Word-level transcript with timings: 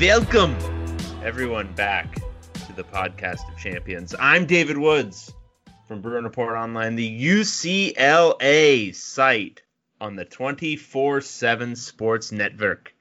Welcome, 0.00 0.56
everyone, 1.22 1.74
back 1.74 2.14
to 2.54 2.72
the 2.72 2.84
podcast 2.84 3.46
of 3.52 3.58
champions. 3.58 4.14
I'm 4.18 4.46
David 4.46 4.78
Woods 4.78 5.30
from 5.86 6.00
Bruin 6.00 6.24
Report 6.24 6.56
Online, 6.56 6.96
the 6.96 7.22
UCLA 7.22 8.94
site 8.94 9.60
on 10.00 10.16
the 10.16 10.24
24 10.24 11.20
7 11.20 11.76
Sports 11.76 12.32
Network. 12.32 12.94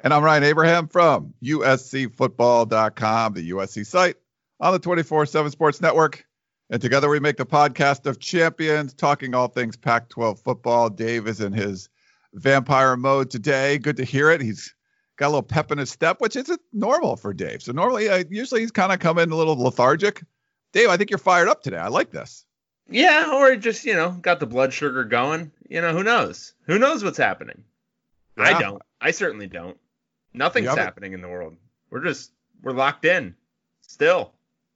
And 0.00 0.12
I'm 0.12 0.22
Ryan 0.22 0.44
Abraham 0.44 0.86
from 0.86 1.32
USCFootball.com, 1.42 3.32
the 3.32 3.50
USC 3.50 3.86
site 3.86 4.16
on 4.60 4.74
the 4.74 4.78
24 4.78 5.24
7 5.24 5.50
Sports 5.50 5.80
Network. 5.80 6.26
And 6.68 6.82
together 6.82 7.08
we 7.08 7.20
make 7.20 7.38
the 7.38 7.46
podcast 7.46 8.04
of 8.04 8.18
champions, 8.18 8.92
talking 8.92 9.34
all 9.34 9.48
things 9.48 9.78
Pac 9.78 10.10
12 10.10 10.40
football. 10.40 10.90
Dave 10.90 11.26
is 11.26 11.40
in 11.40 11.54
his 11.54 11.88
vampire 12.34 12.98
mode 12.98 13.30
today. 13.30 13.78
Good 13.78 13.96
to 13.96 14.04
hear 14.04 14.28
it. 14.28 14.42
He's 14.42 14.73
got 15.16 15.26
a 15.26 15.28
little 15.28 15.42
pep 15.42 15.72
in 15.72 15.78
his 15.78 15.90
step, 15.90 16.20
which 16.20 16.36
isn't 16.36 16.60
normal 16.72 17.16
for 17.16 17.32
Dave. 17.32 17.62
So 17.62 17.72
normally, 17.72 18.08
uh, 18.08 18.24
usually 18.30 18.60
he's 18.60 18.70
kind 18.70 18.92
of 18.92 18.98
coming 18.98 19.30
a 19.30 19.36
little 19.36 19.56
lethargic. 19.56 20.22
Dave, 20.72 20.88
I 20.88 20.96
think 20.96 21.10
you're 21.10 21.18
fired 21.18 21.48
up 21.48 21.62
today. 21.62 21.78
I 21.78 21.88
like 21.88 22.10
this. 22.10 22.44
Yeah, 22.90 23.32
or 23.32 23.56
just, 23.56 23.84
you 23.84 23.94
know, 23.94 24.10
got 24.10 24.40
the 24.40 24.46
blood 24.46 24.72
sugar 24.72 25.04
going. 25.04 25.52
You 25.68 25.80
know, 25.80 25.92
who 25.92 26.02
knows? 26.02 26.54
Who 26.66 26.78
knows 26.78 27.02
what's 27.02 27.18
happening? 27.18 27.64
I 28.36 28.60
don't. 28.60 28.82
I 29.00 29.12
certainly 29.12 29.46
don't. 29.46 29.78
Nothing's 30.32 30.68
happening 30.68 31.12
in 31.12 31.22
the 31.22 31.28
world. 31.28 31.56
We're 31.90 32.02
just 32.02 32.32
we're 32.62 32.72
locked 32.72 33.04
in. 33.04 33.36
Still. 33.82 34.32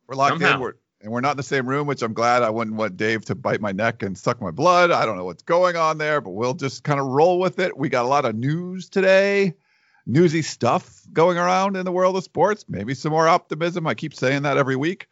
We're 0.06 0.14
locked 0.14 0.40
in. 0.40 0.60
We're, 0.60 0.74
and 1.00 1.12
we're 1.12 1.20
not 1.20 1.32
in 1.32 1.36
the 1.36 1.42
same 1.42 1.68
room, 1.68 1.86
which 1.86 2.02
I'm 2.02 2.12
glad. 2.12 2.42
I 2.42 2.50
wouldn't 2.50 2.76
want 2.76 2.96
Dave 2.96 3.24
to 3.26 3.34
bite 3.34 3.60
my 3.60 3.72
neck 3.72 4.02
and 4.02 4.16
suck 4.16 4.40
my 4.40 4.50
blood. 4.50 4.90
I 4.90 5.04
don't 5.06 5.16
know 5.16 5.24
what's 5.24 5.42
going 5.42 5.76
on 5.76 5.98
there, 5.98 6.20
but 6.20 6.30
we'll 6.30 6.54
just 6.54 6.84
kind 6.84 7.00
of 7.00 7.06
roll 7.06 7.38
with 7.38 7.58
it. 7.58 7.76
We 7.76 7.88
got 7.88 8.04
a 8.04 8.08
lot 8.08 8.24
of 8.24 8.34
news 8.34 8.88
today, 8.88 9.54
newsy 10.08 10.42
stuff 10.42 11.02
going 11.12 11.38
around 11.38 11.76
in 11.76 11.84
the 11.84 11.92
world 11.92 12.16
of 12.16 12.24
sports. 12.24 12.64
Maybe 12.68 12.94
some 12.94 13.12
more 13.12 13.28
optimism. 13.28 13.86
I 13.86 13.94
keep 13.94 14.14
saying 14.14 14.42
that 14.42 14.56
every 14.56 14.74
week. 14.74 15.06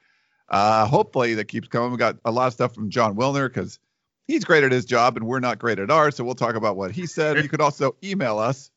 Uh, 0.48 0.86
hopefully 0.86 1.34
that 1.34 1.46
keeps 1.46 1.68
coming. 1.68 1.92
We 1.92 1.98
got 1.98 2.16
a 2.24 2.30
lot 2.32 2.46
of 2.48 2.54
stuff 2.54 2.74
from 2.74 2.88
Jon 2.90 3.14
Wilner 3.14 3.48
because 3.48 3.78
he's 4.26 4.44
great 4.44 4.64
at 4.64 4.72
his 4.72 4.86
job 4.86 5.16
and 5.16 5.26
we're 5.26 5.40
not 5.40 5.58
great 5.58 5.78
at 5.78 5.90
ours. 5.90 6.16
So 6.16 6.24
we'll 6.24 6.34
talk 6.34 6.54
about 6.54 6.76
what 6.76 6.90
he 6.90 7.06
said. 7.06 7.36
you 7.42 7.48
could 7.48 7.60
also 7.60 7.94
email 8.02 8.38
us, 8.38 8.70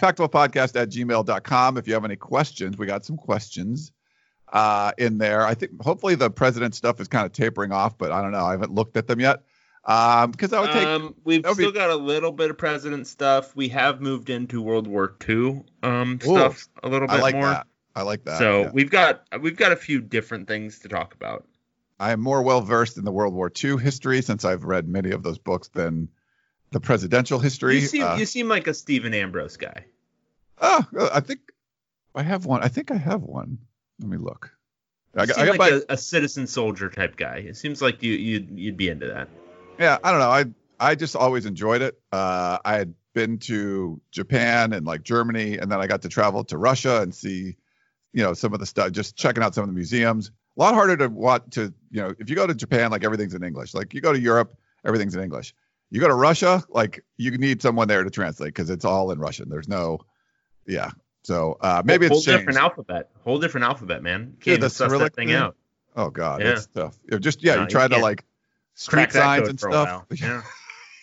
pac12podcast 0.00 0.80
at 0.80 0.90
gmail.com 0.90 1.78
if 1.78 1.86
you 1.86 1.94
have 1.94 2.04
any 2.04 2.16
questions. 2.16 2.76
We 2.76 2.86
got 2.86 3.04
some 3.04 3.16
questions 3.16 3.92
uh, 4.52 4.92
in 4.98 5.18
there. 5.18 5.46
I 5.46 5.54
think 5.54 5.80
hopefully 5.82 6.16
the 6.16 6.30
president 6.30 6.74
stuff 6.74 7.00
is 7.00 7.08
kind 7.08 7.26
of 7.26 7.32
tapering 7.32 7.70
off, 7.70 7.96
but 7.96 8.10
I 8.10 8.20
don't 8.20 8.32
know. 8.32 8.44
I 8.44 8.52
haven't 8.52 8.72
looked 8.72 8.96
at 8.96 9.06
them 9.06 9.20
yet. 9.20 9.42
Um, 9.86 10.30
because 10.30 10.52
I 10.54 10.60
would 10.60 10.70
take 10.72 10.86
um, 10.86 11.14
we've 11.24 11.44
would 11.44 11.56
be- 11.56 11.62
still 11.64 11.72
got 11.72 11.90
a 11.90 11.96
little 11.96 12.32
bit 12.32 12.50
of 12.50 12.56
president 12.56 13.06
stuff. 13.06 13.54
We 13.54 13.68
have 13.68 14.00
moved 14.00 14.30
into 14.30 14.62
World 14.62 14.86
War 14.86 15.14
II 15.28 15.62
um 15.82 16.18
Ooh, 16.26 16.36
stuff 16.36 16.68
a 16.82 16.88
little 16.88 17.06
bit 17.06 17.18
I 17.18 17.20
like 17.20 17.34
more. 17.34 17.48
that. 17.48 17.66
I 17.94 18.02
like 18.02 18.24
that. 18.24 18.38
so 18.38 18.62
yeah. 18.62 18.70
we've 18.72 18.90
got 18.90 19.24
we've 19.40 19.56
got 19.56 19.72
a 19.72 19.76
few 19.76 20.00
different 20.00 20.48
things 20.48 20.78
to 20.80 20.88
talk 20.88 21.14
about. 21.14 21.46
I 22.00 22.12
am 22.12 22.20
more 22.20 22.42
well 22.42 22.60
versed 22.62 22.96
in 22.98 23.04
the 23.04 23.12
World 23.12 23.34
War 23.34 23.52
II 23.62 23.76
history 23.76 24.20
since 24.22 24.44
I've 24.44 24.64
read 24.64 24.88
many 24.88 25.10
of 25.10 25.22
those 25.22 25.38
books 25.38 25.68
than 25.68 26.08
the 26.70 26.80
presidential 26.80 27.38
history. 27.38 27.74
You 27.78 27.86
seem 27.86 28.02
Uh, 28.02 28.16
you 28.16 28.26
seem 28.26 28.48
like 28.48 28.66
a 28.66 28.74
Stephen 28.74 29.12
Ambrose 29.14 29.56
guy. 29.58 29.84
oh, 30.60 30.84
I 31.12 31.20
think 31.20 31.40
I 32.14 32.22
have 32.22 32.46
one. 32.46 32.62
I 32.62 32.68
think 32.68 32.90
I 32.90 32.96
have 32.96 33.22
one. 33.22 33.58
Let 34.00 34.08
me 34.08 34.16
look. 34.16 34.50
I 35.16 35.22
You 35.22 35.26
got, 35.28 35.36
seem 35.36 35.42
I 35.42 35.46
got 35.46 35.58
like 35.58 35.72
my, 35.72 35.80
a, 35.88 35.94
a 35.94 35.96
citizen 35.96 36.46
soldier 36.46 36.88
type 36.88 37.16
guy. 37.16 37.44
It 37.46 37.56
seems 37.56 37.82
like 37.82 38.02
you 38.02 38.12
you'd 38.14 38.58
you'd 38.58 38.76
be 38.76 38.88
into 38.88 39.06
that. 39.08 39.28
Yeah. 39.78 39.98
I 40.02 40.10
don't 40.10 40.20
know. 40.20 40.30
I 40.30 40.44
I 40.80 40.94
just 40.94 41.16
always 41.16 41.46
enjoyed 41.46 41.82
it. 41.82 41.98
Uh, 42.12 42.58
I 42.64 42.76
had 42.76 42.94
been 43.14 43.38
to 43.38 44.00
Japan 44.10 44.72
and 44.72 44.84
like 44.86 45.02
Germany, 45.02 45.58
and 45.58 45.70
then 45.70 45.80
I 45.80 45.86
got 45.86 46.02
to 46.02 46.08
travel 46.08 46.44
to 46.44 46.58
Russia 46.58 47.00
and 47.02 47.14
see, 47.14 47.56
you 48.12 48.22
know, 48.22 48.34
some 48.34 48.52
of 48.52 48.60
the 48.60 48.66
stuff. 48.66 48.90
Just 48.92 49.16
checking 49.16 49.42
out 49.42 49.54
some 49.54 49.62
of 49.62 49.68
the 49.68 49.74
museums. 49.74 50.30
A 50.56 50.60
lot 50.60 50.74
harder 50.74 50.96
to 50.98 51.08
want 51.08 51.52
to, 51.52 51.72
you 51.90 52.00
know, 52.02 52.14
if 52.18 52.30
you 52.30 52.36
go 52.36 52.46
to 52.46 52.54
Japan, 52.54 52.90
like 52.90 53.04
everything's 53.04 53.34
in 53.34 53.42
English. 53.42 53.74
Like 53.74 53.92
you 53.94 54.00
go 54.00 54.12
to 54.12 54.18
Europe, 54.20 54.56
everything's 54.84 55.14
in 55.14 55.22
English. 55.22 55.54
You 55.90 56.00
go 56.00 56.08
to 56.08 56.14
Russia, 56.14 56.62
like 56.68 57.04
you 57.16 57.36
need 57.38 57.62
someone 57.62 57.88
there 57.88 58.02
to 58.04 58.10
translate 58.10 58.48
because 58.48 58.70
it's 58.70 58.84
all 58.84 59.10
in 59.10 59.18
Russian. 59.18 59.48
There's 59.48 59.68
no, 59.68 59.98
yeah. 60.66 60.90
So 61.22 61.56
uh, 61.60 61.82
maybe 61.84 62.06
whole 62.08 62.18
it's 62.18 62.26
changed. 62.26 62.40
different 62.46 62.58
alphyet. 62.58 63.10
Whole 63.24 63.38
different 63.38 63.64
alphabet, 63.64 64.02
man. 64.02 64.36
Can't 64.40 64.46
Yeah, 64.46 64.56
the 64.58 64.70
Cyrillic 64.70 65.14
thing 65.14 65.28
thing? 65.28 65.36
out. 65.36 65.56
Oh 65.96 66.10
God, 66.10 66.40
Yeah. 66.40 66.52
it's 66.52 66.66
tough. 66.66 66.96
It 67.08 67.18
just 67.20 67.42
yeah, 67.42 67.56
No, 67.56 67.62
you 67.62 67.68
try 67.68 67.88
to 67.88 67.98
like 67.98 68.24
street 68.74 69.12
signs 69.12 69.48
and 69.48 69.58
stuff. 69.58 70.04
Yeah. 70.20 70.42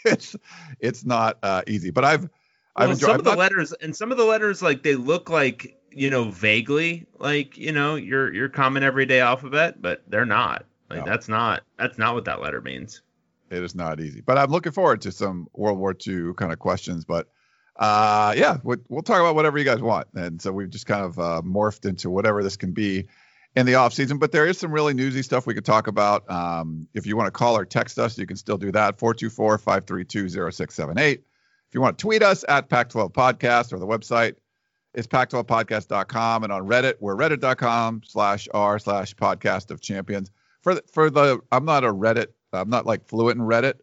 it's 0.05 0.35
it's 0.79 1.05
not 1.05 1.37
uh, 1.43 1.61
easy, 1.67 1.91
but 1.91 2.03
I've 2.03 2.29
I've 2.75 2.87
Well, 2.87 2.91
enjoyed. 2.91 2.99
some 3.01 3.11
I've 3.11 3.19
of 3.19 3.23
the 3.25 3.29
not- 3.31 3.37
letters 3.39 3.73
and 3.73 3.95
some 3.95 4.11
of 4.11 4.17
the 4.17 4.23
letters 4.25 4.61
like 4.61 4.83
they 4.83 4.95
look 4.95 5.29
like 5.29 5.77
you 5.91 6.09
know 6.09 6.29
vaguely 6.31 7.05
like 7.19 7.57
you 7.57 7.71
know 7.71 7.95
your 7.95 8.33
your 8.33 8.49
common 8.49 8.83
everyday 8.83 9.19
alphabet, 9.19 9.81
but 9.81 10.03
they're 10.07 10.25
not. 10.25 10.65
Like 10.89 10.99
No. 10.99 11.11
that's 11.11 11.27
not 11.29 11.63
that's 11.77 11.97
not 11.97 12.15
what 12.15 12.25
that 12.25 12.41
letter 12.41 12.61
means. 12.61 13.01
it 13.49 13.61
is 13.63 13.75
not 13.75 13.99
easy, 13.99 14.21
but 14.21 14.37
I'm 14.37 14.49
looking 14.51 14.71
forward 14.71 15.01
to 15.01 15.11
some 15.11 15.47
World 15.53 15.77
War 15.77 15.95
II 16.07 16.33
kind 16.35 16.51
of 16.51 16.59
questions. 16.59 17.05
But 17.05 17.27
uh, 17.77 18.33
yeah, 18.37 18.57
we'll, 18.63 18.77
we'll 18.89 19.01
talk 19.01 19.19
about 19.21 19.35
whatever 19.35 19.57
you 19.57 19.63
guys 19.65 19.81
want, 19.81 20.07
and 20.15 20.41
so 20.41 20.51
we've 20.51 20.69
just 20.69 20.85
kind 20.85 21.03
of 21.05 21.17
uh, 21.19 21.41
morphed 21.45 21.85
into 21.87 22.09
whatever 22.09 22.43
this 22.43 22.57
can 22.57 22.71
be 22.73 23.07
in 23.55 23.65
the 23.65 23.75
off 23.75 23.93
season. 23.93 24.17
But 24.17 24.31
there 24.31 24.45
is 24.45 24.57
some 24.57 24.71
really 24.71 24.93
newsy 24.93 25.21
stuff 25.21 25.45
we 25.45 25.53
could 25.53 25.65
talk 25.65 25.87
about. 25.87 26.31
Um, 26.31 26.87
if 26.93 27.05
you 27.05 27.17
want 27.17 27.27
to 27.27 27.31
call 27.31 27.57
or 27.57 27.65
text 27.65 27.99
us, 27.99 28.17
you 28.17 28.25
can 28.25 28.37
still 28.37 28.57
do 28.57 28.71
that 28.71 28.97
424-532-0678. 28.97 31.13
If 31.13 31.21
you 31.73 31.81
want 31.81 31.97
to 31.97 32.01
tweet 32.01 32.23
us 32.23 32.45
at 32.47 32.69
Pac12 32.69 33.11
Podcast 33.13 33.73
or 33.73 33.79
the 33.79 33.87
website 33.87 34.35
is 34.93 35.07
pac12podcast.com 35.07 36.43
and 36.43 36.51
on 36.51 36.67
Reddit, 36.67 36.95
we're 36.99 37.15
reddit.com 37.15 38.01
slash 38.05 38.49
r 38.53 38.77
slash 38.77 39.15
podcast 39.15 39.71
of 39.71 39.79
champions. 39.81 40.31
For 40.61 40.75
the, 40.75 40.83
for 40.91 41.09
the, 41.09 41.39
I'm 41.51 41.65
not 41.65 41.83
a 41.83 41.93
Reddit, 41.93 42.27
I'm 42.53 42.69
not 42.69 42.85
like 42.85 43.07
fluent 43.07 43.39
in 43.39 43.45
Reddit. 43.45 43.75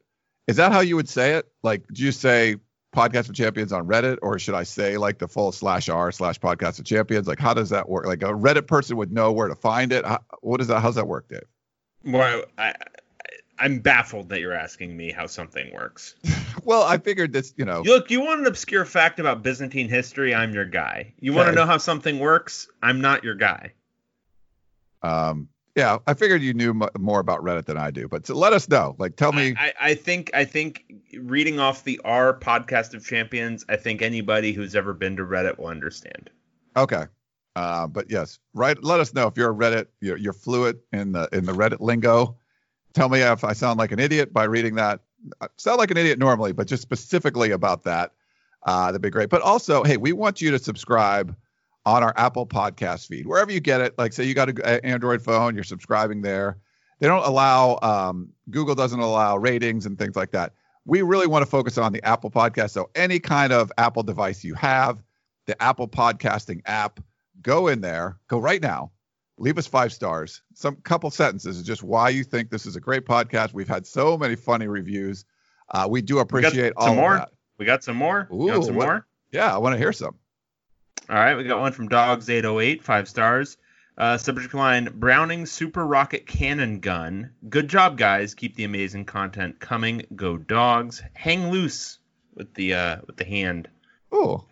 Is 0.47 0.57
that 0.57 0.73
how 0.73 0.81
you 0.81 0.97
would 0.97 1.09
say 1.09 1.35
it? 1.35 1.47
Like, 1.63 1.85
do 1.93 2.03
you 2.03 2.13
say 2.13 2.57
podcast 2.99 3.29
of 3.29 3.35
champions 3.35 3.73
on 3.73 3.87
Reddit 3.87 4.19
or 4.23 4.39
should 4.39 4.55
I 4.55 4.65
say 4.65 4.97
like 4.97 5.19
the 5.19 5.29
full 5.29 5.53
slash 5.53 5.89
r 5.89 6.11
slash 6.13 6.39
podcast 6.41 6.79
of 6.79 6.85
champions? 6.85 7.29
Like, 7.29 7.39
how 7.39 7.55
does 7.55 7.71
that 7.71 7.89
work? 7.89 8.07
Like 8.07 8.23
a 8.23 8.33
Reddit 8.33 8.67
person 8.67 8.97
would 8.97 9.13
know 9.13 9.33
where 9.33 9.49
to 9.49 9.55
find 9.55 9.93
it. 9.93 10.05
How, 10.05 10.19
what 10.41 10.61
is 10.61 10.67
that? 10.69 10.81
How's 10.81 10.97
that 10.97 11.07
work, 11.07 11.29
Dave? 11.29 11.43
Well, 12.05 12.45
I, 12.57 12.71
I 12.71 12.75
I'm 13.61 13.81
baffled 13.81 14.29
that 14.29 14.41
you're 14.41 14.53
asking 14.55 14.97
me 14.97 15.11
how 15.11 15.27
something 15.27 15.73
works. 15.73 16.15
Well, 16.65 16.83
I 16.83 16.99
figured 16.99 17.33
this, 17.33 17.55
you 17.57 17.65
know, 17.65 17.81
Look, 17.81 18.11
you 18.11 18.21
want 18.21 18.41
an 18.41 18.47
obscure 18.47 18.85
fact 18.85 19.21
about 19.21 19.43
Byzantine 19.43 19.89
history? 19.89 20.35
I'm 20.35 20.53
your 20.53 20.67
guy. 20.67 21.15
You 21.19 21.33
want 21.33 21.49
to 21.49 21.55
know 21.55 21.65
how 21.65 21.79
something 21.79 22.19
works? 22.19 22.69
I'm 22.83 23.01
not 23.01 23.25
your 23.25 23.37
guy. 23.37 23.73
um, 25.03 25.49
yeah, 25.79 25.99
I 26.09 26.15
figured 26.15 26.43
you 26.43 26.53
knew 26.53 26.71
m- 26.71 26.89
more 26.99 27.21
about 27.21 27.41
Reddit 27.41 27.67
than 27.67 27.77
I 27.77 27.93
do, 27.93 28.09
but 28.09 28.29
let 28.29 28.53
us 28.53 28.69
know. 28.69 28.97
Like, 28.99 29.15
tell 29.15 29.31
me. 29.31 29.55
I, 29.57 29.73
I 29.81 29.95
think 29.95 30.29
I 30.35 30.45
think 30.45 30.93
reading 31.21 31.61
off 31.61 31.85
the 31.85 32.01
R 32.05 32.37
podcast 32.37 32.95
of 32.95 33.07
champions, 33.07 33.65
I 33.69 33.77
think 33.77 34.03
anybody 34.03 34.53
who's 34.53 34.75
ever 34.75 34.93
been 34.93 35.17
to 35.17 35.23
Reddit 35.23 35.57
will 35.57 35.69
understand. 35.69 36.31
Okay. 36.77 37.05
Uh, 37.55 37.87
but 37.87 38.11
yes, 38.11 38.41
right. 38.55 38.83
Let 38.83 38.99
us 38.99 39.15
know 39.15 39.29
if 39.29 39.37
you're 39.37 39.53
a 39.53 39.55
Reddit, 39.55 39.87
you're, 40.01 40.17
you're 40.17 40.33
fluent 40.33 40.79
in 40.93 41.13
the 41.13 41.29
in 41.33 41.45
the 41.45 41.53
Reddit 41.53 41.79
lingo. 41.79 42.37
tell 42.93 43.09
me 43.09 43.21
if 43.21 43.45
I 43.45 43.53
sound 43.53 43.79
like 43.79 43.93
an 43.93 44.01
idiot 44.01 44.33
by 44.33 44.45
reading 44.45 44.75
that. 44.75 45.01
I 45.41 45.47
sound 45.59 45.79
like 45.79 45.93
an 45.93 45.97
idiot 45.97 46.19
normally, 46.19 46.51
but 46.51 46.67
just 46.67 46.83
specifically 46.83 47.53
about 47.53 47.85
that, 47.85 48.15
uh, 48.65 48.87
that'd 48.87 49.01
be 49.01 49.11
great. 49.11 49.29
But 49.29 49.43
also, 49.43 49.85
hey, 49.85 49.97
we 49.97 50.13
want 50.13 50.41
you 50.41 50.51
to 50.51 50.59
subscribe 50.59 51.37
on 51.89 52.03
our 52.03 52.13
Apple 52.17 52.47
podcast 52.47 53.07
feed, 53.07 53.27
wherever 53.27 53.51
you 53.51 53.61
get 53.61 53.81
it. 53.81 53.95
Like, 53.97 54.13
say 54.13 54.25
you 54.25 54.35
got 54.35 54.51
an 54.51 54.81
Android 54.85 55.23
phone, 55.23 55.55
you're 55.55 55.65
subscribing 55.65 56.21
there. 56.21 56.59
They 57.01 57.07
don't 57.07 57.25
allow, 57.25 57.79
um, 57.83 58.29
Google 58.51 58.75
doesn't 58.75 59.01
allow 59.01 59.37
ratings 59.37 59.87
and 59.87 59.99
things 59.99 60.15
like 60.15 60.33
that. 60.33 60.53
We 60.85 61.03
really 61.03 61.27
want 61.27 61.43
to 61.45 61.51
focus 61.51 61.79
on 61.79 61.93
the 61.93 62.05
Apple 62.05 62.31
podcast. 62.31 62.71
So, 62.71 62.91
any 62.95 63.19
kind 63.19 63.53
of 63.53 63.73
Apple 63.79 64.03
device 64.03 64.45
you 64.45 64.55
have, 64.55 65.03
the 65.47 65.61
Apple 65.63 65.89
podcasting 65.89 66.61
app, 66.67 67.01
go 67.41 67.69
in 67.69 67.81
there, 67.81 68.19
go 68.29 68.39
right 68.39 68.61
now, 68.61 68.91
leave 69.39 69.57
us 69.57 69.67
five 69.67 69.93
stars. 69.93 70.43
Some 70.55 70.77
couple 70.77 71.11
sentences 71.11 71.57
is 71.59 71.63
just 71.63 71.83
why 71.83 72.11
you 72.11 72.23
think 72.25 72.51
this 72.51 72.67
is 72.67 72.77
a 72.77 72.81
great 72.81 73.07
podcast. 73.07 73.55
We've 73.55 73.69
had 73.69 73.87
so 73.87 74.19
many 74.19 74.35
funny 74.37 74.67
reviews. 74.67 75.25
Uh, 75.71 75.87
we 75.89 76.03
do 76.03 76.19
appreciate 76.19 76.73
all 76.77 76.89
some 76.89 76.97
more. 76.97 77.15
of 77.15 77.21
that. 77.21 77.31
We 77.59 77.65
got 77.65 77.83
some 77.85 77.97
more. 77.97 78.29
Ooh, 78.33 78.47
want 78.47 78.65
some 78.65 78.75
what- 78.75 78.87
more? 78.87 79.07
Yeah, 79.31 79.55
I 79.55 79.59
want 79.59 79.75
to 79.75 79.79
hear 79.79 79.93
some. 79.93 80.17
All 81.09 81.17
right, 81.17 81.37
we 81.37 81.45
got 81.45 81.61
one 81.61 81.73
from 81.73 81.89
Dogs808, 81.89 82.83
five 82.83 83.09
stars. 83.09 83.57
Uh, 83.97 84.17
subject 84.17 84.55
line 84.55 84.89
Browning 84.95 85.45
Super 85.45 85.85
Rocket 85.85 86.27
Cannon 86.27 86.79
Gun. 86.79 87.31
Good 87.49 87.69
job, 87.69 87.99
guys. 87.99 88.35
Keep 88.35 88.55
the 88.55 88.65
amazing 88.65 89.07
content 89.07 89.59
coming. 89.59 90.05
Go 90.15 90.37
dogs. 90.37 91.03
Hang 91.15 91.51
loose 91.51 91.99
with 92.35 92.55
the 92.55 92.75
uh, 92.75 92.97
with 93.07 93.17
the 93.17 93.25
hand. 93.25 93.69
Oh, 94.13 94.45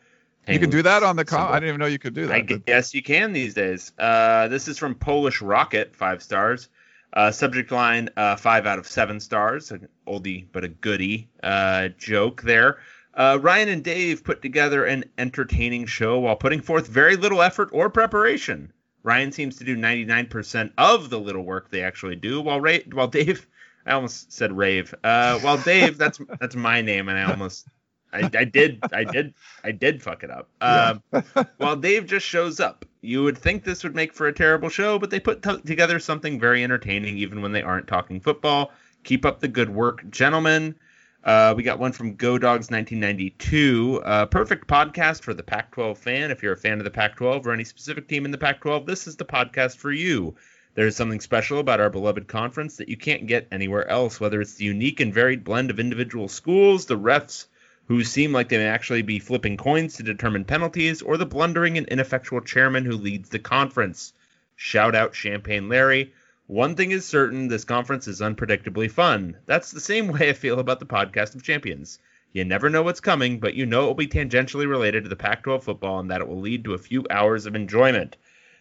you 0.48 0.58
can 0.58 0.70
do 0.70 0.82
that 0.82 1.02
on 1.02 1.16
the 1.16 1.25
com. 1.25 1.50
I 1.50 1.54
didn't 1.54 1.69
even 1.69 1.81
know 1.81 1.87
you 1.87 1.98
could 1.98 2.14
do 2.14 2.26
that. 2.26 2.34
I 2.34 2.40
guess 2.40 2.94
you 2.94 3.02
can 3.02 3.32
these 3.32 3.54
days. 3.54 3.93
Uh, 3.98 4.48
this 4.48 4.69
is 4.69 4.78
from 4.78 4.94
Polish 4.94 5.40
Rocket, 5.40 5.94
five 5.94 6.22
stars. 6.22 6.69
Uh, 7.12 7.31
subject 7.31 7.70
line, 7.70 8.10
uh, 8.16 8.37
five 8.37 8.66
out 8.66 8.78
of 8.78 8.87
seven 8.87 9.20
stars. 9.20 9.70
An 9.70 9.88
oldie 10.06 10.46
but 10.52 10.64
a 10.64 10.69
goodie 10.69 11.28
uh, 11.43 11.88
joke 11.98 12.43
there. 12.43 12.78
Uh, 13.16 13.38
Ryan 13.40 13.70
and 13.70 13.82
Dave 13.82 14.22
put 14.22 14.42
together 14.42 14.84
an 14.84 15.04
entertaining 15.16 15.86
show 15.86 16.18
while 16.18 16.36
putting 16.36 16.60
forth 16.60 16.86
very 16.86 17.16
little 17.16 17.40
effort 17.40 17.70
or 17.72 17.88
preparation. 17.88 18.70
Ryan 19.02 19.32
seems 19.32 19.56
to 19.56 19.64
do 19.64 19.74
99% 19.76 20.72
of 20.76 21.08
the 21.08 21.18
little 21.18 21.42
work 21.42 21.70
they 21.70 21.82
actually 21.82 22.16
do, 22.16 22.42
while 22.42 22.60
Ray, 22.60 22.84
while 22.92 23.08
Dave, 23.08 23.46
I 23.86 23.92
almost 23.92 24.32
said 24.32 24.54
rave. 24.54 24.94
Uh, 25.02 25.38
while 25.38 25.56
Dave, 25.56 25.96
that's 25.98 26.20
that's 26.40 26.56
my 26.56 26.82
name, 26.82 27.08
and 27.08 27.18
I 27.18 27.30
almost, 27.30 27.66
I, 28.12 28.28
I 28.36 28.44
did, 28.44 28.80
I 28.92 29.04
did, 29.04 29.32
I 29.64 29.72
did 29.72 30.02
fuck 30.02 30.22
it 30.22 30.30
up. 30.30 30.50
Um, 30.60 31.02
while 31.56 31.76
Dave 31.76 32.06
just 32.06 32.26
shows 32.26 32.60
up. 32.60 32.84
You 33.00 33.22
would 33.22 33.38
think 33.38 33.62
this 33.62 33.84
would 33.84 33.94
make 33.94 34.12
for 34.12 34.26
a 34.26 34.32
terrible 34.32 34.69
show, 34.69 34.98
but 34.98 35.10
they 35.10 35.20
put 35.20 35.42
t- 35.42 35.60
together 35.60 36.00
something 36.00 36.40
very 36.40 36.64
entertaining 36.64 37.16
even 37.16 37.40
when 37.40 37.52
they 37.52 37.62
aren't 37.62 37.86
talking 37.86 38.20
football. 38.20 38.72
Keep 39.04 39.24
up 39.24 39.38
the 39.38 39.48
good 39.48 39.70
work, 39.70 40.10
gentlemen. 40.10 40.74
Uh, 41.26 41.52
we 41.56 41.64
got 41.64 41.81
one 41.81 41.90
from 41.90 42.14
Go 42.14 42.38
Dogs 42.38 42.70
1992. 42.70 44.00
Uh, 44.05 44.26
perfect 44.26 44.69
podcast 44.69 45.23
for 45.23 45.34
the 45.34 45.43
Pac 45.43 45.73
12 45.73 45.99
fan. 45.99 46.31
If 46.31 46.40
you're 46.40 46.52
a 46.52 46.56
fan 46.56 46.78
of 46.78 46.84
the 46.84 46.90
Pac 46.90 47.17
12 47.17 47.44
or 47.49 47.52
any 47.52 47.64
specific 47.64 48.06
team 48.06 48.25
in 48.25 48.31
the 48.31 48.38
Pac 48.38 48.61
12, 48.61 48.87
this 48.87 49.08
is 49.08 49.17
the 49.17 49.25
podcast 49.25 49.76
for 49.76 49.90
you. 49.90 50.37
There's 50.76 50.94
something 50.94 51.19
special 51.19 51.58
about 51.58 51.81
our 51.81 51.90
beloved 51.90 52.28
conference 52.28 52.76
that 52.76 52.88
you 52.88 52.96
can't 52.96 53.26
get 53.26 53.49
anywhere 53.50 53.88
else, 53.88 54.20
whether 54.20 54.40
it's 54.40 54.55
the 54.55 54.67
unique 54.67 55.00
and 55.00 55.12
varied 55.12 55.43
blend 55.43 55.70
of 55.70 55.81
individual 55.81 56.28
schools, 56.28 56.87
the 56.87 56.96
refs 56.96 57.46
who 57.88 58.05
seem 58.05 58.32
like 58.32 58.49
they 58.49 58.58
may 58.58 58.69
actually 58.69 59.02
be 59.02 59.19
flipping 59.19 59.56
coins 59.56 59.96
to 59.96 60.05
determine 60.05 60.44
penalties, 60.44 61.02
or 61.02 61.17
the 61.17 61.26
blundering 61.26 61.76
and 61.76 61.88
ineffectual 61.88 62.40
chairman 62.40 62.84
who 62.84 62.96
leads 62.96 63.31
the 63.31 63.40
conference. 63.40 64.12
Shout 64.55 64.94
out 64.94 65.17
Champagne 65.17 65.69
Larry. 65.69 66.12
One 66.48 66.76
thing 66.76 66.93
is 66.93 67.04
certain 67.04 67.48
this 67.48 67.64
conference 67.64 68.06
is 68.06 68.20
unpredictably 68.20 68.88
fun. 68.88 69.37
That's 69.46 69.72
the 69.72 69.81
same 69.81 70.06
way 70.12 70.28
I 70.28 70.32
feel 70.32 70.60
about 70.60 70.78
the 70.78 70.87
podcast 70.87 71.34
of 71.34 71.43
champions. 71.43 71.98
You 72.32 72.44
never 72.44 72.70
know 72.70 72.84
what's 72.84 73.00
coming, 73.00 73.40
but 73.40 73.54
you 73.54 73.66
know 73.66 73.82
it 73.82 73.87
will 73.87 73.94
be 73.94 74.06
tangentially 74.06 74.69
related 74.69 75.02
to 75.02 75.08
the 75.08 75.16
Pac 75.16 75.43
12 75.43 75.64
football 75.64 75.98
and 75.98 76.08
that 76.08 76.20
it 76.20 76.28
will 76.28 76.40
lead 76.40 76.62
to 76.62 76.75
a 76.75 76.78
few 76.78 77.04
hours 77.10 77.46
of 77.46 77.56
enjoyment. 77.56 78.16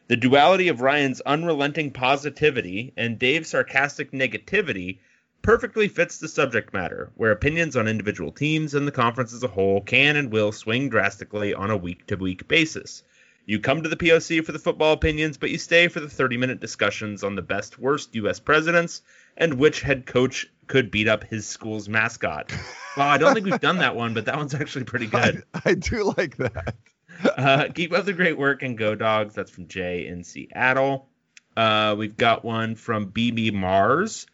The 0.07 0.17
duality 0.17 0.67
of 0.67 0.81
Ryan's 0.81 1.21
unrelenting 1.27 1.91
positivity 1.91 2.91
and 2.97 3.19
Dave's 3.19 3.49
sarcastic 3.49 4.11
negativity 4.11 4.97
perfectly 5.43 5.87
fits 5.87 6.17
the 6.17 6.27
subject 6.27 6.73
matter, 6.73 7.11
where 7.13 7.31
opinions 7.31 7.77
on 7.77 7.87
individual 7.87 8.31
teams 8.31 8.73
and 8.73 8.87
the 8.87 8.91
conference 8.91 9.31
as 9.31 9.43
a 9.43 9.47
whole 9.47 9.81
can 9.81 10.15
and 10.15 10.31
will 10.31 10.51
swing 10.51 10.89
drastically 10.89 11.53
on 11.53 11.69
a 11.69 11.77
week 11.77 12.07
to 12.07 12.15
week 12.15 12.47
basis. 12.47 13.03
You 13.45 13.59
come 13.59 13.83
to 13.83 13.89
the 13.89 13.95
POC 13.95 14.43
for 14.43 14.51
the 14.51 14.59
football 14.59 14.93
opinions, 14.93 15.37
but 15.37 15.51
you 15.51 15.57
stay 15.57 15.87
for 15.87 15.99
the 15.99 16.09
30 16.09 16.37
minute 16.37 16.59
discussions 16.59 17.23
on 17.23 17.35
the 17.35 17.41
best 17.41 17.77
worst 17.77 18.15
U.S. 18.15 18.39
presidents 18.39 19.01
and 19.37 19.55
which 19.55 19.81
head 19.81 20.05
coach 20.05 20.47
could 20.67 20.89
beat 20.89 21.07
up 21.07 21.23
his 21.23 21.45
school's 21.45 21.87
mascot. 21.87 22.51
Well, 22.97 23.07
I 23.07 23.17
don't 23.17 23.33
think 23.33 23.45
we've 23.45 23.59
done 23.59 23.79
that 23.79 23.95
one, 23.95 24.13
but 24.13 24.25
that 24.25 24.37
one's 24.37 24.55
actually 24.55 24.85
pretty 24.85 25.07
good. 25.07 25.43
I, 25.53 25.61
I 25.65 25.73
do 25.73 26.13
like 26.17 26.37
that. 26.37 26.75
Uh, 27.23 27.67
keep 27.73 27.93
up 27.93 28.05
the 28.05 28.13
great 28.13 28.37
work 28.37 28.63
and 28.63 28.77
go 28.77 28.95
dogs. 28.95 29.35
That's 29.35 29.51
from 29.51 29.67
Jay 29.67 30.07
in 30.07 30.23
Seattle. 30.23 31.09
Uh, 31.55 31.95
we've 31.97 32.17
got 32.17 32.43
one 32.43 32.75
from 32.75 33.11
BB 33.11 33.53
Mars. 33.53 34.27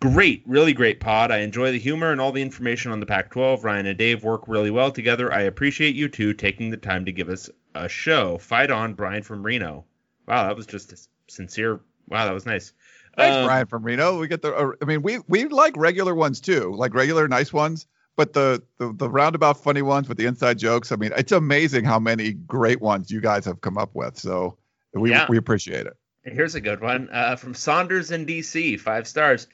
Great, 0.00 0.44
really 0.46 0.74
great 0.74 1.00
pod. 1.00 1.32
I 1.32 1.38
enjoy 1.38 1.72
the 1.72 1.78
humor 1.78 2.12
and 2.12 2.20
all 2.20 2.30
the 2.30 2.42
information 2.42 2.92
on 2.92 3.00
the 3.00 3.06
Pac 3.06 3.30
12. 3.30 3.64
Ryan 3.64 3.86
and 3.86 3.98
Dave 3.98 4.22
work 4.22 4.46
really 4.46 4.70
well 4.70 4.92
together. 4.92 5.32
I 5.32 5.42
appreciate 5.42 5.96
you 5.96 6.08
two 6.08 6.34
taking 6.34 6.70
the 6.70 6.76
time 6.76 7.04
to 7.06 7.12
give 7.12 7.28
us 7.28 7.50
a 7.84 7.88
show. 7.88 8.38
Fight 8.38 8.70
on, 8.70 8.94
Brian 8.94 9.22
from 9.22 9.42
Reno. 9.42 9.84
Wow, 10.26 10.46
that 10.46 10.56
was 10.56 10.66
just 10.66 10.92
a 10.92 10.98
sincere. 11.28 11.80
Wow, 12.08 12.26
that 12.26 12.34
was 12.34 12.46
nice. 12.46 12.72
Thanks, 13.16 13.36
Um, 13.36 13.46
Brian 13.46 13.66
from 13.66 13.82
Reno. 13.82 14.18
We 14.18 14.28
get 14.28 14.42
the. 14.42 14.54
Uh, 14.54 14.72
I 14.80 14.84
mean, 14.84 15.02
we 15.02 15.18
we 15.28 15.46
like 15.46 15.76
regular 15.76 16.14
ones 16.14 16.40
too, 16.40 16.72
like 16.76 16.94
regular 16.94 17.26
nice 17.28 17.52
ones. 17.52 17.86
But 18.16 18.32
the, 18.32 18.62
the 18.78 18.92
the 18.92 19.08
roundabout 19.08 19.62
funny 19.62 19.82
ones 19.82 20.08
with 20.08 20.18
the 20.18 20.26
inside 20.26 20.58
jokes. 20.58 20.90
I 20.90 20.96
mean, 20.96 21.12
it's 21.16 21.30
amazing 21.32 21.84
how 21.84 21.98
many 22.00 22.32
great 22.32 22.80
ones 22.80 23.10
you 23.10 23.20
guys 23.20 23.44
have 23.44 23.60
come 23.60 23.78
up 23.78 23.90
with. 23.94 24.18
So 24.18 24.58
we 24.92 25.10
Yeah. 25.10 25.26
we 25.28 25.36
appreciate 25.36 25.86
it. 25.86 25.96
Here's 26.24 26.54
a 26.56 26.60
good 26.60 26.80
one 26.80 27.08
uh, 27.12 27.36
from 27.36 27.54
Saunders 27.54 28.10
in 28.10 28.26
DC, 28.26 28.78
five 28.80 29.06
stars. 29.06 29.46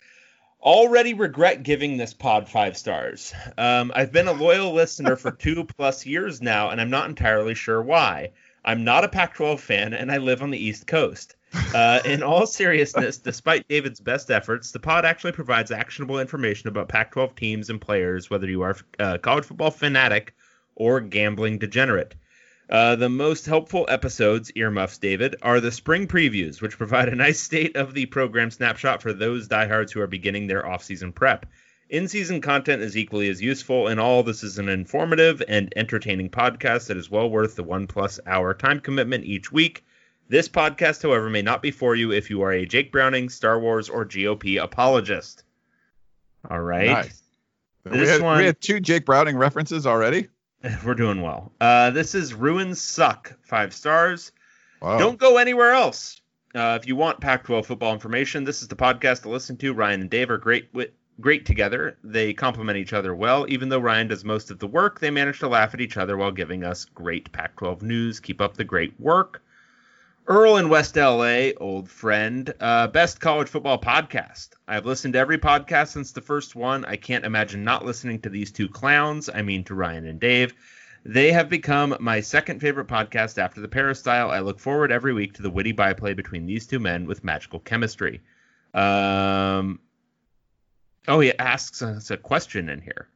Already 0.64 1.12
regret 1.12 1.62
giving 1.62 1.98
this 1.98 2.14
pod 2.14 2.48
five 2.48 2.78
stars. 2.78 3.34
Um, 3.58 3.92
I've 3.94 4.12
been 4.12 4.28
a 4.28 4.32
loyal 4.32 4.72
listener 4.72 5.14
for 5.14 5.30
two 5.30 5.64
plus 5.64 6.06
years 6.06 6.40
now, 6.40 6.70
and 6.70 6.80
I'm 6.80 6.88
not 6.88 7.06
entirely 7.06 7.54
sure 7.54 7.82
why. 7.82 8.30
I'm 8.64 8.82
not 8.82 9.04
a 9.04 9.08
Pac 9.08 9.34
12 9.34 9.60
fan, 9.60 9.92
and 9.92 10.10
I 10.10 10.16
live 10.16 10.40
on 10.40 10.50
the 10.50 10.58
East 10.58 10.86
Coast. 10.86 11.36
Uh, 11.74 12.00
in 12.06 12.22
all 12.22 12.46
seriousness, 12.46 13.18
despite 13.18 13.68
David's 13.68 14.00
best 14.00 14.30
efforts, 14.30 14.72
the 14.72 14.80
pod 14.80 15.04
actually 15.04 15.32
provides 15.32 15.70
actionable 15.70 16.18
information 16.18 16.68
about 16.68 16.88
Pac 16.88 17.12
12 17.12 17.36
teams 17.36 17.68
and 17.68 17.78
players, 17.78 18.30
whether 18.30 18.48
you 18.48 18.62
are 18.62 18.74
a 18.98 19.18
college 19.18 19.44
football 19.44 19.70
fanatic 19.70 20.34
or 20.76 20.98
gambling 21.00 21.58
degenerate. 21.58 22.14
Uh, 22.70 22.96
the 22.96 23.08
most 23.10 23.44
helpful 23.44 23.84
episodes, 23.90 24.50
earmuffs 24.56 24.98
David, 24.98 25.36
are 25.42 25.60
the 25.60 25.70
spring 25.70 26.06
previews, 26.06 26.62
which 26.62 26.78
provide 26.78 27.08
a 27.08 27.14
nice 27.14 27.38
state 27.40 27.76
of 27.76 27.92
the 27.92 28.06
program 28.06 28.50
snapshot 28.50 29.02
for 29.02 29.12
those 29.12 29.48
diehards 29.48 29.92
who 29.92 30.00
are 30.00 30.06
beginning 30.06 30.46
their 30.46 30.66
off-season 30.66 31.12
prep. 31.12 31.46
In-season 31.90 32.40
content 32.40 32.80
is 32.82 32.96
equally 32.96 33.28
as 33.28 33.42
useful, 33.42 33.88
and 33.88 34.00
all 34.00 34.22
this 34.22 34.42
is 34.42 34.58
an 34.58 34.70
informative 34.70 35.42
and 35.46 35.72
entertaining 35.76 36.30
podcast 36.30 36.86
that 36.86 36.96
is 36.96 37.10
well 37.10 37.28
worth 37.28 37.54
the 37.56 37.62
one-plus 37.62 38.18
hour 38.26 38.54
time 38.54 38.80
commitment 38.80 39.24
each 39.24 39.52
week. 39.52 39.84
This 40.30 40.48
podcast, 40.48 41.02
however, 41.02 41.28
may 41.28 41.42
not 41.42 41.60
be 41.60 41.70
for 41.70 41.94
you 41.94 42.10
if 42.12 42.30
you 42.30 42.40
are 42.40 42.52
a 42.52 42.64
Jake 42.64 42.90
Browning, 42.90 43.28
Star 43.28 43.60
Wars, 43.60 43.90
or 43.90 44.06
GOP 44.06 44.60
apologist. 44.60 45.44
All 46.50 46.60
right. 46.60 46.86
Nice. 46.88 47.22
we, 47.84 47.98
This 47.98 48.08
had, 48.08 48.22
one- 48.22 48.38
we 48.38 48.46
had 48.46 48.58
two 48.58 48.80
Jake 48.80 49.04
Browning 49.04 49.36
references 49.36 49.86
already. 49.86 50.28
We're 50.84 50.94
doing 50.94 51.20
well. 51.20 51.52
Uh, 51.60 51.90
this 51.90 52.14
is 52.14 52.32
Ruins 52.34 52.80
Suck, 52.80 53.34
five 53.42 53.74
stars. 53.74 54.32
Wow. 54.80 54.98
Don't 54.98 55.18
go 55.18 55.36
anywhere 55.36 55.72
else. 55.72 56.20
Uh, 56.54 56.78
if 56.80 56.86
you 56.86 56.96
want 56.96 57.20
Pac-12 57.20 57.66
football 57.66 57.92
information, 57.92 58.44
this 58.44 58.62
is 58.62 58.68
the 58.68 58.76
podcast 58.76 59.22
to 59.22 59.28
listen 59.28 59.56
to. 59.58 59.74
Ryan 59.74 60.02
and 60.02 60.10
Dave 60.10 60.30
are 60.30 60.38
great, 60.38 60.72
wi- 60.72 60.92
great 61.20 61.44
together. 61.44 61.98
They 62.04 62.32
complement 62.32 62.78
each 62.78 62.92
other 62.92 63.14
well. 63.14 63.44
Even 63.48 63.68
though 63.68 63.78
Ryan 63.78 64.08
does 64.08 64.24
most 64.24 64.50
of 64.50 64.58
the 64.58 64.66
work, 64.66 65.00
they 65.00 65.10
manage 65.10 65.40
to 65.40 65.48
laugh 65.48 65.74
at 65.74 65.80
each 65.80 65.96
other 65.96 66.16
while 66.16 66.30
giving 66.30 66.64
us 66.64 66.84
great 66.84 67.30
Pac-12 67.32 67.82
news. 67.82 68.20
Keep 68.20 68.40
up 68.40 68.56
the 68.56 68.64
great 68.64 68.98
work. 69.00 69.42
Earl 70.26 70.56
in 70.56 70.70
West 70.70 70.96
LA, 70.96 71.50
old 71.58 71.90
friend, 71.90 72.52
uh, 72.58 72.86
best 72.86 73.20
college 73.20 73.48
football 73.48 73.78
podcast. 73.78 74.50
I've 74.66 74.86
listened 74.86 75.12
to 75.14 75.18
every 75.18 75.36
podcast 75.36 75.88
since 75.88 76.12
the 76.12 76.22
first 76.22 76.56
one. 76.56 76.86
I 76.86 76.96
can't 76.96 77.26
imagine 77.26 77.62
not 77.62 77.84
listening 77.84 78.20
to 78.22 78.30
these 78.30 78.50
two 78.50 78.66
clowns. 78.66 79.28
I 79.28 79.42
mean, 79.42 79.64
to 79.64 79.74
Ryan 79.74 80.06
and 80.06 80.18
Dave. 80.18 80.54
They 81.04 81.30
have 81.32 81.50
become 81.50 81.94
my 82.00 82.20
second 82.20 82.60
favorite 82.60 82.86
podcast 82.86 83.36
after 83.36 83.60
the 83.60 83.68
Peristyle. 83.68 84.30
I 84.30 84.40
look 84.40 84.58
forward 84.58 84.90
every 84.90 85.12
week 85.12 85.34
to 85.34 85.42
the 85.42 85.50
witty 85.50 85.72
byplay 85.72 86.14
between 86.14 86.46
these 86.46 86.66
two 86.66 86.80
men 86.80 87.04
with 87.04 87.22
magical 87.22 87.60
chemistry. 87.60 88.22
Um, 88.72 89.78
oh, 91.06 91.20
he 91.20 91.38
asks 91.38 91.82
us 91.82 92.10
a 92.10 92.16
question 92.16 92.70
in 92.70 92.80
here. 92.80 93.08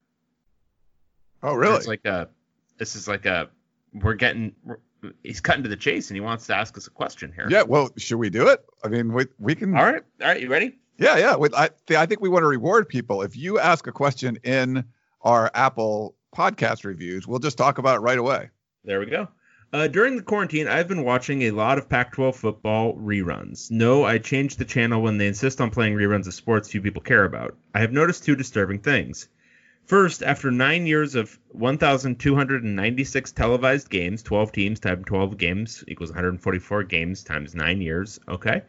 Oh, 1.42 1.54
really? 1.54 1.76
It's 1.76 1.86
like 1.86 2.04
a. 2.04 2.28
This 2.76 2.96
is 2.96 3.08
like 3.08 3.24
a. 3.24 3.48
We're 3.94 4.12
getting. 4.12 4.54
We're, 4.62 4.76
he's 5.22 5.40
cutting 5.40 5.62
to 5.62 5.68
the 5.68 5.76
chase, 5.76 6.10
and 6.10 6.16
he 6.16 6.20
wants 6.20 6.46
to 6.46 6.56
ask 6.56 6.76
us 6.76 6.86
a 6.86 6.90
question 6.90 7.32
here. 7.34 7.46
yeah. 7.50 7.62
Well, 7.62 7.90
should 7.96 8.18
we 8.18 8.30
do 8.30 8.48
it? 8.48 8.64
I 8.84 8.88
mean, 8.88 9.12
we 9.12 9.26
we 9.38 9.54
can. 9.54 9.76
All 9.76 9.84
right. 9.84 10.02
All 10.20 10.28
right. 10.28 10.40
You 10.40 10.48
ready? 10.48 10.78
Yeah, 10.98 11.16
yeah. 11.16 11.36
I, 11.54 11.70
I 11.96 12.06
think 12.06 12.20
we 12.20 12.28
want 12.28 12.42
to 12.42 12.48
reward 12.48 12.88
people. 12.88 13.22
If 13.22 13.36
you 13.36 13.58
ask 13.58 13.86
a 13.86 13.92
question 13.92 14.36
in 14.42 14.84
our 15.22 15.50
Apple 15.54 16.16
podcast 16.36 16.84
reviews, 16.84 17.26
we'll 17.26 17.38
just 17.38 17.56
talk 17.56 17.78
about 17.78 17.96
it 17.96 18.00
right 18.00 18.18
away. 18.18 18.50
There 18.84 18.98
we 18.98 19.06
go. 19.06 19.28
Uh, 19.72 19.86
during 19.86 20.16
the 20.16 20.22
quarantine, 20.22 20.66
I've 20.66 20.88
been 20.88 21.04
watching 21.04 21.42
a 21.42 21.50
lot 21.50 21.76
of 21.76 21.90
Pac 21.90 22.12
12 22.12 22.36
football 22.36 22.94
reruns. 22.94 23.70
No, 23.70 24.02
I 24.02 24.16
changed 24.18 24.58
the 24.58 24.64
channel 24.64 25.02
when 25.02 25.18
they 25.18 25.26
insist 25.26 25.60
on 25.60 25.70
playing 25.70 25.94
reruns 25.94 26.26
of 26.26 26.32
sports 26.32 26.70
few 26.70 26.80
people 26.80 27.02
care 27.02 27.24
about. 27.24 27.56
I 27.74 27.80
have 27.80 27.92
noticed 27.92 28.24
two 28.24 28.34
disturbing 28.34 28.78
things. 28.78 29.28
First, 29.88 30.22
after 30.22 30.50
nine 30.50 30.86
years 30.86 31.14
of 31.14 31.38
1,296 31.52 33.32
televised 33.32 33.88
games, 33.88 34.22
12 34.22 34.52
teams 34.52 34.80
times 34.80 35.06
12 35.06 35.38
games 35.38 35.82
equals 35.88 36.10
144 36.10 36.82
games 36.82 37.24
times 37.24 37.54
nine 37.54 37.80
years, 37.80 38.20
okay? 38.28 38.64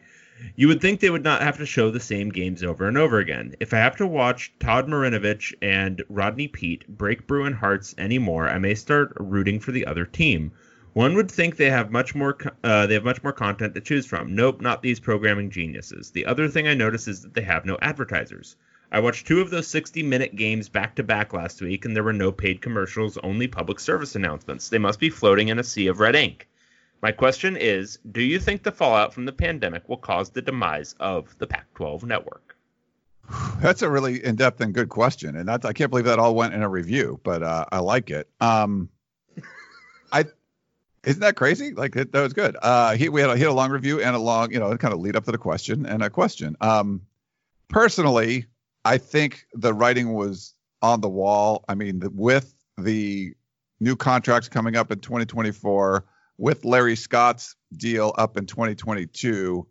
You 0.56 0.68
would 0.68 0.80
think 0.80 0.98
they 0.98 1.10
would 1.10 1.22
not 1.22 1.42
have 1.42 1.58
to 1.58 1.66
show 1.66 1.90
the 1.90 2.00
same 2.00 2.30
games 2.30 2.64
over 2.64 2.88
and 2.88 2.96
over 2.96 3.18
again. 3.18 3.54
If 3.60 3.74
I 3.74 3.76
have 3.76 3.96
to 3.96 4.06
watch 4.06 4.54
Todd 4.60 4.88
Marinovich 4.88 5.52
and 5.60 6.02
Rodney 6.08 6.48
Peete 6.48 6.88
break 6.88 7.26
Bruin 7.26 7.52
hearts 7.52 7.94
anymore, 7.98 8.48
I 8.48 8.56
may 8.56 8.74
start 8.74 9.12
rooting 9.20 9.60
for 9.60 9.72
the 9.72 9.84
other 9.84 10.06
team. 10.06 10.52
One 10.94 11.14
would 11.16 11.30
think 11.30 11.56
they 11.56 11.68
have 11.68 11.92
much 11.92 12.14
more 12.14 12.38
uh, 12.64 12.86
they 12.86 12.94
have 12.94 13.04
much 13.04 13.22
more 13.22 13.34
content 13.34 13.74
to 13.74 13.82
choose 13.82 14.06
from. 14.06 14.34
Nope, 14.34 14.62
not 14.62 14.80
these 14.80 14.98
programming 14.98 15.50
geniuses. 15.50 16.12
The 16.12 16.24
other 16.24 16.48
thing 16.48 16.66
I 16.66 16.72
notice 16.72 17.06
is 17.06 17.20
that 17.20 17.34
they 17.34 17.42
have 17.42 17.66
no 17.66 17.76
advertisers. 17.82 18.56
I 18.92 18.98
watched 18.98 19.26
two 19.26 19.40
of 19.40 19.50
those 19.50 19.68
60 19.68 20.02
minute 20.02 20.34
games 20.34 20.68
back 20.68 20.96
to 20.96 21.02
back 21.04 21.32
last 21.32 21.62
week, 21.62 21.84
and 21.84 21.94
there 21.94 22.02
were 22.02 22.12
no 22.12 22.32
paid 22.32 22.60
commercials, 22.60 23.16
only 23.18 23.46
public 23.46 23.78
service 23.78 24.16
announcements. 24.16 24.68
They 24.68 24.78
must 24.78 24.98
be 24.98 25.10
floating 25.10 25.48
in 25.48 25.60
a 25.60 25.64
sea 25.64 25.86
of 25.86 26.00
red 26.00 26.16
ink. 26.16 26.48
My 27.00 27.12
question 27.12 27.56
is 27.56 27.98
Do 28.10 28.20
you 28.20 28.40
think 28.40 28.62
the 28.62 28.72
fallout 28.72 29.14
from 29.14 29.26
the 29.26 29.32
pandemic 29.32 29.88
will 29.88 29.96
cause 29.96 30.30
the 30.30 30.42
demise 30.42 30.94
of 30.98 31.38
the 31.38 31.46
Pac 31.46 31.72
12 31.74 32.04
network? 32.04 32.56
That's 33.60 33.82
a 33.82 33.90
really 33.90 34.24
in 34.24 34.34
depth 34.34 34.60
and 34.60 34.74
good 34.74 34.88
question. 34.88 35.36
And 35.36 35.48
I 35.48 35.72
can't 35.72 35.90
believe 35.90 36.06
that 36.06 36.18
all 36.18 36.34
went 36.34 36.52
in 36.52 36.62
a 36.62 36.68
review, 36.68 37.20
but 37.22 37.44
uh, 37.44 37.66
I 37.70 37.78
like 37.78 38.10
it. 38.10 38.28
Um, 38.40 38.88
I 40.12 40.24
isn't 41.04 41.20
that 41.20 41.36
crazy? 41.36 41.72
Like 41.74 41.94
it, 41.94 42.10
that 42.10 42.22
was 42.22 42.32
good. 42.32 42.56
Uh, 42.60 42.96
he 42.96 43.08
we 43.08 43.20
had 43.20 43.30
a, 43.30 43.36
he 43.36 43.42
had 43.42 43.50
a 43.50 43.54
long 43.54 43.70
review 43.70 44.00
and 44.00 44.16
a 44.16 44.18
long, 44.18 44.50
you 44.50 44.58
know, 44.58 44.76
kind 44.76 44.92
of 44.92 44.98
lead 44.98 45.14
up 45.14 45.24
to 45.26 45.32
the 45.32 45.38
question 45.38 45.86
and 45.86 46.02
a 46.02 46.10
question. 46.10 46.56
Um, 46.60 47.02
personally, 47.68 48.46
I 48.84 48.98
think 48.98 49.46
the 49.52 49.74
writing 49.74 50.14
was 50.14 50.54
on 50.82 51.00
the 51.00 51.08
wall. 51.08 51.64
I 51.68 51.74
mean, 51.74 52.02
with 52.14 52.54
the 52.78 53.34
new 53.80 53.96
contracts 53.96 54.48
coming 54.48 54.76
up 54.76 54.90
in 54.90 55.00
2024, 55.00 56.04
with 56.38 56.64
Larry 56.64 56.96
Scott's 56.96 57.56
deal 57.76 58.14
up 58.16 58.36
in 58.36 58.46
2022, 58.46 59.66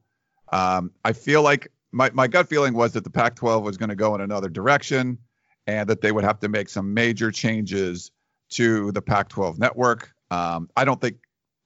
um, 0.51 0.91
I 1.03 1.13
feel 1.13 1.41
like 1.41 1.71
my, 1.91 2.11
my 2.13 2.27
gut 2.27 2.47
feeling 2.47 2.73
was 2.73 2.93
that 2.93 3.03
the 3.03 3.09
Pac 3.09 3.35
12 3.35 3.63
was 3.63 3.77
going 3.77 3.89
to 3.89 3.95
go 3.95 4.13
in 4.15 4.21
another 4.21 4.49
direction 4.49 5.17
and 5.65 5.89
that 5.89 6.01
they 6.01 6.11
would 6.11 6.23
have 6.23 6.39
to 6.39 6.49
make 6.49 6.69
some 6.69 6.93
major 6.93 7.31
changes 7.31 8.11
to 8.49 8.91
the 8.91 9.01
Pac 9.01 9.29
12 9.29 9.59
network. 9.59 10.11
Um, 10.31 10.69
I 10.75 10.85
don't 10.85 11.01
think 11.01 11.17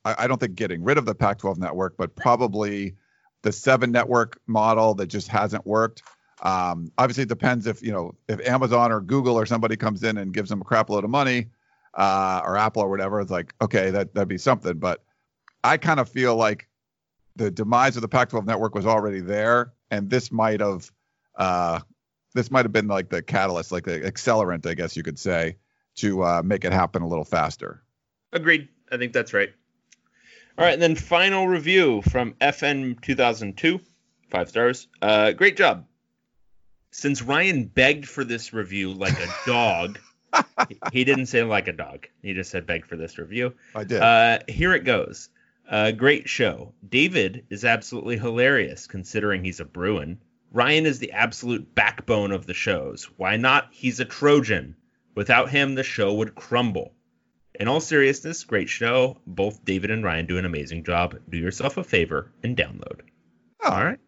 I, 0.06 0.16
I 0.20 0.28
don't 0.28 0.40
think 0.40 0.56
getting 0.56 0.84
rid 0.84 0.98
of 0.98 1.06
the 1.06 1.16
Pac 1.16 1.40
12 1.40 1.58
network, 1.58 1.96
but 1.98 2.16
probably 2.16 2.96
the 3.42 3.52
seven 3.52 3.92
network 3.92 4.40
model 4.48 4.94
that 4.96 5.08
just 5.08 5.28
hasn't 5.28 5.66
worked. 5.66 6.04
Um, 6.44 6.92
obviously, 6.98 7.24
it 7.24 7.30
depends 7.30 7.66
if 7.68 7.82
you 7.82 7.92
know 7.92 8.16
if 8.28 8.46
Amazon 8.46 8.92
or 8.92 9.00
Google 9.00 9.36
or 9.36 9.46
somebody 9.46 9.78
comes 9.78 10.04
in 10.04 10.18
and 10.18 10.34
gives 10.34 10.50
them 10.50 10.62
a 10.62 10.66
crap 10.66 10.90
load 10.90 11.06
of 11.06 11.10
money, 11.10 11.48
uh, 11.94 12.42
or 12.44 12.58
Apple 12.58 12.84
or 12.84 12.90
whatever. 12.90 13.22
It's 13.22 13.32
like 13.32 13.54
okay, 13.62 13.90
that 13.92 14.14
that'd 14.14 14.28
be 14.28 14.38
something. 14.38 14.78
But 14.78 15.04
I 15.64 15.78
kind 15.78 16.02
of 16.02 16.10
feel 16.10 16.36
like 16.36 16.68
the 17.36 17.50
demise 17.50 17.96
of 17.96 18.02
the 18.02 18.08
Pac-12 18.08 18.46
network 18.46 18.76
was 18.76 18.86
already 18.86 19.22
there, 19.22 19.74
and 19.90 20.10
this 20.10 20.32
might 20.34 20.60
have 20.60 20.92
uh, 21.38 21.80
this 22.34 22.52
might 22.52 22.66
have 22.66 22.74
been 22.74 22.88
like 22.88 23.10
the 23.10 23.22
catalyst, 23.22 23.72
like 23.72 23.86
the 23.86 24.02
accelerant, 24.02 24.66
I 24.68 24.74
guess 24.74 24.98
you 24.98 25.04
could 25.04 25.18
say, 25.18 25.56
to 25.96 26.24
uh, 26.24 26.42
make 26.44 26.66
it 26.66 26.74
happen 26.74 27.04
a 27.04 27.08
little 27.08 27.26
faster. 27.26 27.82
Agreed. 28.34 28.68
I 28.92 28.98
think 28.98 29.14
that's 29.14 29.34
right. 29.34 29.54
All 30.58 30.66
right, 30.66 30.74
and 30.74 30.82
then 30.82 30.96
final 30.96 31.48
review 31.48 32.02
from 32.04 32.34
FN 32.34 33.02
2002, 33.02 33.80
five 34.30 34.50
stars. 34.50 34.88
Uh, 35.02 35.32
great 35.32 35.58
job 35.58 35.86
since 36.94 37.24
Ryan 37.24 37.66
begged 37.66 38.08
for 38.08 38.24
this 38.24 38.54
review 38.54 38.94
like 38.94 39.20
a 39.20 39.28
dog, 39.48 40.00
he 40.92 41.04
didn't 41.04 41.26
say 41.26 41.44
like 41.44 41.68
a 41.68 41.74
dog. 41.74 42.08
He 42.22 42.34
just 42.34 42.52
said 42.52 42.68
begged 42.68 42.86
for 42.86 42.96
this 42.96 43.18
review. 43.18 43.56
I 43.76 43.84
did. 43.84 44.02
Uh, 44.02 44.40
here 44.48 44.74
it 44.74 44.86
goes. 44.86 45.30
Uh, 45.70 45.92
great 45.92 46.30
show. 46.30 46.74
David 46.88 47.46
is 47.50 47.66
absolutely 47.66 48.18
hilarious 48.18 48.86
considering 48.86 49.44
he's 49.44 49.60
a 49.60 49.66
Bruin. 49.66 50.20
Ryan 50.52 50.86
is 50.86 51.00
the 51.00 51.14
absolute 51.14 51.74
backbone 51.74 52.32
of 52.32 52.46
the 52.46 52.54
shows. 52.54 53.06
Why 53.18 53.38
not? 53.38 53.70
He's 53.72 54.00
a 54.00 54.06
Trojan. 54.06 54.76
Without 55.16 55.50
him, 55.50 55.74
the 55.74 55.84
show 55.84 56.14
would 56.14 56.36
crumble. 56.36 56.94
In 57.60 57.68
all 57.68 57.80
seriousness, 57.80 58.44
great 58.44 58.70
show. 58.70 59.18
Both 59.26 59.66
David 59.66 59.90
and 59.90 60.04
Ryan 60.04 60.28
do 60.28 60.38
an 60.38 60.46
amazing 60.46 60.84
job. 60.84 61.18
Do 61.28 61.38
yourself 61.38 61.78
a 61.78 61.84
favor 61.84 62.32
and 62.44 62.56
download. 62.56 63.02
Oh. 63.64 63.72
All 63.72 63.84
right. 63.84 64.00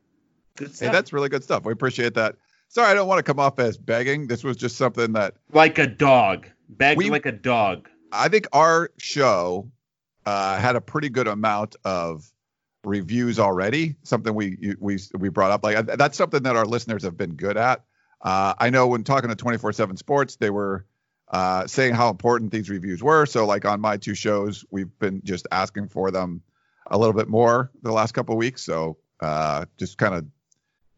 Good 0.55 0.75
stuff. 0.75 0.87
Hey, 0.87 0.91
that's 0.91 1.13
really 1.13 1.29
good 1.29 1.43
stuff. 1.43 1.65
We 1.65 1.73
appreciate 1.73 2.13
that. 2.13 2.35
Sorry, 2.75 2.91
I 2.91 2.93
don't 2.93 3.07
want 3.07 3.19
to 3.19 3.23
come 3.23 3.39
off 3.39 3.57
as 3.57 3.77
begging. 3.77 4.27
This 4.27 4.43
was 4.43 4.57
just 4.57 4.75
something 4.75 5.13
that 5.13 5.35
like 5.53 5.79
a 5.79 5.87
dog, 5.87 6.47
begged 6.67 6.97
we, 6.97 7.09
like 7.09 7.25
a 7.25 7.31
dog. 7.31 7.87
I 8.11 8.27
think 8.27 8.47
our 8.51 8.91
show 8.97 9.71
uh, 10.25 10.57
had 10.57 10.75
a 10.75 10.81
pretty 10.81 11.07
good 11.07 11.29
amount 11.29 11.77
of 11.85 12.29
reviews 12.83 13.39
already. 13.39 13.95
Something 14.03 14.35
we 14.35 14.75
we 14.77 14.99
we 15.17 15.29
brought 15.29 15.51
up. 15.51 15.63
Like 15.63 15.85
that's 15.85 16.17
something 16.17 16.43
that 16.43 16.57
our 16.57 16.65
listeners 16.65 17.03
have 17.03 17.15
been 17.15 17.35
good 17.35 17.55
at. 17.55 17.85
Uh, 18.21 18.55
I 18.59 18.71
know 18.71 18.87
when 18.87 19.05
talking 19.05 19.29
to 19.29 19.37
24/7 19.37 19.97
Sports, 19.97 20.35
they 20.35 20.49
were 20.49 20.85
uh, 21.29 21.67
saying 21.67 21.93
how 21.93 22.09
important 22.09 22.51
these 22.51 22.69
reviews 22.69 23.01
were. 23.01 23.25
So 23.25 23.45
like 23.45 23.63
on 23.63 23.79
my 23.79 23.95
two 23.95 24.15
shows, 24.15 24.65
we've 24.69 24.99
been 24.99 25.21
just 25.23 25.47
asking 25.49 25.87
for 25.87 26.11
them 26.11 26.41
a 26.87 26.97
little 26.97 27.13
bit 27.13 27.29
more 27.29 27.71
the 27.83 27.93
last 27.93 28.11
couple 28.11 28.35
weeks. 28.35 28.63
So 28.65 28.97
uh, 29.21 29.63
just 29.77 29.97
kind 29.97 30.13
of 30.13 30.25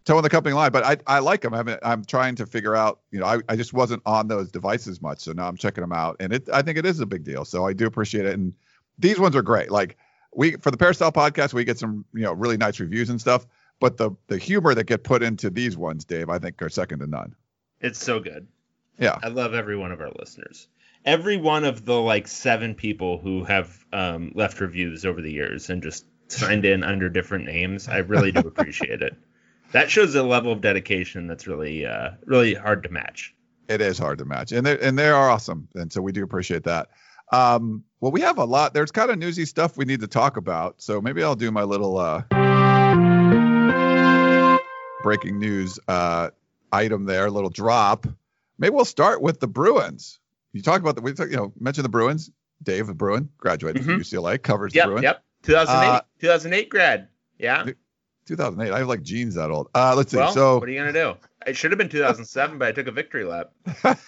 toeing 0.08 0.24
the 0.24 0.30
company 0.30 0.56
line, 0.56 0.72
but 0.72 0.86
I, 0.86 0.98
I 1.06 1.20
like 1.20 1.42
them. 1.42 1.54
I'm, 1.54 1.68
I'm 1.84 2.06
trying 2.06 2.36
to 2.36 2.46
figure 2.46 2.76
out, 2.76 3.02
you 3.12 3.20
know, 3.20 3.26
I, 3.26 3.40
I 3.50 3.58
just 3.58 3.74
wasn't 3.74 4.02
on 4.06 4.30
those 4.30 4.50
devices 4.50 5.02
much. 5.02 5.20
So 5.20 5.34
now 5.34 5.50
I'm 5.50 5.58
checking 5.58 5.82
them 5.82 5.92
out 5.92 6.16
and 6.22 6.32
it, 6.32 6.48
I 6.52 6.62
think 6.62 6.78
it 6.78 6.86
is 6.86 7.02
a 7.02 7.06
big 7.06 7.26
deal. 7.26 7.44
So 7.44 7.68
I 7.68 7.74
do 7.74 7.86
appreciate 7.86 8.26
it. 8.26 8.34
And 8.34 8.54
these 8.98 9.20
ones 9.20 9.36
are 9.36 9.42
great. 9.42 9.70
Like 9.70 9.98
we, 10.34 10.54
for 10.54 10.72
the 10.72 10.78
Peristyle 10.78 11.12
podcast, 11.12 11.54
we 11.54 11.66
get 11.66 11.78
some, 11.78 12.06
you 12.14 12.22
know, 12.22 12.32
really 12.32 12.56
nice 12.56 12.80
reviews 12.80 13.10
and 13.10 13.20
stuff, 13.20 13.46
but 13.82 13.98
the, 13.98 14.12
the 14.28 14.38
humor 14.38 14.74
that 14.74 14.86
get 14.86 15.04
put 15.04 15.22
into 15.22 15.50
these 15.50 15.76
ones, 15.76 16.06
Dave, 16.06 16.30
I 16.30 16.40
think 16.40 16.62
are 16.62 16.70
second 16.70 17.00
to 17.00 17.08
none. 17.08 17.36
It's 17.82 18.02
so 18.02 18.22
good. 18.22 18.48
Yeah. 18.98 19.20
I 19.22 19.28
love 19.28 19.54
every 19.54 19.78
one 19.78 19.92
of 19.92 20.00
our 20.00 20.12
listeners. 20.18 20.70
Every 21.04 21.36
one 21.36 21.66
of 21.66 21.84
the 21.84 22.00
like 22.00 22.30
seven 22.30 22.76
people 22.76 23.18
who 23.18 23.44
have 23.44 23.78
um, 23.92 24.32
left 24.36 24.62
reviews 24.62 25.06
over 25.06 25.22
the 25.22 25.32
years 25.32 25.70
and 25.70 25.84
just 25.84 26.06
signed 26.30 26.64
in 26.64 26.86
under 26.86 27.10
different 27.10 27.46
names. 27.46 27.90
I 27.90 27.98
really 27.98 28.32
do 28.32 28.40
appreciate 28.48 29.02
it 29.02 29.18
that 29.72 29.92
shows 29.92 30.16
a 30.16 30.24
level 30.24 30.52
of 30.52 30.62
dedication 30.62 31.28
that's 31.28 31.48
really 31.48 31.86
uh, 31.86 32.12
really 32.26 32.54
hard 32.54 32.84
to 32.84 32.90
match. 32.90 33.34
It 33.68 33.82
is 33.82 33.98
hard 33.98 34.20
to 34.20 34.26
match, 34.26 34.52
and 34.52 34.66
they 34.66 34.80
and 34.80 34.98
they 34.98 35.10
are 35.10 35.30
awesome, 35.30 35.68
and 35.76 35.92
so 35.92 36.02
we 36.02 36.12
do 36.12 36.24
appreciate 36.24 36.64
that. 36.64 36.90
Um, 37.32 37.84
well, 38.00 38.12
we 38.12 38.22
have 38.22 38.38
a 38.38 38.46
lot. 38.46 38.74
There's 38.74 38.92
kind 38.92 39.12
of 39.12 39.18
newsy 39.18 39.46
stuff 39.46 39.76
we 39.76 39.86
need 39.86 40.00
to 40.02 40.08
talk 40.08 40.38
about, 40.38 40.82
so 40.82 41.02
maybe 41.02 41.24
I'll 41.24 41.36
do 41.36 41.52
my 41.52 41.64
little 41.64 41.98
uh, 41.98 42.22
breaking 45.04 45.40
news 45.40 45.80
uh, 45.88 46.30
item 46.72 47.06
there, 47.06 47.30
little 47.30 47.50
drop. 47.50 48.08
Maybe 48.58 48.74
we'll 48.74 48.86
start 48.86 49.22
with 49.22 49.40
the 49.40 49.48
Bruins. 49.48 50.20
You 50.54 50.62
talk 50.62 50.80
about 50.80 50.96
the 50.96 51.02
we 51.02 51.14
talk, 51.14 51.30
you 51.30 51.36
know 51.36 51.54
mention 51.60 51.84
the 51.84 51.90
Bruins. 51.90 52.32
Dave, 52.64 52.88
the 52.88 52.96
Bruin, 52.96 53.30
graduated 53.38 53.84
mm-hmm. 53.84 53.92
from 53.92 54.02
UCLA, 54.02 54.42
covers 54.42 54.74
yep, 54.74 54.86
the 54.86 54.88
Bruins. 54.88 55.04
Yep, 55.04 55.24
2008, 55.44 55.88
uh, 55.88 56.02
2008 56.20 56.70
grad. 56.70 57.08
Yeah. 57.38 57.66
2008. 58.28 58.72
I 58.72 58.80
have 58.80 58.88
like 58.88 59.02
jeans 59.02 59.36
that 59.36 59.50
old. 59.50 59.70
Uh, 59.74 59.94
let's 59.96 60.12
see. 60.12 60.18
Well, 60.18 60.32
so 60.32 60.60
what 60.60 60.68
are 60.68 60.72
you 60.72 60.80
gonna 60.80 60.94
do? 60.94 61.16
It 61.46 61.56
should 61.56 61.72
have 61.72 61.78
been 61.78 61.90
2007, 61.90 62.58
but 62.58 62.68
I 62.68 62.72
took 62.72 62.88
a 62.88 62.92
victory 62.92 63.24
lap. 63.24 63.52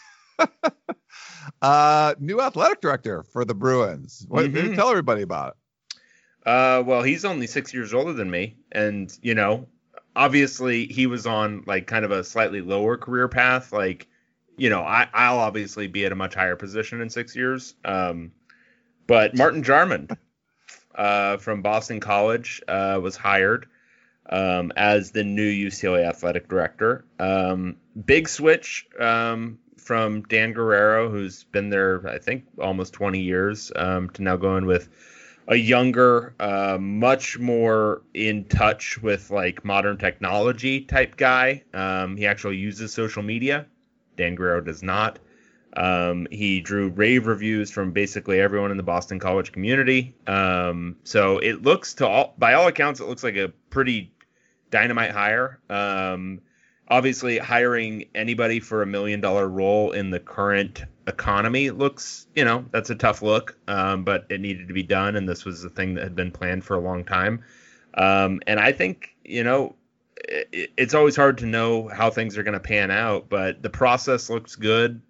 uh, 1.62 2.16
new 2.20 2.42
athletic 2.42 2.82
director 2.82 3.24
for 3.24 3.46
the 3.46 3.56
Bruins. 3.56 4.26
What 4.28 4.46
mm-hmm. 4.46 4.76
tell 4.76 4.90
everybody 4.90 5.22
about 5.22 5.50
it? 5.50 6.48
Uh, 6.48 6.84
well, 6.86 7.02
he's 7.02 7.26
only 7.26 7.48
six 7.48 7.74
years 7.74 7.94
older 7.94 8.14
than 8.14 8.30
me, 8.30 8.58
and 8.72 9.18
you 9.22 9.36
know, 9.36 9.68
obviously 10.16 10.86
he 10.88 11.08
was 11.08 11.26
on 11.26 11.64
like 11.66 11.88
kind 11.88 12.06
of 12.06 12.12
a 12.12 12.24
slightly 12.24 12.62
lower 12.62 12.98
career 12.98 13.28
path. 13.28 13.72
Like, 13.72 14.08
you 14.58 14.70
know, 14.70 14.82
I, 14.82 15.08
I'll 15.14 15.40
obviously 15.40 15.88
be 15.88 16.06
at 16.06 16.12
a 16.12 16.16
much 16.16 16.36
higher 16.36 16.56
position 16.56 17.02
in 17.02 17.10
six 17.10 17.36
years. 17.36 17.76
Um, 17.86 18.32
but 19.08 19.36
Martin 19.36 19.64
Jarmond 19.64 20.18
uh, 20.96 21.38
from 21.38 21.62
Boston 21.62 22.00
College 22.00 22.62
uh, 22.68 23.00
was 23.02 23.16
hired 23.16 23.68
um, 24.30 24.72
as 24.76 25.12
the 25.12 25.24
new 25.24 25.52
UCLA 25.68 26.08
athletic 26.08 26.48
director. 26.48 27.06
Um, 27.20 27.78
big 28.06 28.30
switch 28.30 28.88
um, 29.00 29.58
from 29.78 30.24
Dan 30.24 30.54
Guerrero, 30.54 31.10
who's 31.10 31.44
been 31.46 31.70
there, 31.70 32.08
I 32.08 32.20
think, 32.20 32.46
almost 32.62 32.94
20 32.94 33.20
years, 33.20 33.72
um, 33.76 34.10
to 34.12 34.22
now 34.22 34.38
going 34.38 34.66
with 34.66 34.90
a 35.48 35.56
younger, 35.56 36.36
uh, 36.40 36.78
much 36.80 37.40
more 37.40 38.04
in 38.14 38.46
touch 38.46 39.02
with 39.02 39.32
like 39.32 39.66
modern 39.66 39.98
technology 39.98 40.82
type 40.82 41.18
guy. 41.18 41.64
Um, 41.74 42.16
he 42.16 42.28
actually 42.28 42.58
uses 42.58 42.94
social 42.94 43.24
media. 43.24 43.66
Dan 44.16 44.36
Guerrero 44.36 44.62
does 44.62 44.84
not. 44.84 45.18
Um, 45.76 46.28
he 46.30 46.62
drew 46.62 46.90
rave 46.90 47.26
reviews 47.26 47.72
from 47.72 47.92
basically 47.94 48.40
everyone 48.40 48.70
in 48.70 48.78
the 48.78 48.84
Boston 48.84 49.18
college 49.20 49.52
community. 49.52 50.16
So 51.04 51.40
it 51.40 51.64
looks 51.64 51.96
to 51.96 52.08
all, 52.08 52.36
by 52.38 52.54
all 52.54 52.68
accounts, 52.68 53.00
it 53.00 53.08
looks 53.08 53.24
like 53.24 53.36
a 53.36 53.50
pretty 53.70 54.12
dynamite 54.72 55.12
hire. 55.12 55.60
Um, 55.70 56.42
obviously 56.90 57.38
hiring 57.38 58.06
anybody 58.16 58.60
for 58.60 58.82
a 58.82 58.86
million 58.86 59.22
dollar 59.22 59.48
role 59.48 59.92
in 59.92 60.10
the 60.10 60.20
current 60.20 60.84
economy 61.08 61.70
looks, 61.70 62.28
you 62.36 62.44
know, 62.44 62.66
that's 62.72 62.90
a 62.90 62.96
tough 62.96 63.22
look, 63.22 63.58
um, 63.68 64.04
but 64.04 64.26
it 64.30 64.42
needed 64.42 64.68
to 64.68 64.74
be 64.74 64.84
done, 64.84 65.16
and 65.16 65.28
this 65.28 65.46
was 65.46 65.64
a 65.64 65.70
thing 65.70 65.94
that 65.96 66.04
had 66.04 66.16
been 66.16 66.32
planned 66.32 66.64
for 66.64 66.76
a 66.76 66.80
long 66.80 67.04
time. 67.04 67.44
Um, 67.96 68.42
and 68.48 68.60
I 68.60 68.72
think, 68.72 69.16
you 69.24 69.44
know, 69.44 69.76
it, 70.18 70.72
it's 70.78 70.94
always 70.94 71.16
hard 71.16 71.38
to 71.40 71.46
know 71.46 71.88
how 71.88 72.10
things 72.10 72.38
are 72.38 72.44
going 72.44 72.54
to 72.54 72.60
pan 72.60 72.92
out, 72.92 73.30
but 73.30 73.62
the 73.62 73.70
process 73.70 74.30
looks 74.30 74.56
good. 74.56 75.02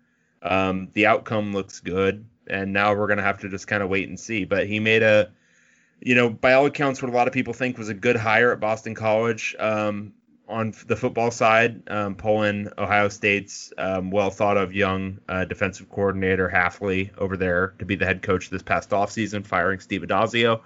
Um, 0.42 0.90
the 0.94 1.06
outcome 1.06 1.54
looks 1.54 1.80
good, 1.80 2.26
and 2.48 2.72
now 2.72 2.94
we're 2.94 3.08
going 3.08 3.18
to 3.18 3.24
have 3.24 3.40
to 3.40 3.50
just 3.50 3.68
kind 3.68 3.84
of 3.84 3.90
wait 3.90 4.08
and 4.08 4.20
see. 4.20 4.46
But 4.46 4.68
he 4.68 4.80
made 4.80 5.04
a, 5.04 5.32
you 6.02 6.16
know, 6.16 6.30
by 6.30 6.54
all 6.54 6.66
accounts, 6.66 7.02
what 7.02 7.12
a 7.12 7.16
lot 7.16 7.28
of 7.28 7.34
people 7.34 7.54
think 7.54 7.78
was 7.78 7.90
a 7.90 7.94
good 7.94 8.16
hire 8.16 8.52
at 8.52 8.60
Boston 8.60 8.96
College. 8.96 9.56
Um, 9.60 10.14
on 10.50 10.74
the 10.88 10.96
football 10.96 11.30
side, 11.30 11.84
um, 11.92 12.16
pulling 12.16 12.70
Ohio 12.78 13.08
State's 13.08 13.72
um, 13.78 14.10
well 14.10 14.32
thought 14.32 14.58
of 14.58 14.74
young 14.74 15.20
uh, 15.30 15.46
defensive 15.46 15.90
coordinator 15.90 16.50
Hafley 16.52 17.16
over 17.20 17.38
there 17.38 17.76
to 17.78 17.86
be 17.86 17.96
the 17.96 18.06
head 18.06 18.24
coach 18.24 18.50
this 18.50 18.64
past 18.64 18.90
offseason, 18.90 19.46
firing 19.46 19.80
Steve 19.80 20.02
Addazio. 20.02 20.62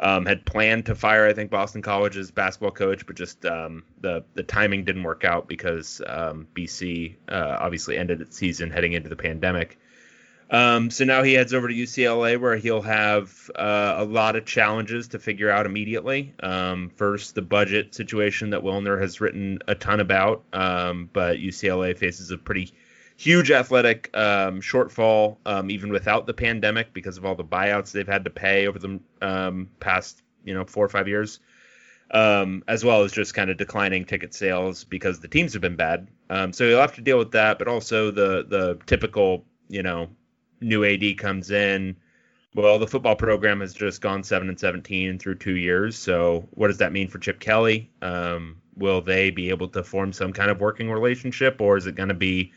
Um, 0.00 0.24
had 0.26 0.46
planned 0.46 0.86
to 0.86 0.94
fire, 0.94 1.26
I 1.26 1.32
think, 1.32 1.50
Boston 1.50 1.82
College's 1.82 2.30
basketball 2.30 2.70
coach, 2.70 3.04
but 3.04 3.16
just 3.16 3.44
um, 3.44 3.82
the 4.00 4.24
the 4.34 4.44
timing 4.44 4.84
didn't 4.84 5.02
work 5.02 5.24
out 5.24 5.48
because 5.48 6.00
um, 6.06 6.46
BC 6.54 7.16
uh, 7.28 7.56
obviously 7.58 7.98
ended 7.98 8.20
its 8.20 8.36
season 8.36 8.70
heading 8.70 8.92
into 8.92 9.08
the 9.08 9.16
pandemic. 9.16 9.78
Um, 10.50 10.90
so 10.90 11.04
now 11.04 11.22
he 11.22 11.34
heads 11.34 11.52
over 11.52 11.68
to 11.68 11.74
UCLA 11.74 12.40
where 12.40 12.56
he'll 12.56 12.82
have 12.82 13.50
uh, 13.54 13.96
a 13.98 14.04
lot 14.04 14.34
of 14.34 14.46
challenges 14.46 15.08
to 15.08 15.18
figure 15.18 15.50
out 15.50 15.66
immediately. 15.66 16.34
Um, 16.40 16.90
first, 16.94 17.34
the 17.34 17.42
budget 17.42 17.94
situation 17.94 18.50
that 18.50 18.62
Wilner 18.62 19.00
has 19.00 19.20
written 19.20 19.58
a 19.68 19.74
ton 19.74 20.00
about, 20.00 20.44
um, 20.52 21.10
but 21.12 21.36
UCLA 21.36 21.96
faces 21.96 22.30
a 22.30 22.38
pretty 22.38 22.72
huge 23.16 23.50
athletic 23.50 24.10
um, 24.16 24.60
shortfall 24.60 25.36
um, 25.44 25.70
even 25.70 25.90
without 25.90 26.26
the 26.26 26.34
pandemic 26.34 26.94
because 26.94 27.18
of 27.18 27.26
all 27.26 27.34
the 27.34 27.44
buyouts 27.44 27.92
they've 27.92 28.06
had 28.06 28.24
to 28.24 28.30
pay 28.30 28.68
over 28.68 28.78
the 28.78 29.00
um, 29.20 29.68
past 29.80 30.22
you 30.44 30.54
know 30.54 30.64
four 30.64 30.84
or 30.84 30.88
five 30.88 31.08
years. 31.08 31.40
as 32.10 32.84
well 32.84 33.02
as 33.02 33.12
just 33.12 33.34
kind 33.34 33.50
of 33.50 33.58
declining 33.58 34.06
ticket 34.06 34.32
sales 34.32 34.84
because 34.84 35.20
the 35.20 35.28
teams 35.28 35.52
have 35.52 35.60
been 35.60 35.76
bad. 35.76 36.08
so 36.52 36.64
you'll 36.64 36.80
have 36.80 36.94
to 36.94 37.02
deal 37.02 37.18
with 37.18 37.32
that, 37.32 37.58
but 37.58 37.68
also 37.68 38.10
the 38.10 38.46
the 38.48 38.78
typical 38.86 39.44
you 39.68 39.82
know 39.82 40.08
new 40.60 40.84
AD 40.84 41.18
comes 41.18 41.50
in. 41.50 41.96
Well, 42.54 42.78
the 42.78 42.86
football 42.86 43.14
program 43.14 43.60
has 43.60 43.74
just 43.74 44.00
gone 44.00 44.22
seven 44.22 44.48
and 44.48 44.58
seventeen 44.58 45.18
through 45.18 45.36
two 45.36 45.56
years. 45.56 45.96
So, 45.98 46.48
what 46.52 46.68
does 46.68 46.78
that 46.78 46.92
mean 46.92 47.08
for 47.08 47.18
Chip 47.18 47.40
Kelly? 47.40 47.90
Um, 48.02 48.60
will 48.76 49.00
they 49.00 49.30
be 49.30 49.50
able 49.50 49.68
to 49.68 49.82
form 49.82 50.12
some 50.12 50.32
kind 50.32 50.50
of 50.50 50.60
working 50.60 50.90
relationship, 50.90 51.60
or 51.60 51.76
is 51.76 51.86
it 51.86 51.94
going 51.94 52.08
to 52.08 52.14
be 52.14 52.52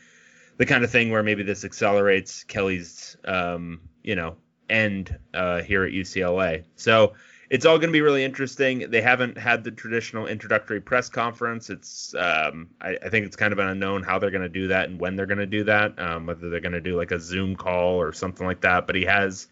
the 0.56 0.66
kind 0.66 0.82
of 0.84 0.90
thing 0.90 1.10
where 1.10 1.22
maybe 1.22 1.42
this 1.42 1.64
accelerates 1.64 2.44
Kelly's, 2.44 3.16
um, 3.24 3.80
you 4.02 4.16
know, 4.16 4.36
end 4.70 5.18
uh, 5.34 5.62
here 5.62 5.84
at 5.84 5.92
UCLA? 5.92 6.64
So, 6.76 7.12
it's 7.52 7.66
all 7.66 7.76
going 7.76 7.90
to 7.90 7.92
be 7.92 8.00
really 8.00 8.24
interesting. 8.24 8.90
They 8.90 9.02
haven't 9.02 9.36
had 9.36 9.62
the 9.62 9.70
traditional 9.70 10.26
introductory 10.26 10.80
press 10.80 11.10
conference. 11.10 11.68
It's 11.68 12.14
um, 12.14 12.70
I, 12.80 12.96
I, 13.04 13.10
think 13.10 13.26
it's 13.26 13.36
kind 13.36 13.52
of 13.52 13.58
an 13.58 13.68
unknown 13.68 14.02
how 14.02 14.18
they're 14.18 14.30
going 14.30 14.40
to 14.40 14.48
do 14.48 14.68
that 14.68 14.88
and 14.88 14.98
when 14.98 15.16
they're 15.16 15.26
going 15.26 15.36
to 15.36 15.46
do 15.46 15.62
that. 15.64 15.98
Um, 15.98 16.24
whether 16.24 16.48
they're 16.48 16.60
going 16.60 16.72
to 16.72 16.80
do 16.80 16.96
like 16.96 17.10
a 17.10 17.20
Zoom 17.20 17.54
call 17.54 18.00
or 18.00 18.14
something 18.14 18.46
like 18.46 18.62
that. 18.62 18.86
But 18.86 18.96
he 18.96 19.04
has. 19.04 19.48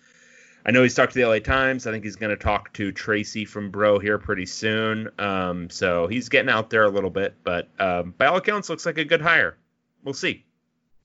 I 0.64 0.70
know 0.70 0.83
he's 0.83 0.94
talked 0.94 1.12
to 1.12 1.18
the 1.18 1.29
LA 1.29 1.40
Times. 1.40 1.87
I 1.87 1.90
think 1.90 2.05
he's 2.05 2.16
going 2.16 2.31
to 2.31 2.42
talk 2.42 2.72
to 2.75 2.90
Tracy 2.90 3.44
from 3.44 3.70
Bro 3.70 3.98
here 3.98 4.16
pretty 4.16 4.46
soon. 4.46 5.11
Um, 5.18 5.68
so 5.68 6.07
he's 6.07 6.31
getting 6.31 6.51
out 6.51 6.70
there 6.70 6.85
a 6.85 6.90
little 6.90 7.11
bit, 7.11 7.35
but 7.44 7.68
um, 7.79 8.14
by 8.16 8.27
all 8.27 8.37
accounts, 8.37 8.70
looks 8.70 8.87
like 8.87 8.96
a 8.96 9.05
good 9.05 9.20
hire. 9.20 9.59
We'll 10.05 10.14
see. 10.14 10.46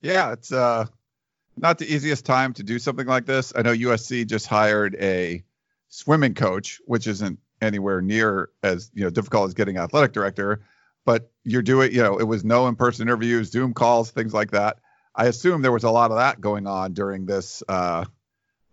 Yeah, 0.00 0.32
it's 0.32 0.50
uh, 0.50 0.86
not 1.58 1.76
the 1.76 1.92
easiest 1.92 2.24
time 2.24 2.54
to 2.54 2.62
do 2.62 2.78
something 2.78 3.06
like 3.06 3.26
this. 3.26 3.52
I 3.54 3.60
know 3.60 3.74
USC 3.74 4.26
just 4.26 4.46
hired 4.46 4.94
a 4.94 5.42
swimming 5.96 6.34
coach, 6.34 6.80
which 6.84 7.06
isn't 7.06 7.38
anywhere 7.62 8.02
near 8.02 8.50
as 8.62 8.90
you 8.92 9.02
know 9.02 9.10
difficult 9.10 9.48
as 9.48 9.54
getting 9.54 9.78
athletic 9.78 10.12
director. 10.12 10.60
But 11.06 11.30
you're 11.44 11.62
doing, 11.62 11.92
you 11.92 12.02
know, 12.02 12.18
it 12.18 12.24
was 12.24 12.44
no 12.44 12.66
in-person 12.66 13.06
interviews, 13.06 13.50
Zoom 13.50 13.74
calls, 13.74 14.10
things 14.10 14.34
like 14.34 14.50
that. 14.50 14.78
I 15.14 15.26
assume 15.26 15.62
there 15.62 15.72
was 15.72 15.84
a 15.84 15.90
lot 15.90 16.10
of 16.10 16.18
that 16.18 16.40
going 16.40 16.66
on 16.66 16.92
during 16.92 17.24
this 17.24 17.62
uh, 17.68 18.04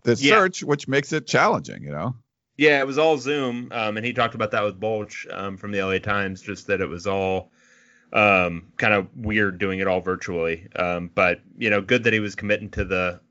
this 0.04 0.22
yeah. 0.22 0.34
search, 0.34 0.64
which 0.64 0.88
makes 0.88 1.14
it 1.14 1.26
challenging, 1.26 1.84
you 1.84 1.92
know. 1.92 2.16
Yeah, 2.58 2.80
it 2.80 2.88
was 2.88 2.98
all 2.98 3.18
Zoom, 3.18 3.70
um, 3.72 3.98
and 3.98 4.06
he 4.06 4.14
talked 4.14 4.36
about 4.36 4.52
that 4.52 4.64
with 4.64 4.80
Bolch 4.80 5.26
um, 5.32 5.58
from 5.58 5.72
the 5.72 5.82
LA 5.82 6.00
Times, 6.00 6.42
just 6.42 6.68
that 6.68 6.82
it 6.82 6.90
was 6.90 7.08
all 7.08 7.52
um, 8.12 8.74
kind 8.78 8.94
of 8.94 9.08
weird 9.16 9.58
doing 9.58 9.80
it 9.80 9.88
all 9.88 10.02
virtually. 10.02 10.68
Um, 10.76 11.10
but 11.16 11.40
you 11.58 11.70
know, 11.70 11.82
good 11.82 12.04
that 12.04 12.14
he 12.14 12.20
was 12.20 12.36
committing 12.36 12.70
to 12.72 12.84
the 12.84 13.22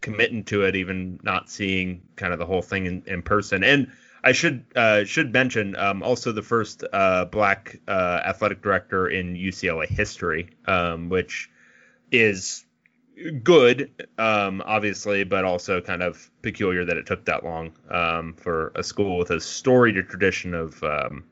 committing 0.00 0.44
to 0.44 0.62
it, 0.62 0.76
even 0.76 1.18
not 1.22 1.50
seeing 1.50 2.02
kind 2.16 2.32
of 2.32 2.38
the 2.38 2.46
whole 2.46 2.62
thing 2.62 2.86
in, 2.86 3.02
in 3.06 3.22
person. 3.22 3.64
And 3.64 3.90
I 4.22 4.32
should 4.32 4.64
uh, 4.74 5.04
should 5.04 5.32
mention 5.32 5.76
um, 5.76 6.02
also 6.02 6.32
the 6.32 6.42
first 6.42 6.84
uh, 6.92 7.26
black 7.26 7.76
uh, 7.86 8.20
athletic 8.24 8.62
director 8.62 9.08
in 9.08 9.34
UCLA 9.34 9.86
history, 9.88 10.50
um, 10.66 11.08
which 11.08 11.48
is 12.10 12.64
good, 13.42 14.08
um, 14.18 14.62
obviously, 14.66 15.24
but 15.24 15.44
also 15.44 15.80
kind 15.80 16.02
of 16.02 16.30
peculiar 16.42 16.84
that 16.84 16.96
it 16.96 17.06
took 17.06 17.24
that 17.26 17.44
long 17.44 17.72
um, 17.88 18.34
for 18.34 18.72
a 18.74 18.82
school 18.82 19.16
with 19.16 19.30
a 19.30 19.40
storied 19.40 19.96
tradition 20.08 20.54
of 20.54 20.82
um, 20.82 21.24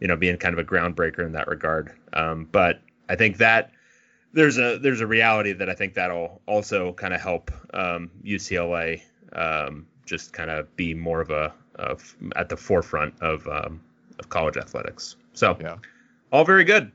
you 0.00 0.08
know 0.08 0.16
being 0.16 0.36
kind 0.36 0.52
of 0.52 0.58
a 0.58 0.64
groundbreaker 0.64 1.24
in 1.26 1.32
that 1.32 1.48
regard. 1.48 1.92
Um, 2.12 2.48
but 2.50 2.80
I 3.08 3.16
think 3.16 3.38
that 3.38 3.72
there's 4.32 4.58
a 4.58 4.78
there's 4.78 5.00
a 5.00 5.06
reality 5.06 5.52
that 5.52 5.68
I 5.68 5.74
think 5.74 5.94
that'll 5.94 6.40
also 6.46 6.92
kind 6.92 7.14
of 7.14 7.20
help 7.20 7.50
um, 7.74 8.10
UCLA 8.24 9.02
um, 9.32 9.86
just 10.06 10.32
kind 10.32 10.50
of 10.50 10.74
be 10.76 10.94
more 10.94 11.20
of 11.20 11.30
a 11.30 11.52
of, 11.76 12.16
at 12.36 12.48
the 12.48 12.56
forefront 12.56 13.14
of 13.20 13.46
um, 13.48 13.80
of 14.18 14.28
college 14.28 14.56
athletics. 14.56 15.16
So 15.32 15.56
yeah, 15.60 15.76
all 16.32 16.44
very 16.44 16.64
good. 16.64 16.92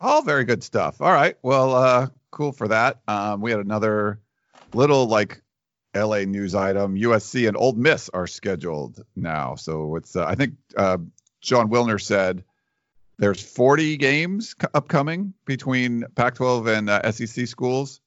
All 0.00 0.22
very 0.22 0.44
good 0.44 0.64
stuff. 0.64 1.00
All 1.00 1.12
right, 1.12 1.36
well, 1.42 1.74
uh, 1.74 2.08
cool 2.30 2.52
for 2.52 2.68
that. 2.68 3.00
Um, 3.06 3.40
we 3.40 3.52
had 3.52 3.60
another 3.60 4.20
little 4.74 5.06
like 5.06 5.40
LA 5.94 6.20
news 6.20 6.54
item. 6.54 6.96
USC 6.96 7.46
and 7.46 7.56
Ole 7.56 7.74
Miss 7.74 8.08
are 8.08 8.26
scheduled 8.26 9.04
now, 9.14 9.54
so 9.54 9.96
it's 9.96 10.16
uh, 10.16 10.26
I 10.26 10.34
think 10.34 10.54
uh, 10.76 10.98
Jon 11.40 11.70
Wilner 11.70 12.00
said 12.00 12.42
there's 13.22 13.40
40 13.40 13.98
games 13.98 14.56
upcoming 14.74 15.32
between 15.44 16.04
Pac-12 16.16 16.76
and 16.76 16.90
uh, 16.90 17.12
SEC 17.12 17.46
schools, 17.46 18.00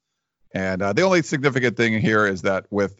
and 0.53 0.81
uh, 0.81 0.91
the 0.91 1.03
only 1.03 1.21
significant 1.21 1.77
thing 1.77 2.01
here 2.01 2.27
is 2.27 2.41
that 2.41 2.65
with 2.69 2.99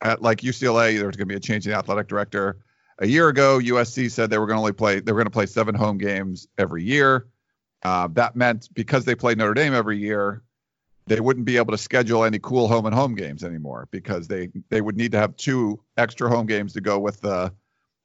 at 0.00 0.22
like 0.22 0.42
UCLA, 0.42 1.00
there's 1.00 1.16
going 1.16 1.26
to 1.26 1.26
be 1.26 1.34
a 1.34 1.40
change 1.40 1.66
in 1.66 1.72
the 1.72 1.76
athletic 1.76 2.06
director. 2.06 2.58
A 3.00 3.08
year 3.08 3.26
ago, 3.26 3.58
USC 3.58 4.08
said 4.08 4.30
they 4.30 4.38
were 4.38 4.46
going 4.46 4.54
to 4.54 4.60
only 4.60 4.72
play 4.72 5.00
they 5.00 5.10
were 5.10 5.18
going 5.18 5.26
to 5.26 5.32
play 5.32 5.46
seven 5.46 5.74
home 5.74 5.98
games 5.98 6.46
every 6.58 6.84
year. 6.84 7.26
Uh, 7.82 8.06
that 8.12 8.36
meant 8.36 8.68
because 8.74 9.04
they 9.04 9.16
play 9.16 9.34
Notre 9.34 9.52
Dame 9.52 9.74
every 9.74 9.98
year, 9.98 10.44
they 11.08 11.18
wouldn't 11.18 11.44
be 11.44 11.56
able 11.56 11.72
to 11.72 11.78
schedule 11.78 12.22
any 12.22 12.38
cool 12.38 12.68
home 12.68 12.86
and 12.86 12.94
home 12.94 13.16
games 13.16 13.42
anymore 13.42 13.88
because 13.90 14.28
they 14.28 14.48
they 14.68 14.80
would 14.80 14.96
need 14.96 15.10
to 15.10 15.18
have 15.18 15.36
two 15.36 15.82
extra 15.96 16.28
home 16.28 16.46
games 16.46 16.72
to 16.74 16.80
go 16.80 17.00
with 17.00 17.20
the 17.20 17.52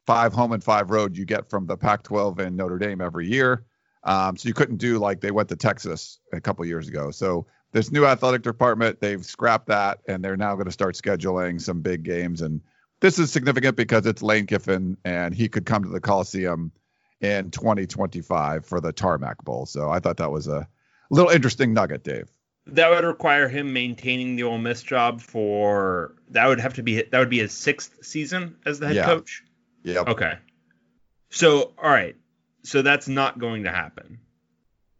five 0.05 0.33
home 0.33 0.51
and 0.51 0.63
five 0.63 0.89
road 0.89 1.17
you 1.17 1.25
get 1.25 1.49
from 1.49 1.65
the 1.65 1.77
Pac-12 1.77 2.39
and 2.39 2.57
Notre 2.57 2.77
Dame 2.77 3.01
every 3.01 3.27
year. 3.27 3.65
Um, 4.03 4.35
so 4.35 4.47
you 4.47 4.53
couldn't 4.53 4.77
do 4.77 4.99
like 4.99 5.21
they 5.21 5.31
went 5.31 5.49
to 5.49 5.55
Texas 5.55 6.19
a 6.33 6.41
couple 6.41 6.65
years 6.65 6.87
ago. 6.87 7.11
So 7.11 7.45
this 7.71 7.91
new 7.91 8.05
athletic 8.05 8.41
department, 8.41 8.99
they've 8.99 9.25
scrapped 9.25 9.67
that 9.67 9.99
and 10.07 10.23
they're 10.23 10.37
now 10.37 10.55
going 10.55 10.65
to 10.65 10.71
start 10.71 10.95
scheduling 10.95 11.61
some 11.61 11.81
big 11.81 12.03
games. 12.03 12.41
And 12.41 12.61
this 12.99 13.17
is 13.17 13.31
significant 13.31 13.77
because 13.77 14.05
it's 14.05 14.21
Lane 14.21 14.45
Kiffin 14.45 14.97
and 15.05 15.33
he 15.33 15.47
could 15.47 15.65
come 15.65 15.83
to 15.83 15.89
the 15.89 16.01
Coliseum 16.01 16.71
in 17.21 17.49
2025 17.51 18.65
for 18.65 18.81
the 18.81 18.91
Tarmac 18.91 19.43
Bowl. 19.43 19.65
So 19.65 19.89
I 19.89 19.99
thought 19.99 20.17
that 20.17 20.31
was 20.31 20.47
a 20.47 20.67
little 21.09 21.31
interesting 21.31 21.73
nugget, 21.73 22.03
Dave. 22.03 22.29
That 22.67 22.89
would 22.89 23.03
require 23.03 23.49
him 23.49 23.73
maintaining 23.73 24.35
the 24.35 24.43
Ole 24.43 24.57
Miss 24.57 24.81
job 24.83 25.21
for 25.21 26.15
that 26.29 26.47
would 26.47 26.61
have 26.61 26.75
to 26.75 26.83
be 26.83 27.01
that 27.01 27.19
would 27.19 27.29
be 27.29 27.39
his 27.39 27.51
sixth 27.51 28.05
season 28.05 28.55
as 28.65 28.79
the 28.79 28.87
head 28.87 28.95
yeah. 28.95 29.05
coach. 29.05 29.43
Yeah. 29.83 29.99
Okay. 29.99 30.33
So, 31.29 31.73
all 31.81 31.89
right. 31.89 32.15
So 32.63 32.81
that's 32.81 33.07
not 33.07 33.39
going 33.39 33.63
to 33.63 33.71
happen. 33.71 34.19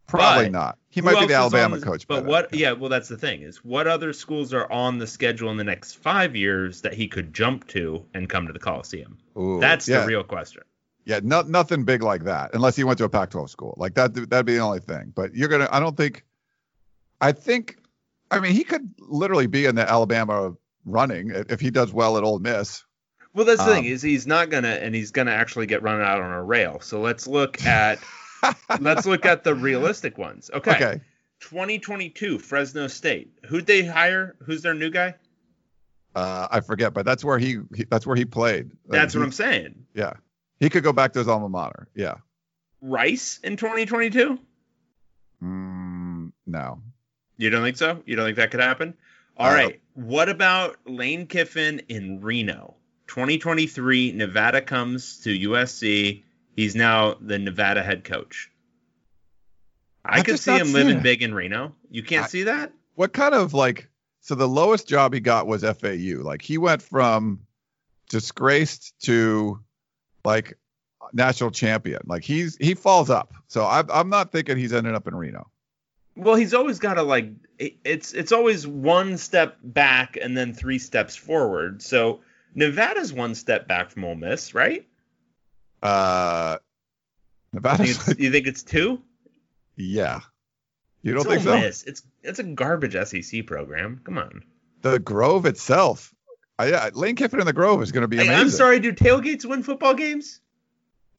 Probably 0.07 0.45
But 0.45 0.51
not. 0.51 0.77
He 0.89 1.01
might 1.01 1.19
be 1.19 1.27
the 1.27 1.33
Alabama 1.33 1.79
the- 1.79 1.85
coach. 1.85 2.07
But 2.07 2.25
what? 2.25 2.51
then. 2.51 2.59
Yeah, 2.59 2.71
well, 2.73 2.89
that's 2.89 3.07
the 3.07 3.17
thing 3.17 3.41
is 3.41 3.57
what 3.63 3.87
other 3.87 4.13
schools 4.13 4.53
are 4.53 4.69
on 4.71 4.97
the 4.99 5.07
schedule 5.07 5.49
in 5.49 5.57
the 5.57 5.63
next 5.63 5.95
five 5.95 6.35
years 6.35 6.81
that 6.81 6.93
he 6.93 7.07
could 7.07 7.33
jump 7.33 7.67
to 7.69 8.05
and 8.13 8.29
come 8.29 8.47
to 8.47 8.53
the 8.53 8.59
Coliseum? 8.59 9.17
Ooh, 9.37 9.59
That's 9.59 9.87
yeah, 9.87 10.01
the 10.01 10.07
real 10.07 10.23
question. 10.23 10.63
Yeah, 11.05 11.19
no, 11.23 11.41
nothing 11.41 11.83
big 11.83 12.01
like 12.01 12.25
that, 12.25 12.51
unless 12.53 12.75
he 12.75 12.83
went 12.83 12.97
to 12.99 13.03
a 13.05 13.09
Pac-12 13.09 13.49
school. 13.49 13.73
Like 13.77 13.95
that, 13.95 14.13
that'd 14.13 14.45
be 14.45 14.53
the 14.55 14.61
only 14.61 14.79
thing. 14.79 15.11
But 15.13 15.35
you're 15.35 15.49
gonna. 15.49 15.67
I 15.71 15.79
don't 15.79 15.97
think. 15.97 16.23
I 17.19 17.31
think. 17.31 17.77
I 18.31 18.39
mean, 18.39 18.53
he 18.53 18.63
could 18.63 18.89
literally 18.99 19.47
be 19.47 19.65
in 19.65 19.75
the 19.75 19.89
Alabama 19.89 20.53
running 20.85 21.31
if 21.31 21.51
if 21.51 21.59
he 21.59 21.71
does 21.71 21.91
well 21.91 22.17
at 22.17 22.23
Ole 22.23 22.39
Miss. 22.39 22.85
Well, 23.33 23.45
that's 23.45 23.63
the 23.63 23.73
thing 23.73 23.85
Um, 23.85 23.91
is 23.91 24.01
he's 24.01 24.27
not 24.27 24.49
gonna, 24.49 24.67
and 24.69 24.93
he's 24.93 25.11
gonna 25.11 25.31
actually 25.31 25.65
get 25.65 25.81
run 25.81 25.99
out 26.01 26.21
on 26.21 26.31
a 26.31 26.43
rail. 26.43 26.79
So 26.81 27.01
let's 27.01 27.25
look 27.27 27.63
at 27.65 27.99
let's 28.79 29.05
look 29.05 29.25
at 29.25 29.43
the 29.43 29.55
realistic 29.55 30.17
ones. 30.17 30.51
Okay. 30.53 30.71
Okay. 30.71 31.01
2022 31.39 32.39
Fresno 32.39 32.87
State. 32.87 33.31
Who'd 33.47 33.65
they 33.65 33.83
hire? 33.83 34.35
Who's 34.45 34.61
their 34.61 34.73
new 34.73 34.89
guy? 34.89 35.15
Uh, 36.15 36.47
I 36.51 36.59
forget, 36.59 36.93
but 36.93 37.05
that's 37.05 37.23
where 37.23 37.39
he, 37.39 37.57
he 37.75 37.85
that's 37.85 38.05
where 38.05 38.15
he 38.15 38.23
played. 38.23 38.69
Like, 38.87 39.01
That's 39.01 39.13
he- 39.13 39.19
what 39.19 39.25
I'm 39.25 39.31
saying. 39.31 39.85
Yeah, 39.95 40.13
he 40.59 40.69
could 40.69 40.83
go 40.83 40.93
back 40.93 41.13
to 41.13 41.19
his 41.19 41.27
alma 41.27 41.49
mater. 41.49 41.87
Yeah. 41.95 42.15
Rice 42.81 43.39
in 43.43 43.57
2022. 43.57 44.37
Mm, 45.43 46.31
no. 46.45 46.81
You 47.37 47.49
don't 47.49 47.63
think 47.63 47.77
so? 47.77 48.01
You 48.05 48.15
don't 48.15 48.25
think 48.25 48.37
that 48.37 48.51
could 48.51 48.59
happen? 48.59 48.93
All 49.37 49.49
Uh, 49.49 49.53
right. 49.55 49.81
What 49.95 50.29
about 50.29 50.77
Lane 50.85 51.25
Kiffin 51.27 51.79
in 51.89 52.21
Reno? 52.21 52.75
2023, 53.07 54.13
Nevada 54.13 54.61
comes 54.61 55.19
to 55.21 55.29
USC. 55.49 56.23
He's 56.55 56.75
now 56.75 57.15
the 57.19 57.37
Nevada 57.39 57.83
head 57.83 58.03
coach. 58.03 58.49
I 60.05 60.17
I'm 60.19 60.23
could 60.23 60.39
see 60.39 60.57
him 60.57 60.73
living 60.73 60.97
it. 60.97 61.03
big 61.03 61.21
in 61.23 61.33
Reno. 61.33 61.73
You 61.89 62.03
can't 62.03 62.25
I- 62.25 62.27
see 62.27 62.43
that? 62.43 62.71
What 62.95 63.13
kind 63.13 63.33
of 63.33 63.53
like? 63.53 63.89
So 64.21 64.35
the 64.35 64.47
lowest 64.47 64.87
job 64.87 65.13
he 65.13 65.19
got 65.19 65.47
was 65.47 65.63
FAU. 65.63 66.21
Like 66.21 66.41
he 66.41 66.57
went 66.57 66.81
from 66.81 67.39
disgraced 68.09 68.93
to 69.03 69.59
like 70.23 70.57
national 71.11 71.51
champion. 71.51 72.01
Like 72.05 72.23
he's 72.23 72.55
he 72.57 72.73
falls 72.75 73.09
up. 73.09 73.33
So 73.47 73.65
I'm 73.65 73.89
I'm 73.91 74.09
not 74.09 74.31
thinking 74.31 74.57
he's 74.57 74.71
ending 74.73 74.93
up 74.95 75.07
in 75.07 75.15
Reno. 75.15 75.49
Well, 76.15 76.35
he's 76.35 76.53
always 76.53 76.77
got 76.79 76.93
to 76.95 77.03
like 77.03 77.29
it's 77.57 78.13
it's 78.13 78.31
always 78.31 78.67
one 78.67 79.17
step 79.17 79.57
back 79.63 80.17
and 80.21 80.37
then 80.37 80.53
three 80.53 80.77
steps 80.79 81.15
forward. 81.15 81.81
So 81.81 82.21
Nevada's 82.55 83.11
one 83.13 83.35
step 83.35 83.67
back 83.67 83.89
from 83.91 84.03
Ole 84.05 84.15
Miss, 84.15 84.53
right? 84.53 84.85
Uh, 85.81 86.57
You 87.51 87.59
Nevada's 87.59 87.97
think 87.97 88.09
it's, 88.09 88.19
you 88.19 88.31
think 88.31 88.47
it's 88.47 88.63
two? 88.63 89.01
yeah. 89.75 90.21
You 91.01 91.13
don't 91.13 91.25
it's 91.25 91.29
think 91.43 91.47
Ole 91.47 91.53
so? 91.53 91.59
Miss. 91.59 91.83
It's 91.83 92.03
it's 92.21 92.39
a 92.39 92.43
garbage 92.43 92.95
SEC 93.07 93.45
program. 93.45 93.99
Come 94.05 94.17
on. 94.17 94.43
The 94.81 94.99
Grove 94.99 95.45
itself. 95.45 96.13
I, 96.57 96.67
yeah, 96.67 96.89
Lane 96.93 97.15
Kiffin 97.15 97.39
in 97.41 97.45
the 97.45 97.51
Grove 97.53 97.81
is 97.81 97.91
going 97.91 98.03
to 98.03 98.07
be 98.07 98.17
amazing. 98.17 98.35
I'm 98.35 98.49
sorry. 98.49 98.79
Do 98.79 98.93
tailgates 98.93 99.43
win 99.45 99.63
football 99.63 99.95
games? 99.95 100.39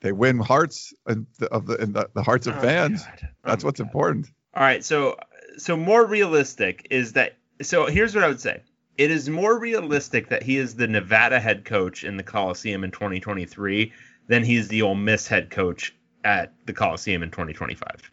They 0.00 0.12
win 0.12 0.38
hearts 0.38 0.94
and 1.06 1.26
the 1.38 1.48
of 1.48 1.66
the, 1.66 1.74
in 1.76 1.92
the, 1.92 2.08
the 2.14 2.22
hearts 2.22 2.46
of 2.46 2.56
Oh, 2.56 2.60
fans. 2.60 3.02
God. 3.04 3.18
Oh, 3.22 3.26
That's 3.44 3.64
my 3.64 3.68
what's 3.68 3.80
God. 3.80 3.86
important. 3.88 4.30
All 4.54 4.62
right, 4.62 4.82
so 4.84 5.16
so 5.58 5.76
more 5.76 6.06
realistic 6.06 6.86
is 6.90 7.12
that 7.14 7.36
so 7.62 7.86
here's 7.86 8.14
what 8.14 8.24
I 8.24 8.28
would 8.28 8.40
say. 8.40 8.62
It 8.96 9.10
is 9.10 9.28
more 9.28 9.58
realistic 9.58 10.28
that 10.28 10.42
he 10.42 10.56
is 10.56 10.76
the 10.76 10.86
Nevada 10.86 11.40
head 11.40 11.64
coach 11.64 12.04
in 12.04 12.16
the 12.16 12.22
Coliseum 12.22 12.84
in 12.84 12.90
2023 12.90 13.92
than 14.28 14.44
he's 14.44 14.68
the 14.68 14.82
Ole 14.82 14.94
Miss 14.94 15.26
head 15.26 15.50
coach 15.50 15.94
at 16.24 16.52
the 16.66 16.72
Coliseum 16.72 17.22
in 17.22 17.30
2025. 17.30 18.10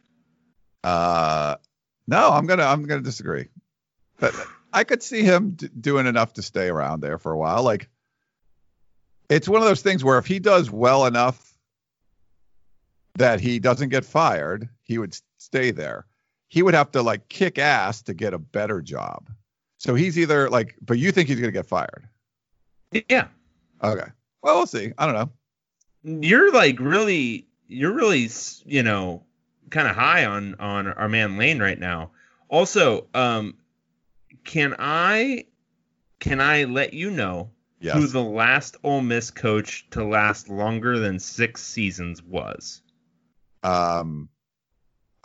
Uh, 0.83 1.55
no, 2.07 2.31
I'm 2.31 2.47
gonna 2.47 2.65
I'm 2.65 2.83
gonna 2.83 3.01
disagree. 3.01 3.47
But 4.19 4.33
I 4.73 4.83
could 4.83 5.03
see 5.03 5.23
him 5.23 5.51
d- 5.51 5.69
doing 5.79 6.07
enough 6.07 6.33
to 6.33 6.41
stay 6.41 6.67
around 6.67 7.01
there 7.01 7.17
for 7.17 7.31
a 7.31 7.37
while. 7.37 7.63
Like, 7.63 7.87
it's 9.29 9.47
one 9.47 9.61
of 9.61 9.67
those 9.67 9.81
things 9.81 10.03
where 10.03 10.17
if 10.17 10.25
he 10.25 10.39
does 10.39 10.71
well 10.71 11.05
enough 11.05 11.55
that 13.15 13.39
he 13.39 13.59
doesn't 13.59 13.89
get 13.89 14.05
fired, 14.05 14.67
he 14.81 14.97
would 14.97 15.15
stay 15.37 15.71
there. 15.71 16.05
He 16.47 16.63
would 16.63 16.73
have 16.73 16.91
to 16.91 17.01
like 17.01 17.29
kick 17.29 17.59
ass 17.59 18.01
to 18.03 18.13
get 18.13 18.33
a 18.33 18.39
better 18.39 18.81
job. 18.81 19.29
So 19.81 19.95
he's 19.95 20.19
either 20.19 20.47
like, 20.47 20.75
but 20.85 20.99
you 20.99 21.11
think 21.11 21.27
he's 21.27 21.39
gonna 21.39 21.51
get 21.51 21.65
fired? 21.65 22.07
Yeah. 23.09 23.29
Okay. 23.83 24.07
Well, 24.43 24.57
we'll 24.57 24.67
see. 24.67 24.93
I 24.95 25.07
don't 25.07 25.15
know. 25.15 25.31
You're 26.27 26.51
like 26.53 26.79
really 26.79 27.47
you're 27.67 27.93
really 27.93 28.29
you 28.65 28.83
know 28.83 29.23
kind 29.71 29.87
of 29.87 29.95
high 29.95 30.25
on 30.25 30.53
on 30.59 30.87
our 30.87 31.09
man 31.09 31.35
Lane 31.37 31.59
right 31.59 31.79
now. 31.79 32.11
Also, 32.47 33.07
um 33.15 33.55
can 34.43 34.75
I 34.77 35.45
can 36.19 36.39
I 36.41 36.65
let 36.65 36.93
you 36.93 37.09
know 37.09 37.49
Yes. 37.79 37.95
who 37.95 38.05
the 38.05 38.21
last 38.21 38.77
Ole 38.83 39.01
Miss 39.01 39.31
coach 39.31 39.89
to 39.89 40.03
last 40.05 40.47
longer 40.47 40.99
than 40.99 41.17
six 41.17 41.63
seasons 41.63 42.21
was. 42.21 42.83
um, 43.63 44.29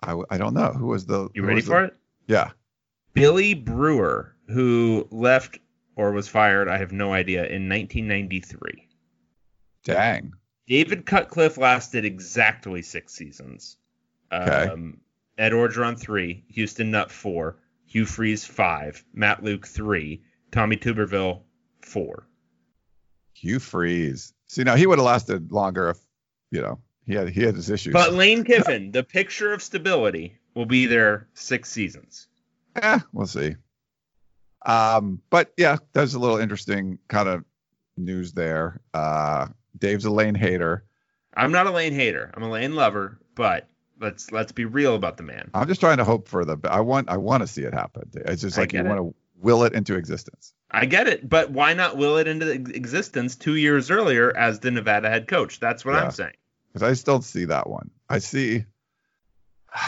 I 0.02 0.14
I 0.30 0.38
don't 0.38 0.54
know 0.54 0.72
who 0.72 0.86
was 0.86 1.04
the. 1.04 1.28
You 1.34 1.42
ready 1.44 1.60
for 1.60 1.82
the- 1.82 1.86
it? 1.88 1.96
Yeah. 2.28 2.50
Billy 3.12 3.52
Brewer, 3.54 4.34
who 4.48 5.08
left 5.10 5.58
or 5.96 6.12
was 6.12 6.28
fired, 6.28 6.68
I 6.68 6.78
have 6.78 6.92
no 6.92 7.12
idea, 7.12 7.40
in 7.40 7.68
1993. 7.68 8.88
Dang. 9.84 10.32
David 10.66 11.06
Cutcliffe 11.06 11.58
lasted 11.58 12.04
exactly 12.04 12.82
six 12.82 13.14
seasons. 13.14 13.76
Okay. 14.32 14.70
Um, 14.70 14.98
Ed 15.38 15.52
Orgeron, 15.52 15.98
three. 15.98 16.44
Houston 16.48 16.90
Nutt, 16.90 17.10
four. 17.10 17.58
Hugh 17.86 18.04
Freeze, 18.04 18.44
five. 18.44 19.04
Matt 19.14 19.42
Luke, 19.42 19.66
three. 19.66 20.22
Tommy 20.50 20.76
Tuberville, 20.76 21.42
four. 21.82 22.26
Hugh 23.34 23.58
Freeze. 23.58 24.32
See, 24.48 24.64
now 24.64 24.76
he 24.76 24.86
would 24.86 24.98
have 24.98 25.06
lasted 25.06 25.52
longer 25.52 25.90
if, 25.90 25.98
you 26.50 26.62
know, 26.62 26.78
he 27.06 27.14
had 27.14 27.28
he 27.28 27.42
had 27.42 27.54
his 27.54 27.70
issues. 27.70 27.92
But 27.92 28.14
Lane 28.14 28.44
Kiffin, 28.44 28.90
the 28.90 29.04
picture 29.04 29.52
of 29.52 29.62
stability, 29.62 30.38
will 30.54 30.66
be 30.66 30.86
there 30.86 31.28
six 31.34 31.70
seasons. 31.70 32.26
eh, 32.76 32.98
we'll 33.12 33.26
see. 33.26 33.54
Um, 34.66 35.22
but 35.30 35.52
yeah, 35.56 35.76
there's 35.92 36.14
a 36.14 36.18
little 36.18 36.38
interesting 36.38 36.98
kind 37.08 37.28
of 37.28 37.44
news 37.96 38.32
there. 38.32 38.80
Uh, 38.92 39.46
Dave's 39.78 40.04
a 40.04 40.10
Lane 40.10 40.34
hater. 40.34 40.84
I'm 41.34 41.52
not 41.52 41.66
a 41.66 41.70
Lane 41.70 41.92
hater. 41.92 42.30
I'm 42.34 42.42
a 42.42 42.50
Lane 42.50 42.74
lover, 42.74 43.18
but 43.34 43.68
let's 44.00 44.32
let's 44.32 44.52
be 44.52 44.64
real 44.64 44.94
about 44.94 45.16
the 45.16 45.22
man. 45.22 45.50
I'm 45.54 45.68
just 45.68 45.80
trying 45.80 45.98
to 45.98 46.04
hope 46.04 46.28
for 46.28 46.44
the. 46.44 46.58
I 46.64 46.80
want 46.80 47.08
I 47.08 47.16
want 47.16 47.42
to 47.42 47.46
see 47.46 47.62
it 47.62 47.74
happen. 47.74 48.10
It's 48.14 48.42
just 48.42 48.58
like 48.58 48.72
you 48.72 48.82
want 48.84 48.98
to 48.98 49.14
will 49.38 49.64
it 49.64 49.74
into 49.74 49.94
existence. 49.94 50.54
I 50.70 50.86
get 50.86 51.08
it, 51.08 51.28
but 51.28 51.50
why 51.50 51.74
not 51.74 51.96
will 51.96 52.16
it 52.16 52.26
into 52.26 52.50
existence 52.50 53.36
two 53.36 53.54
years 53.54 53.90
earlier 53.90 54.34
as 54.36 54.60
the 54.60 54.70
Nevada 54.70 55.08
head 55.08 55.28
coach? 55.28 55.60
That's 55.60 55.84
what 55.84 55.94
Yeah. 55.94 56.04
I'm 56.04 56.10
saying. 56.10 56.32
Because 56.72 56.88
I 56.88 56.94
still 56.94 57.22
see 57.22 57.44
that 57.46 57.68
one. 57.68 57.90
I 58.08 58.18
see. 58.18 58.64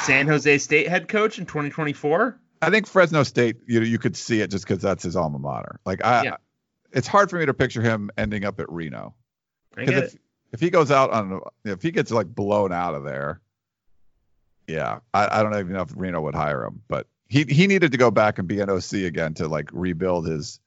San 0.03 0.27
Jose 0.27 0.59
State 0.59 0.89
head 0.89 1.09
coach 1.09 1.39
in 1.39 1.47
2024. 1.47 2.39
I 2.61 2.71
think 2.71 2.87
Fresno 2.87 3.23
State, 3.23 3.57
you 3.67 3.81
know, 3.81 3.87
you 3.87 3.99
could 3.99 4.17
see 4.17 4.41
it 4.41 4.51
just 4.51 4.67
because 4.67 4.83
that's 4.83 5.03
his 5.03 5.17
alma 5.17 5.39
mater. 5.39 5.81
Like 5.85 6.05
I, 6.05 6.25
Yeah. 6.25 6.37
it's 6.93 7.07
hard 7.07 7.31
for 7.31 7.39
me 7.39 7.47
to 7.47 7.55
picture 7.55 7.83
him 7.83 8.11
ending 8.17 8.45
up 8.45 8.59
at 8.61 8.71
Reno. 8.71 9.15
Because 9.77 9.95
if, 9.95 10.15
it. 10.15 10.21
if 10.55 10.61
he 10.61 10.71
goes 10.71 10.91
out 10.91 11.11
on, 11.11 11.41
if 11.65 11.83
he 11.83 11.91
gets 11.93 12.11
like 12.11 12.27
blown 12.27 12.73
out 12.73 12.95
of 12.95 13.05
there, 13.05 13.41
yeah, 14.67 14.99
I, 15.15 15.39
I 15.39 15.43
don't 15.43 15.55
even 15.55 15.73
know 15.73 15.83
if 15.83 15.93
Reno 15.97 16.21
would 16.21 16.35
hire 16.35 16.65
him. 16.65 16.83
But 16.89 17.07
he 17.29 17.45
he 17.45 17.67
needed 17.67 17.93
to 17.93 17.99
go 17.99 18.11
back 18.11 18.39
and 18.39 18.49
be 18.49 18.61
an 18.61 18.69
OC 18.71 18.93
again 19.05 19.35
to 19.35 19.49
like 19.49 19.71
rebuild 19.73 20.27
his 20.27 20.61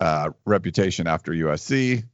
uh, 0.00 0.30
reputation 0.46 1.06
after 1.06 1.32
USC. 1.32 2.04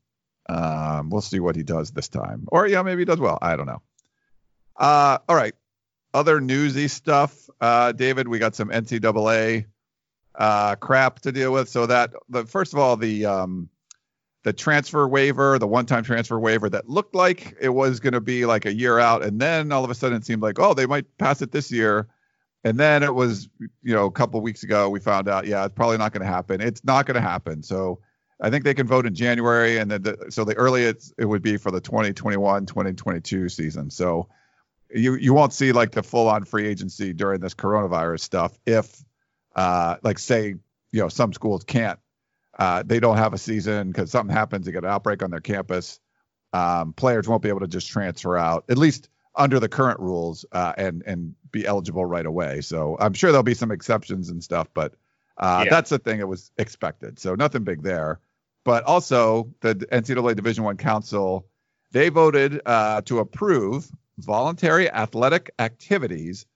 Um, 0.49 1.11
we'll 1.11 1.21
see 1.21 1.41
what 1.41 1.57
he 1.57 1.63
does 1.65 1.91
this 1.91 2.09
time, 2.09 2.47
or 2.51 2.67
yeah, 2.67 2.83
maybe 2.83 3.01
he 3.03 3.05
does 3.05 3.19
well. 3.21 3.39
I 3.43 3.57
don't 3.57 3.67
know. 3.67 3.83
Uh, 4.77 5.19
all 5.29 5.37
right, 5.37 5.55
other 6.17 6.41
newsy 6.41 6.89
stuff. 6.89 7.51
Uh, 7.61 7.93
David, 7.93 8.27
we 8.27 8.39
got 8.39 8.55
some 8.55 8.71
NCAA 8.71 9.67
uh, 10.35 10.75
crap 10.77 11.21
to 11.21 11.31
deal 11.31 11.53
with. 11.53 11.69
So 11.69 11.85
that 11.87 12.13
the 12.31 12.47
first 12.47 12.73
of 12.73 12.79
all 12.79 12.97
the 12.97 13.27
um, 13.27 13.69
the 14.43 14.55
transfer 14.55 15.07
waiver, 15.07 15.59
the 15.59 15.67
one-time 15.67 16.05
transfer 16.05 16.41
waiver 16.41 16.71
that 16.71 16.89
looked 16.89 17.15
like 17.15 17.55
it 17.61 17.69
was 17.69 18.01
going 18.01 18.15
to 18.15 18.23
be 18.23 18.47
like 18.47 18.65
a 18.65 18.73
year 18.73 18.99
out, 18.99 19.23
and 19.23 19.39
then 19.39 19.71
all 19.73 19.85
of 19.85 19.91
a 19.91 19.95
sudden 19.95 20.17
it 20.17 20.25
seemed 20.25 20.41
like 20.41 20.59
oh 20.59 20.73
they 20.73 20.87
might 20.87 21.05
pass 21.19 21.43
it 21.43 21.53
this 21.53 21.71
year, 21.71 22.09
and 22.65 22.79
then 22.79 23.03
it 23.03 23.15
was 23.15 23.51
you 23.61 23.95
know 23.95 24.07
a 24.07 24.11
couple 24.11 24.41
weeks 24.41 24.63
ago 24.63 24.89
we 24.89 25.01
found 25.01 25.29
out 25.29 25.47
yeah 25.47 25.67
it's 25.67 25.75
probably 25.75 25.99
not 25.99 26.13
going 26.13 26.25
to 26.25 26.33
happen. 26.33 26.63
It's 26.63 26.83
not 26.83 27.05
going 27.05 27.17
to 27.17 27.21
happen. 27.21 27.63
So 27.63 28.01
I 28.41 28.49
think 28.49 28.65
they 28.65 28.75
can 28.75 28.87
vote 28.87 29.05
in 29.05 29.15
January, 29.15 29.77
and 29.77 29.91
then 29.91 30.03
the, 30.03 30.27
so 30.31 30.45
the 30.45 30.55
earliest 30.55 31.13
it 31.19 31.27
would 31.27 31.43
be 31.43 31.59
for 31.59 31.71
the 31.71 31.81
2021-2022 31.83 33.51
season. 33.51 33.91
So 33.91 34.29
you 34.95 35.15
you 35.15 35.35
won't 35.35 35.53
see 35.53 35.73
like 35.73 35.93
the 35.93 36.03
full-on 36.03 36.45
free 36.45 36.67
agency 36.67 37.13
during 37.13 37.41
this 37.41 37.55
coronavirus 37.55 38.21
stuff 38.21 38.59
if 38.67 39.05
uh 39.55 39.97
like 40.03 40.19
say 40.19 40.55
you 40.93 41.01
know 41.01 41.09
some 41.09 41.33
schools 41.33 41.65
can't 41.65 41.99
uh, 42.59 42.83
they 42.87 43.01
don't 43.01 43.19
have 43.19 43.35
a 43.35 43.39
season 43.39 43.89
because 43.89 44.11
something 44.11 44.35
happens, 44.35 44.65
they 44.65 44.73
get 44.73 44.83
an 44.85 44.91
outbreak 44.91 45.23
on 45.23 45.31
their 45.31 45.41
campus. 45.41 46.01
Um, 46.53 46.95
players 46.95 47.29
won't 47.29 47.43
be 47.43 47.51
able 47.51 47.61
to 47.61 47.69
just 47.69 47.89
transfer 47.89 48.37
out. 48.37 48.65
At 48.71 48.79
least 48.79 49.11
under 49.35 49.61
the 49.61 49.69
current 49.69 50.01
rules 50.01 50.47
uh, 50.53 50.73
and 50.79 51.03
and 51.07 51.35
be 51.51 51.67
eligible 51.67 52.07
right 52.07 52.25
away. 52.25 52.63
So 52.63 52.97
I'm 52.99 53.13
sure 53.13 53.31
there'll 53.31 53.43
be 53.43 53.53
some 53.55 53.71
exceptions 53.71 54.31
and 54.31 54.43
stuff, 54.43 54.69
but 54.73 54.95
uh, 55.37 55.65
Yeah. 55.67 55.71
that's 55.71 55.91
the 55.91 55.99
thing 55.99 56.19
that 56.21 56.27
was 56.27 56.51
expected. 56.57 57.19
So 57.19 57.35
nothing 57.35 57.65
big 57.65 57.83
there. 57.83 58.21
But 58.65 58.85
also 58.85 59.53
the 59.61 59.75
NCAA 59.75 60.35
Division 60.35 60.65
One 60.65 60.79
Council 60.79 61.47
they 61.93 62.09
voted 62.09 62.63
uh, 62.67 63.03
to 63.03 63.19
approve 63.19 63.91
voluntary 64.19 64.91
athletic 64.91 65.51
activities 65.59 66.47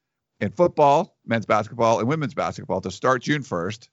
in 0.40 0.51
football, 0.51 1.16
men's 1.27 1.46
basketball, 1.46 1.99
and 1.99 2.09
women's 2.09 2.35
basketball 2.35 2.81
to 2.81 2.90
start 2.90 3.23
June 3.23 3.42
1st 3.42 3.88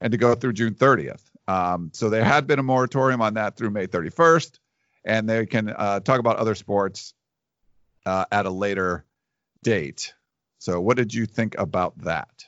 and 0.00 0.12
to 0.12 0.18
go 0.18 0.34
through 0.34 0.52
June 0.52 0.74
30th. 0.74 1.22
Um, 1.46 1.90
so 1.92 2.10
there 2.10 2.24
had 2.24 2.46
been 2.46 2.58
a 2.58 2.62
moratorium 2.64 3.20
on 3.20 3.34
that 3.34 3.56
through 3.56 3.70
May 3.70 3.86
31st, 3.86 4.58
and 5.04 5.28
they 5.28 5.46
can 5.46 5.68
uh, 5.70 6.00
talk 6.00 6.18
about 6.18 6.36
other 6.36 6.54
sports 6.54 7.14
uh, 8.06 8.24
at 8.30 8.46
a 8.46 8.50
later 8.50 9.04
date. 9.62 10.14
So, 10.58 10.80
what 10.80 10.96
did 10.96 11.12
you 11.12 11.26
think 11.26 11.56
about 11.58 11.98
that? 11.98 12.44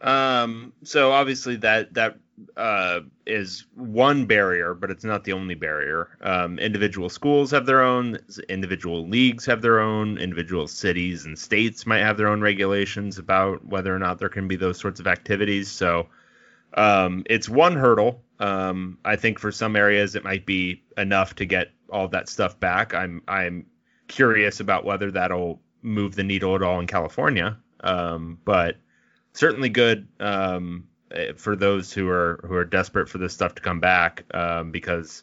Um, 0.00 0.74
so 0.82 1.12
obviously 1.12 1.56
that 1.56 1.94
that 1.94 2.18
uh, 2.56 3.00
is 3.26 3.66
one 3.74 4.26
barrier, 4.26 4.74
but 4.74 4.90
it's 4.90 5.04
not 5.04 5.24
the 5.24 5.32
only 5.32 5.54
barrier. 5.54 6.16
Um, 6.20 6.58
individual 6.58 7.08
schools 7.08 7.50
have 7.50 7.66
their 7.66 7.82
own, 7.82 8.18
individual 8.48 9.06
leagues 9.06 9.46
have 9.46 9.62
their 9.62 9.80
own, 9.80 10.18
individual 10.18 10.66
cities 10.66 11.24
and 11.24 11.38
states 11.38 11.86
might 11.86 12.00
have 12.00 12.16
their 12.16 12.28
own 12.28 12.40
regulations 12.40 13.18
about 13.18 13.64
whether 13.64 13.94
or 13.94 13.98
not 13.98 14.18
there 14.18 14.28
can 14.28 14.48
be 14.48 14.56
those 14.56 14.78
sorts 14.78 15.00
of 15.00 15.06
activities. 15.06 15.70
So 15.70 16.08
um, 16.74 17.22
it's 17.26 17.48
one 17.48 17.76
hurdle. 17.76 18.22
Um, 18.40 18.98
I 19.04 19.16
think 19.16 19.38
for 19.38 19.52
some 19.52 19.76
areas 19.76 20.14
it 20.16 20.24
might 20.24 20.44
be 20.44 20.82
enough 20.96 21.36
to 21.36 21.44
get 21.44 21.70
all 21.88 22.08
that 22.08 22.28
stuff 22.28 22.58
back. 22.58 22.94
I'm 22.94 23.22
I'm 23.28 23.66
curious 24.08 24.60
about 24.60 24.84
whether 24.84 25.10
that'll 25.10 25.60
move 25.82 26.16
the 26.16 26.24
needle 26.24 26.54
at 26.56 26.62
all 26.62 26.80
in 26.80 26.86
California. 26.86 27.58
Um, 27.80 28.38
but 28.44 28.76
certainly 29.34 29.68
good 29.68 30.08
um, 30.18 30.88
for 31.36 31.56
those 31.56 31.92
who 31.92 32.08
are 32.08 32.40
who 32.46 32.54
are 32.54 32.64
desperate 32.64 33.08
for 33.08 33.18
this 33.18 33.32
stuff 33.32 33.54
to 33.56 33.62
come 33.62 33.80
back. 33.80 34.24
Um, 34.32 34.70
because 34.70 35.22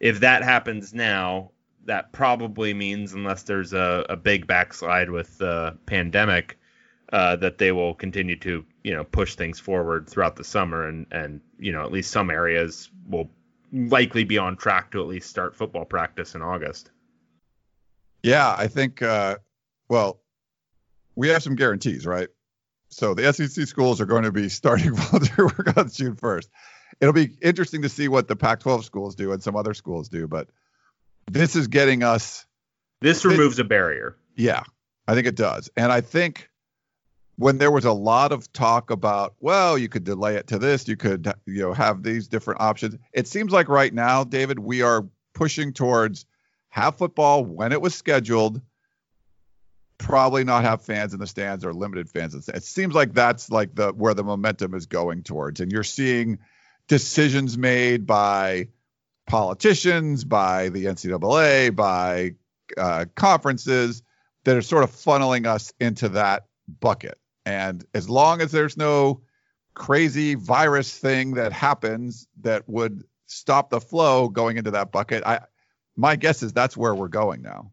if 0.00 0.20
that 0.20 0.42
happens 0.42 0.94
now, 0.94 1.50
that 1.86 2.12
probably 2.12 2.74
means 2.74 3.12
unless 3.12 3.42
there's 3.42 3.72
a, 3.72 4.06
a 4.08 4.16
big 4.16 4.46
backslide 4.46 5.10
with 5.10 5.38
the 5.38 5.76
pandemic, 5.86 6.58
uh, 7.12 7.36
that 7.36 7.58
they 7.58 7.72
will 7.72 7.94
continue 7.94 8.36
to 8.36 8.64
you 8.82 8.92
know 8.92 9.04
push 9.04 9.34
things 9.34 9.58
forward 9.58 10.08
throughout 10.08 10.36
the 10.36 10.44
summer 10.44 10.86
and 10.88 11.06
and 11.10 11.40
you 11.58 11.72
know 11.72 11.82
at 11.82 11.92
least 11.92 12.10
some 12.10 12.30
areas 12.30 12.90
will 13.08 13.30
likely 13.72 14.24
be 14.24 14.38
on 14.38 14.56
track 14.56 14.90
to 14.92 15.00
at 15.00 15.08
least 15.08 15.28
start 15.28 15.56
football 15.56 15.84
practice 15.84 16.34
in 16.34 16.42
August. 16.42 16.90
Yeah, 18.22 18.54
I 18.56 18.68
think, 18.68 19.02
uh, 19.02 19.36
well, 19.88 20.20
we 21.14 21.28
have 21.28 21.42
some 21.42 21.56
guarantees, 21.56 22.06
right? 22.06 22.28
So 22.94 23.12
the 23.12 23.32
SEC 23.32 23.66
schools 23.66 24.00
are 24.00 24.06
going 24.06 24.22
to 24.22 24.32
be 24.32 24.48
starting 24.60 24.94
volunteer 24.94 25.46
work 25.46 25.76
on 25.76 25.90
June 25.90 26.16
1st. 26.16 26.48
It'll 27.00 27.12
be 27.12 27.36
interesting 27.42 27.82
to 27.82 27.88
see 27.88 28.06
what 28.08 28.28
the 28.28 28.36
Pac 28.36 28.60
12 28.60 28.84
schools 28.84 29.14
do 29.16 29.32
and 29.32 29.42
some 29.42 29.56
other 29.56 29.74
schools 29.74 30.08
do, 30.08 30.28
but 30.28 30.48
this 31.30 31.56
is 31.56 31.66
getting 31.66 32.02
us, 32.04 32.46
This 33.00 33.24
It- 33.24 33.28
removes 33.28 33.58
a 33.58 33.64
barrier. 33.64 34.16
yeah, 34.36 34.62
I 35.08 35.14
think 35.14 35.26
it 35.26 35.34
does. 35.34 35.68
And 35.76 35.90
I 35.90 36.00
think 36.00 36.48
when 37.36 37.58
there 37.58 37.72
was 37.72 37.84
a 37.84 37.92
lot 37.92 38.30
of 38.30 38.50
talk 38.52 38.90
about, 38.90 39.34
well, 39.40 39.76
you 39.76 39.88
could 39.88 40.04
delay 40.04 40.36
it 40.36 40.46
to 40.46 40.58
this, 40.58 40.86
you 40.86 40.96
could, 40.96 41.32
you 41.46 41.62
know, 41.62 41.72
have 41.72 42.04
these 42.04 42.28
different 42.28 42.60
options. 42.60 42.96
It 43.12 43.26
seems 43.26 43.50
like 43.52 43.68
right 43.68 43.92
now, 43.92 44.22
David, 44.22 44.60
we 44.60 44.82
are 44.82 45.04
pushing 45.34 45.72
towards 45.72 46.26
have 46.68 46.96
football 46.96 47.44
when 47.44 47.72
it 47.72 47.80
was 47.80 47.94
scheduled 47.94 48.60
probably 49.98 50.44
not 50.44 50.64
have 50.64 50.82
fans 50.82 51.14
in 51.14 51.20
the 51.20 51.26
stands 51.26 51.64
or 51.64 51.72
limited 51.72 52.08
fans. 52.08 52.48
It 52.48 52.64
seems 52.64 52.94
like 52.94 53.14
that's 53.14 53.50
like 53.50 53.74
the 53.74 53.92
where 53.92 54.14
the 54.14 54.24
momentum 54.24 54.74
is 54.74 54.86
going 54.86 55.22
towards. 55.22 55.60
And 55.60 55.70
you're 55.70 55.84
seeing 55.84 56.38
decisions 56.88 57.56
made 57.56 58.06
by 58.06 58.68
politicians, 59.26 60.24
by 60.24 60.68
the 60.68 60.86
NCAA, 60.86 61.74
by 61.74 62.34
uh, 62.76 63.06
conferences 63.14 64.02
that 64.44 64.56
are 64.56 64.62
sort 64.62 64.84
of 64.84 64.90
funneling 64.90 65.46
us 65.46 65.72
into 65.80 66.10
that 66.10 66.46
bucket. 66.80 67.18
And 67.46 67.84
as 67.94 68.08
long 68.08 68.40
as 68.40 68.52
there's 68.52 68.76
no 68.76 69.22
crazy 69.74 70.34
virus 70.34 70.96
thing 70.96 71.34
that 71.34 71.52
happens 71.52 72.26
that 72.42 72.68
would 72.68 73.04
stop 73.26 73.70
the 73.70 73.80
flow 73.80 74.28
going 74.28 74.56
into 74.56 74.72
that 74.72 74.92
bucket, 74.92 75.24
I 75.24 75.40
my 75.96 76.16
guess 76.16 76.42
is 76.42 76.52
that's 76.52 76.76
where 76.76 76.94
we're 76.94 77.08
going 77.08 77.42
now. 77.42 77.70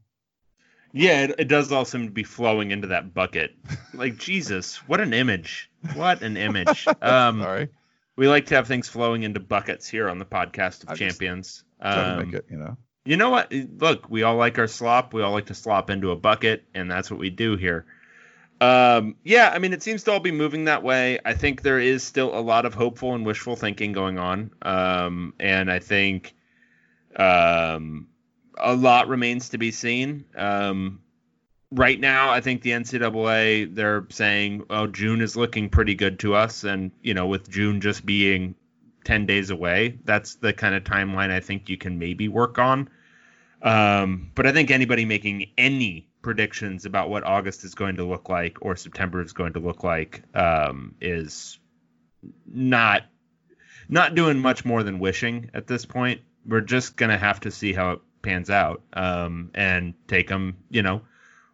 Yeah, 0.93 1.23
it, 1.23 1.35
it 1.39 1.47
does 1.47 1.71
all 1.71 1.85
seem 1.85 2.05
to 2.05 2.11
be 2.11 2.23
flowing 2.23 2.71
into 2.71 2.87
that 2.87 3.13
bucket. 3.13 3.55
Like 3.93 4.17
Jesus, 4.17 4.77
what 4.87 4.99
an 4.99 5.13
image! 5.13 5.69
What 5.93 6.21
an 6.21 6.37
image! 6.37 6.87
Um, 7.01 7.41
Sorry. 7.41 7.69
we 8.15 8.27
like 8.27 8.47
to 8.47 8.55
have 8.55 8.67
things 8.67 8.87
flowing 8.87 9.23
into 9.23 9.39
buckets 9.39 9.87
here 9.87 10.09
on 10.09 10.19
the 10.19 10.25
podcast 10.25 10.83
of 10.83 10.89
I 10.89 10.95
champions. 10.95 11.63
Um, 11.79 12.17
make 12.17 12.33
it, 12.33 12.45
you 12.49 12.57
know. 12.57 12.77
you 13.05 13.17
know 13.17 13.29
what? 13.29 13.51
Look, 13.53 14.09
we 14.09 14.23
all 14.23 14.35
like 14.35 14.59
our 14.59 14.67
slop. 14.67 15.13
We 15.13 15.21
all 15.21 15.31
like 15.31 15.47
to 15.47 15.55
slop 15.55 15.89
into 15.89 16.11
a 16.11 16.15
bucket, 16.15 16.63
and 16.73 16.91
that's 16.91 17.09
what 17.09 17.19
we 17.19 17.29
do 17.29 17.55
here. 17.55 17.85
Um, 18.59 19.15
yeah, 19.23 19.49
I 19.51 19.57
mean, 19.57 19.73
it 19.73 19.81
seems 19.81 20.03
to 20.03 20.11
all 20.11 20.19
be 20.19 20.31
moving 20.31 20.65
that 20.65 20.83
way. 20.83 21.19
I 21.25 21.33
think 21.33 21.63
there 21.63 21.79
is 21.79 22.03
still 22.03 22.37
a 22.37 22.39
lot 22.39 22.67
of 22.67 22.75
hopeful 22.75 23.15
and 23.15 23.25
wishful 23.25 23.55
thinking 23.55 23.91
going 23.91 24.19
on, 24.19 24.51
um, 24.61 25.33
and 25.39 25.71
I 25.71 25.79
think 25.79 26.35
um, 27.15 28.07
a 28.61 28.75
lot 28.75 29.07
remains 29.07 29.49
to 29.49 29.57
be 29.57 29.71
seen. 29.71 30.25
Um, 30.35 31.01
right 31.71 31.99
now, 31.99 32.31
I 32.31 32.41
think 32.41 32.61
the 32.61 32.71
NCAA 32.71 33.73
they're 33.73 34.05
saying, 34.09 34.63
"Oh, 34.69 34.87
June 34.87 35.21
is 35.21 35.35
looking 35.35 35.69
pretty 35.69 35.95
good 35.95 36.19
to 36.19 36.35
us," 36.35 36.63
and 36.63 36.91
you 37.01 37.13
know, 37.13 37.27
with 37.27 37.49
June 37.49 37.81
just 37.81 38.05
being 38.05 38.55
10 39.03 39.25
days 39.25 39.49
away. 39.49 39.97
That's 40.05 40.35
the 40.35 40.53
kind 40.53 40.75
of 40.75 40.83
timeline 40.83 41.31
I 41.31 41.39
think 41.39 41.69
you 41.69 41.77
can 41.77 41.97
maybe 41.99 42.27
work 42.27 42.59
on. 42.59 42.89
Um, 43.61 44.31
but 44.35 44.47
I 44.47 44.51
think 44.51 44.71
anybody 44.71 45.05
making 45.05 45.51
any 45.57 46.09
predictions 46.21 46.85
about 46.85 47.09
what 47.09 47.23
August 47.23 47.63
is 47.63 47.75
going 47.75 47.95
to 47.95 48.03
look 48.03 48.29
like 48.29 48.57
or 48.61 48.75
September 48.75 49.21
is 49.21 49.33
going 49.33 49.53
to 49.53 49.59
look 49.59 49.83
like 49.83 50.23
um, 50.35 50.95
is 51.01 51.59
not 52.45 53.03
not 53.89 54.15
doing 54.15 54.39
much 54.39 54.63
more 54.63 54.83
than 54.83 54.99
wishing 54.99 55.49
at 55.53 55.67
this 55.67 55.85
point. 55.85 56.21
We're 56.45 56.61
just 56.61 56.95
gonna 56.95 57.17
have 57.17 57.39
to 57.41 57.51
see 57.51 57.73
how 57.73 57.91
it 57.91 57.99
pans 58.21 58.49
out 58.49 58.81
um, 58.93 59.51
and 59.53 59.93
take 60.07 60.27
them, 60.27 60.57
you 60.69 60.81
know, 60.81 61.01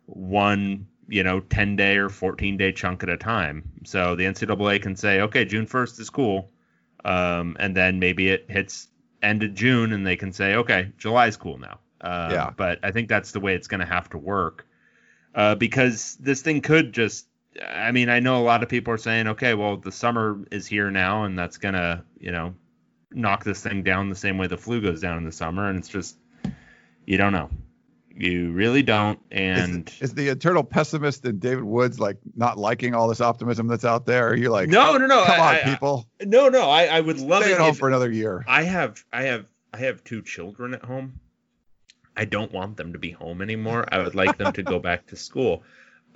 one 0.06 0.88
you 1.10 1.24
know 1.24 1.40
10 1.40 1.78
day 1.78 1.98
or 1.98 2.10
14 2.10 2.58
day 2.58 2.72
chunk 2.72 3.04
at 3.04 3.10
a 3.10 3.18
time. 3.18 3.64
So 3.86 4.16
the 4.16 4.26
NCAA 4.26 4.82
can 4.82 4.96
say, 4.96 5.22
okay, 5.22 5.46
June 5.46 5.66
1st 5.66 6.00
is 6.00 6.10
cool 6.10 6.50
um, 7.06 7.56
and 7.60 7.76
then 7.76 8.00
maybe 8.00 8.30
it 8.30 8.46
hits 8.50 8.90
end 9.24 9.42
of 9.44 9.54
June, 9.54 9.94
and 9.94 10.06
they 10.06 10.16
can 10.16 10.32
say, 10.32 10.56
okay, 10.56 10.92
July's 10.98 11.38
cool 11.38 11.58
now. 11.58 11.80
Um, 12.02 12.32
Yeah. 12.32 12.52
But 12.56 12.80
I 12.84 12.92
think 12.92 13.10
that's 13.10 13.32
the 13.32 13.40
way 13.40 13.56
it's 13.56 13.68
going 13.68 13.80
to 13.80 13.86
have 13.86 14.10
to 14.10 14.18
work, 14.18 14.68
uh, 15.34 15.56
because 15.56 16.18
this 16.20 16.42
thing 16.42 16.62
could 16.62 16.94
just. 16.94 17.28
I 17.68 17.92
mean, 17.92 18.08
I 18.10 18.20
know 18.20 18.40
a 18.40 18.46
lot 18.46 18.62
of 18.62 18.70
people 18.70 18.94
are 18.94 19.00
saying, 19.00 19.28
okay, 19.30 19.56
well, 19.56 19.78
the 19.78 19.92
summer 19.92 20.46
is 20.52 20.68
here 20.68 20.92
now, 20.92 21.24
and 21.24 21.40
that's 21.40 21.58
gonna, 21.58 22.04
you 22.20 22.32
know, 22.32 22.54
knock 23.10 23.44
this 23.44 23.64
thing 23.64 23.82
down 23.82 24.10
the 24.10 24.16
same 24.16 24.38
way 24.38 24.46
the 24.46 24.58
flu 24.58 24.80
goes 24.80 25.02
down 25.02 25.18
in 25.18 25.24
the 25.24 25.32
summer, 25.32 25.68
and 25.68 25.80
it's 25.80 25.88
just, 25.88 26.18
you 27.08 27.18
don't 27.18 27.34
know, 27.34 27.50
you 28.16 28.52
really 28.52 28.84
don't, 28.84 29.20
and 29.32 29.90
is, 30.02 30.10
is 30.10 30.14
the 30.14 30.28
eternal 30.28 30.64
pessimist 30.64 31.26
in 31.26 31.40
David 31.40 31.64
Woods 31.64 32.00
like 32.00 32.18
not 32.36 32.58
liking 32.60 32.94
all 32.94 33.08
this 33.08 33.22
optimism 33.22 33.66
that's 33.68 33.86
out 33.86 34.06
there? 34.06 34.28
Are 34.30 34.36
you 34.36 34.50
like, 34.50 34.70
no, 34.70 34.98
no, 34.98 35.08
no, 35.08 35.24
come 35.26 35.40
I- 35.40 35.48
on, 35.50 35.56
I- 35.56 35.64
people, 35.64 36.08
no, 36.24 36.50
no, 36.50 36.70
I, 36.70 36.86
I 36.86 37.00
would 37.02 37.20
love 37.20 37.42
stay 37.44 37.52
it 37.52 37.56
at 37.56 37.62
home 37.62 37.74
for 37.74 37.88
another 37.88 38.12
year? 38.12 38.44
I 38.48 38.64
have 38.64 39.04
I 39.12 39.24
have 39.24 39.46
I 39.74 39.78
have 39.78 40.04
two 40.04 40.22
children 40.22 40.74
at 40.76 40.84
home. 40.84 41.20
I 42.16 42.26
don't 42.26 42.52
want 42.52 42.78
them 42.78 42.94
to 42.94 43.00
be 43.00 43.12
home 43.12 43.42
anymore. 43.42 43.86
I 43.92 44.00
would 44.00 44.16
like 44.16 44.38
them 44.38 44.52
to 44.54 44.64
go 44.64 44.80
back 44.80 45.08
to 45.08 45.16
school. 45.16 45.64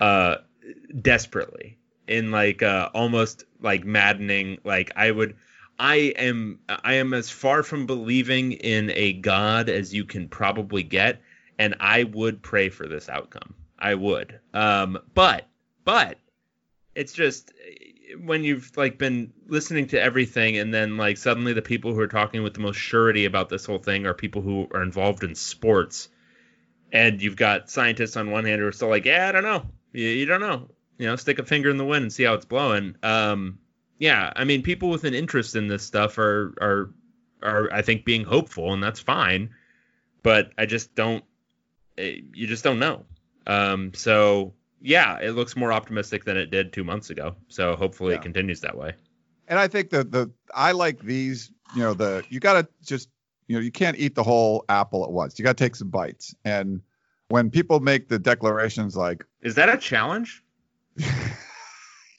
Uh 0.00 0.36
desperately. 1.00 1.78
In 2.08 2.30
like 2.32 2.62
uh 2.62 2.90
almost 2.92 3.44
like 3.60 3.84
maddening 3.84 4.58
like 4.64 4.90
I 4.96 5.10
would 5.10 5.36
I 5.82 5.96
am 5.96 6.60
I 6.68 6.94
am 6.94 7.12
as 7.12 7.28
far 7.28 7.64
from 7.64 7.86
believing 7.86 8.52
in 8.52 8.92
a 8.92 9.14
god 9.14 9.68
as 9.68 9.92
you 9.92 10.04
can 10.04 10.28
probably 10.28 10.84
get 10.84 11.20
and 11.58 11.74
I 11.80 12.04
would 12.04 12.40
pray 12.40 12.68
for 12.68 12.86
this 12.86 13.08
outcome. 13.08 13.54
I 13.80 13.96
would. 13.96 14.38
Um 14.54 15.00
but 15.12 15.48
but 15.84 16.18
it's 16.94 17.12
just 17.12 17.52
when 18.20 18.44
you've 18.44 18.70
like 18.76 18.96
been 18.96 19.32
listening 19.48 19.88
to 19.88 20.00
everything 20.00 20.56
and 20.56 20.72
then 20.72 20.98
like 20.98 21.16
suddenly 21.16 21.52
the 21.52 21.62
people 21.62 21.92
who 21.92 22.00
are 22.00 22.06
talking 22.06 22.44
with 22.44 22.54
the 22.54 22.60
most 22.60 22.76
surety 22.76 23.24
about 23.24 23.48
this 23.48 23.66
whole 23.66 23.78
thing 23.78 24.06
are 24.06 24.14
people 24.14 24.40
who 24.40 24.68
are 24.72 24.84
involved 24.84 25.24
in 25.24 25.34
sports 25.34 26.08
and 26.92 27.20
you've 27.20 27.34
got 27.34 27.70
scientists 27.70 28.16
on 28.16 28.30
one 28.30 28.44
hand 28.44 28.60
who 28.60 28.68
are 28.68 28.72
still 28.72 28.88
like 28.88 29.06
yeah 29.06 29.28
i 29.28 29.32
don't 29.32 29.42
know 29.42 29.66
you, 29.92 30.06
you 30.06 30.26
don't 30.26 30.40
know 30.40 30.68
you 30.98 31.06
know 31.06 31.16
stick 31.16 31.38
a 31.38 31.44
finger 31.44 31.70
in 31.70 31.78
the 31.78 31.84
wind 31.84 32.02
and 32.02 32.12
see 32.12 32.22
how 32.22 32.34
it's 32.34 32.44
blowing 32.44 32.94
um 33.02 33.58
yeah 34.02 34.32
i 34.36 34.42
mean 34.44 34.60
people 34.62 34.88
with 34.90 35.04
an 35.04 35.14
interest 35.14 35.54
in 35.54 35.68
this 35.68 35.82
stuff 35.82 36.18
are 36.18 36.52
are 36.60 36.90
are 37.42 37.72
i 37.72 37.80
think 37.82 38.04
being 38.04 38.24
hopeful 38.24 38.72
and 38.74 38.82
that's 38.82 39.00
fine 39.00 39.48
but 40.22 40.50
i 40.58 40.66
just 40.66 40.94
don't 40.94 41.24
eh, 41.98 42.16
you 42.34 42.46
just 42.46 42.64
don't 42.64 42.78
know 42.78 43.04
Um, 43.46 43.92
so 43.94 44.52
yeah, 44.84 45.18
it 45.20 45.32
looks 45.38 45.54
more 45.56 45.72
optimistic 45.72 46.24
than 46.24 46.36
it 46.36 46.50
did 46.50 46.72
two 46.72 46.84
months 46.84 47.10
ago. 47.10 47.34
So 47.48 47.76
hopefully 47.76 48.12
Yeah. 48.12 48.18
it 48.18 48.22
continues 48.22 48.60
that 48.60 48.76
way. 48.76 48.94
And 49.48 49.58
I 49.58 49.68
think 49.68 49.90
the 49.90 50.02
the 50.04 50.30
I 50.54 50.72
like 50.72 50.98
these. 51.02 51.50
You 51.74 51.82
know, 51.84 51.94
the 51.94 52.24
you 52.30 52.38
got 52.40 52.54
to 52.60 52.64
just 52.84 53.08
you 53.48 53.56
know 53.56 53.62
you 53.62 53.72
can't 53.72 53.96
eat 53.98 54.14
the 54.14 54.22
whole 54.22 54.64
apple 54.68 55.02
at 55.04 55.10
once. 55.12 55.38
You 55.38 55.44
got 55.44 55.56
to 55.56 55.64
take 55.64 55.74
some 55.76 55.90
bites. 55.90 56.34
And 56.44 56.80
when 57.28 57.50
people 57.50 57.80
make 57.80 58.08
the 58.08 58.18
declarations 58.18 58.96
like, 58.96 59.24
Is 59.40 59.54
that 59.56 59.68
a 59.68 59.76
challenge? 59.76 60.42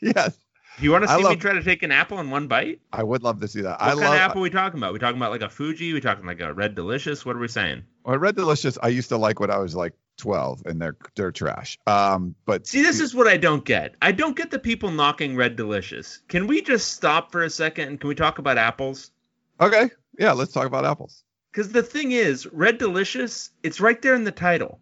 yes, 0.01 0.37
Do 0.77 0.83
you 0.83 0.91
want 0.91 1.03
to 1.03 1.09
see 1.09 1.23
me 1.23 1.35
try 1.35 1.53
to 1.53 1.63
take 1.63 1.83
an 1.83 1.91
apple 1.91 2.19
in 2.19 2.29
one 2.29 2.47
bite? 2.47 2.81
I 2.91 3.03
would 3.03 3.23
love 3.23 3.39
to 3.41 3.47
see 3.47 3.61
that. 3.61 3.79
What 3.79 3.81
I 3.81 3.87
kind 3.89 3.99
love 3.99 4.13
of 4.13 4.19
apple 4.19 4.41
are 4.41 4.43
we 4.43 4.49
talking 4.49 4.79
about? 4.79 4.93
we 4.93 4.99
talking 4.99 5.17
about 5.17 5.31
like 5.31 5.41
a 5.41 5.49
Fuji? 5.49 5.93
we 5.93 6.01
talking 6.01 6.25
like 6.25 6.39
a 6.39 6.53
Red 6.53 6.75
Delicious? 6.75 7.25
What 7.25 7.35
are 7.35 7.39
we 7.39 7.47
saying? 7.47 7.83
well, 8.03 8.17
Red 8.17 8.35
Delicious. 8.35 8.77
I 8.81 8.87
used 8.87 9.09
to 9.09 9.17
like 9.17 9.39
when 9.39 9.51
I 9.51 9.59
was 9.59 9.75
like 9.75 9.93
12, 10.17 10.63
and 10.65 10.81
they're 10.81 10.97
they're 11.15 11.31
trash. 11.31 11.77
Um, 11.85 12.35
but 12.45 12.65
See, 12.67 12.81
this 12.81 12.99
is 12.99 13.13
what 13.13 13.27
I 13.27 13.37
don't 13.37 13.63
get. 13.63 13.95
I 14.01 14.11
don't 14.11 14.35
get 14.35 14.51
the 14.51 14.59
people 14.59 14.91
knocking 14.91 15.35
Red 15.35 15.55
Delicious. 15.55 16.19
Can 16.27 16.47
we 16.47 16.61
just 16.61 16.93
stop 16.93 17.31
for 17.31 17.43
a 17.43 17.49
second 17.49 17.87
and 17.89 17.99
can 17.99 18.07
we 18.07 18.15
talk 18.15 18.39
about 18.39 18.57
apples? 18.57 19.11
okay. 19.59 19.89
Yeah, 20.17 20.33
let's 20.33 20.51
talk 20.51 20.67
about 20.67 20.85
apples. 20.85 21.23
Because 21.51 21.71
the 21.71 21.83
thing 21.83 22.11
is, 22.11 22.47
Red 22.47 22.77
Delicious, 22.77 23.49
it's 23.61 23.79
right 23.79 23.99
there 24.01 24.15
in 24.15 24.23
the 24.23 24.31
title. 24.31 24.79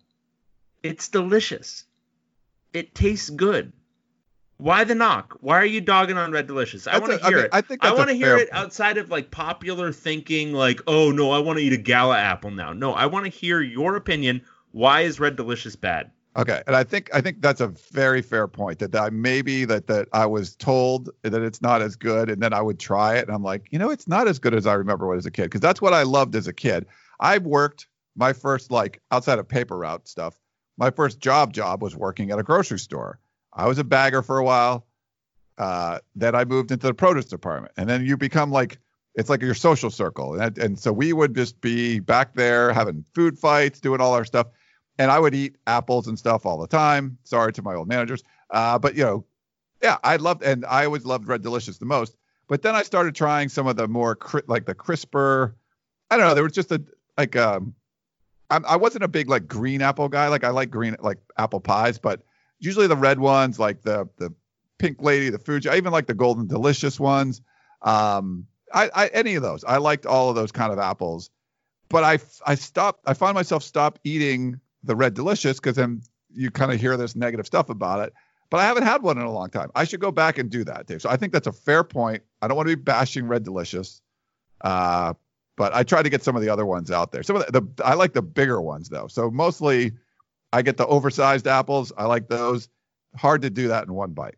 It's 0.83 1.09
delicious. 1.09 1.85
It 2.73 2.95
tastes 2.95 3.29
good. 3.29 3.73
Why 4.61 4.83
the 4.83 4.93
knock? 4.93 5.37
Why 5.41 5.55
are 5.55 5.65
you 5.65 5.81
dogging 5.81 6.19
on 6.19 6.31
Red 6.31 6.45
Delicious? 6.45 6.85
I 6.85 6.99
want 6.99 7.19
to 7.19 7.25
I 7.25 7.29
hear 7.29 7.37
mean, 7.37 7.45
it. 7.45 7.51
I 7.51 7.61
think 7.61 7.83
I 7.83 7.91
want 7.95 8.09
to 8.09 8.15
hear 8.15 8.37
fair 8.37 8.45
it 8.45 8.49
outside 8.51 8.99
of 8.99 9.09
like 9.09 9.31
popular 9.31 9.91
thinking, 9.91 10.53
like, 10.53 10.79
oh 10.85 11.09
no, 11.09 11.31
I 11.31 11.39
want 11.39 11.57
to 11.57 11.65
eat 11.65 11.73
a 11.73 11.77
gala 11.77 12.19
apple 12.19 12.51
now. 12.51 12.71
No, 12.71 12.93
I 12.93 13.07
want 13.07 13.25
to 13.25 13.31
hear 13.31 13.61
your 13.61 13.95
opinion. 13.95 14.43
Why 14.71 15.01
is 15.01 15.19
Red 15.19 15.35
Delicious 15.35 15.75
bad? 15.75 16.11
Okay, 16.37 16.61
and 16.67 16.75
I 16.75 16.83
think 16.83 17.09
I 17.11 17.21
think 17.21 17.41
that's 17.41 17.59
a 17.59 17.69
very 17.91 18.21
fair 18.21 18.47
point. 18.47 18.77
That 18.77 18.95
I 18.95 19.09
maybe 19.09 19.65
that 19.65 19.87
that 19.87 20.07
I 20.13 20.27
was 20.27 20.55
told 20.55 21.09
that 21.23 21.41
it's 21.41 21.63
not 21.63 21.81
as 21.81 21.95
good, 21.95 22.29
and 22.29 22.39
then 22.39 22.53
I 22.53 22.61
would 22.61 22.77
try 22.77 23.17
it, 23.17 23.25
and 23.25 23.35
I'm 23.35 23.43
like, 23.43 23.65
you 23.71 23.79
know, 23.79 23.89
it's 23.89 24.07
not 24.07 24.27
as 24.27 24.37
good 24.37 24.53
as 24.53 24.67
I 24.67 24.73
remember 24.73 25.07
when 25.07 25.17
as 25.17 25.25
a 25.25 25.31
kid, 25.31 25.45
because 25.45 25.61
that's 25.61 25.81
what 25.81 25.93
I 25.93 26.03
loved 26.03 26.35
as 26.35 26.45
a 26.45 26.53
kid. 26.53 26.85
I've 27.19 27.47
worked 27.47 27.87
my 28.15 28.31
first 28.31 28.69
like 28.69 29.01
outside 29.09 29.39
of 29.39 29.47
paper 29.47 29.75
route 29.75 30.07
stuff. 30.07 30.39
My 30.77 30.91
first 30.91 31.19
job 31.19 31.51
job 31.51 31.81
was 31.81 31.95
working 31.95 32.29
at 32.29 32.37
a 32.37 32.43
grocery 32.43 32.77
store. 32.77 33.17
I 33.53 33.67
was 33.67 33.77
a 33.77 33.83
bagger 33.83 34.21
for 34.21 34.37
a 34.37 34.43
while. 34.43 34.85
Uh, 35.57 35.99
then 36.15 36.33
I 36.35 36.45
moved 36.45 36.71
into 36.71 36.87
the 36.87 36.93
produce 36.93 37.25
department, 37.25 37.73
and 37.77 37.89
then 37.89 38.05
you 38.05 38.17
become 38.17 38.51
like 38.51 38.79
it's 39.15 39.29
like 39.29 39.41
your 39.41 39.53
social 39.53 39.89
circle, 39.89 40.39
and 40.39 40.57
and 40.57 40.79
so 40.79 40.91
we 40.91 41.13
would 41.13 41.35
just 41.35 41.61
be 41.61 41.99
back 41.99 42.33
there 42.33 42.73
having 42.73 43.05
food 43.13 43.37
fights, 43.37 43.79
doing 43.79 44.01
all 44.01 44.13
our 44.13 44.25
stuff 44.25 44.47
and 45.01 45.09
I 45.09 45.17
would 45.17 45.33
eat 45.33 45.55
apples 45.65 46.07
and 46.07 46.17
stuff 46.17 46.45
all 46.45 46.59
the 46.59 46.67
time. 46.67 47.17
Sorry 47.23 47.51
to 47.53 47.63
my 47.63 47.73
old 47.73 47.87
managers, 47.87 48.23
uh, 48.51 48.77
but 48.77 48.95
you 48.95 49.03
know, 49.03 49.25
yeah, 49.81 49.97
I 50.03 50.17
loved 50.17 50.43
and 50.43 50.63
I 50.65 50.85
always 50.85 51.05
loved 51.05 51.27
Red 51.27 51.41
Delicious 51.41 51.79
the 51.79 51.85
most. 51.85 52.15
But 52.47 52.61
then 52.61 52.75
I 52.75 52.83
started 52.83 53.15
trying 53.15 53.49
some 53.49 53.65
of 53.65 53.77
the 53.77 53.87
more 53.87 54.15
cri- 54.15 54.43
like 54.45 54.65
the 54.65 54.75
crisper. 54.75 55.55
I 56.11 56.17
don't 56.17 56.27
know. 56.27 56.35
There 56.35 56.43
was 56.43 56.53
just 56.53 56.71
a 56.71 56.83
like 57.17 57.35
um, 57.35 57.73
I'm, 58.51 58.63
I 58.65 58.75
wasn't 58.75 59.03
a 59.03 59.07
big 59.07 59.27
like 59.27 59.47
green 59.47 59.81
apple 59.81 60.07
guy. 60.07 60.27
Like 60.27 60.43
I 60.43 60.49
like 60.49 60.69
green 60.69 60.95
like 60.99 61.17
apple 61.37 61.61
pies, 61.61 61.97
but 61.97 62.21
usually 62.61 62.87
the 62.87 62.95
red 62.95 63.19
ones, 63.19 63.59
like 63.59 63.81
the 63.81 64.07
the 64.17 64.33
pink 64.77 65.01
lady, 65.01 65.29
the 65.29 65.39
Fuji. 65.39 65.67
I 65.67 65.75
even 65.75 65.91
like 65.91 66.07
the 66.07 66.13
golden 66.13 66.47
delicious 66.47 66.99
ones. 66.99 67.41
Um, 67.81 68.47
I, 68.73 68.89
I 68.95 69.07
any 69.07 69.35
of 69.35 69.43
those. 69.43 69.65
I 69.65 69.77
liked 69.77 70.05
all 70.05 70.29
of 70.29 70.35
those 70.35 70.53
kind 70.53 70.71
of 70.71 70.79
apples 70.79 71.29
but 71.91 72.03
I 72.03 72.19
I 72.49 72.55
stopped. 72.55 73.03
I 73.05 73.13
find 73.13 73.35
myself 73.35 73.63
stop 73.63 73.99
eating 74.03 74.59
the 74.83 74.95
red 74.95 75.13
delicious 75.13 75.59
because 75.59 75.75
then 75.75 76.01
you 76.33 76.49
kind 76.49 76.71
of 76.71 76.79
hear 76.79 76.97
this 76.97 77.15
negative 77.15 77.45
stuff 77.45 77.69
about 77.69 77.99
it. 77.99 78.13
But 78.49 78.59
I 78.61 78.65
haven't 78.65 78.83
had 78.83 79.03
one 79.03 79.17
in 79.17 79.23
a 79.23 79.31
long 79.31 79.49
time. 79.49 79.69
I 79.75 79.83
should 79.83 79.99
go 79.99 80.11
back 80.11 80.37
and 80.37 80.49
do 80.49 80.63
that, 80.63 80.87
Dave. 80.87 81.01
So 81.01 81.09
I 81.09 81.17
think 81.17 81.31
that's 81.31 81.47
a 81.47 81.51
fair 81.51 81.83
point. 81.83 82.23
I 82.41 82.47
don't 82.47 82.57
want 82.57 82.67
to 82.67 82.75
be 82.75 82.81
bashing 82.81 83.27
red 83.27 83.43
delicious, 83.43 84.01
uh, 84.61 85.13
but 85.55 85.73
I 85.73 85.83
try 85.83 86.01
to 86.01 86.09
get 86.09 86.23
some 86.23 86.35
of 86.35 86.41
the 86.41 86.49
other 86.49 86.65
ones 86.65 86.91
out 86.91 87.11
there. 87.11 87.23
Some 87.23 87.35
of 87.35 87.45
the, 87.45 87.61
the 87.61 87.85
I 87.85 87.93
like 87.93 88.13
the 88.13 88.21
bigger 88.21 88.61
ones 88.61 88.89
though. 88.89 89.07
So 89.07 89.29
mostly 89.29 89.91
I 90.53 90.61
get 90.61 90.77
the 90.77 90.85
oversized 90.85 91.47
apples. 91.47 91.91
I 91.97 92.05
like 92.05 92.27
those. 92.27 92.69
Hard 93.15 93.41
to 93.43 93.49
do 93.49 93.69
that 93.69 93.85
in 93.85 93.93
one 93.93 94.11
bite. 94.11 94.35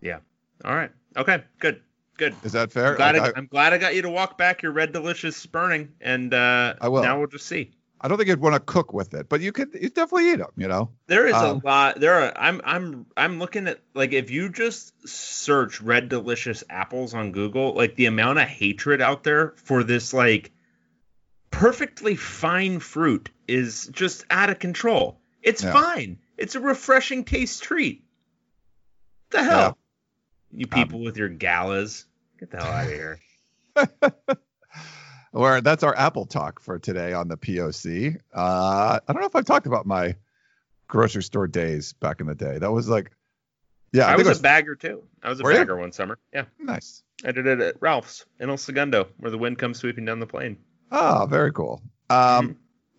Yeah. 0.00 0.18
All 0.64 0.74
right. 0.74 0.90
Okay. 1.16 1.42
Good. 1.58 1.80
Good. 2.16 2.34
Is 2.44 2.52
that 2.52 2.72
fair? 2.72 2.92
I'm 2.92 2.96
glad, 2.96 3.16
Like, 3.16 3.36
I, 3.36 3.38
am 3.38 3.46
glad 3.46 3.72
I 3.72 3.78
got 3.78 3.94
you 3.94 4.02
to 4.02 4.10
walk 4.10 4.38
back 4.38 4.62
your 4.62 4.70
Red 4.72 4.92
Delicious 4.92 5.44
burning, 5.46 5.92
and 6.00 6.32
uh, 6.32 6.74
I 6.80 6.88
will. 6.88 7.02
now 7.02 7.18
we'll 7.18 7.26
just 7.26 7.46
see. 7.46 7.72
I 8.00 8.06
don't 8.06 8.18
think 8.18 8.28
you'd 8.28 8.40
want 8.40 8.54
to 8.54 8.60
cook 8.60 8.92
with 8.92 9.14
it, 9.14 9.28
but 9.28 9.40
you 9.40 9.50
could 9.50 9.74
you 9.74 9.88
definitely 9.88 10.30
eat 10.30 10.36
them. 10.36 10.50
You 10.56 10.68
know. 10.68 10.90
There 11.08 11.26
is 11.26 11.34
Um, 11.34 11.60
a 11.64 11.66
lot. 11.66 11.98
There 11.98 12.14
are. 12.14 12.32
I'm. 12.36 12.60
I'm. 12.64 13.06
I'm 13.16 13.38
looking 13.40 13.66
at 13.66 13.80
like 13.94 14.12
if 14.12 14.30
you 14.30 14.48
just 14.48 15.08
search 15.08 15.80
Red 15.80 16.08
Delicious 16.08 16.62
apples 16.70 17.14
on 17.14 17.32
Google, 17.32 17.74
like 17.74 17.96
the 17.96 18.06
amount 18.06 18.38
of 18.38 18.46
hatred 18.46 19.00
out 19.00 19.24
there 19.24 19.54
for 19.56 19.82
this 19.82 20.12
like 20.14 20.52
perfectly 21.50 22.14
fine 22.16 22.78
fruit 22.78 23.30
is 23.48 23.88
just 23.92 24.24
out 24.30 24.50
of 24.50 24.58
control. 24.58 25.18
It's 25.44 25.62
Yeah. 25.62 25.72
fine. 25.72 26.18
It's 26.36 26.54
a 26.56 26.60
refreshing 26.60 27.24
taste 27.24 27.62
treat. 27.62 28.04
The 29.30 29.42
hell, 29.44 29.58
Yeah. 29.58 29.66
Um, 29.68 29.74
you 30.52 30.66
people 30.66 31.00
with 31.02 31.16
your 31.16 31.28
galas, 31.28 32.06
get 32.38 32.50
the 32.50 32.56
hell 32.58 32.72
out 32.72 32.86
of 32.86 32.92
here. 32.92 33.18
Or 35.32 35.60
that's 35.60 35.82
our 35.82 35.96
Apple 35.98 36.26
talk 36.26 36.60
for 36.60 36.78
today 36.78 37.12
on 37.12 37.26
the 37.26 37.36
POC. 37.36 38.20
Uh, 38.32 39.00
I 39.08 39.12
don't 39.12 39.20
know 39.20 39.26
if 39.26 39.34
I've 39.34 39.44
talked 39.44 39.66
about 39.66 39.84
my 39.84 40.14
grocery 40.86 41.24
store 41.24 41.48
days 41.48 41.92
back 41.94 42.20
in 42.20 42.28
the 42.28 42.36
day. 42.36 42.58
That 42.58 42.70
was 42.70 42.88
like, 42.88 43.10
yeah, 43.92 44.06
I, 44.06 44.12
I 44.12 44.16
was 44.16 44.28
it 44.28 44.38
a 44.38 44.42
bagger 44.42 44.76
too. 44.76 45.02
I 45.24 45.30
was 45.30 45.40
a 45.40 45.42
Were 45.42 45.50
you? 45.50 45.58
bagger 45.58 45.76
one 45.76 45.90
summer. 45.90 46.20
Yeah, 46.32 46.44
nice. 46.60 47.02
I 47.24 47.32
did 47.32 47.48
it 47.48 47.58
at 47.60 47.82
Ralph's 47.82 48.24
in 48.38 48.48
El 48.48 48.56
Segundo, 48.58 49.08
where 49.18 49.32
the 49.32 49.38
wind 49.38 49.58
comes 49.58 49.78
sweeping 49.78 50.04
down 50.04 50.20
the 50.20 50.26
plain. 50.28 50.56
Ah, 50.92 51.26
very 51.26 51.52
cool. 51.52 51.82
Um, 52.10 52.16
Mm-hmm. 52.50 52.52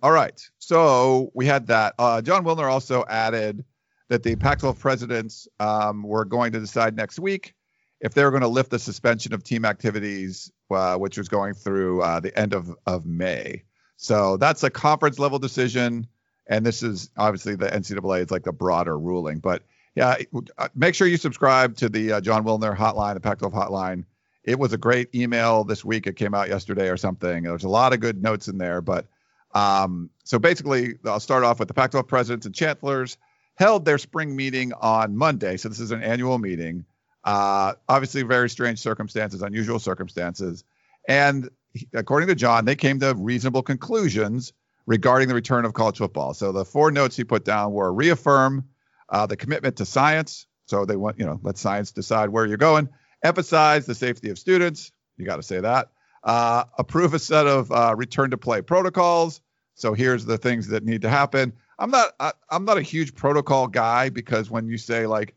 All 0.06 0.12
right. 0.12 0.39
So 0.60 1.32
we 1.34 1.48
had 1.48 1.65
that. 1.65 1.96
Uh, 1.98 2.22
Jon 2.22 2.46
Wilner 2.46 2.72
also 2.72 3.04
added 3.10 3.65
that 4.10 4.22
the 4.22 4.36
Pac-12 4.36 4.78
presidents 4.78 5.48
um, 5.60 6.04
were 6.04 6.26
going 6.26 6.52
to 6.52 6.60
decide 6.60 6.96
next 6.96 7.18
week 7.18 7.56
if 8.02 8.13
they 8.13 8.24
were 8.24 8.30
going 8.30 8.44
to 8.44 8.48
lift 8.48 8.70
the 8.70 8.78
suspension 8.78 9.34
of 9.34 9.44
team 9.44 9.65
activities, 9.65 10.52
uh, 10.70 10.96
which 10.98 11.18
was 11.18 11.28
going 11.28 11.56
through 11.56 12.04
uh, 12.04 12.20
the 12.20 12.38
end 12.38 12.54
of, 12.54 12.70
of 12.86 13.08
May. 13.08 13.63
So 13.98 14.38
that's 14.38 14.62
a 14.62 14.70
conference 14.70 15.18
level 15.18 15.39
decision. 15.39 16.06
And 16.46 16.63
this 16.63 16.84
is 16.84 17.10
obviously 17.18 17.56
the 17.56 17.70
NCAA 17.70 18.26
is 18.26 18.30
like 18.30 18.44
the 18.44 18.54
broader 18.54 19.00
ruling. 19.00 19.39
But 19.39 19.63
yeah, 19.96 20.18
uh, 20.60 20.68
make 20.76 20.94
sure 20.94 21.08
you 21.08 21.18
subscribe 21.18 21.78
to 21.78 21.89
the 21.89 22.12
uh, 22.12 22.22
Jon 22.22 22.44
Wilner 22.44 22.78
hotline, 22.78 23.15
the 23.15 23.22
Pac 23.22 23.39
12 23.39 23.56
hotline. 23.56 24.06
It 24.44 24.60
was 24.60 24.72
a 24.72 24.78
great 24.78 25.15
email 25.15 25.63
this 25.63 25.84
week. 25.84 26.06
It 26.06 26.15
came 26.15 26.36
out 26.36 26.48
yesterday 26.48 26.89
or 26.89 26.98
something. 26.98 27.41
There's 27.41 27.63
a 27.63 27.70
lot 27.70 27.91
of 27.91 28.02
good 28.02 28.22
notes 28.22 28.48
in 28.48 28.60
there. 28.60 28.82
But 28.82 29.08
um, 29.56 30.10
so 30.26 30.38
basically, 30.38 30.96
I'll 31.06 31.20
start 31.20 31.44
off 31.44 31.60
with 31.60 31.70
the 31.70 31.74
Pac 31.74 31.91
12 31.91 32.08
presidents 32.08 32.46
and 32.46 32.54
chancellors 32.54 33.18
held 33.56 33.86
their 33.86 33.98
spring 33.98 34.36
meeting 34.36 34.74
on 34.74 35.15
Monday. 35.15 35.56
So 35.56 35.70
this 35.70 35.80
is 35.80 35.91
an 35.91 36.04
annual 36.04 36.38
meeting. 36.38 36.86
Uh, 37.24 37.74
obviously, 37.88 38.22
very 38.24 38.50
strange 38.50 38.80
circumstances, 38.80 39.41
unusual 39.41 39.80
circumstances. 39.80 40.63
And 41.08 41.50
according 41.94 42.28
to 42.28 42.36
Jon, 42.36 42.65
they 42.65 42.76
came 42.76 43.00
to 43.00 43.15
reasonable 43.15 43.63
conclusions 43.63 44.52
regarding 44.86 45.30
the 45.30 45.34
return 45.34 45.65
of 45.65 45.74
college 45.74 45.98
football. 45.98 46.34
So 46.34 46.52
the 46.52 46.65
four 46.65 46.91
notes 46.91 47.15
he 47.15 47.24
put 47.24 47.46
down 47.46 47.72
were 47.72 47.91
reaffirm 47.91 48.65
uh, 49.10 49.26
the 49.26 49.38
commitment 49.38 49.78
to 49.78 49.86
science. 49.86 50.48
So 50.68 50.86
they 50.86 50.96
want, 50.96 51.18
you 51.18 51.26
know, 51.26 51.39
let 51.41 51.58
science 51.58 51.91
decide 51.91 52.30
where 52.30 52.46
you're 52.46 52.58
going. 52.58 52.89
Emphasize 53.24 53.86
the 53.86 53.96
safety 53.96 54.30
of 54.30 54.38
students. 54.38 54.91
You 55.18 55.26
got 55.26 55.38
to 55.38 55.44
say 55.44 55.62
that. 55.62 55.89
Uh, 56.24 56.65
approve 56.78 57.13
a 57.13 57.20
set 57.20 57.48
of 57.48 57.72
uh, 57.72 57.94
return 57.96 58.32
to 58.32 58.38
play 58.38 58.62
protocols. 58.62 59.41
So 59.76 59.94
here's 59.94 60.26
the 60.26 60.38
things 60.38 60.68
that 60.70 60.84
need 60.84 61.02
to 61.04 61.10
happen. 61.10 61.54
I'm 61.78 61.92
not 61.92 62.14
I, 62.20 62.32
I'm 62.50 62.66
not 62.66 62.78
a 62.78 62.82
huge 62.82 63.14
protocol 63.14 63.68
guy 63.68 64.10
because 64.10 64.50
when 64.50 64.68
you 64.68 64.78
say 64.78 65.06
like 65.06 65.36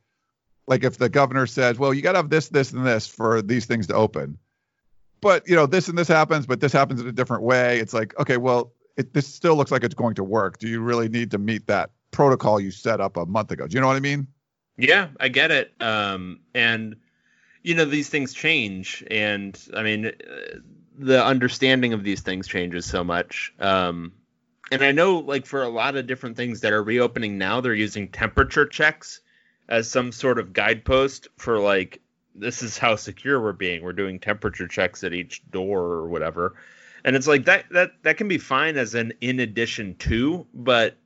like 0.69 0.85
if 0.85 0.99
the 0.99 1.09
governor 1.09 1.47
says, 1.47 1.79
well, 1.79 1.93
you 1.93 2.03
got 2.03 2.13
to 2.13 2.19
have 2.19 2.31
this, 2.31 2.49
this, 2.49 2.73
and 2.73 2.87
this 2.87 3.07
for 3.07 3.41
these 3.41 3.65
things 3.65 3.87
to 3.87 3.95
open, 3.95 4.39
but 5.21 5.49
you 5.49 5.57
know 5.57 5.67
this 5.67 5.89
and 5.89 5.99
this 5.99 6.09
happens, 6.09 6.47
but 6.47 6.61
this 6.61 6.73
happens 6.73 7.01
in 7.01 7.09
a 7.09 7.13
different 7.13 7.43
way. 7.43 7.81
It's 7.81 7.93
like 7.93 8.19
okay, 8.21 8.37
well, 8.37 8.73
it, 8.97 9.13
this 9.13 9.27
still 9.27 9.57
looks 9.57 9.73
like 9.73 9.83
it's 9.83 9.95
going 9.95 10.15
to 10.15 10.25
work. 10.25 10.59
Do 10.59 10.69
you 10.69 10.81
really 10.81 11.09
need 11.09 11.33
to 11.33 11.39
meet 11.39 11.67
that 11.67 11.91
protocol 12.13 12.61
you 12.61 12.71
set 12.71 13.01
up 13.01 13.17
a 13.17 13.27
month 13.27 13.51
ago? 13.51 13.67
Do 13.67 13.75
you 13.75 13.81
know 13.81 13.89
what 13.89 13.97
I 13.97 14.01
mean? 14.01 14.29
Yeah, 14.77 15.09
I 15.19 15.29
get 15.29 15.51
it. 15.51 15.73
Um, 15.81 16.41
and 16.55 16.95
you 17.65 17.75
know 17.75 17.85
these 17.85 18.09
things 18.09 18.33
change, 18.33 19.03
and 19.11 19.61
I 19.75 19.83
mean 19.83 20.07
uh, 20.07 20.13
the 20.97 21.25
understanding 21.25 21.93
of 21.93 22.05
these 22.05 22.21
things 22.21 22.47
changes 22.47 22.87
so 22.87 23.03
much. 23.03 23.53
Um, 23.59 24.13
and 24.71 24.83
I 24.83 24.93
know, 24.93 25.19
like 25.19 25.47
for 25.47 25.63
a 25.63 25.69
lot 25.69 25.97
of 25.97 26.07
different 26.07 26.37
things 26.37 26.61
that 26.61 26.73
are 26.73 26.83
reopening 26.83 27.39
now, 27.39 27.61
they're 27.61 27.75
using 27.75 28.09
temperature 28.09 28.67
checks 28.67 29.21
as 29.69 29.91
some 29.91 30.13
sort 30.13 30.39
of 30.39 30.53
guidepost 30.53 31.29
for 31.37 31.59
like 31.59 32.01
this 32.35 32.63
is 32.63 32.79
how 32.79 32.97
secure 32.97 33.41
we're 33.41 33.53
being. 33.53 33.83
We're 33.83 33.93
doing 33.93 34.19
temperature 34.19 34.69
checks 34.69 35.05
at 35.05 35.13
each 35.13 35.43
door 35.51 35.83
or 35.83 36.09
whatever. 36.09 36.55
And 37.05 37.17
it's 37.17 37.27
like 37.27 37.45
that 37.47 37.67
that 37.71 37.93
that 38.03 38.17
can 38.17 38.29
be 38.29 38.39
fine 38.39 38.77
as 38.77 38.95
an 38.95 39.13
in 39.21 39.41
addition 39.41 39.95
to, 39.97 40.47
but 40.53 40.97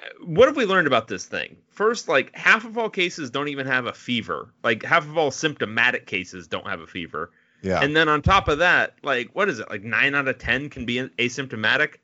uh, 0.00 0.06
what 0.24 0.48
have 0.48 0.56
we 0.56 0.64
learned 0.64 0.86
about 0.86 1.08
this 1.08 1.26
thing? 1.26 1.56
First, 1.70 2.08
like 2.08 2.34
half 2.34 2.64
of 2.64 2.78
all 2.78 2.90
cases 2.90 3.30
don't 3.30 3.48
even 3.48 3.66
have 3.66 3.86
a 3.86 3.92
fever. 3.92 4.52
Like 4.62 4.82
half 4.82 5.04
of 5.04 5.18
all 5.18 5.30
symptomatic 5.30 6.06
cases 6.06 6.46
don't 6.46 6.66
have 6.66 6.80
a 6.80 6.86
fever. 6.86 7.30
Yeah. 7.62 7.80
And 7.80 7.96
then 7.96 8.08
on 8.08 8.22
top 8.22 8.48
of 8.48 8.58
that, 8.58 8.94
like 9.02 9.30
what 9.32 9.48
is 9.48 9.58
it? 9.58 9.68
Like 9.70 9.82
nine 9.82 10.14
out 10.14 10.28
of 10.28 10.38
ten 10.38 10.70
can 10.70 10.84
be 10.84 10.96
asymptomatic, 11.18 11.96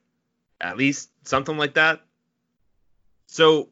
at 0.60 0.76
least 0.76 1.10
something 1.24 1.56
like 1.56 1.74
that. 1.74 2.00
So, 3.26 3.62
uh, 3.62 3.66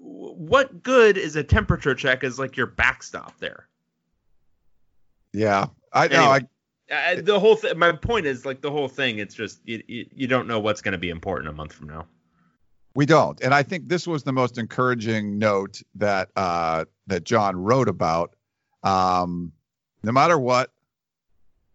what 0.00 0.82
good 0.82 1.16
is 1.16 1.36
a 1.36 1.44
temperature 1.44 1.94
check 1.94 2.24
as 2.24 2.38
like 2.38 2.56
your 2.56 2.66
backstop 2.66 3.38
there? 3.38 3.68
yeah. 5.32 5.66
I 5.92 6.08
know. 6.08 6.32
Anyway. 6.32 6.48
Uh, 6.88 7.20
the 7.20 7.40
whole 7.40 7.56
thing. 7.56 7.76
My 7.78 7.92
point 7.92 8.26
is 8.26 8.46
like 8.46 8.60
the 8.60 8.70
whole 8.70 8.88
thing. 8.88 9.18
It's 9.18 9.34
just 9.34 9.60
you, 9.64 9.82
you, 9.88 10.06
you 10.14 10.26
don't 10.28 10.46
know 10.46 10.60
what's 10.60 10.80
going 10.80 10.92
to 10.92 10.98
be 10.98 11.10
important 11.10 11.48
a 11.48 11.52
month 11.52 11.72
from 11.72 11.88
now. 11.88 12.06
We 12.94 13.06
don't. 13.06 13.40
And 13.42 13.52
I 13.52 13.62
think 13.62 13.88
this 13.88 14.06
was 14.06 14.22
the 14.22 14.32
most 14.32 14.56
encouraging 14.56 15.38
note 15.38 15.82
that 15.96 16.30
uh, 16.36 16.84
that 17.08 17.24
Jon 17.24 17.56
wrote 17.56 17.88
about. 17.88 18.34
Um, 18.84 19.52
no 20.04 20.12
matter 20.12 20.38
what, 20.38 20.70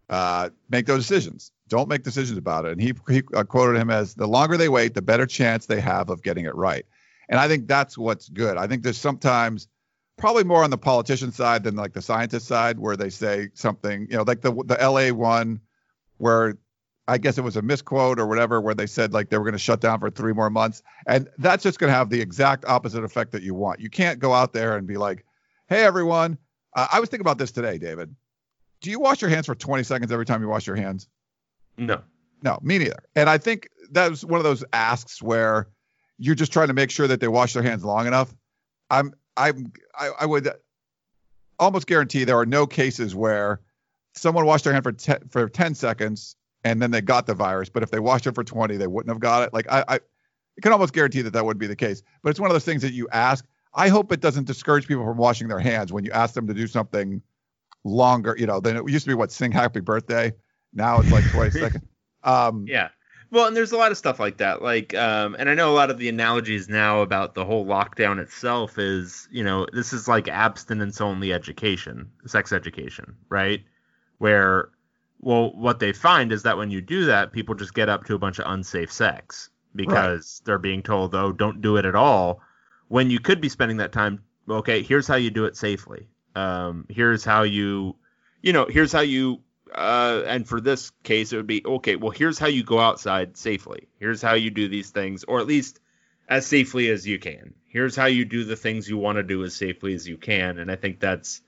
uh, 0.08 0.48
make 0.70 0.86
those 0.86 1.06
decisions. 1.06 1.52
Don't 1.72 1.88
make 1.88 2.02
decisions 2.02 2.36
about 2.36 2.66
it. 2.66 2.72
And 2.72 2.82
he 2.82 2.92
he 3.08 3.22
uh, 3.32 3.44
quoted 3.44 3.80
him 3.80 3.88
as 3.88 4.12
the 4.12 4.26
longer 4.26 4.58
they 4.58 4.68
wait, 4.68 4.92
the 4.92 5.00
better 5.00 5.24
chance 5.24 5.64
they 5.64 5.80
have 5.80 6.10
of 6.10 6.22
getting 6.22 6.44
it 6.44 6.54
right. 6.54 6.84
And 7.30 7.40
I 7.40 7.48
think 7.48 7.66
that's 7.66 7.96
what's 7.96 8.28
good. 8.28 8.58
I 8.58 8.66
think 8.66 8.82
there's 8.82 8.98
sometimes 8.98 9.68
probably 10.18 10.44
more 10.44 10.62
on 10.64 10.68
the 10.68 10.76
politician 10.76 11.32
side 11.32 11.64
than 11.64 11.74
like 11.74 11.94
the 11.94 12.02
scientist 12.02 12.46
side 12.46 12.78
where 12.78 12.94
they 12.94 13.08
say 13.08 13.48
something, 13.54 14.06
you 14.10 14.18
know, 14.18 14.22
like 14.22 14.42
the 14.42 14.52
the 14.52 14.76
LA 14.82 15.14
one 15.14 15.62
where 16.18 16.58
I 17.08 17.16
guess 17.16 17.38
it 17.38 17.40
was 17.40 17.56
a 17.56 17.62
misquote 17.62 18.20
or 18.20 18.26
whatever, 18.26 18.60
where 18.60 18.74
they 18.74 18.86
said 18.86 19.14
like 19.14 19.30
they 19.30 19.38
were 19.38 19.44
going 19.44 19.52
to 19.52 19.58
shut 19.58 19.80
down 19.80 19.98
for 19.98 20.10
three 20.10 20.34
more 20.34 20.50
months. 20.50 20.82
And 21.06 21.26
that's 21.38 21.62
just 21.62 21.78
going 21.78 21.90
to 21.90 21.96
have 21.96 22.10
the 22.10 22.20
exact 22.20 22.66
opposite 22.66 23.02
effect 23.02 23.32
that 23.32 23.42
you 23.42 23.54
want. 23.54 23.80
You 23.80 23.88
can't 23.88 24.18
go 24.18 24.34
out 24.34 24.52
there 24.52 24.76
and 24.76 24.86
be 24.86 24.98
like, 24.98 25.24
hey, 25.70 25.84
everyone. 25.84 26.36
Uh, 26.74 26.88
I 26.92 27.00
was 27.00 27.08
thinking 27.08 27.24
about 27.24 27.38
this 27.38 27.50
today, 27.50 27.78
David. 27.78 28.14
Do 28.82 28.90
you 28.90 29.00
wash 29.00 29.22
your 29.22 29.30
hands 29.30 29.46
for 29.46 29.54
20 29.54 29.84
seconds 29.84 30.12
every 30.12 30.26
time 30.26 30.42
you 30.42 30.48
wash 30.48 30.66
your 30.66 30.76
hands? 30.76 31.08
No. 31.76 32.02
No, 32.42 32.58
me 32.62 32.78
neither. 32.78 33.02
And 33.14 33.30
I 33.30 33.38
think 33.38 33.68
that 33.92 34.10
was 34.10 34.24
one 34.24 34.38
of 34.38 34.44
those 34.44 34.64
asks 34.72 35.22
where 35.22 35.68
you're 36.18 36.34
just 36.34 36.52
trying 36.52 36.68
to 36.68 36.74
make 36.74 36.90
sure 36.90 37.06
that 37.06 37.20
they 37.20 37.28
wash 37.28 37.52
their 37.52 37.62
hands 37.62 37.84
long 37.84 38.06
enough. 38.06 38.34
I'm, 38.90 39.14
I'm, 39.36 39.72
I, 39.98 40.10
I 40.20 40.26
would 40.26 40.50
almost 41.58 41.86
guarantee 41.86 42.24
there 42.24 42.38
are 42.38 42.46
no 42.46 42.66
cases 42.66 43.14
where 43.14 43.60
someone 44.14 44.44
washed 44.44 44.64
their 44.64 44.72
hand 44.72 44.84
for, 44.84 44.92
te- 44.92 45.26
for 45.30 45.48
10 45.48 45.74
seconds 45.74 46.36
and 46.64 46.80
then 46.80 46.90
they 46.90 47.00
got 47.00 47.26
the 47.26 47.34
virus. 47.34 47.68
But 47.68 47.82
if 47.82 47.90
they 47.90 47.98
washed 48.00 48.26
it 48.26 48.34
for 48.34 48.44
20, 48.44 48.76
they 48.76 48.86
wouldn't 48.86 49.10
have 49.10 49.20
got 49.20 49.42
it. 49.42 49.52
Like 49.52 49.70
I, 49.70 49.84
I 49.88 50.00
can 50.60 50.72
almost 50.72 50.92
guarantee 50.92 51.22
that 51.22 51.32
that 51.32 51.44
would 51.44 51.58
be 51.58 51.66
the 51.66 51.76
case. 51.76 52.02
But 52.22 52.30
it's 52.30 52.40
one 52.40 52.50
of 52.50 52.54
those 52.54 52.64
things 52.64 52.82
that 52.82 52.92
you 52.92 53.08
ask. 53.12 53.44
I 53.74 53.88
hope 53.88 54.12
it 54.12 54.20
doesn't 54.20 54.46
discourage 54.46 54.86
people 54.86 55.04
from 55.04 55.16
washing 55.16 55.48
their 55.48 55.58
hands 55.58 55.92
when 55.92 56.04
you 56.04 56.12
ask 56.12 56.34
them 56.34 56.46
to 56.46 56.54
do 56.54 56.66
something 56.66 57.22
longer. 57.84 58.36
You 58.38 58.46
know, 58.46 58.60
then 58.60 58.76
it 58.76 58.88
used 58.88 59.04
to 59.04 59.10
be 59.10 59.14
what 59.14 59.32
sing 59.32 59.50
happy 59.50 59.80
birthday. 59.80 60.32
Now 60.72 61.00
it's 61.00 61.10
like 61.10 61.24
20 61.30 61.50
seconds. 61.60 61.84
Um, 62.22 62.66
yeah. 62.68 62.88
Well, 63.30 63.46
and 63.46 63.56
there's 63.56 63.72
a 63.72 63.78
lot 63.78 63.92
of 63.92 63.98
stuff 63.98 64.20
like 64.20 64.36
that. 64.38 64.60
Like, 64.60 64.94
um, 64.94 65.34
and 65.38 65.48
I 65.48 65.54
know 65.54 65.72
a 65.72 65.74
lot 65.74 65.90
of 65.90 65.98
the 65.98 66.10
analogies 66.10 66.68
now 66.68 67.00
about 67.00 67.34
the 67.34 67.46
whole 67.46 67.64
lockdown 67.64 68.18
itself 68.18 68.78
is, 68.78 69.26
you 69.30 69.42
know, 69.42 69.66
this 69.72 69.94
is 69.94 70.06
like 70.06 70.28
abstinence 70.28 71.00
only 71.00 71.32
education, 71.32 72.10
sex 72.26 72.52
education, 72.52 73.16
right? 73.30 73.62
Where 74.18 74.68
well, 75.22 75.52
what 75.54 75.78
they 75.78 75.92
find 75.92 76.32
is 76.32 76.42
that 76.42 76.58
when 76.58 76.70
you 76.70 76.80
do 76.80 77.06
that, 77.06 77.32
people 77.32 77.54
just 77.54 77.74
get 77.74 77.88
up 77.88 78.04
to 78.04 78.14
a 78.14 78.18
bunch 78.18 78.40
of 78.40 78.52
unsafe 78.52 78.92
sex 78.92 79.50
because 79.74 80.40
right. 80.40 80.46
they're 80.46 80.58
being 80.58 80.82
told, 80.82 81.14
"Oh, 81.14 81.32
don't 81.32 81.62
do 81.62 81.76
it 81.76 81.84
at 81.84 81.94
all." 81.94 82.42
When 82.88 83.08
you 83.08 83.20
could 83.20 83.40
be 83.40 83.48
spending 83.48 83.78
that 83.78 83.92
time, 83.92 84.22
okay, 84.48 84.82
here's 84.82 85.06
how 85.06 85.14
you 85.14 85.30
do 85.30 85.44
it 85.44 85.56
safely. 85.56 86.08
Um, 86.34 86.86
here's 86.90 87.24
how 87.24 87.44
you, 87.44 87.96
you 88.42 88.52
know, 88.52 88.66
here's 88.68 88.92
how 88.92 89.00
you. 89.00 89.40
Uh, 89.74 90.22
and 90.26 90.46
for 90.46 90.60
this 90.60 90.90
case, 91.02 91.32
it 91.32 91.36
would 91.36 91.46
be 91.46 91.64
okay. 91.64 91.96
Well, 91.96 92.10
here's 92.10 92.38
how 92.38 92.48
you 92.48 92.62
go 92.62 92.78
outside 92.78 93.36
safely. 93.36 93.88
Here's 93.98 94.20
how 94.20 94.34
you 94.34 94.50
do 94.50 94.68
these 94.68 94.90
things, 94.90 95.24
or 95.24 95.40
at 95.40 95.46
least 95.46 95.80
as 96.28 96.46
safely 96.46 96.88
as 96.90 97.06
you 97.06 97.18
can. 97.18 97.54
Here's 97.66 97.96
how 97.96 98.06
you 98.06 98.24
do 98.24 98.44
the 98.44 98.56
things 98.56 98.88
you 98.88 98.98
want 98.98 99.16
to 99.16 99.22
do 99.22 99.44
as 99.44 99.54
safely 99.54 99.94
as 99.94 100.06
you 100.06 100.18
can. 100.18 100.58
And 100.58 100.70
I 100.70 100.76
think 100.76 101.00
that's 101.00 101.40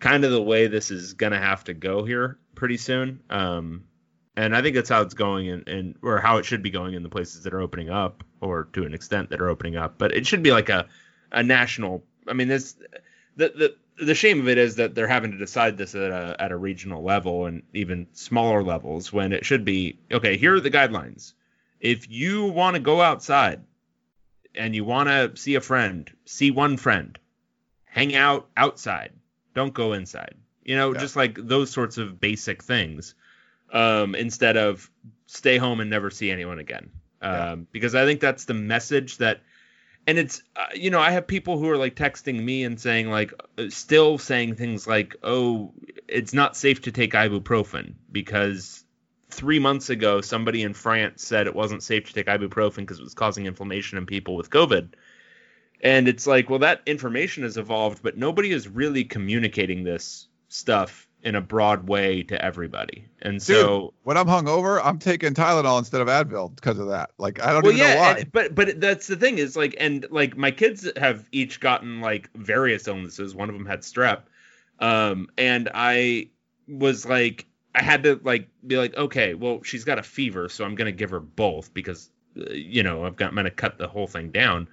kind 0.00 0.24
of 0.24 0.30
the 0.30 0.42
way 0.42 0.66
this 0.66 0.90
is 0.90 1.14
gonna 1.14 1.38
have 1.38 1.64
to 1.64 1.74
go 1.74 2.04
here 2.04 2.38
pretty 2.54 2.76
soon. 2.76 3.20
Um, 3.30 3.84
and 4.36 4.56
I 4.56 4.62
think 4.62 4.74
that's 4.74 4.88
how 4.88 5.02
it's 5.02 5.14
going, 5.14 5.48
and 5.48 5.68
in, 5.68 5.94
or 6.02 6.18
how 6.18 6.38
it 6.38 6.44
should 6.44 6.62
be 6.62 6.70
going 6.70 6.94
in 6.94 7.02
the 7.02 7.08
places 7.08 7.42
that 7.42 7.54
are 7.54 7.60
opening 7.60 7.90
up, 7.90 8.24
or 8.40 8.68
to 8.72 8.84
an 8.84 8.94
extent 8.94 9.30
that 9.30 9.40
are 9.40 9.48
opening 9.48 9.76
up. 9.76 9.98
But 9.98 10.14
it 10.14 10.26
should 10.26 10.42
be 10.42 10.52
like 10.52 10.68
a 10.68 10.88
a 11.30 11.42
national. 11.42 12.04
I 12.26 12.32
mean, 12.32 12.48
this 12.48 12.74
the 13.36 13.48
the 13.48 13.76
the 14.04 14.14
shame 14.14 14.40
of 14.40 14.48
it 14.48 14.58
is 14.58 14.76
that 14.76 14.94
they're 14.94 15.08
having 15.08 15.32
to 15.32 15.38
decide 15.38 15.76
this 15.76 15.94
at 15.94 16.10
a 16.10 16.36
at 16.38 16.52
a 16.52 16.56
regional 16.56 17.02
level 17.02 17.46
and 17.46 17.62
even 17.72 18.06
smaller 18.12 18.62
levels 18.62 19.12
when 19.12 19.32
it 19.32 19.44
should 19.44 19.64
be 19.64 19.98
okay. 20.10 20.36
Here 20.36 20.54
are 20.54 20.60
the 20.60 20.70
guidelines. 20.70 21.32
If 21.80 22.10
you 22.10 22.44
want 22.44 22.74
to 22.74 22.80
go 22.80 23.00
outside 23.00 23.62
and 24.54 24.74
you 24.74 24.84
want 24.84 25.08
to 25.08 25.40
see 25.40 25.56
a 25.56 25.60
friend, 25.60 26.10
see 26.24 26.50
one 26.50 26.76
friend, 26.76 27.18
hang 27.84 28.14
out 28.14 28.48
outside 28.56 29.12
don't 29.54 29.74
go 29.74 29.92
inside. 29.92 30.34
You 30.64 30.76
know, 30.76 30.92
yeah. 30.92 31.00
just 31.00 31.16
like 31.16 31.36
those 31.36 31.70
sorts 31.70 31.98
of 31.98 32.20
basic 32.20 32.62
things. 32.62 33.14
Um, 33.72 34.14
instead 34.14 34.58
of 34.58 34.90
stay 35.26 35.56
home 35.56 35.80
and 35.80 35.88
never 35.88 36.10
see 36.10 36.30
anyone 36.30 36.58
again. 36.58 36.90
Um, 37.22 37.32
yeah. 37.32 37.54
because 37.72 37.94
I 37.94 38.04
think 38.04 38.20
that's 38.20 38.44
the 38.44 38.54
message 38.54 39.16
that 39.18 39.40
and 40.06 40.18
it's 40.18 40.42
uh, 40.56 40.66
you 40.74 40.90
know 40.90 41.00
i 41.00 41.10
have 41.10 41.26
people 41.26 41.58
who 41.58 41.68
are 41.70 41.76
like 41.76 41.94
texting 41.94 42.42
me 42.42 42.64
and 42.64 42.80
saying 42.80 43.10
like 43.10 43.32
uh, 43.58 43.68
still 43.68 44.18
saying 44.18 44.54
things 44.54 44.86
like 44.86 45.16
oh 45.22 45.72
it's 46.08 46.34
not 46.34 46.56
safe 46.56 46.82
to 46.82 46.92
take 46.92 47.12
ibuprofen 47.12 47.94
because 48.10 48.84
three 49.30 49.58
months 49.58 49.90
ago 49.90 50.20
somebody 50.20 50.62
in 50.62 50.74
france 50.74 51.24
said 51.24 51.46
it 51.46 51.54
wasn't 51.54 51.82
safe 51.82 52.06
to 52.06 52.14
take 52.14 52.26
ibuprofen 52.26 52.76
because 52.76 52.98
it 52.98 53.04
was 53.04 53.14
causing 53.14 53.46
inflammation 53.46 53.98
in 53.98 54.06
people 54.06 54.36
with 54.36 54.50
covid. 54.50 54.90
And 55.82 56.06
it's 56.06 56.26
like, 56.28 56.48
well, 56.48 56.60
that 56.60 56.80
information 56.86 57.42
has 57.42 57.56
evolved, 57.56 58.02
but 58.02 58.16
nobody 58.16 58.52
is 58.52 58.68
really 58.68 59.04
communicating 59.04 59.82
this 59.82 60.28
stuff 60.48 61.08
in 61.22 61.36
a 61.36 61.40
broad 61.40 61.88
way 61.88 62.22
to 62.24 62.44
everybody. 62.44 63.06
And 63.22 63.34
Dude, 63.34 63.42
so 63.42 63.94
when 64.02 64.16
I'm 64.16 64.26
hungover, 64.26 64.80
I'm 64.82 64.98
taking 64.98 65.34
Tylenol 65.34 65.78
instead 65.78 66.00
of 66.00 66.08
Advil 66.08 66.54
because 66.54 66.78
of 66.78 66.88
that. 66.88 67.10
Like 67.18 67.40
I 67.42 67.52
don't 67.52 67.62
well, 67.62 67.72
even 67.72 67.86
yeah, 67.86 67.94
know 67.94 68.00
why. 68.00 68.18
And, 68.18 68.32
but 68.32 68.54
but 68.54 68.80
that's 68.80 69.06
the 69.06 69.16
thing 69.16 69.38
is 69.38 69.56
like 69.56 69.74
and 69.78 70.06
like 70.10 70.36
my 70.36 70.50
kids 70.50 70.90
have 70.96 71.28
each 71.32 71.60
gotten 71.60 72.00
like 72.00 72.28
various 72.34 72.88
illnesses. 72.88 73.34
One 73.34 73.48
of 73.48 73.54
them 73.54 73.66
had 73.66 73.80
strep. 73.80 74.22
Um 74.80 75.28
and 75.38 75.70
I 75.74 76.28
was 76.68 77.06
like 77.06 77.46
I 77.74 77.82
had 77.82 78.02
to 78.02 78.20
like 78.24 78.48
be 78.66 78.76
like 78.76 78.96
okay, 78.96 79.34
well 79.34 79.62
she's 79.62 79.84
got 79.84 79.98
a 79.98 80.02
fever, 80.02 80.48
so 80.48 80.64
I'm 80.64 80.74
going 80.74 80.86
to 80.86 80.92
give 80.92 81.10
her 81.10 81.20
both 81.20 81.72
because 81.72 82.10
uh, 82.36 82.50
you 82.50 82.82
know, 82.82 83.04
I've 83.04 83.16
got 83.16 83.28
I'm 83.28 83.34
going 83.34 83.44
to 83.44 83.50
cut 83.50 83.78
the 83.78 83.88
whole 83.88 84.08
thing 84.08 84.30
down. 84.30 84.68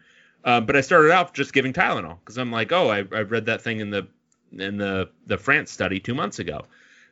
Uh, 0.46 0.62
but 0.62 0.76
I 0.76 0.82
started 0.82 1.12
off 1.12 1.34
just 1.34 1.54
giving 1.54 1.74
Tylenol 1.74 2.18
because 2.20 2.38
I'm 2.38 2.52
like, 2.52 2.72
oh, 2.72 2.90
I, 2.90 3.00
I 3.00 3.22
read 3.22 3.46
that 3.48 3.62
thing 3.62 3.82
in 3.82 3.90
the 3.90 4.08
in 4.52 4.78
the 4.78 5.10
the 5.26 5.38
France 5.38 5.72
study 5.72 6.00
two 6.00 6.16
months 6.16 6.40
ago. 6.40 6.66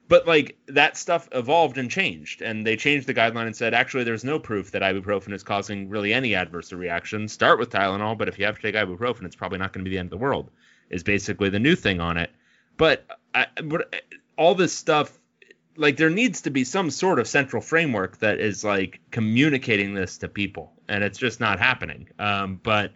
But 0.10 0.26
like 0.26 0.58
that 0.68 0.96
stuff 0.96 1.28
evolved 1.34 1.78
and 1.78 1.92
changed, 1.92 2.42
and 2.42 2.66
they 2.66 2.78
changed 2.78 3.08
the 3.08 3.14
guideline 3.14 3.48
and 3.48 3.56
said 3.56 3.74
actually 3.74 4.06
there's 4.06 4.24
no 4.24 4.40
proof 4.40 4.72
that 4.72 4.82
ibuprofen 4.82 5.34
is 5.34 5.44
causing 5.44 5.90
really 5.90 6.14
any 6.14 6.34
adverse 6.34 6.72
reaction. 6.72 7.28
Start 7.28 7.60
with 7.60 7.70
Tylenol, 7.70 8.18
but 8.18 8.30
if 8.30 8.40
you 8.40 8.46
have 8.46 8.56
to 8.56 8.62
take 8.62 8.76
ibuprofen, 8.76 9.26
it's 9.26 9.36
probably 9.36 9.60
not 9.60 9.74
going 9.74 9.84
to 9.84 9.90
be 9.90 9.96
the 9.96 10.00
end 10.00 10.08
of 10.08 10.12
the 10.12 10.24
world. 10.24 10.50
Is 10.90 11.04
basically 11.04 11.50
the 11.50 11.60
new 11.60 11.76
thing 11.76 12.00
on 12.00 12.16
it. 12.16 12.32
But, 12.78 13.06
I, 13.36 13.48
but 13.62 13.94
all 14.38 14.56
this 14.56 14.74
stuff, 14.74 15.20
like 15.76 15.98
there 15.98 16.10
needs 16.10 16.42
to 16.42 16.50
be 16.50 16.64
some 16.64 16.90
sort 16.90 17.20
of 17.20 17.28
central 17.28 17.62
framework 17.62 18.20
that 18.20 18.40
is 18.40 18.64
like 18.64 19.02
communicating 19.12 19.94
this 19.94 20.20
to 20.20 20.30
people, 20.30 20.72
and 20.88 21.04
it's 21.04 21.18
just 21.18 21.42
not 21.42 21.60
happening. 21.60 22.08
Um, 22.18 22.62
but 22.64 22.94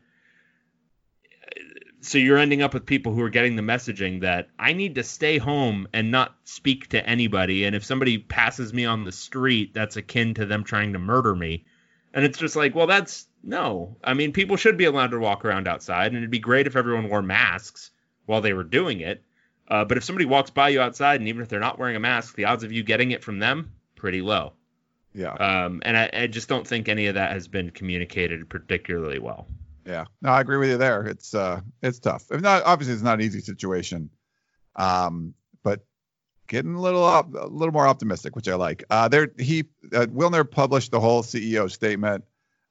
so 2.02 2.18
you're 2.18 2.38
ending 2.38 2.62
up 2.62 2.74
with 2.74 2.86
people 2.86 3.14
who 3.14 3.22
are 3.22 3.30
getting 3.30 3.56
the 3.56 3.62
messaging 3.62 4.22
that 4.22 4.50
I 4.58 4.74
need 4.74 4.96
to 4.96 5.04
stay 5.04 5.38
home 5.38 5.88
and 5.94 6.10
not 6.10 6.36
speak 6.44 6.90
to 6.90 7.08
anybody. 7.08 7.64
And 7.66 7.76
if 7.76 7.86
somebody 7.86 8.18
passes 8.18 8.74
me 8.74 8.86
on 8.86 9.04
the 9.04 9.12
street, 9.12 9.74
that's 9.74 9.98
akin 9.98 10.34
to 10.34 10.46
them 10.46 10.64
trying 10.64 10.94
to 10.94 11.00
murder 11.00 11.36
me. 11.36 11.66
And 12.14 12.26
it's 12.26 12.40
just 12.40 12.56
like, 12.56 12.74
well, 12.74 12.88
that's 12.88 13.28
no. 13.44 13.98
I 14.04 14.16
mean, 14.16 14.34
people 14.34 14.58
should 14.58 14.78
be 14.78 14.86
allowed 14.86 15.12
to 15.12 15.20
walk 15.20 15.46
around 15.46 15.68
outside, 15.68 16.08
and 16.08 16.18
it'd 16.18 16.32
be 16.32 16.40
great 16.40 16.68
if 16.68 16.76
everyone 16.76 17.08
wore 17.08 17.22
masks 17.22 17.92
while 18.26 18.42
they 18.42 18.54
were 18.54 18.64
doing 18.64 19.00
it. 19.00 19.24
Uh, 19.68 19.86
but 19.86 19.98
if 19.98 20.04
somebody 20.04 20.26
walks 20.26 20.50
by 20.50 20.70
you 20.70 20.82
outside, 20.82 21.22
and 21.22 21.30
even 21.30 21.42
if 21.42 21.50
they're 21.50 21.60
not 21.60 21.80
wearing 21.80 21.96
a 21.96 22.00
mask, 22.00 22.36
the 22.36 22.46
odds 22.46 22.64
of 22.64 22.72
you 22.72 22.84
getting 22.84 23.12
it 23.12 23.24
from 23.24 23.40
them 23.40 23.72
pretty 23.96 24.22
low. 24.22 24.54
Yeah. 25.14 25.34
Um, 25.34 25.82
and 25.86 25.96
I, 25.96 26.10
I 26.12 26.28
just 26.28 26.50
don't 26.50 26.68
think 26.68 26.90
any 26.90 27.08
of 27.08 27.16
that 27.16 27.32
has 27.32 27.48
been 27.48 27.70
communicated 27.70 28.50
particularly 28.50 29.20
well. 29.20 29.48
Yeah, 29.86 30.06
no, 30.22 30.30
I 30.30 30.42
agree 30.42 30.58
with 30.58 30.70
you 30.70 30.78
there. 30.78 31.04
It's 31.04 31.34
uh, 31.34 31.62
it's 31.82 32.00
tough. 32.00 32.26
If 32.32 32.42
not, 32.42 32.64
obviously, 32.64 32.94
it's 32.94 33.04
not 33.04 33.16
an 33.16 33.26
easy 33.26 33.40
situation. 33.40 34.10
Um, 34.76 35.34
but 35.64 35.86
getting 36.48 36.76
a 36.76 36.82
little 36.82 37.04
up, 37.04 37.34
a 37.34 37.48
little 37.48 37.74
more 37.74 37.88
optimistic, 37.88 38.36
which 38.36 38.48
I 38.48 38.56
like. 38.56 38.84
Uh, 38.90 39.08
there, 39.08 39.30
he 39.40 39.66
uh, 39.94 40.06
Wilner 40.08 40.50
published 40.50 40.92
the 40.92 41.00
whole 41.00 41.24
CEO 41.24 41.70
statement. 41.70 42.24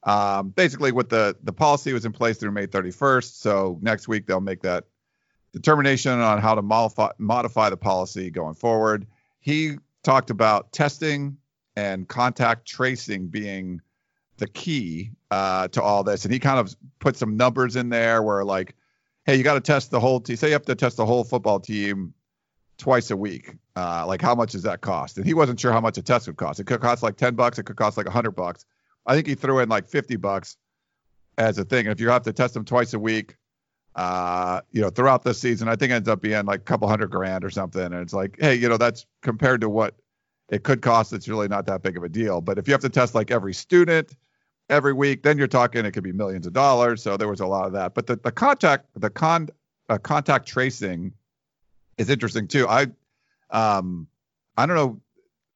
Um, 0.04 0.50
basically, 0.50 0.92
what 0.92 1.08
the 1.08 1.36
the 1.42 1.52
policy 1.52 1.92
was 1.92 2.04
in 2.04 2.12
place 2.12 2.38
through 2.38 2.52
May 2.52 2.66
31st. 2.66 3.40
So 3.40 3.78
next 3.82 4.08
week 4.08 4.26
they'll 4.26 4.40
make 4.40 4.62
that 4.62 4.84
determination 5.52 6.12
on 6.12 6.40
how 6.40 6.54
to 6.54 6.62
modify 6.62 7.10
modify 7.18 7.70
the 7.70 7.76
policy 7.76 8.30
going 8.30 8.54
forward. 8.54 9.06
He 9.40 9.76
talked 10.02 10.30
about 10.30 10.72
testing 10.72 11.36
and 11.76 12.08
contact 12.08 12.66
tracing 12.66 13.28
being 13.28 13.80
the 14.38 14.46
key 14.46 15.10
uh, 15.30 15.68
to 15.68 15.82
all 15.82 16.02
this, 16.02 16.24
and 16.24 16.32
he 16.32 16.38
kind 16.38 16.58
of 16.58 16.74
put 16.98 17.16
some 17.16 17.36
numbers 17.36 17.76
in 17.76 17.88
there 17.88 18.22
where 18.22 18.44
like, 18.44 18.74
hey, 19.24 19.36
you 19.36 19.42
got 19.42 19.54
to 19.54 19.60
test 19.60 19.90
the 19.90 20.00
whole 20.00 20.20
team. 20.20 20.36
Say 20.36 20.48
you 20.48 20.52
have 20.54 20.64
to 20.66 20.74
test 20.74 20.96
the 20.96 21.06
whole 21.06 21.24
football 21.24 21.60
team 21.60 22.14
twice 22.78 23.10
a 23.10 23.16
week. 23.16 23.54
Uh, 23.76 24.04
like, 24.06 24.20
how 24.22 24.34
much 24.34 24.52
does 24.52 24.62
that 24.62 24.80
cost? 24.80 25.18
And 25.18 25.26
he 25.26 25.34
wasn't 25.34 25.60
sure 25.60 25.72
how 25.72 25.80
much 25.80 25.98
a 25.98 26.02
test 26.02 26.26
would 26.26 26.36
cost. 26.36 26.58
It 26.60 26.66
could 26.66 26.80
cost 26.80 27.02
like 27.02 27.16
ten 27.16 27.34
bucks. 27.34 27.58
It 27.58 27.64
could 27.64 27.76
cost 27.76 27.96
like 27.96 28.06
a 28.06 28.10
hundred 28.10 28.32
bucks. 28.32 28.64
I 29.06 29.14
think 29.14 29.26
he 29.26 29.34
threw 29.34 29.60
in 29.60 29.68
like 29.68 29.88
fifty 29.88 30.16
bucks 30.16 30.56
as 31.38 31.58
a 31.58 31.64
thing. 31.64 31.86
And 31.86 31.92
if 31.92 32.00
you 32.00 32.08
have 32.08 32.22
to 32.22 32.32
test 32.32 32.54
them 32.54 32.64
twice 32.64 32.92
a 32.92 32.98
week, 32.98 33.36
uh, 33.94 34.60
you 34.70 34.80
know, 34.80 34.90
throughout 34.90 35.22
the 35.22 35.34
season, 35.34 35.68
I 35.68 35.76
think 35.76 35.92
it 35.92 35.94
ends 35.94 36.08
up 36.08 36.20
being 36.20 36.44
like 36.44 36.60
a 36.60 36.64
couple 36.64 36.88
hundred 36.88 37.10
grand 37.10 37.44
or 37.44 37.50
something. 37.50 37.82
And 37.82 37.94
it's 37.94 38.12
like, 38.12 38.36
hey, 38.40 38.54
you 38.54 38.68
know, 38.68 38.76
that's 38.76 39.06
compared 39.22 39.60
to 39.62 39.68
what 39.68 39.94
it 40.48 40.64
could 40.64 40.82
cost. 40.82 41.12
It's 41.12 41.28
really 41.28 41.48
not 41.48 41.66
that 41.66 41.82
big 41.82 41.96
of 41.96 42.02
a 42.02 42.08
deal. 42.08 42.40
But 42.40 42.58
if 42.58 42.66
you 42.68 42.72
have 42.72 42.80
to 42.82 42.88
test 42.88 43.14
like 43.14 43.30
every 43.30 43.54
student 43.54 44.14
every 44.70 44.92
week, 44.92 45.22
then 45.22 45.36
you're 45.36 45.48
talking 45.48 45.84
it 45.84 45.92
could 45.92 46.04
be 46.04 46.12
millions 46.12 46.46
of 46.46 46.52
dollars. 46.52 47.02
So 47.02 47.16
there 47.16 47.28
was 47.28 47.40
a 47.40 47.46
lot 47.46 47.66
of 47.66 47.72
that. 47.72 47.94
But 47.94 48.06
the 48.06 48.16
the 48.16 48.32
contact 48.32 48.86
the 48.96 49.10
con 49.10 49.48
uh, 49.88 49.98
contact 49.98 50.46
tracing 50.46 51.12
is 51.98 52.08
interesting 52.08 52.48
too. 52.48 52.66
I 52.68 52.86
um 53.50 54.06
I 54.56 54.66
don't 54.66 54.76
know, 54.76 55.00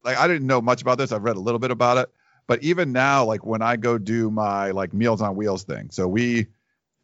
like 0.02 0.18
I 0.18 0.28
didn't 0.28 0.46
know 0.46 0.60
much 0.60 0.82
about 0.82 0.98
this. 0.98 1.12
I've 1.12 1.22
read 1.22 1.36
a 1.36 1.40
little 1.40 1.58
bit 1.60 1.70
about 1.70 1.98
it. 1.98 2.10
But 2.46 2.62
even 2.62 2.92
now, 2.92 3.24
like 3.24 3.46
when 3.46 3.62
I 3.62 3.76
go 3.76 3.96
do 3.96 4.30
my 4.30 4.72
like 4.72 4.92
Meals 4.92 5.22
on 5.22 5.34
Wheels 5.36 5.64
thing, 5.64 5.90
so 5.90 6.06
we 6.06 6.46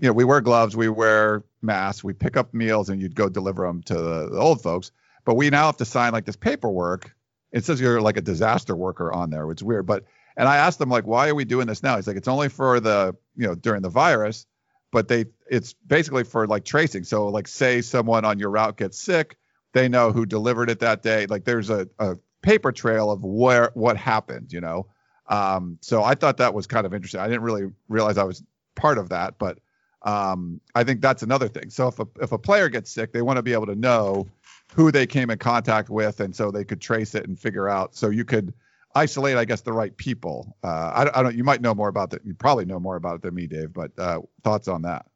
you 0.01 0.09
know, 0.09 0.13
we 0.13 0.25
wear 0.25 0.41
gloves, 0.41 0.77
we 0.77 0.89
wear 0.89 1.45
masks, 1.61 2.03
we 2.03 2.15
pick 2.15 2.37
up 2.37 2.55
meals, 2.55 2.89
and 2.89 3.03
you'd 3.03 3.15
go 3.15 3.29
deliver 3.29 3.67
them 3.67 3.83
to 3.83 3.95
the, 3.95 4.31
the, 4.31 4.39
old 4.39 4.63
folks. 4.63 4.93
But 5.27 5.35
we 5.35 5.51
now 5.51 5.67
have 5.67 5.77
to 5.77 5.85
sign 5.85 6.13
like 6.13 6.25
this 6.25 6.37
paperwork. 6.37 7.15
It 7.53 7.65
says 7.67 7.81
you're 7.81 8.01
like 8.01 8.17
a 8.17 8.23
disaster 8.23 8.75
worker 8.75 9.13
on 9.13 9.29
there, 9.29 9.47
which 9.47 9.61
is 9.61 9.65
weird. 9.65 9.85
But 9.85 10.05
and 10.37 10.49
I 10.49 10.57
asked 10.57 10.81
him 10.81 10.89
like, 10.89 11.07
why 11.07 11.29
are 11.29 11.35
we 11.35 11.45
doing 11.45 11.67
this 11.67 11.83
now? 11.83 11.97
He's 11.97 12.07
like, 12.07 12.17
it's 12.17 12.29
only 12.29 12.49
for 12.49 12.81
the 12.81 13.17
you 13.37 13.47
know 13.47 13.55
during 13.55 13.83
the 13.83 13.91
virus, 13.91 14.47
but 14.93 15.09
they 15.09 15.27
it's 15.49 15.73
basically 15.73 16.25
for 16.25 16.47
like 16.47 16.65
tracing. 16.65 17.05
So 17.05 17.29
like, 17.29 17.49
say 17.49 17.81
someone 17.81 18.25
on 18.25 18.39
your 18.39 18.51
route 18.51 18.77
gets 18.77 19.01
sick, 19.01 19.37
they 19.73 19.89
know 19.89 20.13
who 20.13 20.27
delivered 20.27 20.71
it 20.71 20.81
that 20.81 21.03
day. 21.03 21.27
Like 21.27 21.45
there's 21.45 21.71
a, 21.71 21.89
a 21.99 22.17
paper 22.43 22.73
trail 22.73 23.11
of 23.11 23.23
where 23.23 23.71
what 23.75 23.97
happened, 23.97 24.53
you 24.53 24.61
know. 24.61 24.87
Um, 25.27 25.79
so 25.81 26.03
I 26.03 26.15
thought 26.15 26.39
that 26.39 26.55
was 26.55 26.67
kind 26.67 26.87
of 26.87 26.95
interesting. 26.95 27.21
I 27.21 27.29
didn't 27.29 27.43
really 27.43 27.71
realize 27.89 28.19
I 28.19 28.25
was 28.25 28.43
part 28.75 28.99
of 28.99 29.11
that, 29.11 29.39
but 29.39 29.59
um, 30.03 30.61
I 30.75 30.83
think 30.85 31.01
that's 31.01 31.23
another 31.23 31.49
thing. 31.49 31.71
So 31.71 31.89
if 31.89 31.99
a 31.99 32.07
if 32.21 32.33
a 32.33 32.39
player 32.39 32.69
gets 32.69 32.91
sick, 32.91 33.13
they 33.13 33.23
want 33.23 33.37
to 33.37 33.43
be 33.43 33.53
able 33.53 33.67
to 33.67 33.77
know 33.77 34.27
who 34.75 34.91
they 34.91 35.07
came 35.07 35.31
in 35.31 35.39
contact 35.39 35.91
with, 35.91 36.21
and 36.21 36.35
so 36.35 36.51
they 36.51 36.65
could 36.65 36.81
trace 36.81 37.15
it 37.15 37.27
and 37.27 37.39
figure 37.39 37.69
out. 37.69 37.95
So 37.95 38.11
you 38.11 38.25
could 38.25 38.55
isolate, 38.95 39.37
I 39.37 39.45
guess, 39.45 39.61
the 39.63 39.73
right 39.73 39.97
people. 39.97 40.57
Uh, 40.63 40.67
I, 40.67 41.21
I, 41.21 41.23
don't. 41.23 41.37
You 41.37 41.45
might 41.45 41.61
know 41.61 41.75
more 41.75 41.89
about 41.89 42.11
that. 42.11 42.25
You 42.25 42.35
probably 42.35 42.65
know 42.65 42.81
more 42.81 42.97
about 42.97 43.17
it 43.17 43.23
than 43.23 43.35
me, 43.35 43.47
Dave. 43.47 43.73
But 43.73 43.93
uh, 43.99 44.21
thoughts 44.43 44.69
on 44.69 44.83
that? 44.83 45.07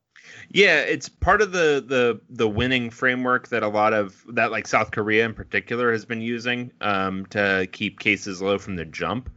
Yeah, 0.49 0.81
it's 0.81 1.09
part 1.09 1.43
of 1.43 1.53
the 1.53 1.85
the 1.87 2.21
the 2.31 2.49
winning 2.49 2.91
framework 2.91 3.49
that 3.49 3.63
a 3.63 3.69
lot 3.69 3.93
of 3.93 4.25
that 4.31 4.51
like 4.51 4.67
South 4.67 4.91
Korea 4.91 5.25
in 5.27 5.35
particular 5.35 5.93
has 5.93 6.05
been 6.05 6.23
using 6.23 6.73
um, 6.81 7.27
to 7.27 7.69
keep 7.71 8.01
cases 8.01 8.41
low 8.41 8.59
from 8.59 8.77
the 8.77 8.85
jump. 8.85 9.31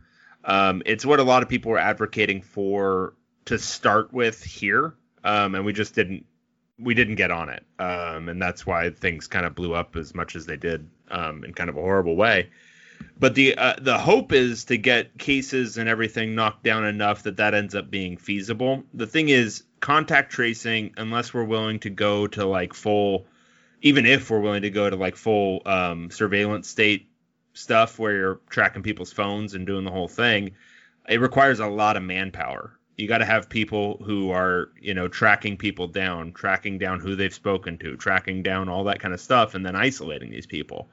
Um, 0.45 0.81
it's 0.85 1.05
what 1.05 1.19
a 1.19 1.23
lot 1.23 1.43
of 1.43 1.49
people 1.49 1.71
were 1.71 1.77
advocating 1.77 2.41
for 2.41 3.15
to 3.45 3.59
start 3.59 4.13
with 4.13 4.41
here 4.43 4.95
um, 5.27 5.55
and 5.55 5.65
we 5.65 5.73
just 5.73 5.93
didn't 5.93 6.25
we 6.79 6.93
didn't 6.93 7.15
get 7.15 7.31
on 7.31 7.49
it, 7.49 7.65
um, 7.79 8.29
and 8.29 8.41
that's 8.41 8.65
why 8.65 8.89
things 8.91 9.27
kind 9.27 9.45
of 9.45 9.55
blew 9.55 9.73
up 9.73 9.95
as 9.95 10.13
much 10.13 10.35
as 10.35 10.45
they 10.45 10.57
did 10.57 10.87
um, 11.09 11.43
in 11.43 11.53
kind 11.53 11.69
of 11.69 11.77
a 11.77 11.81
horrible 11.81 12.15
way. 12.15 12.49
But 13.19 13.35
the 13.35 13.55
uh, 13.55 13.75
the 13.81 13.97
hope 13.97 14.31
is 14.31 14.65
to 14.65 14.77
get 14.77 15.17
cases 15.17 15.77
and 15.77 15.89
everything 15.89 16.35
knocked 16.35 16.63
down 16.63 16.85
enough 16.85 17.23
that 17.23 17.37
that 17.37 17.53
ends 17.53 17.73
up 17.75 17.89
being 17.89 18.17
feasible. 18.17 18.83
The 18.93 19.07
thing 19.07 19.29
is, 19.29 19.63
contact 19.79 20.31
tracing, 20.31 20.93
unless 20.97 21.33
we're 21.33 21.43
willing 21.43 21.79
to 21.79 21.89
go 21.89 22.27
to 22.27 22.45
like 22.45 22.73
full, 22.73 23.25
even 23.81 24.05
if 24.05 24.29
we're 24.29 24.39
willing 24.39 24.61
to 24.61 24.69
go 24.69 24.89
to 24.89 24.95
like 24.95 25.15
full 25.15 25.61
um, 25.65 26.11
surveillance 26.11 26.69
state 26.69 27.09
stuff 27.53 27.97
where 27.97 28.13
you're 28.13 28.39
tracking 28.49 28.83
people's 28.83 29.11
phones 29.11 29.55
and 29.55 29.65
doing 29.65 29.83
the 29.83 29.91
whole 29.91 30.07
thing, 30.07 30.51
it 31.09 31.19
requires 31.19 31.59
a 31.59 31.67
lot 31.67 31.97
of 31.97 32.03
manpower 32.03 32.77
you 32.97 33.07
got 33.07 33.19
to 33.19 33.25
have 33.25 33.47
people 33.47 34.01
who 34.03 34.31
are 34.31 34.71
you 34.81 34.93
know 34.93 35.07
tracking 35.07 35.55
people 35.55 35.87
down 35.87 36.33
tracking 36.33 36.77
down 36.77 36.99
who 36.99 37.15
they've 37.15 37.33
spoken 37.33 37.77
to 37.77 37.95
tracking 37.95 38.43
down 38.43 38.67
all 38.67 38.83
that 38.83 38.99
kind 38.99 39.13
of 39.13 39.21
stuff 39.21 39.55
and 39.55 39.65
then 39.65 39.75
isolating 39.75 40.31
these 40.31 40.47
people 40.47 40.89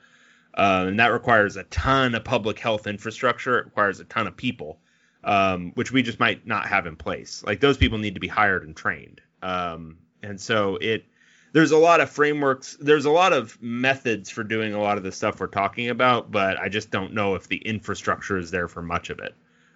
uh, 0.54 0.84
and 0.88 1.00
that 1.00 1.08
requires 1.08 1.56
a 1.56 1.64
ton 1.64 2.14
of 2.14 2.24
public 2.24 2.58
health 2.58 2.86
infrastructure. 2.86 3.58
It 3.58 3.66
requires 3.66 4.00
a 4.00 4.04
ton 4.04 4.26
of 4.26 4.36
people 4.36 4.78
um, 5.24 5.72
which 5.74 5.90
we 5.90 6.02
just 6.02 6.20
might 6.20 6.46
not 6.46 6.66
have 6.66 6.86
in 6.86 6.96
place. 6.96 7.42
Like 7.46 7.60
those 7.60 7.76
people 7.76 7.98
need 7.98 8.14
to 8.14 8.20
be 8.20 8.28
hired 8.28 8.64
and 8.64 8.76
trained. 8.76 9.20
Um, 9.42 9.98
and 10.22 10.40
so 10.40 10.76
it 10.76 11.04
there's 11.52 11.70
a 11.70 11.78
lot 11.78 12.00
of 12.00 12.10
frameworks 12.10 12.76
there's 12.80 13.04
a 13.04 13.10
lot 13.10 13.32
of 13.32 13.60
methods 13.62 14.30
for 14.30 14.42
doing 14.42 14.74
a 14.74 14.80
lot 14.80 14.96
of 14.96 15.04
the 15.04 15.12
stuff 15.12 15.38
we're 15.38 15.46
talking 15.46 15.88
about 15.88 16.32
but 16.32 16.58
i 16.58 16.68
just 16.68 16.90
don't 16.90 17.12
know 17.12 17.36
if 17.36 17.46
the 17.46 17.58
infrastructure 17.58 18.36
is 18.36 18.50
there 18.50 18.68
for 18.68 18.82
much 18.82 19.10
of 19.10 19.18
it. 19.18 19.34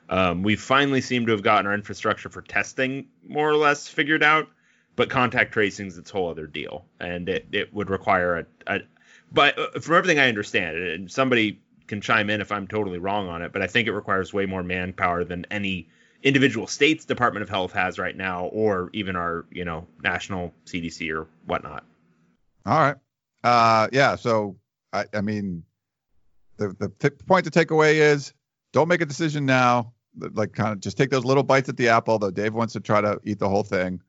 Um, 0.09 0.43
we 0.43 0.57
finally 0.57 1.03
seem 1.03 1.27
to 1.27 1.33
have 1.33 1.43
gotten 1.43 1.67
our 1.67 1.75
infrastructure 1.75 2.31
for 2.31 2.41
testing 2.41 3.09
more 3.27 3.49
or 3.49 3.57
less 3.57 3.89
figured 3.89 4.23
out, 4.23 4.49
but 4.97 5.11
contact 5.11 5.53
tracing 5.53 5.87
is 5.87 5.99
its 5.99 6.11
whole 6.11 6.31
other 6.31 6.47
deal, 6.47 6.87
and 6.99 7.29
it, 7.29 7.47
it 7.53 7.75
would 7.75 7.91
require 7.91 8.39
a, 8.39 8.47
a. 8.67 8.81
But 9.33 9.59
uh, 9.59 9.81
from 9.81 9.97
everything 9.97 10.19
I 10.19 10.29
understand, 10.29 10.77
and 10.77 11.11
somebody 11.11 11.61
can 11.87 12.01
chime 12.01 12.31
in 12.31 12.41
if 12.41 12.53
I'm 12.53 12.67
totally 12.67 12.99
wrong 12.99 13.29
on 13.29 13.43
it, 13.43 13.53
but 13.53 13.63
I 13.63 13.67
think 13.67 13.89
it 13.89 13.93
requires 13.93 14.33
way 14.33 14.47
more 14.47 14.63
manpower 14.63 15.25
than 15.25 15.47
any 15.51 15.89
individual 16.23 16.67
state's 16.67 17.05
Department 17.05 17.43
of 17.43 17.49
Health 17.49 17.73
has 17.73 17.99
right 17.99 18.17
now, 18.17 18.47
or 18.47 18.91
even 18.93 19.17
our 19.17 19.47
you 19.51 19.65
know 19.65 19.87
national 20.03 20.53
CDC 20.67 21.15
or 21.15 21.27
whatnot. 21.47 21.85
All 22.67 22.79
right. 22.79 22.97
Uh, 23.45 23.89
yeah. 23.93 24.17
So 24.17 24.57
I, 24.93 25.05
I 25.15 25.21
mean, 25.21 25.63
the 26.57 26.75
the 26.79 26.93
t- 26.99 27.17
point 27.27 27.45
to 27.45 27.51
take 27.51 27.71
away 27.71 28.01
is 28.01 28.33
don't 28.73 28.89
make 28.89 29.01
a 29.01 29.07
decision 29.07 29.47
now 29.47 29.93
like 30.33 30.53
kind 30.53 30.73
of 30.73 30.81
just 30.81 30.97
take 30.97 31.11
those 31.11 31.25
little 31.25 31.43
bites 31.43 31.69
at 31.69 31.77
the 31.77 31.89
apple. 31.89 32.19
Though 32.19 32.31
Dave 32.31 32.55
wants 32.55 32.73
to 32.75 32.81
try 32.81 33.01
to 33.01 33.21
eat 33.25 33.39
the 33.39 33.49
whole 33.49 33.63
thing. 33.63 34.01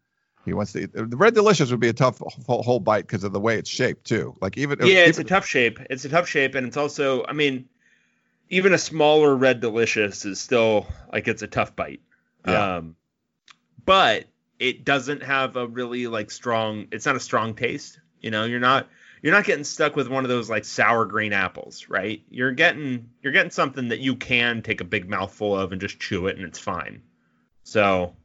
He 0.50 0.54
wants 0.54 0.74
to 0.74 0.84
eat 0.84 0.94
the 0.94 1.06
red 1.06 1.34
delicious 1.34 1.72
would 1.72 1.80
be 1.80 1.90
a 1.90 1.94
tough 1.94 2.20
whole, 2.46 2.64
whole 2.64 2.80
bite 2.80 3.08
because 3.08 3.24
of 3.24 3.34
the 3.34 3.40
way 3.40 3.58
it's 3.58 3.70
shaped 3.70 4.06
too. 4.06 4.36
Like 4.42 4.58
even 4.58 4.80
yeah, 4.80 4.86
even, 4.86 5.10
it's 5.10 5.20
a 5.20 5.24
tough 5.24 5.46
shape. 5.46 5.80
It's 5.90 6.06
a 6.06 6.10
tough 6.10 6.28
shape, 6.28 6.56
and 6.56 6.68
it's 6.68 6.78
also 6.78 7.26
I 7.26 7.34
mean, 7.34 7.70
even 8.50 8.74
a 8.74 8.78
smaller 8.78 9.36
red 9.36 9.62
delicious 9.62 10.26
is 10.26 10.42
still 10.42 10.88
like 11.14 11.28
it's 11.28 11.42
a 11.42 11.48
tough 11.48 11.76
bite. 11.76 12.02
Yeah. 12.48 12.78
Um, 12.78 12.96
but 13.86 14.26
it 14.60 14.86
doesn't 14.86 15.24
have 15.24 15.56
a 15.56 15.68
really 15.68 16.08
like 16.08 16.32
strong. 16.32 16.88
It's 16.92 17.06
not 17.06 17.16
a 17.16 17.20
strong 17.20 17.56
taste. 17.56 18.00
You 18.22 18.32
know, 18.32 18.46
you're 18.46 18.60
not 18.60 18.88
you're 19.22 19.34
not 19.34 19.46
getting 19.46 19.64
stuck 19.64 19.96
with 19.96 20.08
one 20.08 20.26
of 20.26 20.30
those 20.30 20.50
like 20.50 20.66
sour 20.66 21.06
green 21.06 21.34
apples, 21.34 21.88
right? 21.90 22.22
You're 22.30 22.52
getting 22.52 23.10
you're 23.22 23.34
getting 23.34 23.52
something 23.52 23.90
that 23.90 24.00
you 24.00 24.16
can 24.16 24.62
take 24.62 24.82
a 24.82 24.86
big 24.86 25.10
mouthful 25.10 25.56
of 25.56 25.72
and 25.72 25.82
just 25.82 26.00
chew 26.00 26.28
it 26.28 26.38
and 26.38 26.46
it's 26.46 26.60
fine. 26.60 27.02
So 27.64 28.16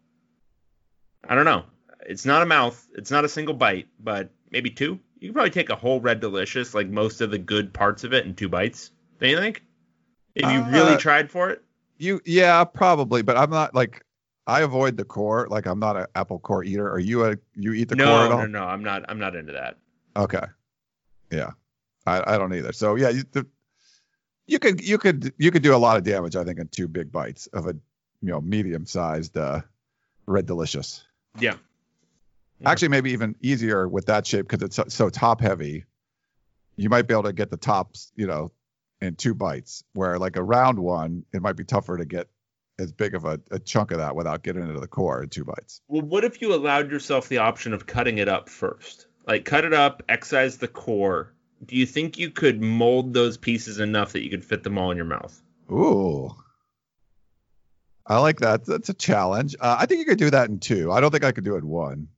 I 1.29 1.35
don't 1.35 1.45
know. 1.45 1.65
It's 2.07 2.25
not 2.25 2.43
a 2.43 2.47
mouth, 2.47 2.87
it's 2.95 3.11
not 3.11 3.25
a 3.25 3.29
single 3.29 3.55
bite, 3.55 3.89
but 4.01 4.31
maybe 4.51 4.71
two. 4.71 4.99
You 5.19 5.29
can 5.29 5.35
probably 5.35 5.51
take 5.51 5.71
a 5.71 5.77
whole 5.77 6.01
red 6.01 6.21
delicious, 6.21 6.75
like 6.75 6.89
most 6.89 7.21
of 7.21 7.31
the 7.31 7.39
good 7.39 7.73
parts 7.73 8.05
of 8.05 8.13
it, 8.13 8.27
in 8.27 8.35
two 8.35 8.49
bites. 8.49 8.91
Don't 9.21 9.31
you 9.31 9.39
think? 9.39 9.63
If 10.35 10.51
you 10.51 10.61
uh, 10.61 10.69
really 10.71 10.97
tried 10.97 11.31
for 11.31 11.51
it? 11.51 11.63
You 11.99 12.21
yeah, 12.25 12.65
probably, 12.65 13.23
but 13.23 13.37
I'm 13.37 13.51
not 13.51 13.75
like 13.75 14.05
I 14.47 14.63
avoid 14.63 14.97
the 14.97 15.05
core. 15.05 15.47
Like 15.49 15.67
I'm 15.67 15.79
not 15.79 15.97
an 15.97 16.07
apple 16.15 16.41
core 16.41 16.65
eater. 16.65 16.91
Are 16.91 16.99
you 16.99 17.25
a 17.25 17.37
you 17.55 17.73
eat 17.73 17.89
the 17.89 17.97
no, 17.97 18.05
core 18.05 18.25
at 18.25 18.33
all? 18.33 18.39
No, 18.39 18.47
no, 18.47 18.59
no. 18.61 18.65
I'm 18.67 18.83
not. 18.83 19.05
I'm 19.09 19.19
not 19.19 19.37
into 19.37 19.53
that. 19.53 19.79
Okay. 20.17 20.45
Yeah, 21.31 21.51
I, 22.07 22.35
I 22.35 22.39
don't 22.39 22.53
either. 22.55 22.73
So 22.73 22.97
yeah, 22.97 23.09
you, 23.11 23.25
the, 23.33 23.47
you 24.47 24.59
could 24.59 24.87
you 24.87 24.99
could 24.99 25.33
you 25.39 25.51
could 25.51 25.63
do 25.63 25.75
a 25.75 25.79
lot 25.79 25.97
of 25.97 26.03
damage. 26.03 26.37
I 26.37 26.45
think 26.45 26.59
in 26.59 26.69
two 26.69 26.89
big 26.89 27.11
bites 27.11 27.47
of 27.49 27.67
a 27.67 27.75
you 28.21 28.31
know 28.31 28.41
medium 28.41 28.87
sized 28.87 29.37
uh, 29.37 29.61
red 30.27 30.47
delicious. 30.47 31.05
Yeah. 31.39 31.55
Yeah. 32.61 32.71
Actually, 32.71 32.89
maybe 32.89 33.13
even 33.13 33.37
easier 33.41 33.89
with 33.89 34.07
that 34.07 34.27
shape 34.27 34.49
because 34.49 34.63
it's 34.63 34.77
so, 34.77 34.85
so 34.89 35.09
top 35.11 35.41
heavy. 35.41 35.85
You 36.77 36.89
might 36.89 37.07
be 37.07 37.15
able 37.15 37.25
to 37.25 37.33
get 37.33 37.51
the 37.51 37.57
tops, 37.57 38.13
you 38.17 38.27
know, 38.27 38.53
in 39.01 39.15
two 39.17 39.35
bites. 39.35 39.85
Where 39.93 40.19
like 40.19 40.37
a 40.37 40.43
round 40.43 40.79
one, 40.79 41.25
it 41.33 41.43
might 41.43 41.57
be 41.57 41.65
tougher 41.65 41.97
to 41.97 42.05
get 42.05 42.29
as 42.79 42.93
big 42.93 43.15
of 43.15 43.25
a, 43.25 43.41
a, 43.53 43.61
chunk 43.61 43.93
of 43.93 43.99
that 43.99 44.17
without 44.17 44.43
getting 44.43 44.63
into 44.63 44.81
the 44.81 44.89
core 44.89 45.23
in 45.23 45.29
two 45.29 45.45
bites. 45.45 45.81
Well, 45.87 46.03
what 46.03 46.25
if 46.25 46.43
you 46.43 46.53
allowed 46.53 46.91
yourself 46.91 47.29
the 47.29 47.39
option 47.39 47.73
of 47.73 47.87
cutting 47.87 48.19
it 48.19 48.29
up 48.29 48.49
first? 48.49 49.07
like 49.27 49.45
cut 49.45 49.65
it 49.65 49.73
up, 49.73 50.03
excise 50.09 50.59
the 50.59 50.69
core. 50.69 51.33
Do 51.65 51.77
you 51.77 51.87
think 51.87 52.19
you 52.19 52.31
could 52.31 52.61
mold 52.61 53.15
those 53.15 53.37
pieces 53.37 53.79
enough 53.79 54.13
that 54.13 54.23
you 54.23 54.31
could 54.31 54.45
fit 54.45 54.63
them 54.63 54.79
all 54.79 54.91
in 54.91 54.97
your 54.97 55.07
mouth? 55.07 55.41
Ooh. 55.71 56.35
I 58.07 58.19
like 58.19 58.41
that. 58.41 58.67
That's 58.67 58.91
a 58.91 58.95
challenge. 58.95 59.57
Uh, 59.59 59.77
I 59.79 59.87
think 59.87 60.01
you 60.01 60.05
could 60.05 60.19
do 60.19 60.31
that 60.31 60.51
in 60.51 60.59
two. 60.59 60.93
I 60.93 61.01
don't 61.01 61.11
think 61.11 61.25
I 61.25 61.33
could 61.33 61.45
do 61.45 61.55
it 61.55 61.59
in 61.59 61.69
one. 61.69 62.09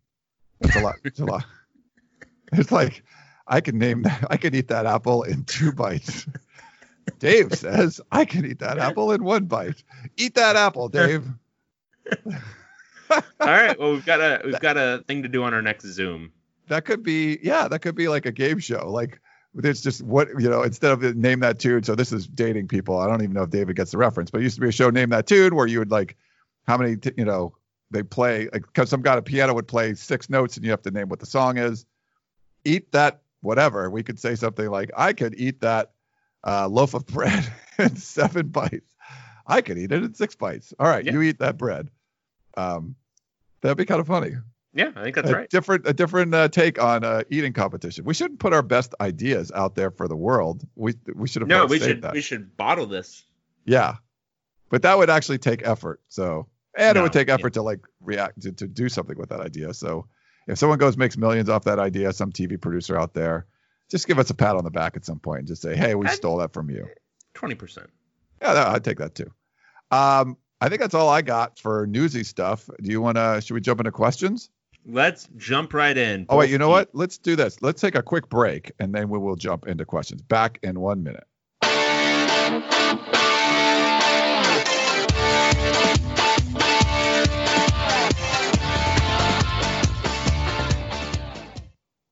It's 0.61 0.77
a 0.77 0.81
lot. 0.81 0.97
It's 1.05 1.21
a 1.21 1.25
lot. 1.25 1.45
It's 2.53 2.71
like 2.71 3.03
I 3.49 3.61
can 3.61 3.77
name 3.77 4.03
that. 4.03 4.29
I 4.31 4.37
can 4.37 4.55
eat 4.55 4.69
that 4.69 4.87
apple 4.87 5.25
in 5.25 5.43
two 5.45 5.73
bites. 5.73 6.27
Dave 7.19 7.53
says 7.55 8.01
I 8.13 8.25
can 8.25 8.47
eat 8.47 8.61
that 8.61 8.79
apple 8.79 9.11
in 9.11 9.25
one 9.25 9.47
bite. 9.47 9.83
Eat 10.17 10.37
that 10.37 10.55
apple, 10.55 10.89
Dave. 10.89 11.27
All 13.11 13.23
right. 13.41 13.79
Well, 13.79 13.93
we've 13.93 14.07
got 14.07 14.21
a 14.21 14.41
we've 14.45 14.61
got 14.61 14.77
a 14.77 15.03
thing 15.07 15.23
to 15.23 15.29
do 15.29 15.43
on 15.45 15.55
our 15.55 15.63
next 15.63 15.87
Zoom. 15.87 16.33
That 16.69 16.85
could 16.85 17.03
be, 17.03 17.39
yeah, 17.43 17.69
that 17.69 17.81
could 17.81 17.95
be 17.95 18.09
like 18.09 18.27
a 18.27 18.33
game 18.33 18.59
show. 18.59 18.91
Like 18.91 19.21
it's 19.63 19.81
just 19.81 20.03
what 20.03 20.29
you 20.39 20.49
know, 20.49 20.63
instead 20.63 20.93
of 20.93 21.17
name 21.17 21.41
that 21.41 21.59
tune. 21.59 21.83
So 21.83 21.95
this 21.95 22.13
is 22.13 22.27
dating 22.27 22.69
people. 22.69 22.99
I 22.99 23.07
don't 23.07 23.23
even 23.23 23.35
know 23.35 23.43
if 23.43 23.51
David 23.51 23.77
gets 23.77 23.93
the 23.93 23.99
reference, 23.99 24.31
but 24.31 24.41
it 24.41 24.45
used 24.45 24.57
to 24.57 24.61
be 24.61 24.69
a 24.69 24.73
show 24.73 24.91
name 24.91 25.11
that 25.11 25.27
tune 25.27 25.55
where 25.55 25.67
you 25.67 25.79
would 25.79 25.91
like 25.91 26.17
how 26.67 26.77
many, 26.77 26.97
t- 26.97 27.13
you 27.17 27.25
know, 27.25 27.55
they 27.91 28.03
play 28.03 28.49
like 28.53 28.63
because 28.63 28.89
some 28.91 29.03
guy 29.03 29.13
at 29.13 29.19
a 29.19 29.23
piano 29.23 29.55
would 29.55 29.69
play 29.69 29.95
six 29.95 30.29
notes 30.29 30.57
and 30.57 30.65
you 30.65 30.71
have 30.73 30.83
to 30.83 30.91
name 30.91 31.09
what 31.09 31.21
the 31.21 31.27
song 31.27 31.57
is. 31.59 31.87
Eat 32.65 32.91
that 32.93 33.23
whatever. 33.43 33.89
We 33.91 34.03
could 34.03 34.19
say 34.19 34.35
something 34.35 34.69
like, 34.69 34.91
I 34.97 35.13
could 35.13 35.35
eat 35.39 35.61
that 35.61 35.93
uh, 36.45 36.67
loaf 36.69 36.95
of 36.95 37.07
bread 37.07 37.47
in 37.79 37.97
seven 37.97 38.49
bites. 38.49 38.93
I 39.47 39.61
could 39.61 39.79
eat 39.79 39.93
it 39.93 40.03
in 40.03 40.15
six 40.15 40.35
bites. 40.35 40.75
All 40.81 40.89
right, 40.89 41.05
Yeah. 41.05 41.13
you 41.13 41.23
eat 41.23 41.39
that 41.39 41.57
bread. 41.57 41.89
Um, 42.57 42.97
that'd 43.61 43.77
be 43.79 43.85
kind 43.85 44.01
of 44.01 44.07
funny. 44.09 44.33
Yeah, 44.75 44.91
I 44.97 45.05
think 45.05 45.15
that's 45.17 45.31
a 45.31 45.35
right. 45.35 45.49
different 45.51 45.87
a 45.87 45.93
different 45.95 46.35
uh, 46.35 46.49
take 46.49 46.83
on 46.83 47.03
uh, 47.05 47.23
eating 47.31 47.53
competition. 47.55 48.05
We 48.05 48.13
shouldn't 48.15 48.41
put 48.41 48.53
our 48.53 48.63
best 48.63 48.95
ideas 49.01 49.51
out 49.55 49.75
there 49.75 49.91
for 49.91 50.07
the 50.09 50.17
world. 50.17 50.67
We 50.75 50.95
we 51.15 51.29
should 51.29 51.43
have 51.43 51.49
No, 51.49 51.65
we 51.67 51.79
should 51.79 52.03
that. 52.03 52.13
we 52.13 52.21
should 52.21 52.57
bottle 52.59 52.85
this. 52.87 53.25
yeah, 53.65 53.95
but 54.69 54.83
that 54.83 54.99
would 54.99 55.09
actually 55.09 55.39
take 55.39 55.67
effort. 55.67 56.01
So 56.09 56.49
and 56.77 56.99
it 56.99 57.01
would 57.01 57.13
take 57.13 57.29
yeah. 57.29 57.35
effort 57.35 57.55
to 57.55 57.63
like 57.63 57.81
react 58.01 58.43
to, 58.43 58.53
to 58.53 58.67
do 58.67 58.89
something 58.89 59.17
with 59.19 59.31
that 59.31 59.41
idea. 59.41 59.75
So 59.75 60.07
if 60.47 60.59
someone 60.59 60.79
goes 60.79 60.97
makes 60.97 61.17
millions 61.17 61.49
off 61.49 61.65
that 61.65 61.79
idea, 61.79 62.13
some 62.13 62.33
TV 62.33 62.61
producer 62.61 62.99
out 62.99 63.15
there, 63.15 63.47
just 63.91 64.07
give 64.07 64.19
us 64.19 64.31
a 64.31 64.35
pat 64.35 64.57
on 64.57 64.65
the 64.65 64.71
back 64.71 64.97
at 64.97 65.05
some 65.05 65.19
point 65.19 65.41
and 65.41 65.49
just 65.49 65.63
say, 65.63 65.77
hey, 65.77 65.95
we 65.95 66.07
I'd- 66.07 66.17
stole 66.17 66.39
that 66.39 66.53
from 66.53 66.71
you. 66.71 66.87
Twenty 67.35 67.55
percent. 67.55 67.91
Yeah, 68.41 68.71
I'd 68.71 68.85
take 68.85 68.99
that 68.99 69.15
too. 69.15 69.31
Um, 69.91 70.37
I 70.61 70.69
think 70.69 70.81
that's 70.81 70.95
all 70.95 71.09
I 71.09 71.23
got 71.23 71.59
for 71.59 71.87
newsy 71.87 72.25
stuff. 72.25 72.69
Do 72.81 72.91
you 72.91 73.01
want 73.01 73.17
to? 73.17 73.41
Should 73.43 73.55
we 73.55 73.61
jump 73.61 73.81
into 73.81 73.93
questions? 73.93 74.51
Let's 74.89 75.29
jump 75.37 75.75
right 75.75 75.97
in. 75.97 76.27
Oh 76.29 76.37
wait, 76.37 76.51
you 76.51 76.59
know 76.59 76.69
what? 76.69 76.91
Let's 76.93 77.19
do 77.19 77.35
this. 77.37 77.61
Let's 77.61 77.81
take 77.81 77.97
a 77.97 78.03
quick 78.03 78.29
break 78.29 78.73
and 78.79 78.95
then 78.95 79.09
we 79.09 79.19
will 79.19 79.37
jump 79.37 79.67
into 79.67 79.85
questions. 79.85 80.23
Back 80.23 80.61
in 80.63 80.79
one 80.79 81.03
minute. 81.03 81.27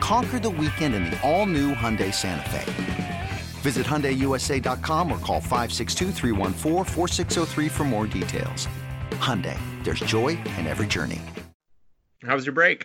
Conquer 0.00 0.38
the 0.38 0.50
weekend 0.50 0.94
in 0.94 1.04
the 1.06 1.18
all 1.28 1.46
new 1.46 1.74
Hyundai 1.74 2.12
Santa 2.14 2.48
Fe. 2.50 3.30
Visit 3.62 3.86
HyundaiUSA.com 3.86 5.10
or 5.10 5.18
call 5.18 5.40
562-314-4603 5.40 7.70
for 7.70 7.84
more 7.84 8.06
details. 8.06 8.68
Hyundai, 9.12 9.58
there's 9.82 10.00
joy 10.00 10.38
in 10.58 10.66
every 10.66 10.86
journey. 10.86 11.20
How 12.22 12.34
was 12.34 12.44
your 12.46 12.54
break? 12.54 12.82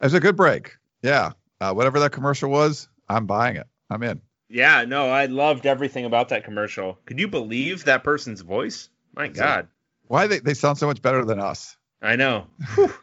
It 0.00 0.04
was 0.04 0.14
a 0.14 0.20
good 0.20 0.36
break. 0.36 0.76
Yeah. 1.02 1.32
Uh, 1.60 1.72
whatever 1.74 1.98
that 2.00 2.12
commercial 2.12 2.50
was, 2.50 2.88
I'm 3.08 3.26
buying 3.26 3.56
it. 3.56 3.66
I'm 3.90 4.02
in. 4.02 4.20
Yeah, 4.48 4.84
no, 4.84 5.10
I 5.10 5.26
loved 5.26 5.66
everything 5.66 6.06
about 6.06 6.30
that 6.30 6.44
commercial. 6.44 6.98
Could 7.06 7.20
you 7.20 7.28
believe 7.28 7.84
that 7.84 8.02
person's 8.02 8.40
voice? 8.40 8.88
My 9.14 9.28
God, 9.28 9.68
Why 10.06 10.26
they, 10.26 10.38
they 10.38 10.54
sound 10.54 10.78
so 10.78 10.86
much 10.86 11.02
better 11.02 11.24
than 11.24 11.38
us? 11.38 11.76
I 12.00 12.16
know. 12.16 12.46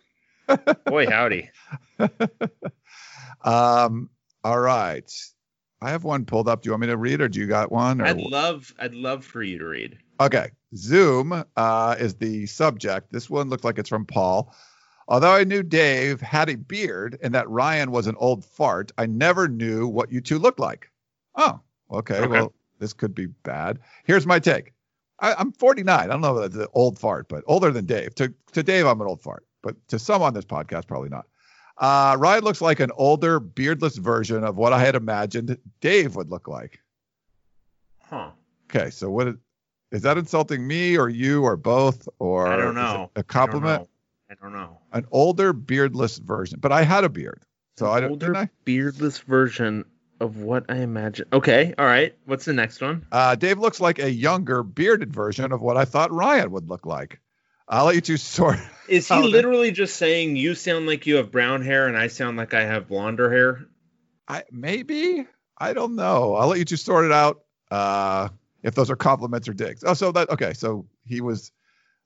Boy, 0.86 1.06
howdy. 1.08 1.52
Um, 3.48 4.10
all 4.44 4.60
right. 4.60 5.12
I 5.82 5.92
have 5.92 6.04
one 6.04 6.26
pulled 6.26 6.50
up. 6.50 6.62
Do 6.62 6.68
you 6.68 6.72
want 6.74 6.82
me 6.82 6.88
to 6.88 6.98
read 6.98 7.22
or 7.22 7.30
do 7.30 7.40
you 7.40 7.48
got 7.48 7.72
one? 7.72 8.02
Or... 8.02 8.06
I'd 8.06 8.18
love, 8.18 8.74
I'd 8.80 8.94
love 8.94 9.24
for 9.24 9.42
you 9.42 9.58
to 9.60 9.66
read. 9.66 9.98
Okay. 10.20 10.52
Zoom 10.76 11.44
uh, 11.56 11.96
is 11.98 12.16
the 12.16 12.46
subject. 12.48 13.12
This 13.12 13.30
one 13.30 13.50
looks 13.50 13.64
like 13.64 13.80
it's 13.80 13.90
from 13.90 14.06
Paul. 14.06 14.54
Although 15.08 15.34
I 15.34 15.46
knew 15.46 15.64
Dave 15.64 16.20
had 16.20 16.50
a 16.50 16.58
beard 16.58 17.18
and 17.24 17.34
that 17.34 17.50
Ryan 17.50 17.92
was 17.92 18.08
an 18.08 18.16
old 18.18 18.44
fart, 18.44 18.92
I 18.98 19.06
never 19.06 19.48
knew 19.48 19.88
what 19.88 20.12
you 20.12 20.20
two 20.20 20.40
looked 20.40 20.60
like. 20.60 20.92
Oh, 21.36 21.62
okay. 21.92 22.18
Okay. 22.18 22.28
Well, 22.28 22.54
this 22.80 22.92
could 22.92 23.16
be 23.16 23.28
bad. 23.28 23.80
Here's 24.04 24.28
my 24.28 24.40
take. 24.40 24.74
I, 25.20 25.36
I'm 25.36 25.54
49. 25.54 25.98
I 25.98 26.06
don't 26.06 26.22
know 26.22 26.38
if 26.38 26.52
that's 26.52 26.64
an 26.64 26.70
old 26.74 27.00
fart, 27.00 27.30
but 27.30 27.44
older 27.48 27.72
than 27.72 27.86
Dave. 27.86 28.14
To, 28.16 28.34
to 28.52 28.62
Dave, 28.62 28.86
I'm 28.86 29.00
an 29.00 29.08
old 29.08 29.22
fart, 29.22 29.46
but 29.64 29.76
to 29.88 29.98
some 29.98 30.22
on 30.22 30.34
this 30.34 30.46
podcast, 30.46 30.88
probably 30.88 31.10
not. 31.10 31.26
Uh, 31.78 32.16
Ryan 32.20 32.44
looks 32.44 32.62
like 32.62 32.80
an 32.80 32.92
older, 32.96 33.40
beardless 33.40 33.98
version 33.98 34.44
of 34.44 34.58
what 34.58 34.74
I 34.74 34.80
had 34.80 34.96
imagined 34.96 35.58
Dave 35.80 36.16
would 36.16 36.30
look 36.30 36.48
like. 36.48 36.80
Huh? 38.00 38.32
Okay, 38.70 38.90
so 38.90 39.10
what 39.10 39.28
is, 39.28 39.36
is 39.92 40.02
that 40.02 40.18
insulting 40.18 40.68
me 40.68 40.98
or 40.98 41.08
you 41.08 41.44
or 41.44 41.56
both 41.56 42.08
or 42.20 42.48
I 42.48 42.58
don't 42.58 42.76
know. 42.76 43.12
a 43.16 43.24
compliment? 43.24 43.88
I 44.30 44.34
don't 44.42 44.54
know. 44.54 44.80
An 44.92 45.06
older 45.12 45.54
beardless 45.54 46.18
version, 46.18 46.60
but 46.60 46.72
I 46.72 46.84
had 46.84 47.04
a 47.04 47.10
beard, 47.10 47.44
so 47.78 47.90
I 47.92 48.02
don't. 48.02 48.12
older 48.12 48.36
I? 48.36 48.50
beardless 48.66 49.20
version 49.20 49.86
of 50.20 50.38
what 50.38 50.66
I 50.70 50.78
imagine. 50.78 51.28
Okay, 51.32 51.74
all 51.78 51.86
right. 51.86 52.14
What's 52.26 52.46
the 52.46 52.54
next 52.54 52.82
one? 52.82 53.06
Uh, 53.12 53.36
Dave 53.36 53.60
looks 53.60 53.80
like 53.80 54.00
a 54.00 54.12
younger 54.12 54.64
bearded 54.64 55.14
version 55.14 55.52
of 55.52 55.62
what 55.62 55.78
I 55.78 55.86
thought 55.86 56.12
Ryan 56.12 56.52
would 56.52 56.68
look 56.68 56.86
like. 56.86 57.20
I'll 57.68 57.86
let 57.86 57.96
you 57.96 58.02
two 58.02 58.18
sort. 58.18 58.58
Is 58.88 59.10
he 59.10 59.22
literally 59.22 59.72
just 59.72 59.98
saying 59.98 60.38
you 60.38 60.56
sound 60.56 60.88
like 60.88 61.06
you 61.06 61.18
have 61.18 61.30
brown 61.30 61.62
hair 61.62 61.88
and 61.88 61.98
I 61.98 62.08
sound 62.08 62.38
like 62.38 62.54
I 62.54 62.64
have 62.64 62.88
blonder 62.88 63.30
hair? 63.30 63.66
I 64.28 64.44
maybe 64.50 65.28
I 65.58 65.74
don't 65.74 65.96
know. 65.96 66.36
I'll 66.36 66.48
let 66.48 66.60
you 66.60 66.66
two 66.66 66.78
sort 66.78 67.06
it 67.06 67.12
out. 67.12 67.42
Uh, 67.70 68.30
if 68.64 68.76
those 68.76 68.90
are 68.90 68.96
compliments 68.96 69.48
or 69.48 69.54
digs. 69.54 69.84
Oh, 69.86 69.94
so 69.94 70.12
that 70.14 70.30
okay. 70.30 70.54
So 70.54 70.86
he 71.06 71.20
was 71.20 71.52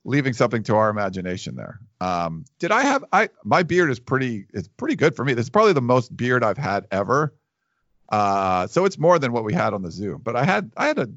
leaving 0.04 0.32
something 0.32 0.62
to 0.64 0.74
our 0.74 0.90
imagination 0.90 1.54
there. 1.54 1.78
Um, 2.00 2.44
did 2.58 2.72
I 2.72 2.82
have 2.82 3.04
I 3.12 3.28
my 3.44 3.62
beard 3.62 3.90
is 3.90 4.00
pretty 4.00 4.46
it's 4.52 4.68
pretty 4.68 4.96
good 4.96 5.14
for 5.14 5.24
me. 5.24 5.34
This 5.34 5.46
is 5.46 5.50
probably 5.50 5.72
the 5.72 5.82
most 5.82 6.16
beard 6.16 6.42
I've 6.42 6.58
had 6.58 6.86
ever. 6.90 7.34
Uh, 8.08 8.66
so 8.66 8.84
it's 8.84 8.98
more 8.98 9.18
than 9.18 9.32
what 9.32 9.44
we 9.44 9.54
had 9.54 9.72
on 9.72 9.82
the 9.82 9.90
Zoom. 9.90 10.20
But 10.22 10.36
I 10.36 10.44
had 10.44 10.72
I 10.76 10.86
had 10.86 10.98
a 10.98 11.08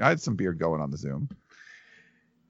I 0.00 0.08
had 0.08 0.20
some 0.20 0.36
beard 0.36 0.58
going 0.58 0.80
on 0.80 0.90
the 0.90 0.98
Zoom. 0.98 1.28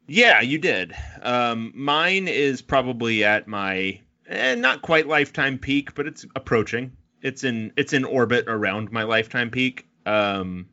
Yeah, 0.08 0.40
you 0.40 0.58
did. 0.58 0.94
Um, 1.22 1.70
mine 1.74 2.28
is 2.28 2.62
probably 2.62 3.24
at 3.24 3.46
my 3.46 4.00
eh, 4.26 4.54
not 4.54 4.80
quite 4.82 5.06
lifetime 5.06 5.58
peak, 5.58 5.94
but 5.94 6.06
it's 6.06 6.24
approaching. 6.34 6.92
It's 7.22 7.44
in 7.44 7.72
it's 7.76 7.92
in 7.92 8.04
orbit 8.04 8.46
around 8.48 8.90
my 8.90 9.02
lifetime 9.02 9.50
peak. 9.50 9.86
Um, 10.06 10.66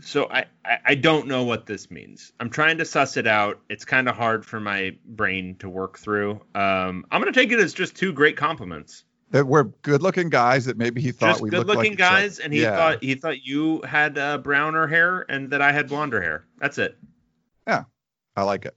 so 0.00 0.26
I, 0.30 0.46
I 0.64 0.78
I 0.86 0.94
don't 0.94 1.26
know 1.28 1.44
what 1.44 1.66
this 1.66 1.90
means. 1.90 2.32
I'm 2.40 2.48
trying 2.48 2.78
to 2.78 2.84
suss 2.86 3.16
it 3.18 3.26
out. 3.26 3.60
It's 3.68 3.84
kind 3.84 4.08
of 4.08 4.16
hard 4.16 4.46
for 4.46 4.58
my 4.58 4.96
brain 5.04 5.56
to 5.58 5.68
work 5.68 5.98
through. 5.98 6.40
Um, 6.54 7.04
I'm 7.10 7.20
gonna 7.20 7.32
take 7.32 7.52
it 7.52 7.60
as 7.60 7.74
just 7.74 7.94
two 7.94 8.12
great 8.12 8.36
compliments. 8.38 9.04
That 9.32 9.46
we're 9.46 9.64
good 9.64 10.00
looking 10.02 10.30
guys 10.30 10.64
that 10.66 10.78
maybe 10.78 11.00
he 11.02 11.10
thought 11.12 11.28
Just 11.30 11.42
we 11.42 11.50
good 11.50 11.58
looked 11.58 11.68
like 11.68 11.76
looking 11.78 11.92
each 11.94 12.00
other. 12.00 12.20
guys, 12.20 12.38
and 12.38 12.52
he 12.54 12.62
Yeah. 12.62 12.76
thought 12.76 13.02
he 13.02 13.16
thought 13.16 13.44
you 13.44 13.82
had 13.82 14.16
uh, 14.16 14.38
browner 14.38 14.86
hair 14.86 15.26
and 15.28 15.50
that 15.50 15.60
I 15.60 15.72
had 15.72 15.88
blonder 15.88 16.22
hair. 16.22 16.46
That's 16.58 16.78
it. 16.78 16.96
I 18.36 18.42
like 18.42 18.64
it. 18.64 18.76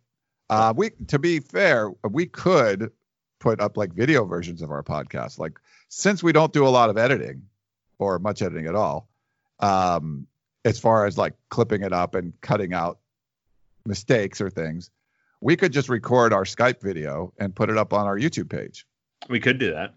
Uh, 0.50 0.74
we 0.76 0.92
to 1.08 1.20
be 1.20 1.40
fair, 1.40 1.92
we 2.10 2.26
could 2.26 2.92
put 3.40 3.60
up 3.60 3.78
like 3.78 3.94
video 3.94 4.26
versions 4.26 4.62
of 4.62 4.72
our 4.72 4.84
podcast. 4.84 5.40
Like 5.40 5.60
since 5.90 6.24
we 6.24 6.32
don't 6.32 6.54
do 6.54 6.66
a 6.66 6.70
lot 6.70 6.90
of 6.90 6.98
editing, 6.98 7.44
or 8.00 8.20
much 8.20 8.42
editing 8.42 8.68
at 8.68 8.76
all. 8.76 9.10
Um, 9.60 10.28
as 10.66 10.80
far 10.80 11.06
as 11.06 11.18
like 11.18 11.34
clipping 11.50 11.82
it 11.82 11.94
up 11.94 12.16
and 12.16 12.34
cutting 12.42 12.74
out 12.74 13.00
mistakes 13.86 14.42
or 14.42 14.50
things, 14.50 14.90
we 15.42 15.56
could 15.56 15.72
just 15.72 15.90
record 15.90 16.34
our 16.34 16.44
Skype 16.44 16.82
video 16.82 17.34
and 17.40 17.56
put 17.56 17.70
it 17.70 17.78
up 17.78 17.94
on 17.94 18.06
our 18.06 18.18
YouTube 18.18 18.50
page. 18.50 18.86
We 19.30 19.40
could 19.40 19.60
do 19.60 19.74
that. 19.74 19.94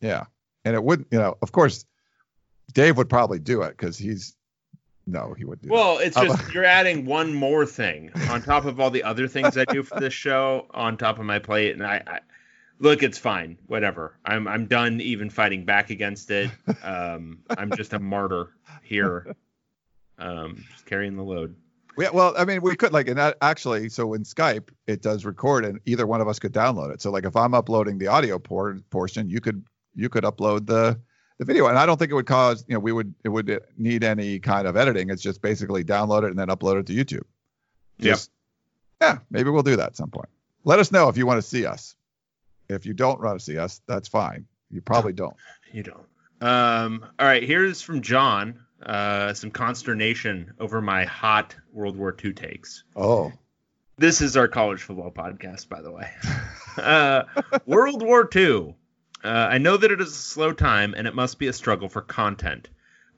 Yeah. 0.00 0.24
And 0.64 0.74
it 0.74 0.82
wouldn't, 0.82 1.08
you 1.10 1.18
know, 1.18 1.36
of 1.42 1.52
course, 1.52 1.84
Dave 2.72 2.96
would 2.96 3.08
probably 3.08 3.38
do 3.38 3.62
it 3.62 3.76
because 3.76 3.98
he's, 3.98 4.34
no, 5.06 5.34
he 5.36 5.44
wouldn't 5.44 5.62
do 5.62 5.68
Well, 5.72 5.98
it's 5.98 6.16
Uh, 6.16 6.24
just 6.26 6.52
you're 6.52 6.64
adding 6.64 7.04
one 7.04 7.34
more 7.34 7.66
thing 7.66 8.10
on 8.30 8.42
top 8.42 8.64
of 8.64 8.78
all 8.80 8.90
the 8.90 9.02
other 9.02 9.26
things 9.28 9.56
I 9.58 9.64
do 9.66 9.82
for 9.82 9.98
this 10.00 10.12
show 10.14 10.66
on 10.72 10.96
top 10.96 11.18
of 11.18 11.24
my 11.24 11.38
plate, 11.38 11.72
and 11.72 11.84
I, 11.84 12.02
I 12.06 12.20
look, 12.78 13.02
it's 13.02 13.18
fine, 13.18 13.58
whatever. 13.66 14.16
I'm 14.24 14.46
I'm 14.46 14.66
done 14.66 15.00
even 15.00 15.30
fighting 15.30 15.64
back 15.64 15.90
against 15.90 16.30
it. 16.30 16.50
Um, 16.82 17.38
I'm 17.50 17.70
just 17.76 17.92
a 17.92 17.98
martyr 17.98 18.50
here, 18.82 19.34
um, 20.18 20.64
just 20.72 20.86
carrying 20.86 21.16
the 21.16 21.22
load. 21.24 21.54
Yeah, 21.98 22.08
well, 22.10 22.32
I 22.38 22.46
mean, 22.46 22.62
we 22.62 22.74
could 22.74 22.92
like, 22.92 23.06
and 23.08 23.18
that 23.18 23.36
actually, 23.42 23.90
so 23.90 24.14
in 24.14 24.22
Skype, 24.22 24.70
it 24.86 25.02
does 25.02 25.26
record, 25.26 25.64
and 25.66 25.78
either 25.84 26.06
one 26.06 26.22
of 26.22 26.28
us 26.28 26.38
could 26.38 26.52
download 26.52 26.90
it. 26.92 27.02
So, 27.02 27.10
like, 27.10 27.26
if 27.26 27.36
I'm 27.36 27.52
uploading 27.52 27.98
the 27.98 28.06
audio 28.06 28.38
por- 28.38 28.80
portion, 28.90 29.28
you 29.28 29.40
could 29.40 29.62
you 29.94 30.08
could 30.08 30.24
upload 30.24 30.66
the 30.66 30.98
the 31.42 31.52
video, 31.52 31.66
and 31.66 31.78
I 31.78 31.86
don't 31.86 31.98
think 31.98 32.10
it 32.10 32.14
would 32.14 32.26
cause, 32.26 32.64
you 32.68 32.74
know, 32.74 32.80
we 32.80 32.92
would 32.92 33.14
it 33.24 33.28
would 33.28 33.60
need 33.76 34.04
any 34.04 34.38
kind 34.38 34.66
of 34.66 34.76
editing. 34.76 35.10
It's 35.10 35.22
just 35.22 35.42
basically 35.42 35.84
download 35.84 36.22
it 36.22 36.30
and 36.30 36.38
then 36.38 36.48
upload 36.48 36.80
it 36.80 36.86
to 36.86 36.92
YouTube. 36.94 37.24
Just, 37.98 38.30
Yeah, 39.00 39.18
maybe 39.30 39.50
we'll 39.50 39.62
do 39.62 39.76
that 39.76 39.88
at 39.88 39.96
some 39.96 40.10
point. 40.10 40.28
Let 40.64 40.78
us 40.78 40.92
know 40.92 41.08
if 41.08 41.16
you 41.16 41.26
want 41.26 41.38
to 41.38 41.46
see 41.46 41.66
us. 41.66 41.96
If 42.68 42.86
you 42.86 42.94
don't 42.94 43.20
want 43.20 43.38
to 43.38 43.44
see 43.44 43.58
us, 43.58 43.80
that's 43.86 44.08
fine. 44.08 44.46
You 44.70 44.80
probably 44.80 45.12
don't. 45.12 45.36
You 45.74 45.82
don't. 45.82 46.04
Um, 46.42 47.06
all 47.18 47.26
right, 47.26 47.42
here's 47.42 47.80
from 47.80 48.02
John. 48.02 48.60
Uh, 48.82 49.32
some 49.32 49.50
consternation 49.50 50.52
over 50.60 50.82
my 50.82 51.06
hot 51.06 51.56
World 51.72 51.96
War 51.96 52.14
II 52.22 52.34
takes. 52.34 52.84
Oh, 52.94 53.32
This 53.96 54.20
is 54.20 54.36
our 54.36 54.48
college 54.48 54.82
football 54.82 55.10
podcast, 55.10 55.70
by 55.70 55.80
the 55.80 55.90
way. 55.90 56.10
uh, 56.76 57.22
World 57.64 58.02
War 58.02 58.28
II. 58.36 58.74
Uh, 59.24 59.28
I 59.50 59.58
know 59.58 59.76
that 59.76 59.92
it 59.92 60.00
is 60.00 60.08
a 60.08 60.12
slow 60.12 60.52
time 60.52 60.94
and 60.96 61.06
it 61.06 61.14
must 61.14 61.38
be 61.38 61.46
a 61.46 61.52
struggle 61.52 61.88
for 61.88 62.02
content. 62.02 62.68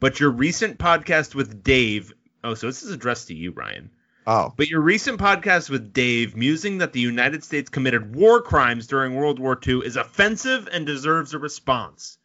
But 0.01 0.21
your 0.21 0.31
recent 0.31 0.79
podcast 0.79 1.35
with 1.35 1.63
Dave. 1.63 2.13
Oh, 2.43 2.55
so 2.55 2.67
this 2.67 2.83
is 2.83 2.91
addressed 2.91 3.29
to 3.29 3.35
you, 3.35 3.53
Ryan. 3.53 3.91
oh, 4.27 4.53
But 4.57 4.69
your 4.69 4.81
recent 4.83 5.19
podcast 5.19 5.71
with 5.71 5.95
Dave 5.95 6.37
musing 6.37 6.79
that 6.79 6.93
the 6.93 7.01
United 7.01 7.43
States 7.43 7.71
committed 7.71 8.15
war 8.15 8.43
crimes 8.43 8.87
during 8.87 9.15
World 9.15 9.39
War 9.39 9.59
II 9.67 9.79
is 9.85 9.97
offensive 9.97 10.69
and 10.71 10.85
deserves 10.85 11.33
a 11.33 11.39
response. 11.39 12.19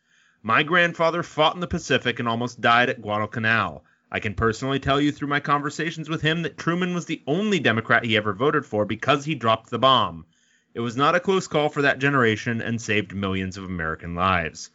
My 0.44 0.64
grandfather 0.64 1.24
fought 1.24 1.56
in 1.56 1.62
the 1.62 1.68
Pacific 1.68 2.20
and 2.20 2.28
almost 2.28 2.60
died 2.60 2.90
at 2.90 3.02
Guadalcanal. 3.02 3.86
I 4.12 4.20
can 4.20 4.34
personally 4.34 4.80
tell 4.80 5.00
you 5.00 5.12
through 5.12 5.28
my 5.28 5.40
conversations 5.40 6.10
with 6.10 6.22
him 6.22 6.42
that 6.42 6.58
Truman 6.58 6.94
was 6.94 7.06
the 7.06 7.22
only 7.28 7.60
Democrat 7.60 8.04
he 8.04 8.18
ever 8.18 8.34
voted 8.34 8.66
for 8.66 8.84
because 8.84 9.24
he 9.26 9.36
dropped 9.36 9.70
the 9.70 9.80
bomb. 9.80 10.26
It 10.80 10.82
was 10.82 10.96
not 10.96 11.14
a 11.14 11.20
close 11.20 11.46
call 11.46 11.68
for 11.68 11.82
that 11.82 12.00
generation 12.00 12.62
and 12.62 12.80
saved 12.82 13.14
millions 13.14 13.58
of 13.58 13.66
American 13.66 14.16
lives. 14.16 14.70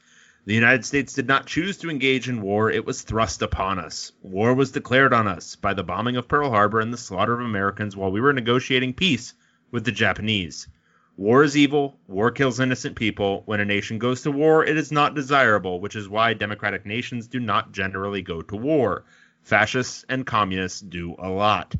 The 0.44 0.52
United 0.52 0.84
States 0.84 1.14
did 1.14 1.26
not 1.26 1.46
choose 1.46 1.78
to 1.78 1.88
engage 1.88 2.28
in 2.28 2.42
war, 2.42 2.70
it 2.70 2.84
was 2.84 3.00
thrust 3.00 3.40
upon 3.40 3.78
us. 3.78 4.12
War 4.20 4.52
was 4.52 4.70
declared 4.70 5.14
on 5.14 5.26
us 5.26 5.56
by 5.56 5.72
the 5.72 5.82
bombing 5.82 6.16
of 6.16 6.28
Pearl 6.28 6.50
Harbor 6.50 6.80
and 6.80 6.92
the 6.92 6.98
slaughter 6.98 7.32
of 7.32 7.40
Americans 7.40 7.96
while 7.96 8.12
we 8.12 8.20
were 8.20 8.34
negotiating 8.34 8.92
peace 8.92 9.32
with 9.70 9.86
the 9.86 9.92
Japanese. 9.92 10.68
War 11.16 11.42
is 11.42 11.56
evil, 11.56 11.98
war 12.06 12.30
kills 12.30 12.60
innocent 12.60 12.96
people. 12.96 13.42
When 13.46 13.60
a 13.60 13.64
nation 13.64 13.98
goes 13.98 14.20
to 14.24 14.30
war, 14.30 14.62
it 14.62 14.76
is 14.76 14.92
not 14.92 15.14
desirable, 15.14 15.80
which 15.80 15.96
is 15.96 16.06
why 16.06 16.34
democratic 16.34 16.84
nations 16.84 17.28
do 17.28 17.40
not 17.40 17.72
generally 17.72 18.20
go 18.20 18.42
to 18.42 18.56
war. 18.56 19.06
Fascists 19.42 20.04
and 20.10 20.26
communists 20.26 20.82
do 20.82 21.16
a 21.18 21.30
lot. 21.30 21.74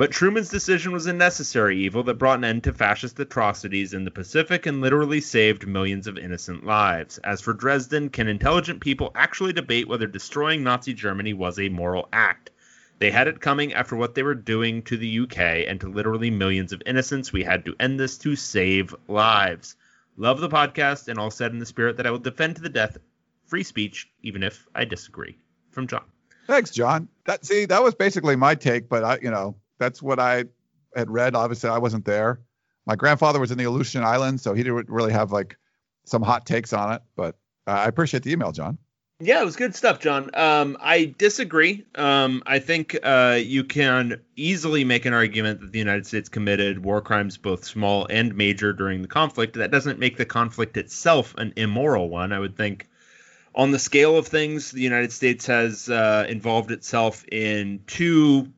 But 0.00 0.12
Truman's 0.12 0.48
decision 0.48 0.92
was 0.92 1.04
a 1.04 1.12
necessary 1.12 1.76
evil 1.76 2.02
that 2.04 2.14
brought 2.14 2.38
an 2.38 2.44
end 2.44 2.64
to 2.64 2.72
fascist 2.72 3.20
atrocities 3.20 3.92
in 3.92 4.06
the 4.06 4.10
Pacific 4.10 4.64
and 4.64 4.80
literally 4.80 5.20
saved 5.20 5.66
millions 5.66 6.06
of 6.06 6.16
innocent 6.16 6.64
lives. 6.64 7.18
As 7.18 7.42
for 7.42 7.52
Dresden, 7.52 8.08
can 8.08 8.26
intelligent 8.26 8.80
people 8.80 9.12
actually 9.14 9.52
debate 9.52 9.88
whether 9.88 10.06
destroying 10.06 10.62
Nazi 10.62 10.94
Germany 10.94 11.34
was 11.34 11.58
a 11.58 11.68
moral 11.68 12.08
act? 12.14 12.48
They 12.98 13.10
had 13.10 13.28
it 13.28 13.42
coming 13.42 13.74
after 13.74 13.94
what 13.94 14.14
they 14.14 14.22
were 14.22 14.34
doing 14.34 14.80
to 14.84 14.96
the 14.96 15.18
UK 15.18 15.68
and 15.68 15.78
to 15.82 15.90
literally 15.90 16.30
millions 16.30 16.72
of 16.72 16.82
innocents. 16.86 17.30
We 17.30 17.42
had 17.42 17.66
to 17.66 17.76
end 17.78 18.00
this 18.00 18.16
to 18.20 18.36
save 18.36 18.94
lives. 19.06 19.76
Love 20.16 20.40
the 20.40 20.48
podcast 20.48 21.08
and 21.08 21.18
all 21.18 21.30
said 21.30 21.52
in 21.52 21.58
the 21.58 21.66
spirit 21.66 21.98
that 21.98 22.06
I 22.06 22.10
will 22.10 22.18
defend 22.18 22.56
to 22.56 22.62
the 22.62 22.70
death 22.70 22.96
free 23.44 23.64
speech, 23.64 24.08
even 24.22 24.44
if 24.44 24.66
I 24.74 24.86
disagree. 24.86 25.36
From 25.72 25.88
John. 25.88 26.04
Thanks, 26.46 26.70
John. 26.70 27.08
That 27.26 27.44
see, 27.44 27.66
that 27.66 27.82
was 27.82 27.94
basically 27.94 28.34
my 28.34 28.54
take, 28.54 28.88
but 28.88 29.04
I, 29.04 29.18
you 29.20 29.30
know, 29.30 29.56
that's 29.80 30.00
what 30.00 30.20
I 30.20 30.44
had 30.94 31.10
read. 31.10 31.34
Obviously, 31.34 31.70
I 31.70 31.78
wasn't 31.78 32.04
there. 32.04 32.40
My 32.86 32.94
grandfather 32.94 33.40
was 33.40 33.50
in 33.50 33.58
the 33.58 33.64
Aleutian 33.64 34.04
Islands, 34.04 34.42
so 34.42 34.54
he 34.54 34.62
didn't 34.62 34.88
really 34.88 35.12
have 35.12 35.32
like 35.32 35.56
some 36.04 36.22
hot 36.22 36.46
takes 36.46 36.72
on 36.72 36.92
it. 36.92 37.02
But 37.16 37.36
uh, 37.66 37.72
I 37.72 37.86
appreciate 37.86 38.22
the 38.22 38.30
email, 38.30 38.52
John. 38.52 38.78
Yeah, 39.22 39.42
it 39.42 39.44
was 39.44 39.56
good 39.56 39.74
stuff, 39.74 40.00
John. 40.00 40.30
Um, 40.32 40.78
I 40.80 41.14
disagree. 41.18 41.84
Um, 41.94 42.42
I 42.46 42.58
think 42.58 42.96
uh, 43.02 43.38
you 43.42 43.64
can 43.64 44.22
easily 44.34 44.84
make 44.84 45.04
an 45.04 45.12
argument 45.12 45.60
that 45.60 45.72
the 45.72 45.78
United 45.78 46.06
States 46.06 46.30
committed 46.30 46.82
war 46.82 47.02
crimes, 47.02 47.36
both 47.36 47.64
small 47.64 48.06
and 48.08 48.34
major, 48.34 48.72
during 48.72 49.02
the 49.02 49.08
conflict. 49.08 49.56
That 49.56 49.70
doesn't 49.70 49.98
make 49.98 50.16
the 50.16 50.24
conflict 50.24 50.78
itself 50.78 51.34
an 51.36 51.52
immoral 51.56 52.08
one. 52.08 52.32
I 52.32 52.38
would 52.38 52.56
think, 52.56 52.88
on 53.54 53.72
the 53.72 53.78
scale 53.78 54.16
of 54.16 54.26
things, 54.26 54.70
the 54.70 54.80
United 54.80 55.12
States 55.12 55.46
has 55.48 55.90
uh, 55.90 56.24
involved 56.26 56.70
itself 56.70 57.22
in 57.30 57.82
two 57.86 58.50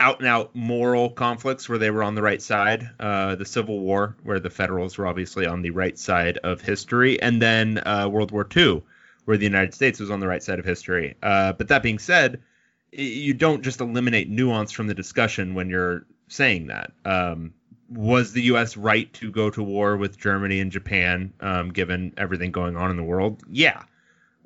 out 0.00 0.18
and 0.18 0.28
out 0.28 0.54
moral 0.54 1.10
conflicts 1.10 1.68
where 1.68 1.78
they 1.78 1.90
were 1.90 2.02
on 2.02 2.14
the 2.14 2.22
right 2.22 2.42
side. 2.42 2.90
Uh, 2.98 3.36
the 3.36 3.44
Civil 3.44 3.80
War, 3.80 4.16
where 4.22 4.40
the 4.40 4.50
Federals 4.50 4.98
were 4.98 5.06
obviously 5.06 5.46
on 5.46 5.62
the 5.62 5.70
right 5.70 5.98
side 5.98 6.38
of 6.38 6.60
history, 6.60 7.20
and 7.20 7.40
then 7.40 7.80
uh, 7.86 8.08
World 8.10 8.30
War 8.30 8.46
II, 8.54 8.82
where 9.24 9.36
the 9.36 9.44
United 9.44 9.74
States 9.74 10.00
was 10.00 10.10
on 10.10 10.20
the 10.20 10.26
right 10.26 10.42
side 10.42 10.58
of 10.58 10.64
history. 10.64 11.16
Uh, 11.22 11.52
but 11.52 11.68
that 11.68 11.82
being 11.82 11.98
said, 11.98 12.42
you 12.92 13.34
don't 13.34 13.62
just 13.62 13.80
eliminate 13.80 14.28
nuance 14.28 14.72
from 14.72 14.86
the 14.86 14.94
discussion 14.94 15.54
when 15.54 15.68
you're 15.68 16.06
saying 16.28 16.68
that. 16.68 16.92
Um, 17.04 17.54
was 17.88 18.32
the 18.32 18.42
U.S. 18.42 18.76
right 18.76 19.12
to 19.14 19.30
go 19.30 19.50
to 19.50 19.62
war 19.62 19.96
with 19.96 20.18
Germany 20.18 20.60
and 20.60 20.72
Japan, 20.72 21.32
um, 21.40 21.70
given 21.70 22.14
everything 22.16 22.50
going 22.50 22.76
on 22.76 22.90
in 22.90 22.96
the 22.96 23.02
world? 23.02 23.42
Yeah 23.48 23.82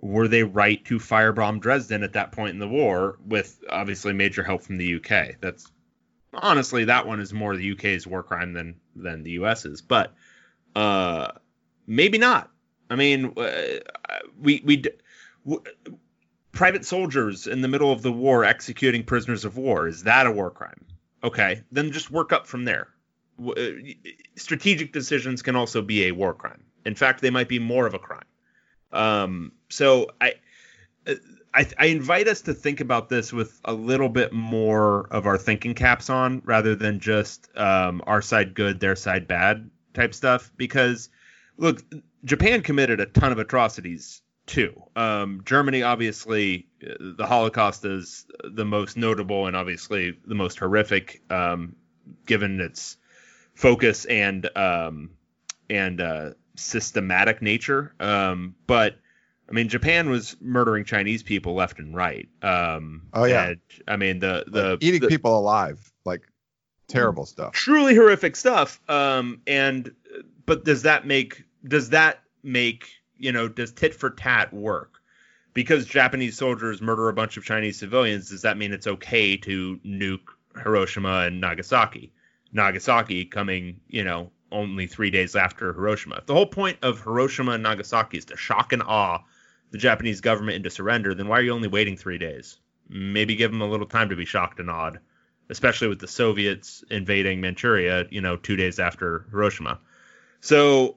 were 0.01 0.29
they 0.29 0.43
right 0.43 0.85
to 0.87 0.99
firebomb 0.99 1.61
Dresden 1.61 2.03
at 2.03 2.13
that 2.13 2.33
point 2.33 2.53
in 2.53 2.59
the 2.59 2.69
war 2.69 3.19
with 3.27 3.59
obviously 3.69 4.13
major 4.13 4.43
help 4.43 4.63
from 4.63 4.79
the 4.79 4.95
UK? 4.97 5.37
That's 5.41 5.71
honestly 6.33 6.85
that 6.85 7.07
one 7.07 7.21
is 7.21 7.33
more 7.33 7.57
the 7.57 7.73
UK's 7.73 8.07
war 8.07 8.23
crime 8.23 8.53
than 8.53 8.77
than 8.95 9.23
the 9.23 9.33
US's, 9.33 9.83
but 9.83 10.15
uh, 10.77 11.33
maybe 11.87 12.19
not. 12.19 12.51
I 12.91 12.97
mean, 12.97 13.35
uh, 13.37 13.79
we 14.41 14.63
we 14.65 14.85
private 16.53 16.85
soldiers 16.85 17.47
in 17.47 17.61
the 17.61 17.69
middle 17.69 17.93
of 17.93 18.03
the 18.03 18.13
war 18.13 18.45
executing 18.45 19.05
prisoners 19.05 19.45
of 19.45 19.57
war 19.57 19.87
is 19.87 20.05
that 20.05 20.27
a 20.27 20.31
war 20.31 20.51
crime? 20.51 20.85
Okay, 21.23 21.63
then 21.73 21.93
just 21.93 22.11
work 22.11 22.33
up 22.33 22.47
from 22.47 22.65
there. 22.65 22.89
Uh, 23.45 23.55
Strategic 24.37 24.93
decisions 24.93 25.43
can 25.43 25.57
also 25.57 25.83
be 25.83 26.07
a 26.07 26.13
war 26.13 26.35
crime. 26.35 26.63
In 26.85 26.95
fact, 26.95 27.21
they 27.21 27.31
might 27.31 27.49
be 27.49 27.59
more 27.59 27.87
of 27.87 27.95
a 27.95 27.99
crime. 27.99 28.25
Um, 28.93 29.53
so 29.68 30.09
I, 30.20 30.34
I, 31.55 31.66
I 31.78 31.86
invite 31.86 32.28
us 32.28 32.43
to 32.43 32.55
think 32.55 32.80
about 32.80 33.09
this 33.09 33.32
with 33.32 33.61
a 33.64 33.72
little 33.72 34.09
bit 34.09 34.32
more 34.32 35.07
of 35.11 35.26
our 35.26 35.39
thinking 35.39 35.74
caps 35.74 36.11
on, 36.11 36.43
rather 36.45 36.74
than 36.74 37.01
just 37.01 37.49
um, 37.57 38.03
our 38.07 38.22
side 38.22 38.55
good, 38.55 38.80
their 38.80 38.97
side 38.97 39.26
bad 39.26 39.70
type 39.95 40.14
stuff. 40.14 40.51
Because 40.57 41.09
look, 41.57 41.82
Japan 42.24 42.62
committed 42.62 43.01
a 43.01 43.07
ton 43.07 43.32
of 43.32 43.39
atrocities 43.39 44.22
too. 44.47 44.82
Um, 44.97 45.43
Germany, 45.45 45.82
obviously, 45.82 46.66
the 46.80 47.26
Holocaust 47.26 47.84
is 47.84 48.26
the 48.43 48.64
most 48.64 48.97
notable 48.97 49.47
and 49.47 49.57
obviously 49.57 50.18
the 50.26 50.34
most 50.34 50.59
horrific, 50.59 51.22
um, 51.30 51.76
given 52.26 52.61
its 52.61 52.97
focus 53.55 54.05
and 54.07 54.49
um, 54.57 55.11
and 55.68 56.01
uh, 56.01 56.30
systematic 56.59 57.41
nature. 57.43 57.95
Um, 58.01 58.55
but 58.67 58.97
I 59.49 59.53
mean, 59.53 59.69
Japan 59.69 60.11
was 60.11 60.37
murdering 60.41 60.85
Chinese 60.85 61.23
people 61.23 61.55
left 61.55 61.79
and 61.79 61.95
right. 61.95 62.29
Um, 62.43 63.03
Oh, 63.15 63.25
yeah. 63.25 63.49
and, 63.49 63.61
I 63.87 63.97
mean, 63.97 64.19
the 64.19 64.45
the 64.47 64.71
Like, 64.73 64.83
eating 64.85 65.01
the- 65.01 65.09
people 65.09 65.39
alive, 65.39 65.93
like 66.05 66.23
terrible 66.89 67.25
stuff. 67.27 67.53
truly 67.55 67.95
horrific 67.95 68.37
stuff. 68.37 68.81
Um, 68.91 69.41
and 69.47 69.91
but 70.47 70.65
does 70.65 70.83
that 70.83 71.07
make 71.07 71.45
does 71.67 71.91
that 71.91 72.23
make 72.43 72.89
you 73.17 73.33
know 73.33 73.49
does 73.49 73.73
tit 73.73 73.95
for 73.95 74.11
tat 74.11 74.53
work? 74.53 74.95
Because 75.55 75.87
Japanese 75.87 76.37
soldiers 76.37 76.81
murder 76.81 77.09
a 77.09 77.13
bunch 77.13 77.37
of 77.37 77.45
Chinese 77.45 77.79
civilians, 77.79 78.29
does 78.31 78.43
that 78.43 78.57
mean 78.59 78.73
it's 78.73 78.87
okay 78.87 79.37
to 79.39 79.79
nuke 79.85 80.29
Hiroshima 80.63 81.23
and 81.27 81.41
Nagasaki? 81.41 82.13
Nagasaki 82.53 83.25
coming, 83.25 83.81
you 83.89 84.05
know, 84.05 84.31
only 84.53 84.87
three 84.87 85.11
days 85.11 85.37
after 85.37 85.73
Hiroshima. 85.73 86.23
The 86.27 86.35
whole 86.35 86.47
point 86.47 86.79
of 86.83 87.01
Hiroshima 87.01 87.53
and 87.53 87.63
Nagasaki 87.63 88.19
is 88.19 88.25
to 88.27 88.37
shock 88.37 88.73
and 88.73 88.83
awe 88.83 89.21
the 89.71 89.79
Japanese 89.79 90.21
government 90.21 90.57
into 90.57 90.71
surrender, 90.71 91.15
then 91.15 91.29
why 91.29 91.39
are 91.39 91.43
you 91.43 91.53
only 91.53 91.69
waiting 91.69 91.97
three 91.97 92.19
days? 92.19 92.59
Maybe 92.89 93.37
give 93.37 93.51
them 93.51 93.61
a 93.61 93.69
little 93.69 93.87
time 93.87 94.09
to 94.09 94.17
be 94.17 94.25
shocked 94.25 94.61
and 94.61 94.71
awed, 94.71 94.99
especially 95.51 95.89
with 95.89 96.01
the 96.01 96.09
Soviets 96.09 96.83
invading 96.91 97.41
Manchuria, 97.41 98.07
you 98.11 98.21
know, 98.21 98.37
two 98.37 98.57
days 98.57 98.79
after 98.79 99.27
Hiroshima. 99.31 99.79
So 100.41 100.97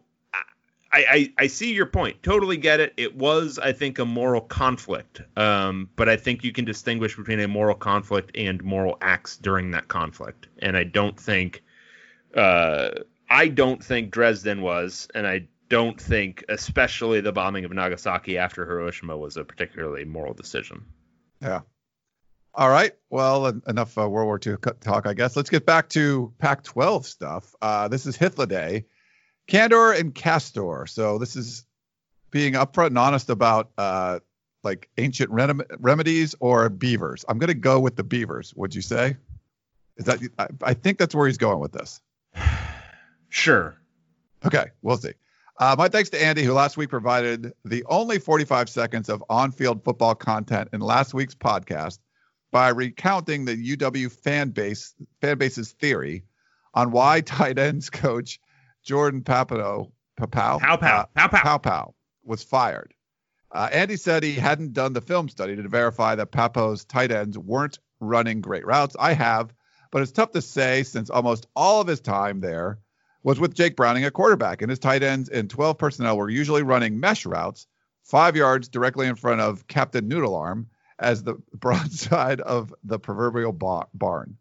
I, 0.94 1.06
I, 1.10 1.34
I 1.40 1.48
see 1.48 1.74
your 1.74 1.86
point. 1.86 2.22
Totally 2.24 2.58
get 2.58 2.80
it. 2.80 2.94
It 2.98 3.16
was, 3.16 3.60
I 3.60 3.74
think, 3.74 4.00
a 4.00 4.06
moral 4.06 4.42
conflict. 4.42 5.22
Um, 5.38 5.90
but 5.96 6.08
I 6.08 6.16
think 6.16 6.44
you 6.44 6.52
can 6.52 6.66
distinguish 6.66 7.16
between 7.16 7.40
a 7.40 7.48
moral 7.48 7.76
conflict 7.76 8.32
and 8.36 8.64
moral 8.64 8.98
acts 9.02 9.38
during 9.38 9.72
that 9.72 9.88
conflict. 9.88 10.48
And 10.60 10.78
I 10.78 10.84
don't 10.84 11.20
think, 11.20 11.64
uh, 12.36 12.92
I 13.32 13.48
don't 13.48 13.82
think 13.82 14.12
Dresden 14.12 14.62
was, 14.62 15.08
and 15.16 15.26
I 15.26 15.48
don't 15.70 16.00
think, 16.00 16.44
especially 16.50 17.22
the 17.22 17.32
bombing 17.32 17.64
of 17.64 17.72
Nagasaki 17.72 18.38
after 18.38 18.66
Hiroshima, 18.66 19.18
was 19.18 19.38
a 19.38 19.46
particularly 19.46 20.04
moral 20.04 20.34
decision. 20.34 20.84
Yeah. 21.42 21.62
All 22.54 22.70
right. 22.70 22.92
Well, 23.10 23.62
enough 23.68 23.98
uh, 23.98 24.10
World 24.10 24.26
War 24.26 24.40
II 24.46 24.58
talk, 24.82 25.08
I 25.08 25.14
guess. 25.14 25.38
Let's 25.38 25.50
get 25.50 25.66
back 25.66 25.88
to 25.90 26.34
Pac-12 26.40 27.06
stuff. 27.06 27.56
Uh, 27.62 27.88
this 27.88 28.06
is 28.06 28.18
Hythloday. 28.18 28.84
Candor 29.48 29.94
and 29.94 30.14
Castor. 30.14 30.86
So 30.88 31.18
this 31.18 31.38
is 31.38 31.64
being 32.32 32.56
upfront 32.56 32.88
and 32.88 32.98
honest 32.98 33.30
about 33.30 33.72
uh, 33.78 34.20
like 34.62 34.90
ancient 34.98 35.30
rem- 35.30 35.64
remedies 35.80 36.36
or 36.42 36.68
beavers. 36.68 37.24
I'm 37.30 37.38
going 37.38 37.48
to 37.48 37.54
go 37.54 37.80
with 37.80 37.96
the 37.96 38.04
beavers. 38.04 38.54
Would 38.58 38.76
you 38.76 38.82
say? 38.82 39.16
Is 39.96 40.06
that 40.06 40.20
I, 40.38 40.48
I 40.62 40.74
think 40.74 40.98
that's 40.98 41.16
where 41.16 41.28
he's 41.28 41.38
going 41.38 41.60
with 41.60 41.72
this. 41.72 42.02
Sure. 43.32 43.76
Okay, 44.46 44.66
we'll 44.82 44.98
see. 44.98 45.14
Uh, 45.58 45.76
my 45.78 45.88
thanks 45.88 46.10
to 46.10 46.22
Andy, 46.22 46.44
who 46.44 46.54
last 46.54 46.76
week 46.76 46.90
provided 46.90 47.54
the 47.64 47.86
only 47.86 48.20
45 48.20 48.70
seconds 48.70 49.10
of 49.10 49.24
on-field 49.30 49.84
football 49.84 50.16
content 50.16 50.70
in 50.74 50.82
last 50.82 51.14
week's 51.14 51.36
podcast 51.36 52.00
by 52.52 52.70
recounting 52.70 53.46
the 53.46 53.76
UW 53.78 54.12
fan 54.12 54.50
base 54.50 54.94
fan 55.22 55.38
base's 55.38 55.72
theory 55.72 56.26
on 56.74 56.92
why 56.92 57.22
tight 57.26 57.58
ends 57.58 57.90
coach 57.90 58.40
Jordan 58.84 59.22
Papano, 59.22 59.92
Papau, 60.20 60.60
Pow 60.60 60.76
Pow, 60.76 61.08
uh, 61.16 61.28
Pow, 61.28 61.28
Pow 61.28 61.58
Pow 61.58 61.96
was 62.24 62.44
fired. 62.44 62.94
Uh, 63.50 63.70
Andy 63.72 63.96
said 63.98 64.24
he 64.24 64.34
hadn't 64.34 64.74
done 64.74 64.94
the 64.94 65.02
film 65.02 65.30
study 65.30 65.56
to 65.56 65.68
verify 65.70 66.16
that 66.16 66.32
Papo's 66.32 66.84
tight 66.86 67.12
ends 67.12 67.38
weren't 67.38 67.80
running 68.00 68.42
great 68.42 68.66
routes. 68.66 68.96
I 69.00 69.14
have, 69.14 69.54
but 69.92 70.02
it's 70.02 70.12
tough 70.12 70.32
to 70.32 70.42
say 70.42 70.84
since 70.84 71.10
almost 71.10 71.48
all 71.56 71.82
of 71.82 71.88
his 71.88 72.02
time 72.02 72.42
there 72.42 72.80
was 73.24 73.40
with 73.40 73.54
Jake 73.54 73.76
Browning 73.76 74.04
at 74.04 74.14
quarterback, 74.14 74.62
and 74.62 74.70
his 74.70 74.80
tight 74.80 75.04
ends 75.04 75.30
in 75.30 75.48
12 75.48 75.78
personnel 75.78 76.18
were 76.18 76.30
usually 76.30 76.64
running 76.64 77.00
mesh 77.00 77.26
routes, 77.26 77.68
five 78.04 78.36
yards 78.36 78.68
directly 78.68 79.08
in 79.08 79.16
front 79.16 79.42
of 79.42 79.68
Captain 79.68 80.08
Noodle 80.08 80.36
Arm 80.36 80.68
as 81.00 81.24
the 81.24 81.36
broadside 81.54 82.42
of 82.42 82.74
the 82.84 83.00
proverbial 83.00 83.52
bar- 83.52 83.88
barn. 83.94 84.38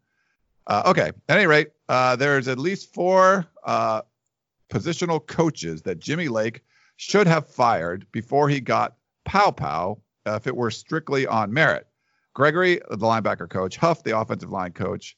Uh, 0.66 0.83
okay, 0.87 1.09
at 1.28 1.37
any 1.37 1.47
rate, 1.47 1.70
uh, 1.89 2.16
there's 2.16 2.49
at 2.49 2.59
least 2.59 2.95
four 2.95 3.47
uh, 3.64 4.03
positional 4.70 5.24
coaches 5.24 5.83
that 5.83 5.99
Jimmy 5.99 6.28
Lake 6.28 6.62
should 6.97 7.26
have 7.26 7.49
fired 7.49 8.07
before 8.12 8.49
he 8.49 8.61
got 8.61 8.95
Pow 9.24 9.51
Pow 9.51 10.01
uh, 10.26 10.35
if 10.35 10.47
it 10.47 10.55
were 10.57 10.70
strictly 10.70 11.26
on 11.26 11.53
merit. 11.53 11.87
Gregory, 12.35 12.81
the 12.89 12.97
linebacker 12.99 13.49
coach, 13.49 13.76
Huff, 13.76 14.05
the 14.05 14.18
offensive 14.18 14.51
line 14.51 14.72
coach, 14.72 15.16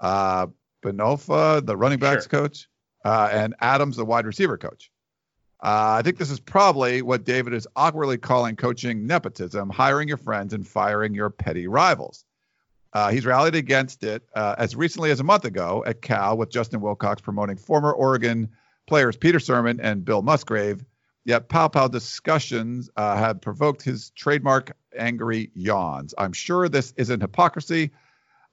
uh, 0.00 0.46
Bhonapha, 0.82 1.64
the 1.64 1.76
running 1.76 1.98
backs 1.98 2.24
sure. 2.24 2.40
coach, 2.40 2.68
uh, 3.04 3.28
and 3.32 3.54
Adams, 3.60 3.96
the 3.96 4.04
wide 4.04 4.26
receiver 4.26 4.58
coach. 4.58 4.90
Uh, 5.62 5.96
I 5.98 6.02
think 6.02 6.18
this 6.18 6.30
is 6.30 6.40
probably 6.40 7.02
what 7.02 7.24
David 7.24 7.54
is 7.54 7.68
awkwardly 7.76 8.18
calling 8.18 8.56
coaching 8.56 9.06
nepotism, 9.06 9.70
hiring 9.70 10.08
your 10.08 10.16
friends 10.16 10.54
and 10.54 10.66
firing 10.66 11.14
your 11.14 11.30
petty 11.30 11.68
rivals. 11.68 12.24
Uh, 12.92 13.10
he's 13.10 13.24
rallied 13.24 13.54
against 13.54 14.04
it 14.04 14.22
uh, 14.34 14.56
as 14.58 14.76
recently 14.76 15.10
as 15.10 15.20
a 15.20 15.24
month 15.24 15.44
ago 15.44 15.82
at 15.86 16.02
Cal 16.02 16.36
with 16.36 16.50
Justin 16.50 16.80
Wilcox 16.80 17.22
promoting 17.22 17.56
former 17.56 17.92
Oregon 17.92 18.50
players 18.86 19.16
Peter 19.16 19.38
Sirmon 19.38 19.78
and 19.82 20.04
Bill 20.04 20.22
Musgrave. 20.22 20.84
Yet 21.24 21.48
Pow 21.48 21.68
Pow 21.68 21.86
discussions 21.86 22.90
uh, 22.96 23.16
have 23.16 23.40
provoked 23.40 23.82
his 23.82 24.10
trademark 24.10 24.76
angry 24.98 25.50
yawns. 25.54 26.14
I'm 26.18 26.32
sure 26.32 26.68
this 26.68 26.92
isn't 26.96 27.20
hypocrisy 27.20 27.92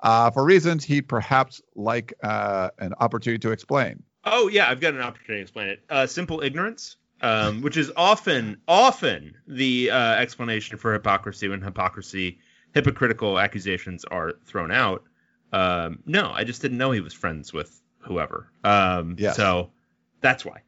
uh, 0.02 0.30
for 0.30 0.46
reasons 0.46 0.86
he'd 0.86 1.08
perhaps 1.08 1.62
like 1.76 2.14
uh, 2.22 2.70
an 2.78 2.94
opportunity 3.00 3.40
to 3.40 3.52
explain. 3.52 4.04
Oh, 4.26 4.48
yeah, 4.48 4.70
I've 4.70 4.80
got 4.80 4.94
an 4.94 5.02
opportunity 5.02 5.40
to 5.40 5.42
explain 5.42 5.68
it. 5.68 5.84
Uh, 5.90 6.06
simple 6.06 6.42
ignorance, 6.42 6.98
um, 7.22 7.62
which 7.62 7.78
is 7.78 7.92
often, 7.96 8.58
often 8.68 9.36
the 9.48 9.92
uh, 9.92 10.16
explanation 10.16 10.78
for 10.78 10.94
hypocrisy 10.94 11.48
when 11.48 11.62
hypocrisy, 11.62 12.40
hypocritical 12.74 13.40
accusations 13.40 14.06
are 14.06 14.34
thrown 14.46 14.72
out. 14.72 15.04
Um, 15.52 16.00
no, 16.06 16.32
I 16.34 16.44
just 16.44 16.62
didn't 16.62 16.78
know 16.78 16.92
he 16.92 17.00
was 17.00 17.14
friends 17.14 17.54
with 17.54 17.82
whoever. 18.00 18.52
Um, 18.64 19.16
yes. 19.18 19.36
So 19.36 19.72
that's 20.22 20.46
why. 20.46 20.62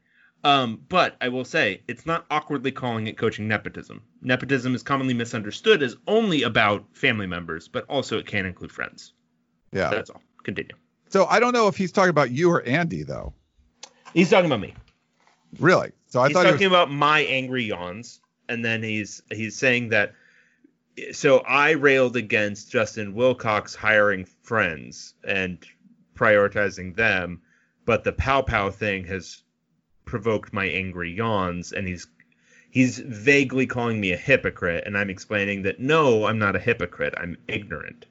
Um, 0.44 0.80
but 0.88 1.16
I 1.20 1.28
will 1.28 1.44
say 1.44 1.82
it's 1.86 2.04
not 2.04 2.26
awkwardly 2.30 2.72
calling 2.72 3.06
it 3.06 3.16
coaching 3.16 3.46
nepotism. 3.46 4.02
Nepotism 4.22 4.74
is 4.74 4.82
commonly 4.82 5.14
misunderstood 5.14 5.82
as 5.82 5.96
only 6.08 6.42
about 6.42 6.84
family 6.92 7.26
members, 7.26 7.68
but 7.68 7.84
also 7.88 8.18
it 8.18 8.26
can 8.26 8.44
include 8.44 8.72
friends. 8.72 9.12
Yeah. 9.72 9.90
That's 9.90 10.10
all. 10.10 10.20
Continue. 10.42 10.74
So 11.10 11.26
I 11.26 11.38
don't 11.38 11.52
know 11.52 11.68
if 11.68 11.76
he's 11.76 11.92
talking 11.92 12.10
about 12.10 12.30
you 12.30 12.50
or 12.50 12.62
Andy 12.62 13.04
though. 13.04 13.34
He's 14.14 14.30
talking 14.30 14.46
about 14.46 14.60
me. 14.60 14.74
Really? 15.58 15.92
So 16.08 16.20
I 16.20 16.28
he's 16.28 16.34
thought 16.34 16.44
talking 16.44 16.58
he 16.58 16.66
was... 16.66 16.72
about 16.72 16.90
my 16.90 17.20
angry 17.20 17.64
yawns, 17.64 18.20
and 18.48 18.64
then 18.64 18.82
he's 18.82 19.22
he's 19.30 19.56
saying 19.56 19.90
that. 19.90 20.14
So 21.12 21.38
I 21.38 21.70
railed 21.70 22.16
against 22.16 22.70
Justin 22.70 23.14
Wilcox 23.14 23.74
hiring 23.74 24.26
friends 24.42 25.14
and 25.24 25.58
prioritizing 26.14 26.94
them 26.96 27.40
but 27.84 28.04
the 28.04 28.12
pow 28.12 28.42
pow 28.42 28.70
thing 28.70 29.04
has 29.04 29.42
provoked 30.04 30.52
my 30.52 30.66
angry 30.66 31.12
yawns 31.12 31.72
and 31.72 31.86
he's 31.86 32.06
he's 32.70 32.98
vaguely 32.98 33.66
calling 33.66 34.00
me 34.00 34.12
a 34.12 34.16
hypocrite 34.16 34.84
and 34.86 34.96
i'm 34.96 35.10
explaining 35.10 35.62
that 35.62 35.80
no 35.80 36.26
i'm 36.26 36.38
not 36.38 36.56
a 36.56 36.58
hypocrite 36.58 37.14
i'm 37.16 37.36
ignorant 37.48 38.06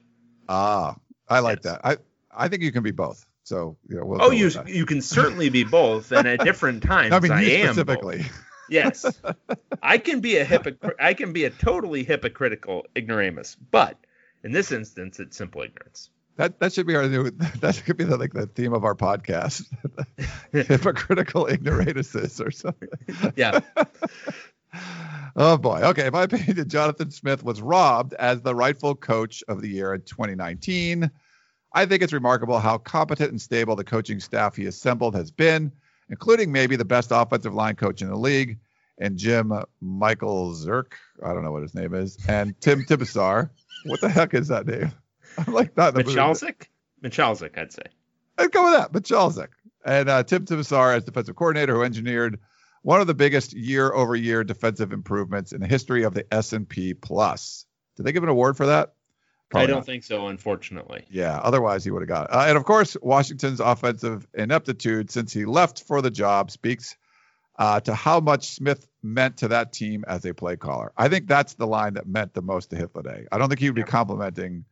ah 0.49 0.95
i 1.29 1.39
like 1.39 1.59
yes. 1.63 1.73
that 1.73 1.81
i 1.83 1.97
i 2.35 2.47
think 2.47 2.61
you 2.61 2.71
can 2.71 2.83
be 2.83 2.91
both 2.91 3.25
so 3.51 3.75
you 3.89 3.97
know 3.97 4.05
we'll 4.05 4.21
oh 4.21 4.31
you 4.31 4.49
you 4.65 4.85
can 4.85 5.01
certainly 5.01 5.49
be 5.49 5.65
both 5.65 6.13
and 6.13 6.25
at 6.25 6.39
different 6.39 6.81
times 6.95 7.11
i 7.11 7.19
mean 7.19 7.33
I 7.33 7.43
am 7.43 7.73
specifically 7.73 8.25
yes 8.69 9.05
i 9.83 9.97
can 9.97 10.21
be 10.21 10.37
a 10.37 10.45
hypocrite 10.45 10.95
i 11.01 11.13
can 11.13 11.33
be 11.33 11.43
a 11.43 11.49
totally 11.49 12.05
hypocritical 12.05 12.85
ignoramus 12.95 13.57
but 13.69 13.97
in 14.45 14.53
this 14.53 14.71
instance 14.71 15.19
it's 15.19 15.35
simple 15.35 15.63
ignorance 15.63 16.09
that 16.37 16.61
that 16.61 16.71
should 16.71 16.87
be 16.87 16.95
our 16.95 17.07
new. 17.07 17.29
That 17.59 17.83
could 17.85 17.97
be 17.97 18.05
the, 18.05 18.17
like 18.17 18.31
the 18.31 18.47
theme 18.47 18.73
of 18.73 18.85
our 18.85 18.95
podcast. 18.95 19.65
Hypocritical 20.53 21.45
ignorances 21.45 22.39
or 22.39 22.49
something. 22.49 22.87
Yeah. 23.35 23.59
oh 25.35 25.57
boy. 25.57 25.81
Okay. 25.83 26.07
In 26.07 26.13
my 26.13 26.23
opinion, 26.23 26.67
Jonathan 26.69 27.11
Smith 27.11 27.43
was 27.43 27.61
robbed 27.61 28.13
as 28.13 28.41
the 28.41 28.55
rightful 28.55 28.95
coach 28.95 29.43
of 29.49 29.61
the 29.61 29.67
year 29.67 29.93
in 29.93 30.01
2019. 30.03 31.11
I 31.73 31.85
think 31.85 32.03
it's 32.03 32.13
remarkable 32.13 32.59
how 32.59 32.77
competent 32.77 33.31
and 33.31 33.41
stable 33.41 33.75
the 33.75 33.83
coaching 33.83 34.19
staff 34.19 34.55
he 34.55 34.65
assembled 34.65 35.15
has 35.15 35.31
been, 35.31 35.71
including 36.09 36.51
maybe 36.51 36.75
the 36.75 36.85
best 36.85 37.09
offensive 37.11 37.53
line 37.53 37.75
coach 37.75 38.01
in 38.01 38.09
the 38.09 38.17
league, 38.17 38.59
and 38.97 39.17
Jim 39.17 39.53
Michael 39.79 40.53
Zirk. 40.53 40.93
I 41.23 41.33
don't 41.33 41.43
know 41.43 41.51
what 41.51 41.61
his 41.61 41.73
name 41.73 41.93
is, 41.93 42.17
and 42.27 42.59
Tim 42.59 42.83
Tibesar. 42.87 43.49
What 43.85 44.01
the 44.01 44.09
heck 44.09 44.33
is 44.33 44.49
that 44.49 44.67
name? 44.67 44.91
I'm 45.37 45.53
like 45.53 45.75
not 45.77 45.93
the 45.93 46.03
Michalczik? 46.03 46.67
Michalczik, 47.03 47.57
I'd 47.57 47.71
say. 47.71 47.83
I'd 48.37 48.51
go 48.51 48.65
with 48.65 48.73
that. 48.73 48.91
Michalczik. 48.91 49.49
And 49.85 50.09
uh, 50.09 50.23
Tim 50.23 50.45
Tibesar 50.45 50.95
as 50.95 51.05
defensive 51.05 51.35
coordinator 51.35 51.73
who 51.75 51.83
engineered 51.83 52.39
one 52.83 53.01
of 53.01 53.07
the 53.07 53.13
biggest 53.13 53.53
year 53.53 53.93
over 53.93 54.15
year 54.15 54.43
defensive 54.43 54.91
improvements 54.91 55.51
in 55.51 55.61
the 55.61 55.67
history 55.67 56.03
of 56.03 56.13
the 56.13 56.31
S&P 56.33 56.93
plus. 56.93 57.65
Did 57.95 58.05
they 58.05 58.11
give 58.11 58.23
an 58.23 58.29
award 58.29 58.57
for 58.57 58.67
that? 58.67 58.93
Probably 59.51 59.65
I 59.65 59.67
don't 59.67 59.77
not. 59.79 59.85
think 59.85 60.03
so, 60.03 60.27
unfortunately. 60.27 61.03
Yeah, 61.09 61.37
otherwise 61.37 61.83
he 61.83 61.91
would 61.91 62.01
have 62.01 62.09
got 62.09 62.29
it. 62.29 62.33
Uh, 62.33 62.45
and 62.47 62.57
of 62.57 62.63
course, 62.63 62.95
Washington's 63.01 63.59
offensive 63.59 64.25
ineptitude 64.33 65.11
since 65.11 65.33
he 65.33 65.43
left 65.43 65.83
for 65.83 66.01
the 66.01 66.09
job 66.09 66.51
speaks 66.51 66.95
uh, 67.59 67.81
to 67.81 67.93
how 67.93 68.21
much 68.21 68.55
Smith 68.55 68.87
meant 69.03 69.37
to 69.37 69.49
that 69.49 69.73
team 69.73 70.05
as 70.07 70.23
a 70.23 70.33
play 70.33 70.55
caller. 70.55 70.93
I 70.95 71.09
think 71.09 71.27
that's 71.27 71.55
the 71.55 71.67
line 71.67 71.95
that 71.95 72.07
meant 72.07 72.33
the 72.33 72.41
most 72.41 72.69
to 72.69 72.77
Hythloday. 72.77 73.25
I 73.29 73.37
don't 73.37 73.49
think 73.49 73.59
he 73.59 73.69
would 73.69 73.75
be 73.75 73.83
complimenting 73.83 74.63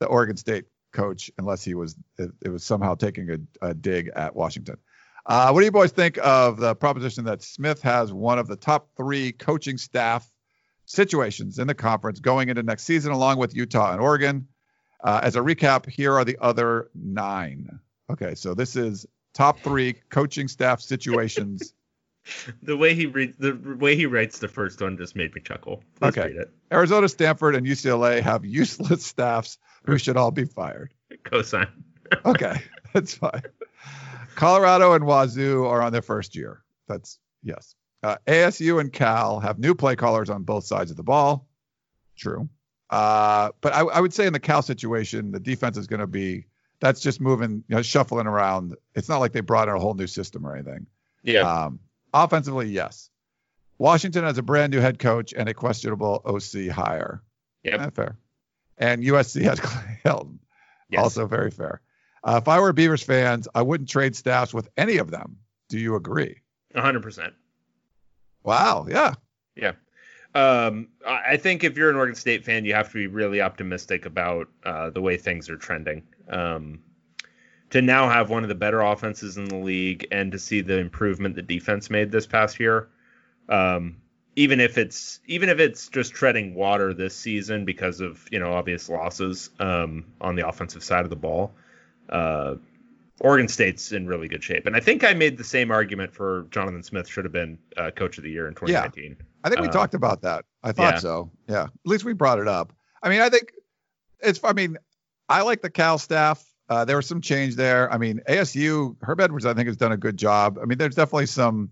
the 0.00 0.06
Oregon 0.06 0.36
State 0.36 0.66
coach 0.92 1.30
unless 1.38 1.64
he 1.64 1.74
was 1.74 1.96
it, 2.18 2.30
it 2.44 2.48
was 2.50 2.62
somehow 2.62 2.94
taking 2.94 3.30
a, 3.30 3.68
a 3.68 3.74
dig 3.74 4.10
at 4.14 4.36
Washington. 4.36 4.76
Uh, 5.24 5.50
what 5.50 5.60
do 5.60 5.64
you 5.64 5.72
boys 5.72 5.92
think 5.92 6.18
of 6.22 6.58
the 6.58 6.74
proposition 6.74 7.24
that 7.24 7.42
Smith 7.42 7.82
has 7.82 8.12
one 8.12 8.38
of 8.38 8.46
the 8.46 8.56
top 8.56 8.90
three 8.96 9.32
coaching 9.32 9.78
staff 9.78 10.30
situations 10.86 11.58
in 11.58 11.66
the 11.66 11.74
conference 11.74 12.18
going 12.20 12.48
into 12.48 12.62
next 12.62 12.84
season, 12.84 13.12
along 13.12 13.38
with 13.38 13.54
Utah 13.54 13.92
and 13.92 14.00
Oregon? 14.00 14.48
Uh, 15.04 15.20
as 15.22 15.36
a 15.36 15.40
recap, 15.40 15.88
here 15.88 16.14
are 16.14 16.24
the 16.24 16.38
other 16.40 16.88
nine. 16.94 17.78
Okay, 18.10 18.34
so 18.34 18.54
this 18.54 18.74
is 18.76 19.06
top 19.34 19.60
three 19.60 19.94
coaching 20.08 20.48
staff 20.48 20.80
situations 20.80 21.74
The 22.62 22.76
way 22.76 22.92
he 22.94 23.06
reads 23.06 23.36
the 23.38 23.52
way 23.78 23.94
he 23.94 24.06
writes 24.06 24.40
the 24.40 24.48
first 24.48 24.80
one 24.80 24.96
just 24.96 25.14
made 25.14 25.32
me 25.32 25.40
chuckle. 25.40 25.84
Let's 26.00 26.18
Okay. 26.18 26.28
read 26.30 26.36
it. 26.38 26.50
Arizona, 26.72 27.08
Stanford, 27.08 27.54
and 27.54 27.64
UCLA 27.64 28.20
have 28.20 28.44
useless 28.62 29.06
staffs 29.06 29.58
who 29.84 29.96
should 29.96 30.16
all 30.16 30.32
be 30.32 30.44
fired. 30.44 30.92
Cosine. 31.24 31.68
Okay, 32.24 32.60
that's 32.92 33.14
fine. 33.14 33.42
Colorado 34.36 34.92
and 34.94 35.04
Wazoo 35.04 35.64
are 35.66 35.82
on 35.82 35.92
their 35.92 36.02
first 36.02 36.34
year. 36.36 36.62
That's 36.88 37.18
yes. 37.42 37.74
Uh, 38.02 38.16
ASU 38.26 38.80
and 38.80 38.92
Cal 38.92 39.40
have 39.40 39.58
new 39.58 39.74
play 39.74 39.96
callers 39.96 40.30
on 40.30 40.42
both 40.42 40.64
sides 40.64 40.90
of 40.90 40.96
the 40.96 41.02
ball. 41.02 41.48
True. 42.16 42.48
Uh, 42.90 43.50
but 43.60 43.74
I, 43.74 43.80
I 43.80 44.00
would 44.00 44.14
say 44.14 44.26
in 44.26 44.32
the 44.32 44.40
Cal 44.40 44.62
situation, 44.62 45.32
the 45.32 45.40
defense 45.40 45.76
is 45.76 45.86
going 45.86 46.00
to 46.00 46.06
be 46.06 46.46
that's 46.78 47.00
just 47.00 47.20
moving, 47.20 47.64
you 47.68 47.74
know, 47.76 47.82
shuffling 47.82 48.26
around. 48.26 48.76
It's 48.94 49.08
not 49.08 49.18
like 49.18 49.32
they 49.32 49.40
brought 49.40 49.68
in 49.68 49.74
a 49.74 49.80
whole 49.80 49.94
new 49.94 50.06
system 50.06 50.46
or 50.46 50.54
anything. 50.54 50.86
Yeah. 51.22 51.40
Um, 51.40 51.80
offensively, 52.12 52.68
yes. 52.68 53.10
Washington 53.78 54.24
has 54.24 54.38
a 54.38 54.42
brand 54.42 54.72
new 54.72 54.80
head 54.80 54.98
coach 54.98 55.32
and 55.36 55.48
a 55.48 55.54
questionable 55.54 56.22
OC 56.24 56.68
hire. 56.70 57.22
Yeah, 57.62 57.86
Eh, 57.86 57.90
fair. 57.90 58.18
And 58.78 59.02
USC 59.02 59.42
has 59.44 59.58
Clay 59.58 60.00
Helton. 60.04 60.38
Yes. 60.90 61.02
Also 61.02 61.26
very 61.26 61.50
fair. 61.50 61.80
Uh, 62.22 62.38
if 62.42 62.48
I 62.48 62.60
were 62.60 62.72
Beavers 62.72 63.02
fans, 63.02 63.48
I 63.54 63.62
wouldn't 63.62 63.88
trade 63.88 64.14
staffs 64.14 64.52
with 64.54 64.68
any 64.76 64.98
of 64.98 65.10
them. 65.10 65.38
Do 65.68 65.78
you 65.78 65.96
agree? 65.96 66.42
100%. 66.74 67.32
Wow. 68.46 68.86
Yeah. 68.88 69.14
Yeah. 69.56 69.72
Um, 70.34 70.88
I 71.06 71.36
think 71.36 71.64
if 71.64 71.76
you're 71.76 71.90
an 71.90 71.96
Oregon 71.96 72.14
State 72.14 72.44
fan, 72.44 72.64
you 72.64 72.74
have 72.74 72.88
to 72.88 72.94
be 72.94 73.06
really 73.06 73.40
optimistic 73.40 74.06
about 74.06 74.48
uh, 74.64 74.90
the 74.90 75.00
way 75.00 75.16
things 75.16 75.50
are 75.50 75.56
trending. 75.56 76.02
Um, 76.28 76.80
to 77.70 77.82
now 77.82 78.08
have 78.08 78.30
one 78.30 78.42
of 78.42 78.48
the 78.48 78.54
better 78.54 78.80
offenses 78.80 79.36
in 79.38 79.46
the 79.46 79.56
league 79.56 80.06
and 80.12 80.30
to 80.32 80.38
see 80.38 80.60
the 80.60 80.78
improvement 80.78 81.34
the 81.34 81.42
defense 81.42 81.90
made 81.90 82.12
this 82.12 82.26
past 82.26 82.60
year, 82.60 82.88
um, 83.48 83.96
even 84.36 84.60
if 84.60 84.78
it's 84.78 85.20
even 85.26 85.48
if 85.48 85.58
it's 85.58 85.88
just 85.88 86.12
treading 86.12 86.54
water 86.54 86.94
this 86.94 87.16
season 87.16 87.64
because 87.64 88.00
of 88.00 88.28
you 88.30 88.38
know 88.38 88.52
obvious 88.52 88.88
losses 88.88 89.50
um, 89.58 90.04
on 90.20 90.36
the 90.36 90.46
offensive 90.46 90.84
side 90.84 91.04
of 91.04 91.10
the 91.10 91.16
ball, 91.16 91.54
uh, 92.10 92.54
Oregon 93.20 93.48
State's 93.48 93.92
in 93.92 94.06
really 94.06 94.28
good 94.28 94.42
shape. 94.44 94.66
And 94.66 94.76
I 94.76 94.80
think 94.80 95.02
I 95.02 95.14
made 95.14 95.38
the 95.38 95.44
same 95.44 95.70
argument 95.70 96.12
for 96.12 96.46
Jonathan 96.50 96.82
Smith 96.82 97.08
should 97.08 97.24
have 97.24 97.32
been 97.32 97.58
uh, 97.76 97.90
coach 97.90 98.18
of 98.18 98.24
the 98.24 98.30
year 98.30 98.46
in 98.46 98.54
2019. 98.54 99.16
Yeah. 99.18 99.24
I 99.42 99.48
think 99.48 99.62
we 99.62 99.68
Uh, 99.68 99.72
talked 99.72 99.94
about 99.94 100.22
that. 100.22 100.44
I 100.62 100.72
thought 100.72 100.94
yeah. 100.94 100.98
so. 101.00 101.30
Yeah. 101.48 101.62
At 101.62 101.70
least 101.84 102.04
we 102.04 102.12
brought 102.12 102.38
it 102.38 102.48
up. 102.48 102.72
I 103.02 103.08
mean, 103.08 103.20
I 103.22 103.30
think 103.30 103.52
it's, 104.20 104.38
I 104.44 104.52
mean, 104.52 104.76
I 105.28 105.42
like 105.42 105.62
the 105.62 105.70
Cal 105.70 105.98
staff. 105.98 106.44
Uh, 106.68 106.84
there 106.84 106.96
was 106.96 107.06
some 107.06 107.20
change 107.20 107.54
there. 107.56 107.90
I 107.92 107.96
mean, 107.96 108.20
ASU, 108.28 108.96
Herm 109.00 109.20
Edwards, 109.20 109.46
I 109.46 109.54
think, 109.54 109.68
has 109.68 109.76
done 109.76 109.92
a 109.92 109.96
good 109.96 110.16
job. 110.16 110.58
I 110.60 110.64
mean, 110.66 110.76
there's 110.78 110.96
definitely 110.96 111.26
some, 111.26 111.70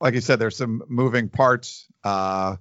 like 0.00 0.14
you 0.14 0.20
said, 0.20 0.38
there's 0.38 0.56
some 0.56 0.82
moving 0.88 1.28
parts. 1.28 1.86
Uh, 2.02 2.56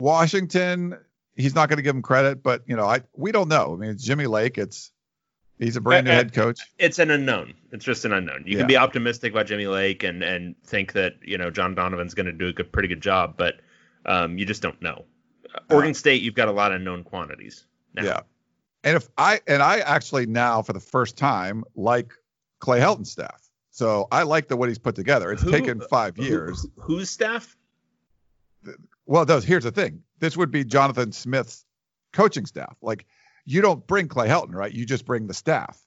Washington, 0.00 0.96
he's 1.36 1.54
not 1.54 1.68
going 1.68 1.76
to 1.76 1.82
give 1.82 1.94
him 1.94 2.02
credit, 2.02 2.42
but, 2.42 2.62
you 2.66 2.76
know, 2.76 2.86
I 2.86 3.02
we 3.14 3.32
don't 3.32 3.48
know. 3.48 3.74
I 3.74 3.76
mean, 3.76 3.90
it's 3.90 4.02
Jimmy 4.04 4.26
Lake. 4.26 4.58
It's, 4.58 4.90
he's 5.58 5.76
a 5.76 5.80
brand 5.80 6.06
new 6.06 6.10
Uh, 6.10 6.14
uh, 6.14 6.16
head 6.16 6.32
coach. 6.32 6.60
it's 6.78 6.98
an 6.98 7.10
unknown. 7.10 7.54
It's 7.72 7.84
just 7.84 8.04
an 8.04 8.12
unknown. 8.12 8.44
You 8.46 8.52
Yeah. 8.52 8.58
can 8.60 8.66
be 8.66 8.76
optimistic 8.76 9.32
about 9.32 9.46
Jimmy 9.46 9.66
Lake 9.66 10.02
and 10.04 10.22
and 10.22 10.54
think 10.64 10.92
that 10.94 11.14
you 11.22 11.36
know 11.38 11.50
John 11.50 11.74
Donovan's 11.74 12.14
going 12.14 12.26
to 12.26 12.32
do 12.32 12.48
a 12.48 12.52
good, 12.52 12.72
pretty 12.72 12.88
good 12.88 13.00
job, 13.02 13.34
but 13.36 13.60
um, 14.06 14.38
you 14.38 14.44
just 14.46 14.62
don't 14.62 14.80
know. 14.80 15.04
Oregon 15.70 15.94
State, 15.94 16.22
you've 16.22 16.34
got 16.34 16.48
a 16.48 16.52
lot 16.52 16.72
of 16.72 16.80
known 16.80 17.02
quantities. 17.04 17.64
Now. 17.94 18.04
Yeah. 18.04 18.20
And 18.84 18.96
if 18.96 19.08
I 19.18 19.40
and 19.46 19.62
I 19.62 19.78
actually 19.80 20.26
now 20.26 20.62
for 20.62 20.72
the 20.72 20.80
first 20.80 21.16
time 21.16 21.64
like 21.74 22.12
Clay 22.60 22.78
Helton's 22.80 23.10
staff. 23.10 23.42
So 23.70 24.08
I 24.10 24.22
like 24.24 24.48
the 24.48 24.56
what 24.56 24.68
he's 24.68 24.78
put 24.78 24.94
together. 24.94 25.30
It's 25.32 25.42
Who- 25.42 25.50
taken 25.50 25.80
five 25.90 26.16
Who- 26.16 26.24
years. 26.24 26.66
whose 26.76 27.10
staff? 27.10 27.56
Well, 29.06 29.22
it 29.22 29.26
does. 29.26 29.44
Here's 29.44 29.64
the 29.64 29.70
thing. 29.70 30.02
This 30.18 30.36
would 30.36 30.50
be 30.50 30.64
Jonathan 30.64 31.12
Smith's 31.12 31.64
coaching 32.12 32.44
staff. 32.46 32.76
Like 32.82 33.06
you 33.48 33.62
don't 33.62 33.86
bring 33.86 34.08
Clay 34.08 34.28
Helton, 34.28 34.54
right? 34.54 34.72
You 34.72 34.84
just 34.84 35.04
bring 35.06 35.26
the 35.26 35.34
staff. 35.34 35.80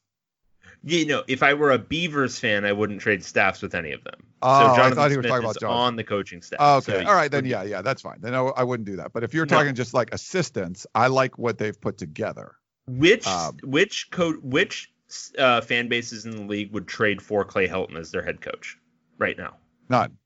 You 0.83 1.05
know, 1.05 1.23
if 1.27 1.43
I 1.43 1.53
were 1.53 1.71
a 1.71 1.77
Beavers 1.77 2.39
fan, 2.39 2.65
I 2.65 2.71
wouldn't 2.71 3.01
trade 3.01 3.23
staffs 3.23 3.61
with 3.61 3.75
any 3.75 3.91
of 3.91 4.03
them. 4.03 4.15
Oh, 4.41 4.49
I 4.49 4.75
Jonathan 4.75 4.95
thought 4.95 5.11
he 5.11 5.17
was 5.17 5.25
Smith 5.25 5.29
talking 5.31 5.45
about 5.45 5.59
Jonathan. 5.59 5.81
on 5.83 5.95
the 5.95 6.03
coaching 6.03 6.41
staff. 6.41 6.57
Oh, 6.59 6.77
okay. 6.77 7.03
So 7.03 7.07
All 7.07 7.13
right, 7.13 7.29
then 7.29 7.45
yeah, 7.45 7.61
yeah, 7.61 7.83
that's 7.83 8.01
fine. 8.01 8.17
Then 8.19 8.33
I, 8.33 8.39
I 8.39 8.63
wouldn't 8.63 8.87
do 8.87 8.95
that. 8.95 9.13
But 9.13 9.23
if 9.23 9.33
you're 9.35 9.45
No. 9.45 9.57
talking 9.57 9.75
just 9.75 9.93
like 9.93 10.11
assistants, 10.11 10.87
I 10.95 11.05
like 11.07 11.37
what 11.37 11.59
they've 11.59 11.79
put 11.79 11.99
together. 11.99 12.55
Which 12.87 13.27
Um, 13.27 13.57
which 13.63 14.09
co- 14.09 14.39
which 14.41 14.91
uh, 15.37 15.61
fan 15.61 15.87
bases 15.87 16.25
in 16.25 16.31
the 16.31 16.41
league 16.43 16.71
would 16.73 16.87
trade 16.87 17.21
for 17.21 17.45
Clay 17.45 17.67
Helton 17.67 17.95
as 17.95 18.09
their 18.09 18.23
head 18.23 18.41
coach 18.41 18.79
right 19.19 19.37
now? 19.37 19.57
None. 19.87 20.17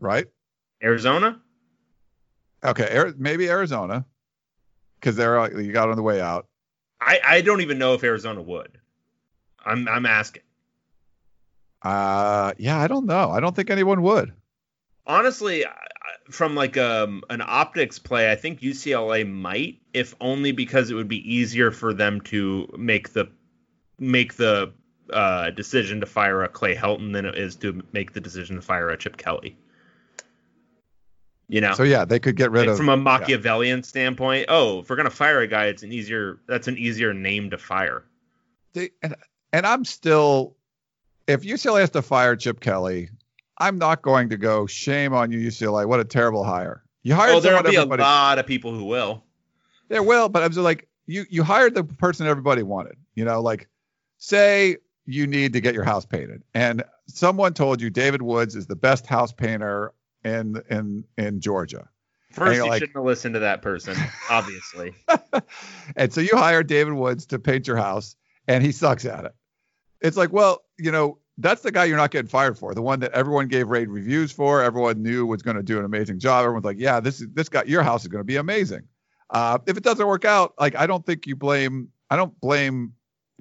Right? 0.00 0.26
Arizona. 0.82 1.40
Okay, 2.64 3.12
maybe 3.16 3.48
Arizona, 3.48 4.04
because 5.02 5.16
they're 5.16 5.38
uh, 5.38 5.48
you 5.50 5.72
got 5.72 5.88
on 5.88 5.96
the 5.96 6.02
way 6.02 6.20
out. 6.20 6.46
I, 7.00 7.20
I 7.24 7.40
don't 7.40 7.60
even 7.60 7.78
know 7.78 7.94
if 7.94 8.04
Arizona 8.04 8.40
would. 8.40 8.78
I'm 9.64 9.88
I'm 9.88 10.06
asking. 10.06 10.42
Uh, 11.82 12.52
yeah, 12.58 12.78
I 12.78 12.86
don't 12.86 13.06
know. 13.06 13.30
I 13.30 13.40
don't 13.40 13.56
think 13.56 13.70
anyone 13.70 14.02
would. 14.02 14.32
Honestly, 15.04 15.64
from 16.30 16.54
like 16.54 16.76
um 16.76 17.22
an 17.28 17.42
optics 17.44 17.98
play, 17.98 18.30
I 18.30 18.36
think 18.36 18.60
UCLA 18.60 19.28
might, 19.28 19.80
if 19.92 20.14
only 20.20 20.52
because 20.52 20.90
it 20.90 20.94
would 20.94 21.08
be 21.08 21.34
easier 21.34 21.72
for 21.72 21.92
them 21.92 22.20
to 22.22 22.72
make 22.78 23.12
the 23.12 23.28
make 23.98 24.34
the 24.34 24.72
uh, 25.12 25.50
decision 25.50 26.00
to 26.00 26.06
fire 26.06 26.42
a 26.42 26.48
Clay 26.48 26.74
Helton 26.74 27.12
than 27.12 27.26
it 27.26 27.36
is 27.36 27.56
to 27.56 27.82
make 27.92 28.12
the 28.12 28.20
decision 28.20 28.56
to 28.56 28.62
fire 28.62 28.88
a 28.88 28.96
Chip 28.96 29.16
Kelly. 29.16 29.56
You 31.52 31.60
know, 31.60 31.74
So 31.74 31.82
yeah, 31.82 32.06
they 32.06 32.18
could 32.18 32.36
get 32.36 32.50
rid 32.50 32.60
like 32.60 32.68
of 32.70 32.76
from 32.78 32.88
a 32.88 32.96
Machiavellian 32.96 33.82
standpoint. 33.82 34.46
Oh, 34.48 34.78
if 34.78 34.88
we're 34.88 34.96
gonna 34.96 35.10
fire 35.10 35.40
a 35.40 35.46
guy, 35.46 35.66
it's 35.66 35.82
an 35.82 35.92
easier 35.92 36.40
that's 36.48 36.66
an 36.66 36.78
easier 36.78 37.12
name 37.12 37.50
to 37.50 37.58
fire. 37.58 38.04
they, 38.72 38.88
and, 39.02 39.14
and 39.52 39.66
I'm 39.66 39.84
still 39.84 40.56
if 41.26 41.42
UCLA 41.42 41.80
has 41.80 41.90
to 41.90 42.00
fire 42.00 42.36
Chip 42.36 42.60
Kelly, 42.60 43.10
I'm 43.58 43.76
not 43.76 44.00
going 44.00 44.30
to 44.30 44.38
go 44.38 44.66
shame 44.66 45.12
on 45.12 45.30
you 45.30 45.40
UCLA. 45.40 45.86
What 45.86 46.00
a 46.00 46.06
terrible 46.06 46.42
hire. 46.42 46.84
You 47.02 47.14
hired 47.14 47.34
Oh, 47.34 47.40
there'll 47.40 47.62
be 47.62 47.76
a 47.76 47.84
lot 47.84 48.38
of 48.38 48.46
people 48.46 48.72
who 48.72 48.84
will. 48.86 49.22
there 49.88 50.02
will, 50.02 50.30
but 50.30 50.42
I'm 50.42 50.52
just 50.52 50.64
like 50.64 50.88
you 51.04 51.26
you 51.28 51.42
hired 51.42 51.74
the 51.74 51.84
person 51.84 52.26
everybody 52.26 52.62
wanted. 52.62 52.96
You 53.14 53.26
know, 53.26 53.42
like 53.42 53.68
say 54.16 54.78
you 55.04 55.26
need 55.26 55.52
to 55.52 55.60
get 55.60 55.74
your 55.74 55.84
house 55.84 56.06
painted 56.06 56.44
and 56.54 56.82
someone 57.08 57.52
told 57.52 57.82
you 57.82 57.90
David 57.90 58.22
Woods 58.22 58.56
is 58.56 58.68
the 58.68 58.76
best 58.76 59.06
house 59.06 59.32
painter 59.32 59.92
in 60.24 60.62
in 60.70 61.04
in 61.18 61.40
Georgia. 61.40 61.88
First, 62.32 62.56
you're 62.56 62.66
like- 62.66 62.80
shouldn't 62.80 62.96
have 62.96 63.04
listened 63.04 63.34
to 63.34 63.40
that 63.40 63.60
person, 63.62 63.96
obviously. 64.30 64.94
and 65.96 66.12
so 66.12 66.20
you 66.20 66.30
hire 66.32 66.62
David 66.62 66.94
Woods 66.94 67.26
to 67.26 67.38
paint 67.38 67.66
your 67.66 67.76
house, 67.76 68.16
and 68.48 68.64
he 68.64 68.72
sucks 68.72 69.04
at 69.04 69.24
it. 69.24 69.32
It's 70.00 70.16
like, 70.16 70.32
well, 70.32 70.62
you 70.78 70.90
know, 70.90 71.18
that's 71.38 71.62
the 71.62 71.70
guy 71.70 71.84
you're 71.84 71.96
not 71.96 72.10
getting 72.10 72.28
fired 72.28 72.58
for. 72.58 72.74
The 72.74 72.82
one 72.82 73.00
that 73.00 73.12
everyone 73.12 73.48
gave 73.48 73.68
rave 73.68 73.90
reviews 73.90 74.32
for, 74.32 74.62
everyone 74.62 75.02
knew 75.02 75.26
was 75.26 75.42
going 75.42 75.56
to 75.56 75.62
do 75.62 75.78
an 75.78 75.84
amazing 75.84 76.18
job. 76.18 76.40
Everyone's 76.44 76.64
like, 76.64 76.78
yeah, 76.78 77.00
this 77.00 77.20
is 77.20 77.28
this 77.34 77.48
guy, 77.48 77.64
your 77.64 77.82
house 77.82 78.02
is 78.02 78.08
going 78.08 78.20
to 78.20 78.24
be 78.24 78.36
amazing. 78.36 78.82
Uh, 79.30 79.58
if 79.66 79.76
it 79.76 79.82
doesn't 79.82 80.06
work 80.06 80.24
out, 80.24 80.54
like 80.58 80.74
I 80.76 80.86
don't 80.86 81.04
think 81.04 81.26
you 81.26 81.36
blame. 81.36 81.88
I 82.10 82.16
don't 82.16 82.38
blame. 82.40 82.92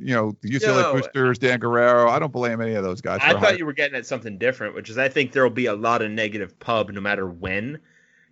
You 0.04 0.16
know, 0.16 0.36
the 0.42 0.50
UCLA 0.50 0.82
No. 0.82 0.94
boosters, 0.94 1.38
Dan 1.38 1.60
Guerrero. 1.60 2.10
I 2.10 2.18
don't 2.18 2.32
blame 2.32 2.60
any 2.60 2.74
of 2.74 2.84
those 2.84 3.02
guys. 3.02 3.20
I 3.22 3.40
thought 3.40 3.60
you 3.60 3.66
were 3.68 3.74
getting 3.74 3.96
at 3.96 4.06
something 4.08 4.38
different, 4.40 4.74
which 4.74 4.90
is 4.90 4.98
I 4.98 5.10
think 5.10 5.32
there 5.32 5.44
will 5.44 5.50
be 5.52 5.68
a 5.68 5.76
lot 5.76 6.02
of 6.02 6.10
negative 6.10 6.60
pub 6.60 6.90
no 6.90 7.00
matter 7.02 7.28
when 7.28 7.80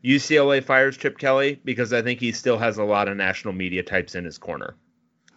UCLA 0.04 0.64
fires 0.64 0.98
Chip 0.98 1.18
Kelly 1.18 1.60
because 1.64 1.94
I 1.94 2.02
think 2.02 2.20
he 2.20 2.32
still 2.32 2.58
has 2.58 2.78
a 2.78 2.84
lot 2.84 3.08
of 3.08 3.18
national 3.18 3.54
media 3.54 3.84
types 3.84 4.16
in 4.16 4.26
his 4.26 4.38
corner. 4.38 4.76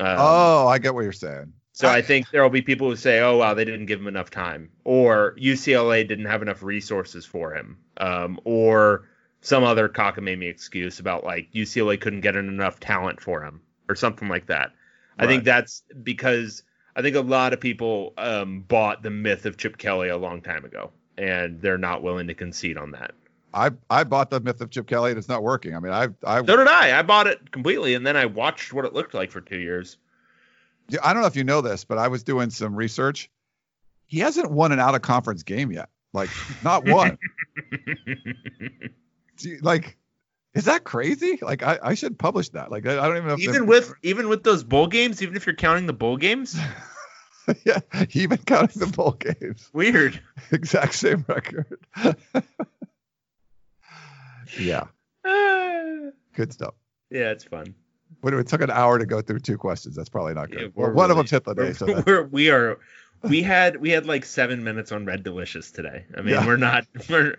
Um, 0.00 0.16
Oh, 0.18 0.68
I 0.68 0.78
get 0.78 0.94
what 0.94 1.02
you're 1.02 1.12
saying. 1.12 1.52
so 1.72 1.88
I- 1.88 1.96
I 1.96 2.02
think 2.02 2.30
there 2.30 2.42
will 2.42 2.50
be 2.50 2.62
people 2.62 2.88
who 2.88 2.96
say, 2.96 3.20
"Oh 3.20 3.36
wow, 3.36 3.54
they 3.54 3.64
didn't 3.64 3.86
give 3.86 4.00
him 4.00 4.06
enough 4.08 4.30
time," 4.30 4.70
or 4.84 5.34
UCLA 5.38 6.04
didn't 6.06 6.26
have 6.26 6.40
enough 6.42 6.62
resources 6.62 7.24
for 7.26 7.54
him, 7.54 7.76
um, 7.98 8.40
or 8.44 9.06
some 9.42 9.64
other 9.64 9.88
cockamamie 9.88 10.48
excuse 10.48 10.98
about 11.00 11.24
like 11.24 11.48
UCLA 11.52 11.96
couldn't 12.00 12.20
get 12.20 12.36
enough 12.36 12.78
talent 12.80 13.20
for 13.20 13.42
him 13.44 13.60
or 13.88 13.94
something 13.94 14.28
like 14.28 14.46
that. 14.46 14.70
I 15.22 15.26
think 15.26 15.44
that's 15.44 15.82
because 16.02 16.62
I 16.96 17.02
think 17.02 17.16
a 17.16 17.20
lot 17.20 17.52
of 17.52 17.60
people 17.60 18.12
um, 18.18 18.60
bought 18.60 19.02
the 19.02 19.10
myth 19.10 19.46
of 19.46 19.56
Chip 19.56 19.78
Kelly 19.78 20.08
a 20.08 20.16
long 20.16 20.40
time 20.40 20.64
ago, 20.64 20.90
and 21.16 21.60
they're 21.60 21.78
not 21.78 22.02
willing 22.02 22.26
to 22.26 22.34
concede 22.34 22.76
on 22.76 22.90
that. 22.92 23.12
I 23.54 23.70
I 23.90 24.04
bought 24.04 24.30
the 24.30 24.40
myth 24.40 24.60
of 24.60 24.70
Chip 24.70 24.86
Kelly, 24.86 25.10
and 25.10 25.18
it's 25.18 25.28
not 25.28 25.42
working. 25.42 25.74
I 25.76 25.80
mean, 25.80 25.92
I 25.92 26.08
I 26.24 26.38
So 26.44 26.56
did 26.56 26.68
I. 26.68 26.98
I 26.98 27.02
bought 27.02 27.26
it 27.26 27.52
completely, 27.52 27.94
and 27.94 28.06
then 28.06 28.16
I 28.16 28.26
watched 28.26 28.72
what 28.72 28.84
it 28.84 28.94
looked 28.94 29.14
like 29.14 29.30
for 29.30 29.40
two 29.40 29.58
years. 29.58 29.98
Yeah, 30.88 31.00
I 31.02 31.12
don't 31.12 31.22
know 31.22 31.28
if 31.28 31.36
you 31.36 31.44
know 31.44 31.60
this, 31.60 31.84
but 31.84 31.98
I 31.98 32.08
was 32.08 32.22
doing 32.22 32.50
some 32.50 32.74
research. 32.74 33.30
He 34.06 34.18
hasn't 34.18 34.50
won 34.50 34.72
an 34.72 34.80
out 34.80 34.94
of 34.94 35.02
conference 35.02 35.42
game 35.42 35.70
yet. 35.70 35.88
Like 36.12 36.30
not 36.62 36.86
one. 36.86 37.18
Like 39.60 39.96
is 40.54 40.64
that 40.66 40.84
crazy? 40.84 41.38
Like 41.40 41.62
I, 41.62 41.78
I 41.82 41.94
should 41.94 42.18
publish 42.18 42.50
that. 42.50 42.70
Like 42.70 42.86
I, 42.86 42.98
I 42.98 43.06
don't 43.08 43.16
even 43.16 43.28
know 43.28 43.34
if 43.34 43.40
even 43.40 43.66
with 43.66 43.92
even 44.02 44.28
with 44.28 44.42
those 44.42 44.64
bowl 44.64 44.86
games, 44.86 45.22
even 45.22 45.36
if 45.36 45.46
you're 45.46 45.54
counting 45.56 45.86
the 45.86 45.92
bowl 45.92 46.16
games, 46.16 46.58
yeah, 47.64 47.80
even 48.12 48.38
counting 48.38 48.80
the 48.80 48.86
bowl 48.86 49.12
games. 49.12 49.70
Weird. 49.72 50.20
Exact 50.52 50.94
same 50.94 51.24
record. 51.28 51.78
yeah, 54.58 54.84
good 55.24 56.52
stuff. 56.52 56.74
yeah, 57.10 57.30
it's 57.30 57.44
fun. 57.44 57.74
But 58.22 58.34
it 58.34 58.46
took 58.46 58.60
an 58.60 58.70
hour 58.70 58.98
to 58.98 59.06
go 59.06 59.20
through 59.22 59.40
two 59.40 59.56
questions. 59.58 59.96
That's 59.96 60.08
probably 60.08 60.34
not 60.34 60.50
good. 60.50 60.60
Yeah, 60.60 60.68
well, 60.74 60.88
we're 60.88 60.94
one 60.94 61.04
of 61.10 61.16
really- 61.16 61.20
them's 61.22 61.30
hit 61.30 61.44
the 61.44 61.54
day. 61.54 61.72
So 61.72 62.02
we're, 62.06 62.24
we 62.24 62.50
are 62.50 62.78
we 63.22 63.42
had 63.42 63.76
we 63.80 63.90
had 63.90 64.06
like 64.06 64.24
seven 64.24 64.62
minutes 64.62 64.92
on 64.92 65.06
Red 65.06 65.22
Delicious 65.24 65.70
today. 65.70 66.04
I 66.16 66.20
mean, 66.20 66.34
Yeah. 66.34 66.46
we're 66.46 66.56
not 66.56 66.86
we're 67.08 67.36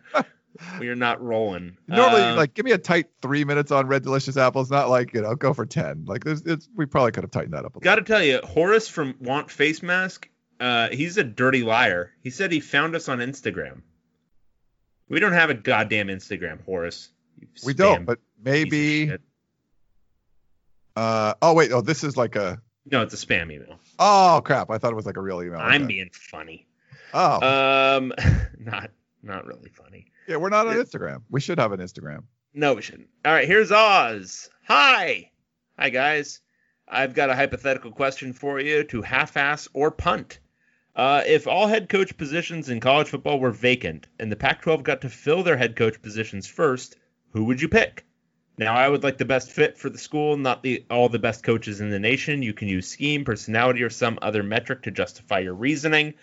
we 0.79 0.87
are 0.89 0.95
not 0.95 1.21
rolling. 1.21 1.77
normally, 1.87 2.21
Um, 2.21 2.37
like, 2.37 2.53
give 2.53 2.65
me 2.65 2.71
a 2.71 2.77
tight 2.77 3.07
three 3.21 3.43
minutes 3.43 3.71
on 3.71 3.87
Red 3.87 4.03
Delicious 4.03 4.37
apples. 4.37 4.69
Not 4.71 4.89
like 4.89 5.13
you 5.13 5.21
know, 5.21 5.35
go 5.35 5.53
for 5.53 5.65
ten. 5.65 6.05
Like, 6.05 6.23
there's, 6.23 6.41
it's 6.41 6.69
we 6.75 6.85
probably 6.85 7.11
could 7.11 7.23
have 7.23 7.31
tightened 7.31 7.53
that 7.53 7.65
up. 7.65 7.75
A 7.75 7.77
little. 7.77 7.81
Got 7.81 7.95
to 7.95 8.01
tell 8.03 8.23
you, 8.23 8.39
Horace 8.43 8.87
from 8.87 9.15
Want 9.19 9.49
Face 9.51 9.81
Mask, 9.81 10.29
uh, 10.59 10.89
he's 10.89 11.17
a 11.17 11.23
dirty 11.23 11.63
liar. 11.63 12.11
He 12.21 12.29
said 12.29 12.51
he 12.51 12.59
found 12.59 12.95
us 12.95 13.09
on 13.09 13.19
Instagram. 13.19 13.81
We 15.09 15.19
don't 15.19 15.33
have 15.33 15.49
a 15.49 15.53
goddamn 15.55 16.07
Instagram, 16.07 16.63
Horace. 16.65 17.09
We 17.65 17.73
don't, 17.73 18.05
but 18.05 18.19
maybe. 18.43 19.11
Uh, 20.95 21.33
oh 21.41 21.53
wait, 21.53 21.71
oh 21.71 21.81
this 21.81 22.03
is 22.03 22.15
like 22.17 22.35
a. 22.35 22.61
No, 22.91 23.01
it's 23.01 23.13
a 23.13 23.25
spam 23.25 23.51
email. 23.51 23.79
Oh 23.97 24.41
crap! 24.43 24.69
I 24.69 24.77
thought 24.77 24.91
it 24.91 24.95
was 24.95 25.05
like 25.05 25.17
a 25.17 25.21
real 25.21 25.41
email. 25.41 25.59
I'm 25.59 25.83
Okay. 25.83 25.87
being 25.87 26.09
funny. 26.13 26.67
Oh 27.13 27.97
Um, 27.97 28.13
not 28.59 28.91
not 29.21 29.45
really 29.45 29.69
funny. 29.69 30.07
Yeah, 30.27 30.37
we're 30.37 30.49
not 30.49 30.67
on 30.67 30.75
Instagram. 30.75 31.23
We 31.29 31.39
should 31.39 31.59
have 31.59 31.71
an 31.71 31.79
Instagram. 31.79 32.23
No, 32.53 32.75
we 32.75 32.81
shouldn't. 32.81 33.09
All 33.25 33.33
right, 33.33 33.47
here's 33.47 33.71
Oz. 33.71 34.49
Hi. 34.67 35.31
Hi, 35.77 35.89
guys. 35.89 36.41
I've 36.87 37.15
got 37.15 37.29
a 37.29 37.35
hypothetical 37.35 37.91
question 37.91 38.33
for 38.33 38.59
you 38.59 38.83
to 38.85 39.01
half 39.01 39.37
ass 39.37 39.67
or 39.73 39.89
punt. 39.89 40.39
Uh, 40.95 41.23
if 41.25 41.47
all 41.47 41.67
head 41.67 41.89
coach 41.89 42.15
positions 42.17 42.69
in 42.69 42.79
college 42.79 43.07
football 43.07 43.39
were 43.39 43.51
vacant 43.51 44.07
and 44.19 44.31
the 44.31 44.35
Pac 44.35 44.61
12 44.61 44.83
got 44.83 45.01
to 45.01 45.09
fill 45.09 45.41
their 45.41 45.57
head 45.57 45.75
coach 45.75 45.99
positions 46.01 46.45
first, 46.45 46.95
who 47.31 47.45
would 47.45 47.61
you 47.61 47.67
pick? 47.67 48.05
Now, 48.59 48.75
I 48.75 48.87
would 48.87 49.01
like 49.01 49.17
the 49.17 49.25
best 49.25 49.49
fit 49.49 49.79
for 49.79 49.89
the 49.89 49.97
school, 49.97 50.37
not 50.37 50.61
the 50.61 50.85
all 50.91 51.09
the 51.09 51.17
best 51.17 51.41
coaches 51.43 51.81
in 51.81 51.89
the 51.89 51.99
nation. 51.99 52.43
You 52.43 52.53
can 52.53 52.67
use 52.67 52.87
scheme, 52.87 53.25
personality, 53.25 53.81
or 53.81 53.89
some 53.89 54.19
other 54.21 54.43
metric 54.43 54.83
to 54.83 54.91
justify 54.91 55.39
your 55.39 55.55
reasoning. 55.55 56.13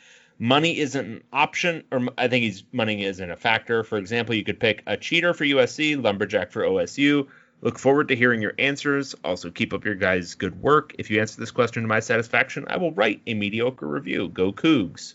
Money 0.42 0.78
isn't 0.78 1.04
an 1.04 1.22
option, 1.34 1.84
or 1.92 2.08
I 2.16 2.26
think 2.26 2.44
he's 2.44 2.64
money 2.72 3.04
isn't 3.04 3.30
a 3.30 3.36
factor. 3.36 3.84
For 3.84 3.98
example, 3.98 4.34
you 4.34 4.42
could 4.42 4.58
pick 4.58 4.82
a 4.86 4.96
cheater 4.96 5.34
for 5.34 5.44
USC, 5.44 6.02
lumberjack 6.02 6.50
for 6.50 6.62
OSU. 6.62 7.28
Look 7.60 7.78
forward 7.78 8.08
to 8.08 8.16
hearing 8.16 8.40
your 8.40 8.54
answers. 8.58 9.14
Also, 9.22 9.50
keep 9.50 9.74
up 9.74 9.84
your 9.84 9.96
guys' 9.96 10.34
good 10.34 10.62
work. 10.62 10.94
If 10.98 11.10
you 11.10 11.20
answer 11.20 11.38
this 11.38 11.50
question 11.50 11.82
to 11.82 11.88
my 11.88 12.00
satisfaction, 12.00 12.64
I 12.68 12.78
will 12.78 12.92
write 12.92 13.20
a 13.26 13.34
mediocre 13.34 13.86
review. 13.86 14.30
Go 14.30 14.50
Cougs. 14.50 15.12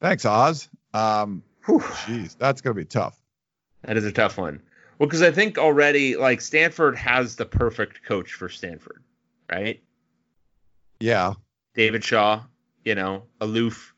Thanks, 0.00 0.24
Oz. 0.24 0.68
Um, 0.94 1.42
jeez, 1.66 2.38
that's 2.38 2.60
gonna 2.60 2.74
be 2.74 2.84
tough. 2.84 3.20
That 3.82 3.96
is 3.96 4.04
a 4.04 4.12
tough 4.12 4.38
one. 4.38 4.62
Well, 5.00 5.08
because 5.08 5.22
I 5.22 5.32
think 5.32 5.58
already, 5.58 6.16
like 6.16 6.40
Stanford 6.40 6.96
has 6.96 7.34
the 7.34 7.44
perfect 7.44 8.04
coach 8.04 8.34
for 8.34 8.48
Stanford, 8.48 9.02
right? 9.50 9.82
Yeah, 11.00 11.34
David 11.74 12.04
Shaw, 12.04 12.44
you 12.84 12.94
know, 12.94 13.24
aloof, 13.40 13.94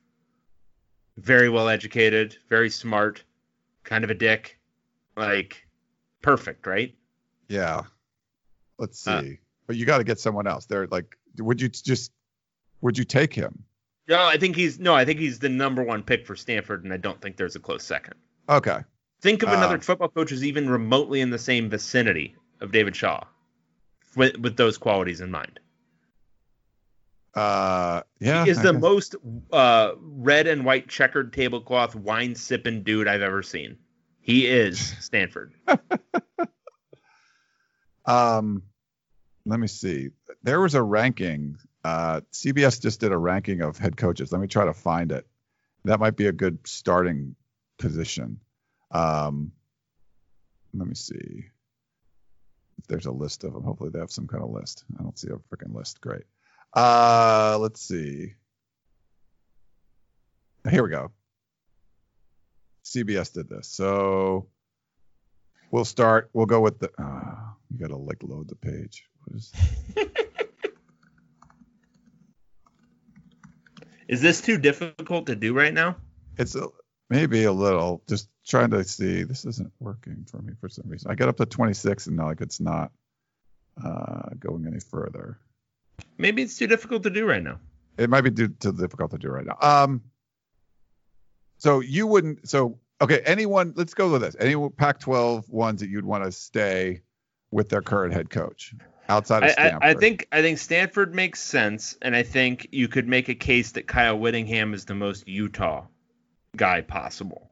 very 1.16 1.48
well 1.48 1.68
educated, 1.68 2.36
very 2.48 2.70
smart, 2.70 3.22
kind 3.84 4.04
of 4.04 4.10
a 4.10 4.14
dick, 4.14 4.58
like 5.16 5.66
perfect, 6.22 6.66
right? 6.66 6.94
yeah. 7.48 7.82
Let's 8.78 8.98
see, 8.98 9.10
Uh, 9.10 9.22
but 9.66 9.76
you 9.76 9.86
got 9.86 9.98
to 9.98 10.04
get 10.04 10.18
someone 10.18 10.46
else. 10.48 10.66
They're 10.66 10.88
like, 10.88 11.16
would 11.38 11.60
you 11.60 11.68
just, 11.68 12.10
would 12.80 12.98
you 12.98 13.04
take 13.04 13.32
him? 13.32 13.62
No, 14.08 14.24
I 14.24 14.36
think 14.38 14.56
he's 14.56 14.80
no, 14.80 14.92
I 14.94 15.04
think 15.04 15.20
he's 15.20 15.38
the 15.38 15.48
number 15.48 15.84
one 15.84 16.02
pick 16.02 16.26
for 16.26 16.34
Stanford, 16.34 16.82
and 16.82 16.92
I 16.92 16.96
don't 16.96 17.20
think 17.22 17.36
there's 17.36 17.54
a 17.54 17.60
close 17.60 17.84
second. 17.84 18.14
Okay. 18.48 18.78
Think 19.20 19.44
of 19.44 19.50
another 19.50 19.76
Uh, 19.76 19.80
football 19.80 20.08
coach 20.08 20.30
who's 20.30 20.44
even 20.44 20.68
remotely 20.68 21.20
in 21.20 21.30
the 21.30 21.38
same 21.38 21.70
vicinity 21.70 22.34
of 22.60 22.72
David 22.72 22.96
Shaw, 22.96 23.22
with 24.16 24.36
with 24.38 24.56
those 24.56 24.76
qualities 24.78 25.20
in 25.20 25.30
mind. 25.30 25.60
Uh, 27.34 28.02
yeah. 28.20 28.44
He 28.44 28.50
is 28.50 28.58
I 28.58 28.62
the 28.62 28.72
guess- 28.72 28.82
most 28.82 29.16
uh, 29.52 29.92
red 29.98 30.46
and 30.46 30.64
white 30.64 30.88
checkered 30.88 31.32
tablecloth 31.32 31.94
wine 31.94 32.34
sipping 32.34 32.82
dude 32.82 33.08
I've 33.08 33.22
ever 33.22 33.42
seen. 33.42 33.78
He 34.20 34.46
is 34.46 34.78
Stanford. 35.00 35.54
Um, 38.04 38.62
let 39.46 39.58
me 39.60 39.66
see. 39.66 40.10
There 40.42 40.60
was 40.60 40.74
a 40.74 40.82
ranking. 40.82 41.56
Uh, 41.84 42.20
CBS 42.32 42.80
just 42.80 43.00
did 43.00 43.12
a 43.12 43.18
ranking 43.18 43.60
of 43.62 43.78
head 43.78 43.96
coaches. 43.96 44.32
Let 44.32 44.40
me 44.40 44.46
try 44.48 44.64
to 44.64 44.74
find 44.74 45.12
it. 45.12 45.26
That 45.84 46.00
might 46.00 46.16
be 46.16 46.26
a 46.26 46.32
good 46.32 46.58
starting 46.66 47.34
position. 47.78 48.40
Um, 48.92 49.52
let 50.74 50.86
me 50.86 50.94
see 50.94 51.44
if 52.78 52.86
there's 52.88 53.06
a 53.06 53.12
list 53.12 53.44
of 53.44 53.52
them. 53.52 53.64
Hopefully 53.64 53.90
they 53.90 53.98
have 53.98 54.12
some 54.12 54.28
kind 54.28 54.42
of 54.44 54.50
list. 54.50 54.84
I 54.98 55.02
don't 55.02 55.18
see 55.18 55.28
a 55.28 55.54
freaking 55.54 55.74
list. 55.74 56.00
Great. 56.00 56.22
Uh, 56.74 57.58
let's 57.60 57.80
see. 57.80 58.34
Here 60.68 60.82
we 60.82 60.90
go. 60.90 61.10
CBS 62.84 63.32
did 63.32 63.48
this. 63.48 63.68
So 63.68 64.46
we'll 65.70 65.84
start. 65.84 66.30
We'll 66.32 66.46
go 66.46 66.60
with 66.60 66.78
the. 66.78 66.90
Uh, 66.98 67.34
you 67.70 67.78
gotta 67.78 67.96
like 67.96 68.22
load 68.22 68.48
the 68.48 68.56
page. 68.56 69.08
What 69.24 69.36
is? 69.36 69.52
Is 74.08 74.20
this 74.20 74.40
too 74.42 74.58
difficult 74.58 75.26
to 75.26 75.36
do 75.36 75.54
right 75.54 75.72
now? 75.72 75.96
It's 76.36 76.54
a, 76.54 76.68
maybe 77.08 77.44
a 77.44 77.52
little. 77.52 78.02
Just 78.06 78.28
trying 78.46 78.70
to 78.70 78.84
see. 78.84 79.22
This 79.22 79.46
isn't 79.46 79.72
working 79.80 80.26
for 80.30 80.42
me 80.42 80.52
for 80.60 80.68
some 80.68 80.84
reason. 80.86 81.10
I 81.10 81.14
got 81.14 81.28
up 81.28 81.38
to 81.38 81.46
26 81.46 82.08
and 82.08 82.16
now 82.16 82.26
like 82.26 82.42
it's 82.42 82.60
not 82.60 82.92
uh, 83.82 84.28
going 84.38 84.66
any 84.66 84.80
further. 84.80 85.38
Maybe 86.18 86.42
it's 86.42 86.56
too 86.56 86.66
difficult 86.66 87.02
to 87.04 87.10
do 87.10 87.26
right 87.26 87.42
now. 87.42 87.58
It 87.98 88.10
might 88.10 88.22
be 88.22 88.30
too, 88.30 88.48
to 88.60 88.72
difficult 88.72 89.10
to 89.12 89.18
do 89.18 89.28
right 89.28 89.46
now. 89.46 89.56
Um. 89.60 90.02
So 91.58 91.80
you 91.80 92.06
wouldn't. 92.06 92.48
So 92.48 92.78
okay. 93.00 93.20
Anyone? 93.24 93.74
Let's 93.76 93.94
go 93.94 94.10
with 94.10 94.22
this. 94.22 94.36
Any 94.38 94.54
Pac-12 94.70 95.48
ones 95.48 95.80
that 95.80 95.88
you'd 95.88 96.04
want 96.04 96.24
to 96.24 96.32
stay 96.32 97.02
with 97.50 97.68
their 97.68 97.82
current 97.82 98.14
head 98.14 98.30
coach 98.30 98.74
outside 99.08 99.42
of 99.42 99.50
I, 99.50 99.52
Stanford. 99.52 99.82
I, 99.82 99.88
I 99.90 99.94
think 99.94 100.28
I 100.32 100.42
think 100.42 100.58
Stanford 100.58 101.14
makes 101.14 101.40
sense, 101.40 101.96
and 102.02 102.16
I 102.16 102.22
think 102.22 102.68
you 102.72 102.88
could 102.88 103.06
make 103.06 103.28
a 103.28 103.34
case 103.34 103.72
that 103.72 103.86
Kyle 103.86 104.18
Whittingham 104.18 104.74
is 104.74 104.84
the 104.84 104.94
most 104.94 105.28
Utah 105.28 105.86
guy 106.56 106.80
possible. 106.80 107.50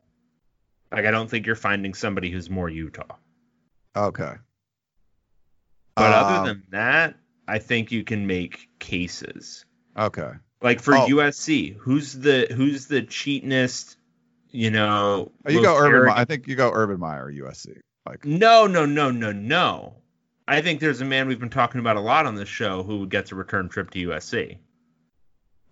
Like 0.91 1.05
I 1.05 1.11
don't 1.11 1.31
think 1.31 1.47
you're 1.47 1.55
finding 1.55 1.95
somebody 1.95 2.31
who's 2.31 2.51
more 2.51 2.69
Utah. 2.69 3.17
Okay. 3.95 4.35
But 5.95 6.13
Um, 6.13 6.25
other 6.25 6.49
than 6.49 6.63
that, 6.71 7.17
I 7.51 7.59
think 7.59 7.91
you 7.93 8.05
can 8.05 8.27
make 8.27 8.69
cases. 8.79 9.65
Okay. 9.97 10.31
Like 10.63 10.81
for 10.81 10.95
Oh. 10.97 11.07
USC, 11.09 11.77
who's 11.77 12.13
the 12.13 12.47
who's 12.55 12.87
the 12.87 13.03
cheatinest? 13.03 13.97
You 14.51 14.71
know, 14.71 15.33
Oh, 15.47 15.51
you 15.51 15.63
go 15.63 15.77
Urban. 15.77 16.07
Meyer. 16.07 16.17
I 16.17 16.25
think 16.25 16.47
you 16.49 16.55
go 16.57 16.71
Urban 16.73 16.99
Meyer, 17.01 17.31
USC. 17.33 17.79
Like 18.07 18.25
No, 18.25 18.67
no, 18.67 18.87
no, 18.87 19.11
no, 19.11 19.33
no. 19.33 19.97
I 20.49 20.63
think 20.63 20.81
there's 20.81 21.01
a 21.01 21.05
man 21.05 21.29
we've 21.29 21.39
been 21.39 21.51
talking 21.51 21.81
about 21.81 21.97
a 21.97 22.01
lot 22.01 22.27
on 22.27 22.35
this 22.35 22.49
show 22.49 22.83
who 22.83 23.07
gets 23.07 23.31
a 23.33 23.37
return 23.37 23.69
trip 23.69 23.91
to 23.91 24.09
USC. 24.09 24.59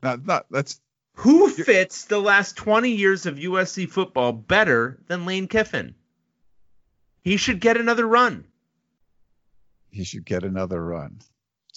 not 0.02 0.24
not 0.24 0.46
that's 0.50 0.80
Who 1.16 1.48
fits 1.50 2.04
the 2.04 2.20
last 2.20 2.56
20 2.56 2.90
years 2.90 3.26
of 3.26 3.36
USC 3.36 3.88
football 3.90 4.32
better 4.32 5.00
than 5.08 5.26
Lane 5.26 5.48
Kiffin? 5.48 5.94
He 7.22 7.36
should 7.36 7.60
get 7.60 7.76
another 7.76 8.06
run. 8.06 8.44
he 9.90 10.04
should 10.04 10.24
get 10.24 10.44
another 10.44 10.82
run. 10.84 11.18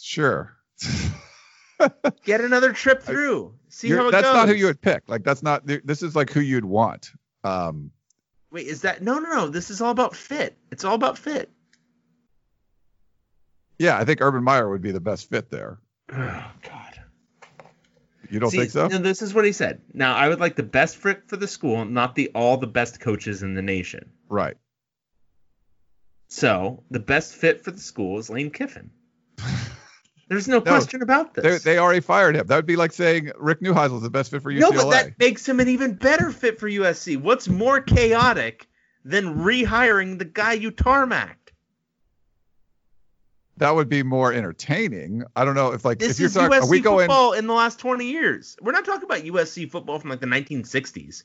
Sure. 0.01 0.55
Get 2.25 2.41
another 2.41 2.73
trip 2.73 3.01
through. 3.03 3.53
See 3.69 3.87
You're- 3.87 4.01
how 4.01 4.07
it 4.09 4.11
that's 4.11 4.23
goes. 4.23 4.33
That's 4.33 4.47
not 4.47 4.49
who 4.49 4.55
you 4.59 4.65
would 4.65 4.81
pick. 4.81 5.03
Like 5.07 5.23
that's 5.23 5.41
not. 5.43 5.65
This 5.65 6.03
is 6.03 6.15
like 6.15 6.29
who 6.31 6.39
you'd 6.41 6.65
want. 6.65 7.11
Um. 7.43 7.91
Wait, 8.51 8.67
is 8.67 8.81
that 8.81 9.01
no, 9.01 9.17
no, 9.19 9.29
no? 9.29 9.47
This 9.47 9.69
is 9.69 9.81
all 9.81 9.91
about 9.91 10.15
fit. 10.15 10.57
It's 10.71 10.83
all 10.83 10.95
about 10.95 11.17
fit. 11.17 11.49
Yeah, 13.79 13.97
I 13.97 14.05
think 14.05 14.21
Urban 14.21 14.43
Meyer 14.43 14.69
would 14.69 14.81
be 14.81 14.91
the 14.91 14.99
best 14.99 15.29
fit 15.29 15.49
there. 15.49 15.79
Oh 16.13 16.51
God. 16.61 17.01
You 18.29 18.39
don't 18.39 18.49
See, 18.51 18.57
think 18.59 18.71
so? 18.71 18.87
no, 18.87 18.97
this 18.99 19.21
is 19.21 19.33
what 19.33 19.43
he 19.43 19.51
said. 19.51 19.81
Now, 19.93 20.15
I 20.15 20.29
would 20.29 20.39
like 20.39 20.55
the 20.55 20.63
best 20.63 20.95
fit 20.97 21.23
for 21.27 21.35
the 21.35 21.47
school, 21.47 21.83
not 21.83 22.15
the 22.15 22.29
all 22.35 22.57
the 22.57 22.67
best 22.67 22.99
coaches 23.01 23.43
in 23.43 23.55
the 23.55 23.61
nation. 23.61 24.11
Right. 24.29 24.55
So 26.29 26.83
the 26.91 26.99
best 26.99 27.33
fit 27.35 27.63
for 27.63 27.71
the 27.71 27.79
school 27.79 28.19
is 28.19 28.29
Lane 28.29 28.51
Kiffin. 28.51 28.91
There's 30.31 30.47
no, 30.47 30.59
No, 30.59 30.61
question 30.61 31.01
about 31.01 31.33
They, 31.33 31.41
this. 31.41 31.63
they 31.63 31.77
already 31.77 31.99
fired 31.99 32.37
him. 32.37 32.47
That 32.47 32.55
would 32.55 32.65
be 32.65 32.77
like 32.77 32.93
saying 32.93 33.31
Rick 33.37 33.59
Neuheisel 33.59 33.97
is 33.97 34.01
the 34.01 34.09
best 34.09 34.31
fit 34.31 34.41
for 34.41 34.49
UCLA. 34.49 34.59
no, 34.61 34.71
but 34.71 34.89
that 34.91 35.19
makes 35.19 35.45
him 35.47 35.59
an 35.59 35.67
even 35.67 35.93
better 35.93 36.31
fit 36.31 36.57
for 36.57 36.69
USC. 36.69 37.17
What's 37.17 37.49
more 37.49 37.81
chaotic 37.81 38.69
than 39.03 39.39
rehiring 39.39 40.19
the 40.19 40.23
guy 40.23 40.53
you 40.53 40.71
tarmacked? 40.71 41.35
that 43.57 43.75
would 43.75 43.89
be 43.89 44.01
more 44.03 44.33
entertaining. 44.33 45.23
I 45.35 45.43
don't 45.45 45.53
know 45.53 45.73
if 45.73 45.83
like 45.83 45.99
This 45.99 46.11
if 46.11 46.19
you're 46.19 46.27
is 46.27 46.33
talking, 46.33 46.61
USC 46.61 46.69
we 46.69 46.79
going? 46.79 47.07
football 47.09 47.33
in 47.33 47.45
the 47.45 47.53
last 47.53 47.77
20 47.79 48.05
years. 48.05 48.55
We're 48.61 48.71
not 48.71 48.85
talking 48.85 49.03
about 49.03 49.23
USC 49.23 49.69
football 49.69 49.99
from 49.99 50.09
like 50.11 50.21
the 50.21 50.27
1960s. 50.27 51.23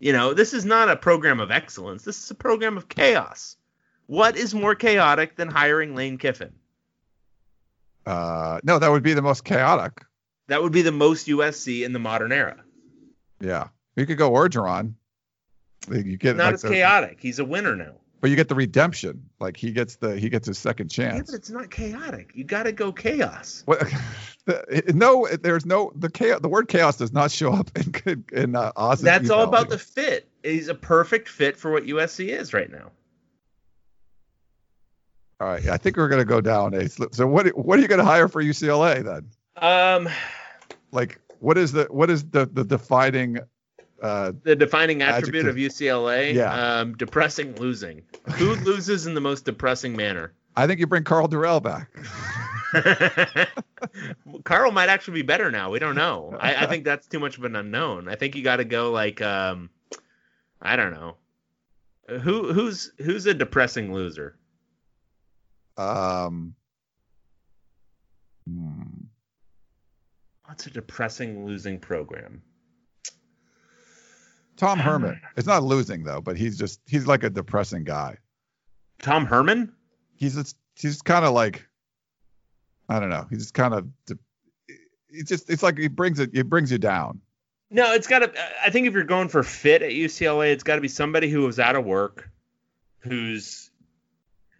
You 0.00 0.12
know, 0.12 0.34
this 0.34 0.52
is 0.52 0.64
not 0.64 0.90
a 0.90 0.96
program 0.96 1.38
of 1.38 1.50
excellence. 1.52 2.02
This 2.02 2.22
is 2.22 2.30
a 2.30 2.34
program 2.34 2.76
of 2.76 2.88
chaos. 2.88 3.56
What 4.06 4.36
is 4.36 4.52
more 4.52 4.74
chaotic 4.74 5.36
than 5.36 5.48
hiring 5.48 5.94
Lane 5.94 6.18
Kiffin? 6.18 6.52
Uh, 8.06 8.60
no, 8.64 8.78
that 8.78 8.90
would 8.90 9.02
be 9.02 9.14
the 9.14 9.22
most 9.22 9.44
chaotic. 9.44 10.02
That 10.48 10.62
would 10.62 10.72
be 10.72 10.82
the 10.82 10.92
most 10.92 11.26
USC 11.28 11.84
in 11.84 11.92
the 11.92 11.98
modern 11.98 12.32
era. 12.32 12.56
Yeah, 13.40 13.68
you 13.96 14.06
could 14.06 14.18
go 14.18 14.30
Orgeron. 14.30 14.94
You 15.90 16.16
get 16.16 16.36
Not 16.36 16.44
like 16.46 16.54
as 16.54 16.62
the- 16.62 16.68
chaotic. 16.68 17.18
He's 17.20 17.38
a 17.38 17.44
winner 17.44 17.74
now. 17.74 17.94
but 18.20 18.30
you 18.30 18.36
get 18.36 18.48
the 18.48 18.54
redemption. 18.54 19.28
Like 19.40 19.56
he 19.56 19.72
gets 19.72 19.96
the 19.96 20.16
he 20.18 20.28
gets 20.28 20.46
his 20.46 20.58
second 20.58 20.96
Yeah, 20.96 21.10
chance. 21.12 21.30
but 21.30 21.36
it's 21.36 21.50
not 21.50 21.70
chaotic. 21.70 22.30
You 22.34 22.44
got 22.44 22.64
to 22.64 22.72
go 22.72 22.92
chaos. 22.92 23.62
What, 23.66 23.80
the, 24.46 24.92
no, 24.94 25.26
there's 25.42 25.66
no 25.66 25.92
the 25.96 26.08
chaos. 26.10 26.40
The 26.40 26.48
word 26.48 26.68
chaos 26.68 26.96
does 26.98 27.12
not 27.12 27.30
show 27.32 27.52
up 27.52 27.70
in 28.06 28.24
in 28.32 28.54
uh, 28.56 28.70
Oz's 28.76 29.02
That's 29.04 29.30
all 29.30 29.42
about 29.44 29.70
the 29.70 29.78
fit. 29.78 30.28
He's 30.44 30.68
a 30.68 30.74
perfect 30.74 31.28
fit 31.28 31.56
for 31.56 31.70
what 31.72 31.84
USC 31.84 32.28
is 32.28 32.52
right 32.52 32.70
now. 32.70 32.90
All 35.42 35.48
right, 35.48 35.66
I 35.66 35.76
think 35.76 35.96
we're 35.96 36.06
gonna 36.06 36.24
go 36.24 36.40
down 36.40 36.72
a 36.72 36.88
slip. 36.88 37.16
So 37.16 37.26
what 37.26 37.48
what 37.58 37.76
are 37.76 37.82
you 37.82 37.88
gonna 37.88 38.04
hire 38.04 38.28
for 38.28 38.40
UCLA 38.40 39.02
then? 39.02 39.28
Um, 39.56 40.08
Like 40.92 41.18
what 41.40 41.58
is 41.58 41.72
the 41.72 41.86
what 41.90 42.10
is 42.10 42.22
the 42.30 42.46
the 42.46 42.62
defining? 42.62 43.40
Uh, 44.00 44.32
the 44.44 44.54
defining 44.54 45.02
attribute 45.02 45.46
of 45.48 45.56
UCLA, 45.56 46.32
Yeah. 46.32 46.52
um, 46.80 46.96
depressing 46.96 47.56
losing. 47.56 48.02
Who 48.34 48.54
loses 48.64 49.08
in 49.08 49.14
the 49.14 49.20
most 49.20 49.44
depressing 49.44 49.96
manner? 49.96 50.32
I 50.54 50.68
think 50.68 50.78
you 50.78 50.86
bring 50.86 51.02
Karl 51.02 51.26
Dorrell 51.28 51.60
back. 51.60 51.88
Karl 54.44 54.70
might 54.70 54.88
actually 54.90 55.14
be 55.14 55.22
better 55.22 55.50
now. 55.50 55.70
We 55.70 55.80
don't 55.80 55.96
know. 55.96 56.36
I, 56.38 56.54
I 56.54 56.66
think 56.66 56.84
that's 56.84 57.08
too 57.08 57.18
much 57.18 57.36
of 57.36 57.42
an 57.44 57.56
unknown. 57.56 58.08
I 58.08 58.14
think 58.14 58.36
you 58.36 58.44
got 58.44 58.56
to 58.56 58.64
go 58.64 58.92
like, 58.92 59.20
um, 59.20 59.70
I 60.60 60.76
don't 60.76 60.92
know. 60.92 61.16
Who 62.20 62.52
who's 62.52 62.92
who's 62.98 63.26
a 63.26 63.34
depressing 63.34 63.92
loser? 63.92 64.36
Um, 65.82 66.54
hmm. 68.46 68.82
What's 70.44 70.66
a 70.66 70.70
depressing 70.70 71.46
losing 71.46 71.78
program? 71.78 72.42
Tom 74.56 74.78
Herman. 74.78 75.20
It's 75.36 75.46
not 75.46 75.62
losing 75.62 76.04
though, 76.04 76.20
but 76.20 76.36
he's 76.36 76.58
just 76.58 76.80
he's 76.86 77.06
like 77.06 77.24
a 77.24 77.30
depressing 77.30 77.84
guy. 77.84 78.18
Tom 79.00 79.26
Herman? 79.26 79.72
He's 80.14 80.34
just, 80.34 80.56
he's 80.76 81.02
kind 81.02 81.24
of 81.24 81.32
like 81.32 81.66
I 82.88 83.00
don't 83.00 83.10
know. 83.10 83.26
He's 83.30 83.38
just 83.38 83.54
kind 83.54 83.74
of 83.74 83.88
it's 85.08 85.28
just 85.28 85.50
it's 85.50 85.62
like 85.62 85.78
he 85.78 85.88
brings 85.88 86.20
it 86.20 86.30
it 86.32 86.48
brings 86.48 86.70
you 86.70 86.78
down. 86.78 87.20
No, 87.70 87.94
it's 87.94 88.06
got 88.06 88.20
to. 88.20 88.32
I 88.62 88.70
think 88.70 88.86
if 88.86 88.92
you're 88.92 89.04
going 89.04 89.28
for 89.28 89.42
fit 89.42 89.82
at 89.82 89.92
UCLA, 89.92 90.52
it's 90.52 90.62
got 90.62 90.74
to 90.76 90.82
be 90.82 90.88
somebody 90.88 91.30
who 91.30 91.40
was 91.42 91.58
out 91.58 91.74
of 91.74 91.84
work, 91.86 92.30
who's 92.98 93.70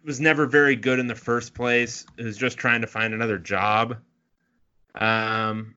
was 0.03 0.19
never 0.19 0.45
very 0.45 0.75
good 0.75 0.99
in 0.99 1.07
the 1.07 1.15
first 1.15 1.53
place, 1.53 2.05
who's 2.17 2.37
just 2.37 2.57
trying 2.57 2.81
to 2.81 2.87
find 2.87 3.13
another 3.13 3.37
job. 3.37 3.97
Um. 4.95 5.75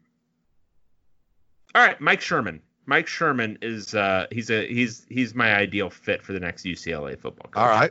All 1.75 1.83
right, 1.87 2.01
Mike 2.01 2.21
Sherman. 2.21 2.61
Mike 2.87 3.07
Sherman 3.09 3.59
is 3.63 3.95
uh 3.95 4.27
he's 4.31 4.51
a 4.51 4.67
he's 4.67 5.05
he's 5.09 5.35
my 5.35 5.55
ideal 5.55 5.91
fit 5.91 6.23
for 6.23 6.33
the 6.33 6.41
next 6.41 6.65
UCLA 6.65 7.19
football 7.19 7.51
coach. 7.51 7.61
All 7.61 7.69
right. 7.69 7.91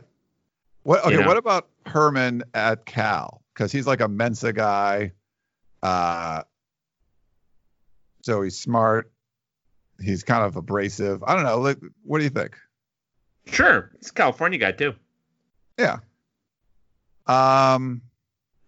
What 0.82 1.04
okay, 1.04 1.12
You 1.14 1.20
know? 1.20 1.26
what 1.26 1.36
about 1.36 1.68
Herman 1.84 2.42
at 2.54 2.86
Cal? 2.86 3.42
Cuz 3.54 3.70
he's 3.72 3.86
like 3.86 4.00
a 4.00 4.08
Mensa 4.08 4.52
guy. 4.52 5.12
Uh 5.82 6.42
so 8.22 8.42
he's 8.42 8.58
smart. 8.58 9.12
He's 10.00 10.22
kind 10.22 10.44
of 10.44 10.56
abrasive. 10.56 11.22
I 11.22 11.34
don't 11.34 11.44
know. 11.44 11.58
Like, 11.60 11.78
what 12.02 12.18
do 12.18 12.24
you 12.24 12.30
think? 12.30 12.56
Sure, 13.46 13.92
he's 14.00 14.10
a 14.10 14.14
California 14.14 14.58
guy 14.58 14.72
too. 14.72 14.94
Yeah. 15.78 15.98
Um 17.26 18.02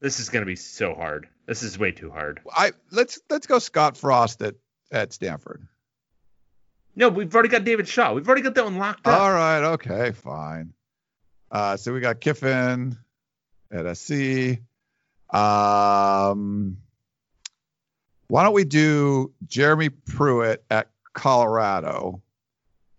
This 0.00 0.20
is 0.20 0.28
gonna 0.28 0.46
be 0.46 0.56
so 0.56 0.94
hard. 0.94 1.28
This 1.46 1.62
is 1.62 1.78
way 1.78 1.92
too 1.92 2.10
hard. 2.10 2.40
I 2.52 2.72
let's 2.90 3.20
let's 3.30 3.46
go 3.46 3.58
Scott 3.58 3.96
Frost 3.96 4.42
at 4.42 4.54
at 4.92 5.12
Stanford. 5.12 5.66
No, 6.96 7.08
we've 7.08 7.32
already 7.32 7.48
got 7.48 7.64
David 7.64 7.86
Shaw. 7.86 8.12
We've 8.12 8.26
already 8.26 8.42
got 8.42 8.54
that 8.56 8.64
one 8.64 8.76
locked 8.76 9.06
up. 9.06 9.20
All 9.20 9.32
right, 9.32 9.62
okay, 9.74 10.10
fine. 10.10 10.72
Uh, 11.50 11.76
so 11.76 11.92
we 11.92 12.00
got 12.00 12.20
Kiffin 12.20 12.98
at 13.70 13.96
SC. 13.96 14.58
Um, 15.30 16.78
why 18.26 18.42
don't 18.42 18.52
we 18.52 18.64
do 18.64 19.32
Jeremy 19.46 19.90
Pruitt 19.90 20.64
at 20.70 20.90
Colorado? 21.12 22.20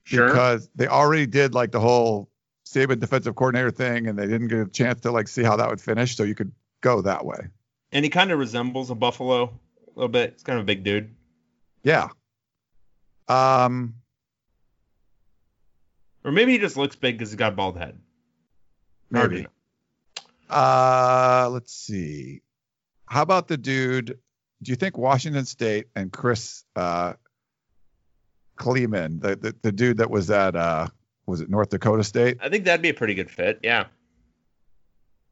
sure. 0.04 0.28
Because 0.28 0.70
they 0.76 0.88
already 0.88 1.28
did 1.28 1.54
like 1.54 1.72
the 1.72 1.80
whole 1.80 2.29
Saban 2.72 3.00
defensive 3.00 3.36
coordinator 3.36 3.72
thing, 3.72 4.08
and 4.08 4.18
they 4.18 4.28
didn't 4.28 4.48
get 4.48 4.60
a 4.60 4.66
chance 4.68 5.02
to 5.02 5.12
like 5.12 5.28
see 5.28 5.44
how 5.44 5.56
that 5.56 5.70
would 5.70 5.82
finish. 5.82 6.16
So 6.16 6.24
you 6.24 6.36
could 6.36 6.52
go 6.82 7.02
that 7.02 7.26
way. 7.26 7.48
And 7.92 8.06
he 8.06 8.10
kind 8.10 8.32
of 8.32 8.38
resembles 8.38 8.92
a 8.92 8.96
buffalo 8.96 9.46
a 9.46 9.50
little 9.96 10.10
bit. 10.10 10.34
He's 10.34 10.44
kind 10.44 10.60
of 10.60 10.64
a 10.64 10.66
big 10.66 10.84
dude. 10.84 11.16
Yeah. 11.84 12.10
Um, 13.28 13.96
Or 16.24 16.32
maybe 16.32 16.52
he 16.52 16.60
just 16.60 16.78
looks 16.78 16.96
big 16.96 17.18
because 17.18 17.32
he's 17.32 17.38
got 17.38 17.54
a 17.54 17.56
bald 17.56 17.78
head. 17.78 17.98
Maybe. 19.10 19.48
Uh, 20.50 21.50
let's 21.52 21.74
see. 21.74 22.42
How 23.08 23.24
about 23.24 23.48
the 23.48 23.58
dude? 23.58 24.20
Do 24.62 24.72
you 24.72 24.76
think 24.76 24.98
Washington 24.98 25.46
State 25.46 25.88
and 25.96 26.12
Chris 26.12 26.64
uh, 26.76 27.14
Klieman, 28.58 29.22
the, 29.22 29.36
the 29.36 29.56
the 29.62 29.72
dude 29.72 29.98
that 29.98 30.12
was 30.12 30.30
at 30.30 30.56
uh, 30.56 30.88
was 31.30 31.42
it 31.42 31.50
North 31.50 31.70
Dakota 31.70 32.04
State? 32.04 32.38
I 32.42 32.50
think 32.50 32.66
that'd 32.66 32.82
be 32.82 32.90
a 32.90 32.94
pretty 32.94 33.14
good 33.14 33.30
fit. 33.30 33.60
Yeah. 33.64 33.86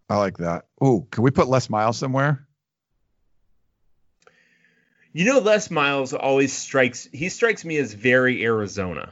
I 0.10 0.18
like 0.18 0.38
that. 0.38 0.65
Ooh, 0.84 1.07
can 1.11 1.24
we 1.24 1.32
put 1.32 1.48
Les 1.48 1.69
Miles 1.69 1.98
somewhere? 1.98 2.48
You 5.11 5.26
know, 5.26 5.40
Les 5.40 5.69
Miles 5.72 6.14
always 6.14 6.53
strikes. 6.53 7.10
He 7.11 7.30
strikes 7.30 7.65
me 7.65 7.78
as 7.78 7.94
very 7.94 8.44
Arizona. 8.44 9.11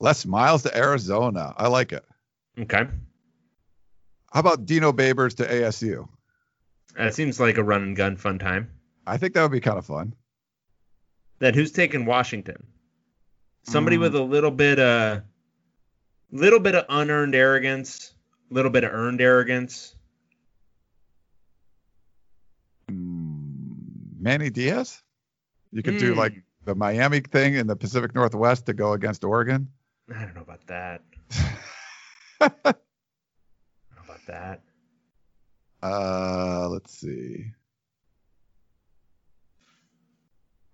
Les 0.00 0.26
Miles 0.26 0.62
to 0.64 0.76
Arizona. 0.76 1.54
I 1.56 1.68
like 1.68 1.92
it. 1.92 2.04
Okay. 2.58 2.86
How 4.32 4.40
about 4.40 4.66
Dino 4.66 4.92
Babers 4.92 5.36
to 5.36 5.46
ASU? 5.46 6.08
That 6.96 7.14
seems 7.14 7.40
like 7.40 7.56
a 7.56 7.64
run 7.64 7.82
and 7.82 7.96
gun 7.96 8.16
fun 8.16 8.38
time. 8.38 8.70
I 9.06 9.16
think 9.16 9.34
that 9.34 9.42
would 9.42 9.50
be 9.52 9.60
kind 9.60 9.78
of 9.78 9.86
fun. 9.86 10.14
Then 11.38 11.54
who's 11.54 11.72
taking 11.72 12.04
Washington? 12.04 12.66
Somebody 13.64 13.96
Mm. 13.96 14.00
with 14.00 14.14
a 14.14 14.22
little 14.22 14.50
bit 14.50 14.78
uh 14.78 15.20
little 16.30 16.60
bit 16.60 16.74
of 16.74 16.84
unearned 16.88 17.34
arrogance, 17.34 18.14
little 18.50 18.70
bit 18.70 18.84
of 18.84 18.92
earned 18.92 19.20
arrogance. 19.20 19.94
Mm, 22.90 24.20
Manny 24.20 24.50
Diaz. 24.50 25.02
You 25.72 25.82
could 25.82 25.98
do 25.98 26.14
Mm. 26.14 26.16
like 26.16 26.42
the 26.64 26.74
Miami 26.74 27.20
thing 27.20 27.54
in 27.54 27.66
the 27.66 27.76
Pacific 27.76 28.14
Northwest 28.14 28.66
to 28.66 28.74
go 28.74 28.92
against 28.92 29.24
Oregon. 29.24 29.68
I 30.14 30.24
don't 30.24 30.34
know 30.34 30.42
about 30.42 30.66
that. 30.66 31.02
I 32.40 32.48
don't 32.50 32.76
know 33.96 34.04
about 34.04 34.26
that. 34.26 34.62
Uh, 35.82 36.68
let's 36.68 36.92
see. 36.98 37.52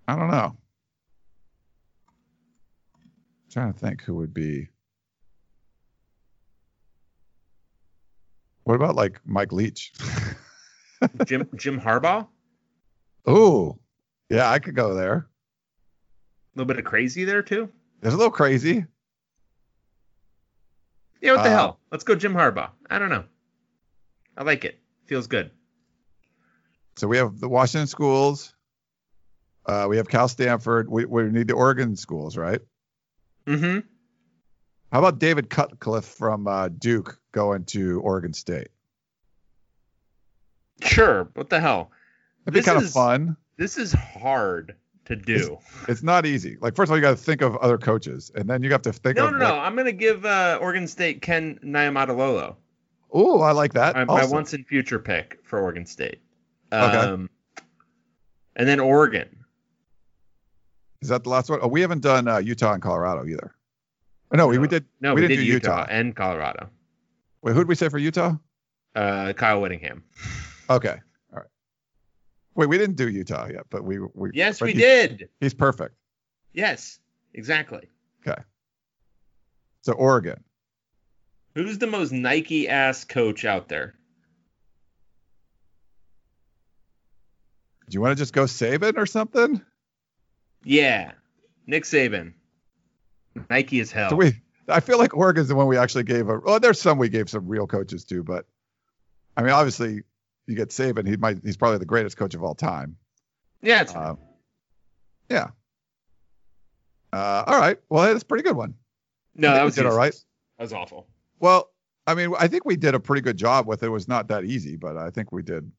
I 0.09 0.17
don't 0.17 0.31
know. 0.31 0.57
Trying 3.51 3.73
to 3.73 3.79
think 3.79 4.03
who 4.03 4.15
would 4.17 4.33
be. 4.33 4.69
What 8.65 8.75
about 8.75 8.95
like 8.95 9.21
Mike 9.25 9.53
Leach? 9.53 9.93
Jim 11.25 11.49
Jim 11.57 11.81
Harbaugh? 11.81 12.27
A 13.27 13.31
Ooh, 13.31 13.79
yeah, 14.29 14.49
I 14.51 14.59
could 14.59 14.75
go 14.75 14.95
there. 14.95 15.15
A 15.15 16.59
little 16.59 16.67
bit 16.67 16.79
of 16.79 16.85
crazy 16.85 17.25
there 17.25 17.43
too. 17.43 17.69
It's 18.03 18.15
a 18.15 18.17
little 18.17 18.31
crazy. 18.31 18.87
Yeah, 21.21 21.33
what 21.33 21.43
the 21.45 21.51
Uh, 21.51 21.53
hell? 21.53 21.81
Let's 21.91 22.05
go 22.05 22.15
Jim 22.15 22.33
Harbaugh. 22.35 22.71
I 22.89 22.99
don't 22.99 23.11
know. 23.11 23.25
I 24.37 24.43
like 24.45 24.65
it. 24.65 24.79
Feels 25.07 25.27
good. 25.27 25.51
So 26.97 27.09
we 27.09 27.17
have 27.19 27.41
the 27.41 27.49
Washington 27.49 27.87
schools. 27.87 28.55
Uh, 29.67 29.87
we 29.89 29.97
have 29.99 30.09
Cal 30.09 30.29
Stanford. 30.29 30.89
We, 30.89 31.05
we 31.05 31.25
need 31.25 31.49
the 31.49 31.55
Oregon 31.55 31.97
schools, 31.97 32.37
right? 32.37 32.61
Mm-hmm. 33.47 33.81
How 34.93 34.99
about 34.99 35.19
David 35.19 35.51
Cutcliffe 35.51 36.05
from 36.05 36.47
uh, 36.49 36.69
Duke 36.69 37.19
going 37.33 37.65
to 37.67 38.01
Oregon 38.01 38.33
State? 38.33 38.69
Sure. 40.83 41.29
What 41.35 41.51
the 41.51 41.61
hell? 41.61 41.91
Be 42.47 42.53
This 42.53 42.65
kind 42.65 42.79
of 42.79 42.85
is- 42.85 42.93
fun. 42.93 43.37
This 43.57 43.77
is 43.77 43.93
hard 43.93 44.75
to 45.05 45.15
do. 45.17 45.59
It's 45.87 46.03
not 46.03 46.25
easy. 46.25 46.57
Like 46.63 46.75
first 46.75 46.89
of 46.89 46.93
all, 46.93 46.97
you 46.97 47.03
got 47.03 47.11
to 47.11 47.17
think 47.17 47.43
of 47.43 47.57
other 47.57 47.77
coaches, 47.77 48.31
and 48.35 48.49
then 48.49 48.63
you 48.63 48.73
have 48.73 48.81
to 48.83 48.93
think 48.93 49.19
No, 49.19 49.27
of 49.27 49.33
no, 49.33 49.39
no. 49.39 49.55
I'm 49.59 49.77
gonna 49.77 49.93
give 49.93 50.25
uh, 50.25 50.59
Oregon 50.63 50.87
State 50.89 51.21
Ken 51.21 51.59
Niumatalolo. 51.63 52.57
Oh, 53.13 53.43
I 53.43 53.53
like 53.53 53.75
that. 53.75 53.97
My, 53.97 54.05
my 54.07 54.25
once 54.25 54.55
in 54.55 54.65
future 54.65 54.99
pick 54.99 55.41
for 55.45 55.61
Oregon 55.61 55.85
State. 55.85 56.21
Okay. 56.73 56.97
Um, 56.97 57.29
and 58.57 58.67
then 58.67 58.81
Oregon. 58.81 59.40
Is 61.03 61.09
that 61.09 61.25
the 61.25 61.31
last 61.31 61.49
one? 61.49 61.61
Oh, 61.63 61.69
we 61.69 61.81
haven't 61.81 62.03
done 62.03 62.29
uh, 62.29 62.39
Utah 62.39 62.75
and 62.75 62.83
Colorado 62.83 63.27
either. 63.27 63.55
Oh, 64.33 64.37
no, 64.37 64.47
we, 64.47 64.59
we 64.59 64.69
did. 64.69 64.85
No, 65.01 65.15
we, 65.15 65.23
we, 65.23 65.29
didn't 65.29 65.39
did 65.39 65.45
do 65.47 65.53
Utah, 65.53 65.81
Utah. 65.81 65.87
and 65.91 66.15
Colorado. 66.15 66.69
Wait, 67.43 67.53
who 67.55 67.61
did 67.61 67.69
we 67.69 67.75
say 67.75 67.89
for 67.89 67.99
Utah? 67.99 68.35
Uh, 68.95 69.33
Kyle 69.33 69.61
Whittingham. 69.61 70.05
Okay, 70.69 71.01
all 71.33 71.39
right. 71.39 71.47
Wait, 72.55 72.69
we 72.69 72.77
didn't 72.79 72.97
do 72.97 73.09
Utah 73.09 73.49
yet, 73.49 73.65
but 73.71 73.83
we 73.83 73.99
we. 73.99 74.31
Yes, 74.35 74.61
we 74.61 74.73
he's- 74.73 75.09
did. 75.09 75.29
He's 75.41 75.55
perfect. 75.55 75.95
Yes, 76.53 76.99
exactly. 77.35 77.89
Okay. 78.27 78.41
So 79.83 79.93
Oregon. 79.95 80.43
Who's 81.55 81.79
the 81.79 81.87
most 81.87 82.13
Nike 82.13 82.69
ass 82.69 83.05
coach 83.05 83.45
out 83.45 83.69
there? 83.69 83.95
Do 87.89 87.95
you 87.95 88.01
want 88.01 88.17
to 88.17 88.21
just 88.23 88.33
go 88.33 88.45
Saban 88.45 88.97
or 88.99 89.07
something? 89.07 89.61
Yeah, 90.65 91.13
Nick 91.67 91.85
Saban. 91.85 92.35
Nike 93.49 93.81
as 93.81 93.91
hell. 93.91 94.11
So 94.11 94.17
we. 94.17 94.35
I 94.69 94.81
feel 94.81 94.99
like 94.99 95.17
Oregon's 95.17 95.49
the 95.49 95.55
one 95.57 95.67
we 95.67 95.77
actually 95.77 96.05
gave 96.05 96.29
a. 96.29 96.41
Oh, 96.45 96.59
there's 96.59 96.81
some 96.81 96.99
we 96.99 97.09
gave 97.09 97.29
some 97.31 97.47
real 97.49 97.67
coaches 97.67 98.05
to, 98.07 98.23
but 98.23 98.47
I 99.37 99.43
mean, 99.43 99.53
obviously, 99.53 100.03
you 100.47 100.55
get 100.55 100.69
Saban. 100.71 101.07
He 101.09 101.17
might. 101.17 101.39
He's 101.45 101.57
probably 101.57 101.79
the 101.79 101.87
greatest 101.87 102.17
coach 102.17 102.35
of 102.35 102.43
all 102.43 102.55
time. 102.55 102.97
yeah, 103.63 103.83
it's 103.83 103.95
Uh, 103.95 104.15
yeah. 105.29 105.49
Uh, 107.13 107.45
all 107.47 107.59
right. 107.59 107.79
Well, 107.89 108.05
that's 108.05 108.23
a 108.23 108.27
pretty 108.27 108.45
good 108.45 108.57
one. 108.57 108.75
no, 109.35 109.53
that 109.53 109.65
was 109.65 109.75
did 109.75 109.87
all 109.87 109.97
right. 109.97 110.15
That 110.59 110.65
was 110.65 110.73
awful. 110.73 111.07
Well, 111.41 111.71
I 112.07 112.15
mean, 112.15 112.33
I 112.39 112.47
think 112.49 112.65
we 112.65 112.77
did 112.77 112.95
a 112.95 113.01
pretty 113.01 113.23
good 113.23 113.37
job 113.37 113.67
with 113.67 113.83
it. 113.83 113.87
It 113.87 113.91
was 113.91 114.07
not 114.09 114.29
that 114.29 114.45
easy, 114.45 114.77
but 114.77 114.97
I 114.97 115.11
think 115.11 115.33
we 115.33 115.43
did, 115.43 115.71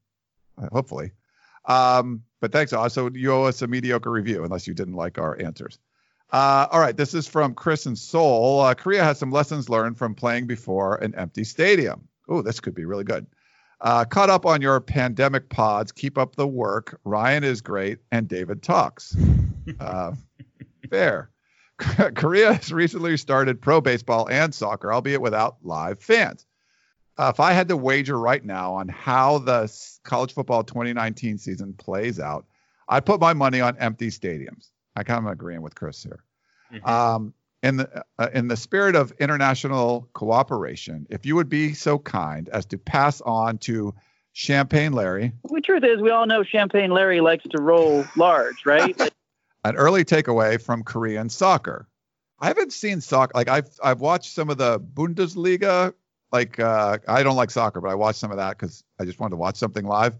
uh, 0.58 0.68
hopefully. 0.72 1.12
Um, 1.64 2.22
but 2.40 2.52
thanks, 2.52 2.72
Also, 2.72 3.10
you 3.10 3.32
owe 3.32 3.44
us 3.44 3.62
a 3.62 3.66
mediocre 3.66 4.10
review 4.10 4.44
unless 4.44 4.66
you 4.66 4.74
didn't 4.74 4.94
like 4.94 5.18
our 5.18 5.40
answers. 5.40 5.78
Uh, 6.30 6.66
all 6.70 6.80
right. 6.80 6.96
This 6.96 7.14
is 7.14 7.28
from 7.28 7.54
Chris 7.54 7.86
and 7.86 7.98
Seoul. 7.98 8.60
Uh, 8.60 8.74
Korea 8.74 9.04
has 9.04 9.18
some 9.18 9.30
lessons 9.30 9.68
learned 9.68 9.98
from 9.98 10.14
playing 10.14 10.46
before 10.46 10.96
an 10.96 11.14
empty 11.14 11.44
stadium. 11.44 12.08
Oh, 12.28 12.40
this 12.40 12.58
could 12.58 12.74
be 12.74 12.86
really 12.86 13.04
good. 13.04 13.26
Uh, 13.82 14.04
caught 14.04 14.30
up 14.30 14.46
on 14.46 14.62
your 14.62 14.80
pandemic 14.80 15.50
pods. 15.50 15.92
Keep 15.92 16.16
up 16.16 16.36
the 16.36 16.46
work. 16.46 16.98
Ryan 17.04 17.44
is 17.44 17.60
great, 17.60 17.98
and 18.10 18.28
David 18.28 18.62
talks. 18.62 19.16
Uh, 19.78 20.12
fair. 20.90 21.30
Korea 21.78 22.54
has 22.54 22.72
recently 22.72 23.16
started 23.16 23.60
pro 23.60 23.80
baseball 23.80 24.28
and 24.30 24.54
soccer, 24.54 24.92
albeit 24.92 25.20
without 25.20 25.56
live 25.62 26.00
fans. 26.00 26.46
Uh, 27.18 27.30
if 27.32 27.40
I 27.40 27.52
had 27.52 27.68
to 27.68 27.76
wager 27.76 28.18
right 28.18 28.44
now 28.44 28.74
on 28.74 28.88
how 28.88 29.38
the 29.38 29.72
college 30.02 30.32
football 30.32 30.64
2019 30.64 31.38
season 31.38 31.74
plays 31.74 32.18
out, 32.18 32.46
I'd 32.88 33.04
put 33.04 33.20
my 33.20 33.34
money 33.34 33.60
on 33.60 33.76
empty 33.78 34.08
stadiums. 34.08 34.70
I 34.96 35.02
kind 35.02 35.26
of 35.26 35.32
agreeing 35.32 35.62
with 35.62 35.74
Chris 35.74 36.02
here. 36.02 36.24
Mhm. 36.72 36.88
Um, 36.88 37.34
in 37.62 37.76
the 37.76 38.04
uh, 38.18 38.28
in 38.34 38.48
the 38.48 38.56
spirit 38.56 38.96
of 38.96 39.12
international 39.20 40.08
cooperation, 40.14 41.06
if 41.10 41.24
you 41.24 41.36
would 41.36 41.48
be 41.48 41.74
so 41.74 41.98
kind 41.98 42.48
as 42.48 42.66
to 42.66 42.78
pass 42.78 43.20
on 43.20 43.58
to 43.58 43.94
Champagne 44.32 44.92
Larry 44.92 45.32
The 45.44 45.60
truth 45.60 45.84
is, 45.84 46.00
we 46.00 46.10
all 46.10 46.26
know 46.26 46.42
Champagne 46.42 46.90
Larry 46.90 47.20
likes 47.20 47.44
to 47.50 47.60
roll 47.60 48.04
large, 48.16 48.66
right? 48.66 48.98
An 49.64 49.76
early 49.76 50.04
takeaway 50.04 50.60
from 50.60 50.82
Korean 50.82 51.28
soccer. 51.28 51.86
I 52.40 52.48
haven't 52.48 52.72
seen 52.72 53.00
soccer 53.00 53.32
like 53.34 53.48
I've 53.48 53.70
I've 53.82 54.00
watched 54.00 54.32
some 54.32 54.50
of 54.50 54.58
the 54.58 54.80
Bundesliga. 54.80 55.94
Like 56.32 56.58
uh, 56.58 56.98
I 57.06 57.22
don't 57.22 57.36
like 57.36 57.50
soccer, 57.50 57.80
but 57.80 57.90
I 57.90 57.94
watched 57.94 58.18
some 58.18 58.30
of 58.30 58.38
that 58.38 58.58
because 58.58 58.84
I 58.98 59.04
just 59.04 59.20
wanted 59.20 59.32
to 59.32 59.36
watch 59.36 59.56
something 59.56 59.84
live. 59.84 60.18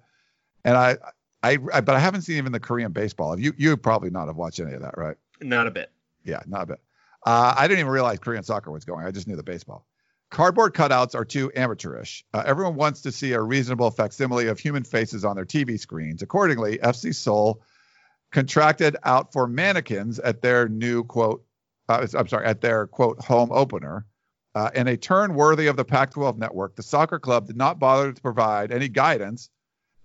And 0.65 0.77
I, 0.77 0.99
I, 1.43 1.59
I, 1.73 1.81
but 1.81 1.95
I 1.95 1.99
haven't 1.99 2.23
seen 2.23 2.37
even 2.37 2.53
the 2.53 2.61
Korean 2.61 2.93
baseball. 2.93 3.39
You, 3.39 3.53
you 3.57 3.77
probably 3.77 4.11
not 4.11 4.27
have 4.27 4.37
watched 4.37 4.61
any 4.61 4.75
of 4.75 4.83
that, 4.83 4.97
right? 4.97 5.17
Not 5.41 5.67
a 5.67 5.71
bit. 5.71 5.91
Yeah, 6.25 6.41
not 6.47 6.63
a 6.63 6.67
bit. 6.67 6.81
Uh, 7.25 7.55
I 7.57 7.67
didn't 7.67 7.81
even 7.81 7.93
realize 7.93 8.19
Korean 8.19 8.43
soccer 8.43 8.71
was 8.71 8.85
going. 8.85 9.07
I 9.07 9.11
just 9.11 9.27
knew 9.27 9.37
the 9.37 9.43
baseball. 9.43 9.87
Cardboard 10.31 10.75
cutouts 10.75 11.15
are 11.15 11.25
too 11.25 11.53
amateurish. 11.55 12.25
Uh, 12.33 12.43
everyone 12.47 12.75
wants 12.75 13.03
to 13.03 13.13
see 13.13 13.33
a 13.33 13.41
reasonable 13.41 13.91
facsimile 13.91 14.49
of 14.49 14.59
human 14.59 14.83
faces 14.83 15.25
on 15.25 15.37
their 15.37 15.45
TV 15.45 15.79
screens. 15.79 16.23
Accordingly, 16.23 16.79
FC 16.79 17.15
Seoul 17.15 17.63
contracted 18.31 18.97
out 19.05 19.33
for 19.33 19.47
mannequins 19.47 20.19
at 20.19 20.43
their 20.43 20.69
new 20.69 21.05
quote. 21.05 21.45
Uh, 21.89 22.07
I'm 22.17 22.29
sorry, 22.29 22.47
at 22.47 22.61
their 22.61 22.87
quote 22.87 23.23
home 23.23 23.51
opener. 23.53 24.07
Uh, 24.55 24.71
in 24.75 24.87
a 24.87 24.97
turn 24.97 25.35
worthy 25.35 25.67
of 25.67 25.77
the 25.77 25.85
Pac-12 25.85 26.37
network, 26.37 26.77
the 26.77 26.83
soccer 26.83 27.19
club 27.19 27.47
did 27.47 27.57
not 27.57 27.79
bother 27.79 28.13
to 28.13 28.21
provide 28.21 28.71
any 28.71 28.89
guidance 28.89 29.49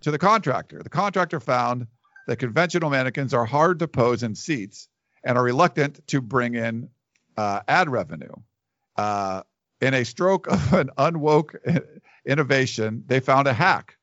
to 0.01 0.11
the 0.11 0.17
contractor. 0.17 0.81
The 0.81 0.89
contractor 0.89 1.39
found 1.39 1.87
that 2.27 2.37
conventional 2.37 2.89
mannequins 2.89 3.33
are 3.33 3.45
hard 3.45 3.79
to 3.79 3.87
pose 3.87 4.23
in 4.23 4.35
seats 4.35 4.87
and 5.23 5.37
are 5.37 5.43
reluctant 5.43 6.05
to 6.07 6.21
bring 6.21 6.55
in 6.55 6.89
uh, 7.35 7.61
ad 7.67 7.89
revenue. 7.89 8.33
Uh, 8.95 9.43
in 9.81 9.93
a 9.93 10.05
stroke 10.05 10.47
of 10.47 10.73
an 10.73 10.89
unwoke 10.97 11.55
innovation, 12.25 13.03
they 13.07 13.19
found 13.19 13.47
a 13.47 13.53
hack. 13.53 13.97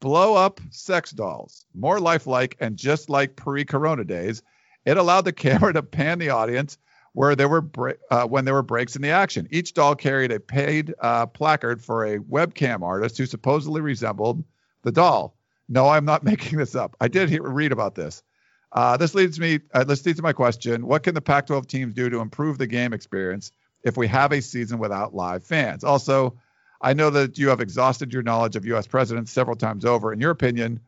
Blow 0.00 0.34
up 0.34 0.60
sex 0.70 1.10
dolls, 1.10 1.64
more 1.74 1.98
lifelike 2.00 2.56
and 2.60 2.76
just 2.76 3.08
like 3.08 3.34
pre-corona 3.34 4.04
days. 4.04 4.42
It 4.84 4.98
allowed 4.98 5.24
the 5.24 5.32
camera 5.46 5.72
to 5.72 5.82
pan 5.82 6.18
the 6.18 6.30
audience 6.30 6.76
where 7.16 7.34
there 7.34 7.48
were 7.48 7.64
uh, 8.10 8.26
when 8.26 8.44
there 8.44 8.52
were 8.52 8.62
breaks 8.62 8.94
in 8.94 9.00
the 9.00 9.08
action. 9.08 9.48
Each 9.50 9.72
doll 9.72 9.94
carried 9.94 10.30
a 10.30 10.38
paid 10.38 10.92
uh, 11.00 11.24
placard 11.24 11.82
for 11.82 12.04
a 12.04 12.18
webcam 12.18 12.82
artist 12.82 13.16
who 13.16 13.24
supposedly 13.24 13.80
resembled 13.80 14.44
the 14.82 14.92
doll. 14.92 15.34
No, 15.66 15.88
I'm 15.88 16.04
not 16.04 16.24
making 16.30 16.58
this 16.58 16.74
up. 16.74 16.94
I 17.00 17.08
did 17.08 17.30
read 17.30 17.72
about 17.72 17.94
this. 17.94 18.22
Uh, 18.70 18.98
this 18.98 19.14
leads 19.14 19.40
me. 19.40 19.60
Uh, 19.72 19.84
this 19.84 20.04
leads 20.04 20.18
to 20.18 20.22
my 20.22 20.34
question: 20.34 20.86
What 20.86 21.04
can 21.04 21.14
the 21.14 21.22
Pac-12 21.22 21.66
teams 21.66 21.94
do 21.94 22.10
to 22.10 22.20
improve 22.20 22.58
the 22.58 22.66
game 22.66 22.92
experience 22.92 23.50
if 23.82 23.96
we 23.96 24.06
have 24.08 24.32
a 24.32 24.42
season 24.42 24.78
without 24.78 25.14
live 25.14 25.42
fans? 25.42 25.84
Also, 25.84 26.34
I 26.82 26.92
know 26.92 27.08
that 27.08 27.38
you 27.38 27.48
have 27.48 27.62
exhausted 27.62 28.12
your 28.12 28.24
knowledge 28.24 28.56
of 28.56 28.66
U.S. 28.66 28.86
presidents 28.86 29.32
several 29.32 29.56
times 29.56 29.86
over. 29.86 30.12
In 30.12 30.20
your 30.20 30.32
opinion, 30.32 30.80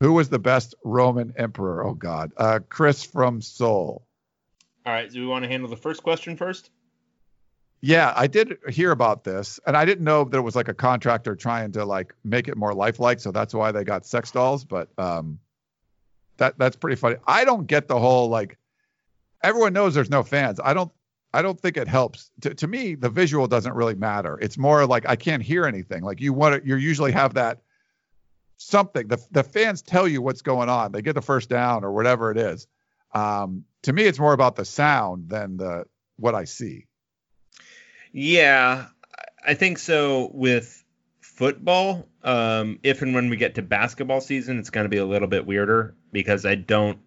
who 0.00 0.14
was 0.14 0.30
the 0.30 0.40
best 0.40 0.74
Roman 0.82 1.32
emperor? 1.36 1.86
Oh 1.86 1.94
God, 1.94 2.32
uh, 2.38 2.58
Chris 2.68 3.04
from 3.04 3.40
Seoul. 3.40 4.05
All 4.86 4.92
right. 4.92 5.10
Do 5.10 5.20
we 5.20 5.26
want 5.26 5.42
to 5.42 5.48
handle 5.48 5.68
the 5.68 5.76
first 5.76 6.04
question 6.04 6.36
first? 6.36 6.70
Yeah, 7.82 8.12
I 8.16 8.28
did 8.28 8.56
hear 8.68 8.92
about 8.92 9.24
this, 9.24 9.60
and 9.66 9.76
I 9.76 9.84
didn't 9.84 10.04
know 10.04 10.24
that 10.24 10.38
it 10.38 10.40
was 10.40 10.56
like 10.56 10.68
a 10.68 10.74
contractor 10.74 11.36
trying 11.36 11.72
to 11.72 11.84
like 11.84 12.14
make 12.24 12.48
it 12.48 12.56
more 12.56 12.72
lifelike, 12.72 13.20
so 13.20 13.30
that's 13.32 13.52
why 13.52 13.70
they 13.72 13.84
got 13.84 14.06
sex 14.06 14.30
dolls. 14.30 14.64
But 14.64 14.88
um, 14.96 15.40
that 16.38 16.56
that's 16.58 16.76
pretty 16.76 16.96
funny. 16.96 17.16
I 17.26 17.44
don't 17.44 17.66
get 17.66 17.88
the 17.88 17.98
whole 17.98 18.28
like 18.28 18.58
everyone 19.42 19.72
knows 19.72 19.94
there's 19.94 20.08
no 20.08 20.22
fans. 20.22 20.58
I 20.62 20.72
don't 20.72 20.90
I 21.34 21.42
don't 21.42 21.60
think 21.60 21.76
it 21.76 21.88
helps. 21.88 22.30
To, 22.42 22.54
to 22.54 22.66
me, 22.66 22.94
the 22.94 23.10
visual 23.10 23.46
doesn't 23.46 23.74
really 23.74 23.94
matter. 23.94 24.38
It's 24.40 24.56
more 24.56 24.86
like 24.86 25.06
I 25.06 25.16
can't 25.16 25.42
hear 25.42 25.66
anything. 25.66 26.02
Like 26.02 26.20
you 26.20 26.32
want 26.32 26.62
to, 26.62 26.66
you 26.66 26.76
usually 26.76 27.12
have 27.12 27.34
that 27.34 27.60
something. 28.56 29.08
The 29.08 29.22
the 29.32 29.42
fans 29.42 29.82
tell 29.82 30.08
you 30.08 30.22
what's 30.22 30.42
going 30.42 30.68
on. 30.68 30.92
They 30.92 31.02
get 31.02 31.14
the 31.14 31.22
first 31.22 31.50
down 31.50 31.84
or 31.84 31.92
whatever 31.92 32.30
it 32.30 32.38
is. 32.38 32.66
Um, 33.12 33.64
to 33.86 33.92
me, 33.92 34.02
it's 34.02 34.18
more 34.18 34.32
about 34.32 34.56
the 34.56 34.64
sound 34.64 35.28
than 35.28 35.58
the 35.58 35.84
what 36.16 36.34
I 36.34 36.44
see. 36.44 36.86
Yeah, 38.12 38.86
I 39.46 39.54
think 39.54 39.78
so 39.78 40.28
with 40.34 40.84
football. 41.20 42.08
Um, 42.24 42.80
if 42.82 43.02
and 43.02 43.14
when 43.14 43.30
we 43.30 43.36
get 43.36 43.54
to 43.54 43.62
basketball 43.62 44.20
season, 44.20 44.58
it's 44.58 44.70
going 44.70 44.86
to 44.86 44.88
be 44.88 44.96
a 44.96 45.06
little 45.06 45.28
bit 45.28 45.46
weirder 45.46 45.94
because 46.10 46.44
I 46.44 46.56
don't. 46.56 46.98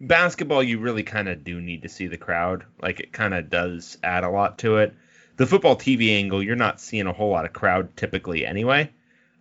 Basketball, 0.00 0.64
you 0.64 0.80
really 0.80 1.04
kind 1.04 1.28
of 1.28 1.44
do 1.44 1.60
need 1.60 1.82
to 1.82 1.88
see 1.88 2.08
the 2.08 2.18
crowd. 2.18 2.64
Like 2.82 2.98
it 2.98 3.12
kind 3.12 3.32
of 3.32 3.48
does 3.48 3.96
add 4.02 4.24
a 4.24 4.30
lot 4.30 4.58
to 4.58 4.78
it. 4.78 4.92
The 5.36 5.46
football 5.46 5.76
TV 5.76 6.18
angle, 6.18 6.42
you're 6.42 6.56
not 6.56 6.80
seeing 6.80 7.06
a 7.06 7.12
whole 7.12 7.30
lot 7.30 7.44
of 7.44 7.52
crowd 7.52 7.96
typically 7.96 8.44
anyway. 8.44 8.90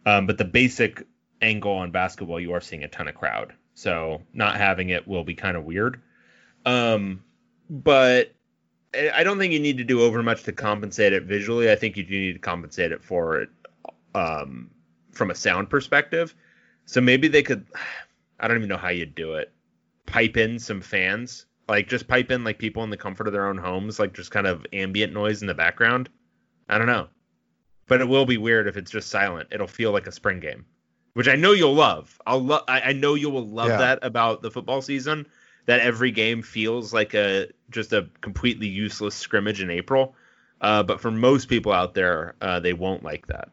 Um, 0.06 0.28
but 0.28 0.38
the 0.38 0.46
basic 0.46 1.08
angle 1.41 1.74
on 1.74 1.90
basketball, 1.90 2.40
you 2.40 2.54
are 2.54 2.62
seeing 2.62 2.84
a 2.84 2.88
ton 2.88 3.08
of 3.08 3.16
crowd. 3.16 3.54
So 3.74 4.22
not 4.34 4.58
having 4.58 4.90
it 4.90 5.08
will 5.08 5.24
be 5.24 5.34
kind 5.34 5.58
of 5.58 5.64
weird. 5.64 6.04
Um, 6.65 7.23
but 7.69 8.34
I 8.94 9.23
don't 9.23 9.38
think 9.38 9.53
you 9.53 9.60
need 9.60 9.77
to 9.77 9.84
do 9.84 10.02
over 10.02 10.23
much 10.23 10.44
to 10.44 10.52
compensate 10.52 11.14
it 11.14 11.23
visually. 11.23 11.72
I 11.72 11.76
think 11.76 11.95
you 11.95 12.03
do 12.03 12.18
need 12.19 12.34
to 12.34 12.40
compensate 12.40 12.91
it 12.91 13.03
for 13.03 13.41
it 13.41 13.49
um, 14.15 14.72
from 15.11 15.31
a 15.31 15.36
sound 15.36 15.69
perspective. 15.69 16.34
So 16.86 16.99
maybe 17.02 17.27
they 17.27 17.44
could. 17.44 17.65
I 18.40 18.48
don't 18.48 18.57
even 18.57 18.69
know 18.69 18.77
how 18.77 18.90
you'd 18.90 19.15
do 19.15 19.36
it. 19.36 19.52
Pipe 20.07 20.38
in 20.38 20.57
some 20.57 20.81
fans, 20.81 21.45
like 21.68 21.88
just 21.88 22.07
pipe 22.07 22.31
in 22.31 22.44
like 22.44 22.57
people 22.57 22.84
in 22.84 22.90
the 22.90 22.98
comfort 22.98 23.27
of 23.27 23.34
their 23.34 23.48
own 23.48 23.57
homes, 23.57 23.99
like 23.99 24.14
just 24.14 24.31
kind 24.31 24.48
of 24.48 24.65
ambient 24.73 25.14
noise 25.14 25.41
in 25.41 25.48
the 25.48 25.53
background. 25.53 26.10
I 26.68 26.77
don't 26.80 26.88
know, 26.88 27.07
but 27.88 28.02
it 28.02 28.07
will 28.07 28.26
be 28.26 28.38
weird 28.38 28.68
if 28.68 28.76
it's 28.76 28.90
just 28.90 29.10
silent. 29.10 29.49
It'll 29.52 29.68
feel 29.68 29.91
like 29.91 30.07
a 30.07 30.11
spring 30.11 30.40
game, 30.40 30.65
which 31.14 31.27
I 31.27 31.36
know 31.36 31.52
you'll 31.52 31.76
love. 31.76 32.19
I'll 32.26 32.41
love. 32.41 32.64
I, 32.68 32.81
I 32.81 32.94
know 32.94 33.14
you 33.14 33.30
will 33.30 33.48
love 33.48 33.68
Yeah. 33.68 33.77
that 33.77 33.99
about 34.02 34.41
the 34.41 34.49
football 34.49 34.81
season 34.81 35.27
that 35.70 35.82
every 35.82 36.10
game 36.10 36.41
feels 36.41 36.91
like 36.96 37.14
a 37.14 37.48
just 37.70 37.94
a 37.94 38.10
completely 38.22 38.66
useless 38.66 39.14
scrimmage 39.14 39.62
in 39.62 39.70
April. 39.70 40.16
Uh, 40.60 40.82
but 40.82 41.00
for 41.00 41.12
most 41.12 41.48
people 41.48 41.72
out 41.72 41.94
there, 41.94 42.34
uh, 42.41 42.60
they 42.60 42.74
won't 42.74 43.04
like 43.04 43.28
that. 43.28 43.50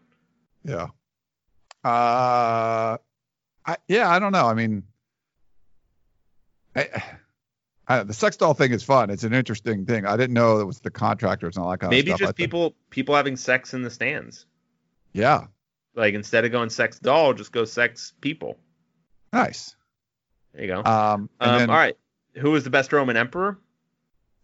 Yeah. 0.64 0.86
Uh, 1.84 2.96
I 3.66 3.76
yeah, 3.86 4.08
I 4.08 4.18
don't 4.18 4.32
know. 4.32 4.46
I 4.46 4.54
mean, 4.54 4.82
I, 6.74 7.02
I, 7.86 8.02
the 8.02 8.14
sex 8.14 8.38
doll 8.38 8.54
thing 8.54 8.72
is 8.72 8.82
fun. 8.82 9.10
It's 9.10 9.24
an 9.24 9.34
interesting 9.34 9.84
thing. 9.84 10.06
I 10.06 10.16
didn't 10.16 10.32
know 10.32 10.60
it 10.60 10.64
was 10.64 10.80
the 10.80 10.90
contractors 10.90 11.56
and 11.56 11.64
all 11.66 11.70
that 11.70 11.80
kind 11.80 11.90
Maybe 11.90 12.12
of 12.12 12.16
stuff. 12.16 12.28
just 12.28 12.36
people 12.36 12.74
people 12.88 13.14
having 13.14 13.36
sex 13.36 13.74
in 13.74 13.82
the 13.82 13.90
stands. 13.90 14.46
Yeah. 15.12 15.48
Like 15.94 16.14
instead 16.14 16.46
of 16.46 16.50
going 16.50 16.70
sex 16.70 16.98
doll, 16.98 17.34
just 17.34 17.52
go 17.52 17.66
sex 17.66 18.14
people. 18.22 18.56
Nice. 19.34 19.76
There 20.54 20.62
you 20.64 20.68
go. 20.68 20.78
Um, 20.82 21.28
um, 21.40 21.58
then 21.58 21.68
all 21.68 21.76
right. 21.76 21.94
Who 22.38 22.50
was 22.50 22.64
the 22.64 22.70
best 22.70 22.92
Roman 22.92 23.16
emperor? 23.16 23.58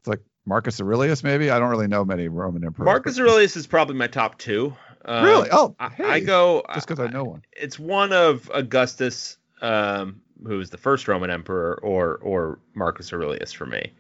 it's 0.02 0.08
like 0.08 0.20
Marcus 0.44 0.80
Aurelius, 0.80 1.22
maybe. 1.22 1.50
I 1.50 1.58
don't 1.60 1.70
really 1.70 1.86
know 1.86 2.04
many 2.04 2.26
Roman 2.26 2.64
emperors. 2.64 2.84
Marcus 2.84 3.20
Aurelius 3.20 3.56
is 3.56 3.68
probably 3.68 3.94
my 3.94 4.08
top 4.08 4.36
two. 4.36 4.74
Um, 5.04 5.24
Really? 5.24 5.48
Oh, 5.52 5.76
I, 5.78 5.88
hey, 5.90 6.04
I 6.04 6.20
go 6.20 6.64
just 6.74 6.88
because 6.88 7.00
I 7.00 7.06
know 7.08 7.24
one. 7.24 7.42
It's 7.52 7.78
one 7.78 8.12
of 8.12 8.50
Augustus, 8.52 9.36
um, 9.60 10.20
who 10.44 10.58
was 10.58 10.70
the 10.70 10.78
first 10.78 11.06
Roman 11.06 11.30
emperor, 11.30 11.78
or 11.82 12.16
or 12.16 12.58
Marcus 12.74 13.12
Aurelius 13.12 13.52
for 13.52 13.66
me. 13.66 13.92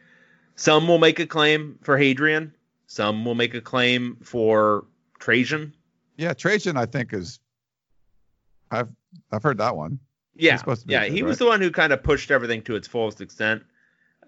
Some 0.56 0.88
will 0.88 0.98
make 0.98 1.20
a 1.20 1.26
claim 1.26 1.78
for 1.82 1.96
Hadrian. 1.96 2.52
Some 2.86 3.24
will 3.24 3.34
make 3.34 3.54
a 3.54 3.60
claim 3.60 4.18
for 4.22 4.84
Trajan. 5.18 5.72
Yeah, 6.16 6.34
Trajan, 6.34 6.76
I 6.76 6.86
think 6.86 7.12
is. 7.12 7.38
I've 8.70 8.88
I've 9.30 9.42
heard 9.42 9.58
that 9.58 9.76
one. 9.76 10.00
Yeah, 10.34 10.56
supposed 10.56 10.82
to 10.82 10.86
be 10.88 10.94
yeah, 10.94 11.04
good, 11.04 11.12
he 11.12 11.22
was 11.22 11.38
the 11.38 11.46
one 11.46 11.60
who 11.60 11.70
kind 11.70 11.92
of 11.92 12.02
pushed 12.02 12.30
everything 12.30 12.62
to 12.62 12.74
its 12.74 12.88
fullest 12.88 13.20
extent. 13.20 13.62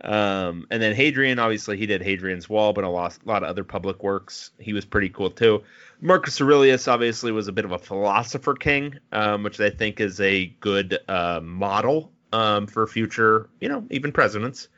Um, 0.01 0.67
and 0.71 0.83
then 0.83 0.95
Hadrian, 0.95 1.39
obviously, 1.39 1.77
he 1.77 1.87
did 1.87 2.03
Hadrian's 2.03 2.49
Wall, 2.49 2.73
but 2.73 2.85
a 2.85 2.89
lot, 2.89 3.17
a 3.25 3.29
lot 3.29 3.43
of 3.43 3.49
other 3.49 3.65
public 3.65 4.03
works. 4.03 4.51
He 4.59 4.73
was 4.73 4.85
pretty 4.85 5.09
cool 5.09 5.31
too. 5.31 5.63
Marcus 6.01 6.41
Aurelius, 6.41 6.89
obviously, 6.89 7.33
was 7.33 7.49
a 7.49 7.53
bit 7.53 7.65
of 7.65 7.73
a 7.73 7.79
philosopher 7.79 8.55
king, 8.55 8.99
um, 9.13 9.43
which 9.43 9.61
I 9.61 9.71
think 9.71 10.01
is 10.01 10.21
a 10.21 10.47
good 10.47 10.99
uh, 11.09 11.41
model 11.43 12.13
um, 12.33 12.67
for 12.67 12.87
future, 12.87 13.49
you 13.61 13.69
know, 13.69 13.87
even 13.91 14.13
presidents. 14.13 14.69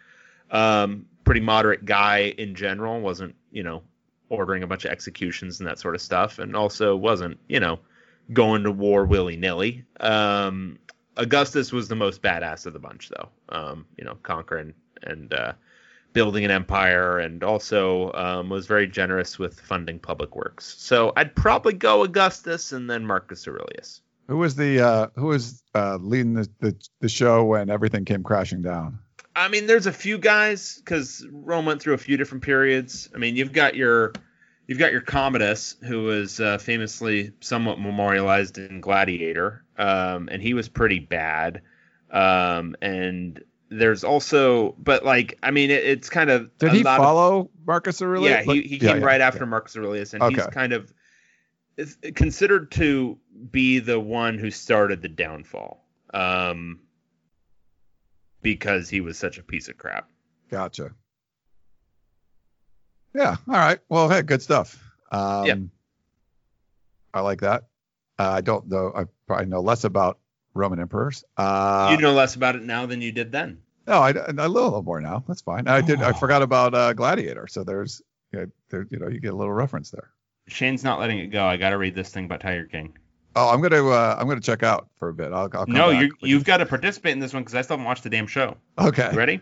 Um, 0.51 1.07
pretty 1.25 1.41
moderate 1.41 1.85
guy 1.85 2.35
in 2.39 2.55
general, 2.55 3.01
wasn't, 3.01 3.35
you 3.51 3.65
know, 3.65 3.83
ordering 4.29 4.63
a 4.63 4.67
bunch 4.67 4.85
of 4.85 4.93
executions 4.93 5.59
and 5.59 5.69
that 5.69 5.79
sort 5.79 5.95
of 5.95 6.01
stuff, 6.01 6.39
and 6.39 6.55
also 6.55 6.95
wasn't, 6.95 7.39
you 7.49 7.59
know, 7.59 7.81
going 8.33 8.63
to 8.63 8.71
war 8.71 9.05
willy 9.05 9.37
nilly. 9.37 9.85
Um, 9.99 10.79
Augustus 11.17 11.73
was 11.73 11.89
the 11.89 11.97
most 11.97 12.23
badass 12.23 12.67
of 12.67 12.75
the 12.75 12.79
bunch, 12.79 13.09
though. 13.09 13.29
Um, 13.49 13.87
you 13.97 14.05
know, 14.05 14.19
conquering 14.23 14.75
and 15.03 15.33
uh, 15.33 15.53
building 16.13 16.45
an 16.45 16.51
empire, 16.51 17.19
and 17.19 17.45
also 17.45 18.13
um, 18.13 18.49
was 18.49 18.67
very 18.67 18.87
generous 18.87 19.39
with 19.39 19.61
funding 19.61 19.99
public 19.99 20.35
works. 20.35 20.75
So 20.79 21.13
I'd 21.17 21.35
probably 21.35 21.75
go 21.75 22.03
Augustus 22.03 22.73
and 22.73 22.89
then 22.89 23.07
Marcus 23.07 23.47
Aurelius. 23.47 24.01
Who 24.29 24.39
was 24.39 24.57
the 24.57 24.81
uh, 24.81 25.07
who 25.15 25.27
was 25.27 25.63
uh, 25.75 25.99
leading 26.01 26.35
the, 26.35 26.49
the 26.61 26.77
the 27.01 27.09
show 27.09 27.45
when 27.45 27.71
everything 27.71 28.05
came 28.05 28.23
crashing 28.23 28.63
down? 28.63 28.99
I 29.37 29.49
mean, 29.49 29.67
there's 29.67 29.87
a 29.87 29.93
few 29.93 30.17
guys 30.17 30.77
because 30.77 31.25
Rome 31.31 31.67
went 31.67 31.83
through 31.83 31.95
a 31.95 31.99
few 31.99 32.17
different 32.17 32.43
periods. 32.43 33.11
I 33.15 33.19
mean, 33.19 33.37
you've 33.37 33.53
got 33.53 33.77
your 33.77 34.15
you've 34.67 34.79
got 34.79 34.93
your 34.93 35.03
Commodus, 35.03 35.77
who 35.83 36.05
was 36.05 36.41
uh, 36.41 36.59
famously 36.59 37.33
somewhat 37.41 37.79
memorialized 37.79 38.59
in 38.59 38.81
Gladiator, 38.81 39.63
um, 39.79 40.29
and 40.33 40.43
he 40.43 40.55
was 40.55 40.69
pretty 40.69 40.99
bad. 40.99 41.63
Um, 42.11 42.77
and 42.81 43.43
there's 43.69 44.05
also, 44.05 44.75
but 44.79 45.05
like, 45.05 45.39
I 45.43 45.51
mean, 45.51 45.71
it, 45.71 45.85
it's 45.85 46.09
kind 46.09 46.31
of 46.31 46.57
Did 46.59 46.71
a 46.71 46.75
he 46.75 46.83
lot 46.83 47.01
of- 47.01 47.05
follow 47.05 47.51
Marcus 47.67 48.01
Aurelius? 48.01 48.47
yeah, 48.47 48.53
he, 48.53 48.63
he 48.63 48.77
yeah, 48.77 48.93
came 48.93 49.01
yeah, 49.01 49.07
right 49.07 49.21
yeah. 49.21 49.27
after 49.27 49.45
Marcus 49.47 49.77
Aurelius, 49.77 50.15
and 50.15 50.23
he's 50.25 50.47
kind 50.47 50.73
of 50.73 50.93
is 51.77 51.97
considered 52.15 52.71
to 52.73 53.19
be 53.51 53.81
the 53.81 53.99
one 54.01 54.39
who 54.39 54.51
started 54.51 55.03
the 55.03 55.09
downfall, 55.09 55.85
um, 56.15 56.81
because 58.43 58.89
he 58.89 59.01
was 59.01 59.19
such 59.19 59.37
a 59.39 59.43
piece 59.43 59.69
of 59.69 59.77
crap. 59.77 60.09
Gotcha. 60.51 60.93
Yeah. 63.15 63.37
All 63.49 63.55
right. 63.55 63.79
Well, 63.89 64.09
hey, 64.09 64.23
good 64.23 64.43
stuff. 64.43 64.83
Um, 65.11 65.47
Yep. 65.47 65.59
I 67.15 67.21
like 67.21 67.41
that. 67.41 67.65
Uh, 68.19 68.29
I 68.31 68.41
don't 68.43 68.69
know. 68.69 68.93
I 68.95 69.05
probably 69.27 69.47
know 69.47 69.61
less 69.61 69.85
about 69.85 70.19
Roman 70.57 70.81
emperors. 70.81 71.25
Uh, 71.37 71.89
you 71.91 71.99
know 71.99 72.13
less 72.13 72.35
about 72.35 72.57
it 72.57 72.63
now 72.63 72.87
than 72.87 73.01
you 73.01 73.13
did 73.13 73.31
then. 73.33 73.59
no, 73.87 73.95
I, 73.95 74.09
I 74.11 74.33
know 74.33 74.47
a 74.47 74.49
little 74.49 74.83
more 74.83 75.01
now. 75.01 75.23
That's 75.29 75.43
fine. 75.43 75.69
I 75.69 75.81
did. 75.81 76.03
I 76.03 76.13
forgot 76.13 76.43
about 76.43 76.75
uh, 76.75 76.93
Gladiator. 76.93 77.47
So 77.47 77.63
there's, 77.65 78.03
there, 78.33 78.51
you 78.91 78.99
know, 78.99 79.09
you 79.09 79.21
get 79.21 79.33
a 79.33 79.37
little 79.37 79.53
reference 79.53 79.91
there. 79.91 80.11
Shane's 80.49 80.85
not 80.85 81.01
letting 81.01 81.19
it 81.19 81.29
go. 81.29 81.45
I 81.45 81.57
got 81.57 81.71
to 81.71 81.79
read 81.79 81.95
this 81.95 82.11
thing 82.11 82.25
about 82.25 82.41
Tiger 82.41 82.65
King. 82.65 82.97
Oh, 83.35 83.51
I'm 83.51 83.61
gonna, 83.61 83.87
uh, 83.87 84.17
I'm 84.19 84.29
gonna 84.29 84.41
check 84.41 84.63
out 84.63 84.89
for 84.97 85.11
a 85.11 85.15
bit. 85.15 85.31
I'll, 85.33 85.43
I'll 85.43 85.67
come 85.67 85.73
No, 85.73 85.91
you 85.91 86.13
you've 86.21 86.45
got 86.45 86.59
to 86.59 86.67
participate 86.67 87.13
in 87.13 87.19
this 87.19 87.35
one 87.35 87.43
because 87.43 87.55
I 87.55 87.63
still 87.63 87.75
haven't 87.77 87.87
watched 87.87 88.03
the 88.03 88.11
damn 88.11 88.27
show. 88.27 88.57
Okay. 88.79 89.11
You 89.13 89.19
ready? 89.19 89.41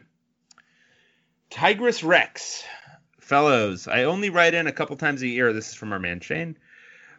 Tigress 1.50 2.02
Rex. 2.02 2.64
Fellows, 3.20 3.88
I 3.88 4.04
only 4.04 4.28
write 4.28 4.52
in 4.52 4.66
a 4.66 4.72
couple 4.72 4.96
times 4.96 5.22
a 5.22 5.26
year. 5.26 5.52
This 5.52 5.68
is 5.68 5.74
from 5.74 5.92
our 5.92 5.98
man 5.98 6.20
Shane. 6.20 6.58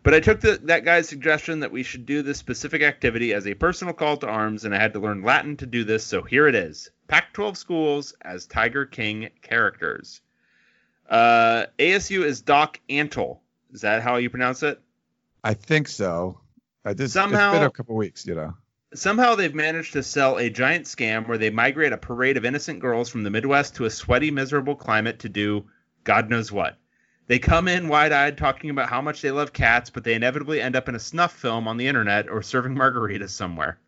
But 0.06 0.14
I 0.14 0.20
took 0.20 0.40
the, 0.40 0.60
that 0.66 0.86
guy's 0.86 1.10
suggestion 1.10 1.62
that 1.62 1.72
we 1.72 1.82
should 1.82 2.06
do 2.06 2.22
this 2.22 2.38
specific 2.38 2.84
activity 2.84 3.34
as 3.34 3.48
a 3.48 3.56
personal 3.56 3.92
call 3.92 4.18
to 4.18 4.28
arms, 4.28 4.64
and 4.64 4.76
I 4.76 4.78
had 4.78 4.94
to 4.94 5.00
learn 5.00 5.24
Latin 5.24 5.58
to 5.58 5.66
do 5.66 5.84
this, 5.84 6.04
so 6.04 6.22
here 6.22 6.48
it 6.48 6.54
is. 6.54 6.92
Pac 7.08 7.34
12 7.34 7.58
schools 7.58 8.14
as 8.22 8.46
Tiger 8.46 8.86
King 8.86 9.32
characters. 9.42 10.22
Uh, 11.10 11.66
ASU 11.80 12.24
is 12.24 12.42
Doc 12.42 12.80
Antle. 12.88 13.40
Is 13.74 13.82
that 13.82 14.04
how 14.04 14.18
you 14.18 14.30
pronounce 14.30 14.62
it? 14.62 14.80
I 15.44 15.56
think 15.56 15.88
so. 15.88 16.40
I 16.86 16.94
just 16.94 17.12
Somehow- 17.12 17.54
it's 17.54 17.58
been 17.58 17.68
a 17.68 17.72
couple 17.72 17.96
weeks, 17.96 18.28
you 18.28 18.36
know. 18.36 18.54
Somehow 18.94 19.34
they've 19.34 19.56
managed 19.56 19.94
to 19.94 20.04
sell 20.04 20.38
a 20.38 20.52
giant 20.52 20.86
scam 20.86 21.28
where 21.28 21.40
they 21.40 21.50
migrate 21.50 21.94
a 21.94 21.98
parade 21.98 22.38
of 22.38 22.46
innocent 22.46 22.80
girls 22.80 23.10
from 23.10 23.24
the 23.24 23.32
Midwest 23.32 23.78
to 23.78 23.86
a 23.86 23.90
sweaty, 23.90 24.30
miserable 24.30 24.76
climate 24.76 25.18
to 25.22 25.30
do 25.30 25.66
God 26.04 26.30
knows 26.30 26.52
what. 26.52 26.78
They 27.28 27.40
come 27.40 27.68
in 27.68 27.88
wide 27.88 28.12
eyed 28.12 28.38
talking 28.38 28.70
about 28.70 28.90
how 28.90 29.02
much 29.02 29.22
they 29.22 29.32
love 29.32 29.52
cats, 29.52 29.90
but 29.90 30.04
they 30.04 30.14
inevitably 30.14 30.62
end 30.62 30.76
up 30.76 30.88
in 30.88 30.96
a 30.96 31.00
snuff 31.00 31.34
film 31.34 31.68
on 31.68 31.78
the 31.78 31.88
internet 31.88 32.30
or 32.30 32.42
serving 32.44 32.76
margaritas 32.76 33.30
somewhere. 33.30 33.80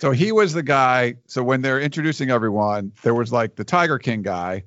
So 0.00 0.10
he 0.10 0.32
was 0.32 0.54
the 0.54 0.62
guy. 0.62 1.14
So 1.26 1.42
when 1.42 1.60
they're 1.60 1.80
introducing 1.80 2.30
everyone, 2.30 2.92
there 3.02 3.14
was 3.14 3.32
like 3.32 3.54
the 3.54 3.64
Tiger 3.64 3.98
King 3.98 4.22
guy, 4.22 4.64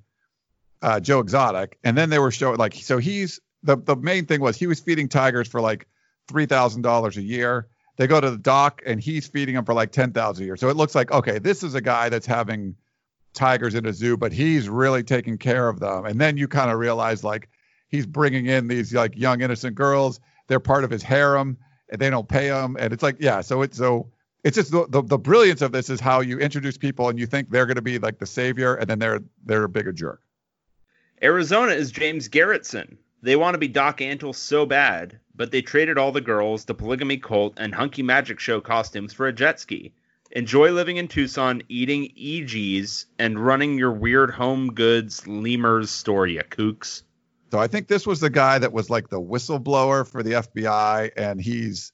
uh, 0.81 0.99
Joe 0.99 1.19
Exotic, 1.19 1.79
and 1.83 1.97
then 1.97 2.09
they 2.09 2.19
were 2.19 2.31
showing 2.31 2.57
like 2.57 2.75
so 2.75 2.97
he's 2.97 3.39
the 3.63 3.75
the 3.75 3.95
main 3.95 4.25
thing 4.25 4.41
was 4.41 4.57
he 4.57 4.67
was 4.67 4.79
feeding 4.79 5.09
tigers 5.09 5.47
for 5.47 5.59
like 5.59 5.87
three 6.27 6.45
thousand 6.45 6.83
dollars 6.83 7.17
a 7.17 7.21
year. 7.21 7.67
They 7.97 8.07
go 8.07 8.21
to 8.21 8.31
the 8.31 8.37
dock 8.37 8.81
and 8.85 9.01
he's 9.01 9.27
feeding 9.27 9.55
them 9.55 9.65
for 9.65 9.73
like 9.73 9.91
ten 9.91 10.13
thousand 10.13 10.43
a 10.43 10.45
year. 10.45 10.57
So 10.57 10.69
it 10.69 10.77
looks 10.77 10.95
like 10.95 11.11
okay, 11.11 11.39
this 11.39 11.63
is 11.63 11.73
a 11.75 11.81
guy 11.81 12.09
that's 12.09 12.27
having 12.27 12.75
tigers 13.33 13.73
in 13.73 13.85
a 13.87 13.93
zoo, 13.93 14.15
but 14.15 14.31
he's 14.31 14.69
really 14.69 15.03
taking 15.03 15.37
care 15.39 15.67
of 15.67 15.79
them. 15.79 16.05
And 16.05 16.21
then 16.21 16.37
you 16.37 16.47
kind 16.47 16.69
of 16.69 16.77
realize 16.77 17.23
like 17.23 17.49
he's 17.93 18.07
bringing 18.07 18.47
in 18.47 18.67
these 18.67 18.93
like 18.93 19.15
young 19.15 19.41
innocent 19.41 19.75
girls. 19.75 20.19
They're 20.47 20.59
part 20.59 20.83
of 20.83 20.89
his 20.89 21.03
harem, 21.03 21.57
and 21.89 22.01
they 22.01 22.09
don't 22.09 22.27
pay 22.27 22.47
him. 22.47 22.75
And 22.77 22.91
it's 22.91 23.03
like 23.03 23.17
yeah, 23.19 23.39
so 23.41 23.61
it's 23.61 23.77
so 23.77 24.09
it's 24.43 24.55
just 24.55 24.71
the, 24.71 24.85
the, 24.89 25.01
the 25.01 25.17
brilliance 25.17 25.61
of 25.61 25.71
this 25.71 25.89
is 25.89 26.01
how 26.01 26.19
you 26.19 26.37
introduce 26.39 26.77
people 26.77 27.07
and 27.07 27.17
you 27.17 27.25
think 27.25 27.49
they're 27.49 27.65
going 27.65 27.77
to 27.77 27.81
be 27.81 27.99
like 27.99 28.19
the 28.19 28.25
savior 28.25 28.75
and 28.75 28.89
then 28.89 28.99
they're 28.99 29.21
they're 29.45 29.63
a 29.63 29.69
bigger 29.69 29.93
jerk 29.93 30.21
Arizona 31.21 31.71
is 31.71 31.91
James 31.91 32.27
Garretson. 32.27 32.97
They 33.21 33.37
want 33.37 33.53
to 33.53 33.57
be 33.57 33.69
Doc 33.69 33.99
Antle 33.99 34.35
so 34.35 34.65
bad, 34.65 35.17
but 35.33 35.51
they 35.51 35.61
traded 35.61 35.97
all 35.97 36.11
the 36.11 36.19
girls, 36.19 36.65
the 36.65 36.73
polygamy 36.73 37.15
cult, 37.15 37.53
and 37.55 37.73
hunky 37.73 38.03
magic 38.03 38.41
show 38.41 38.59
costumes 38.59 39.13
for 39.13 39.27
a 39.27 39.31
jet 39.31 39.61
ski. 39.61 39.93
Enjoy 40.31 40.71
living 40.71 40.97
in 40.97 41.07
Tucson, 41.07 41.61
eating 41.69 42.11
Eegees, 42.19 43.05
and 43.17 43.39
running 43.39 43.77
your 43.77 43.93
weird 43.93 44.31
home 44.31 44.73
goods 44.73 45.25
lemurs 45.25 45.89
store, 45.89 46.27
you 46.27 46.41
kooks. 46.41 47.03
So 47.53 47.59
i 47.59 47.67
think 47.67 47.87
this 47.87 48.07
was 48.07 48.19
the 48.19 48.29
guy 48.29 48.57
that 48.57 48.73
was 48.73 48.89
like 48.89 49.09
the 49.09 49.21
whistleblower 49.21 50.07
for 50.07 50.23
the 50.23 50.31
fbi 50.31 51.11
and 51.15 51.39
he's 51.39 51.93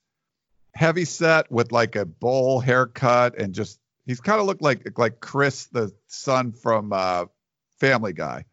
heavy 0.74 1.06
set 1.06 1.52
with 1.52 1.72
like 1.72 1.96
a 1.96 2.06
bowl 2.06 2.60
haircut 2.60 3.38
and 3.38 3.54
just 3.54 3.80
he's 4.06 4.22
kind 4.22 4.40
of 4.40 4.48
looked 4.48 4.62
like 4.62 4.98
like 4.98 5.20
chris 5.20 5.66
the 5.66 5.92
son 6.08 6.52
from 6.54 6.94
uh 6.94 7.26
family 7.80 8.14
guy. 8.14 8.46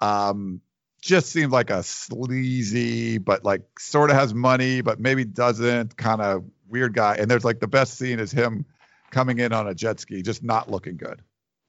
Um 0.00 0.60
just 1.00 1.30
seemed 1.30 1.50
like 1.50 1.70
a 1.70 1.82
sleazy 1.82 3.18
but 3.18 3.44
like 3.44 3.62
sort 3.78 4.10
of 4.10 4.16
has 4.16 4.34
money 4.34 4.82
but 4.82 5.00
maybe 5.00 5.24
doesn't 5.24 5.96
kind 5.96 6.20
of 6.20 6.44
weird 6.68 6.94
guy. 6.94 7.16
And 7.16 7.30
there's 7.30 7.44
like 7.44 7.60
the 7.60 7.68
best 7.68 7.94
scene 7.94 8.20
is 8.20 8.30
him 8.30 8.66
coming 9.10 9.38
in 9.38 9.52
on 9.52 9.66
a 9.66 9.74
jet 9.74 10.00
ski 10.00 10.22
just 10.22 10.42
not 10.42 10.70
looking 10.70 10.96
good. 10.96 11.22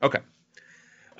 Okay. 0.03 0.19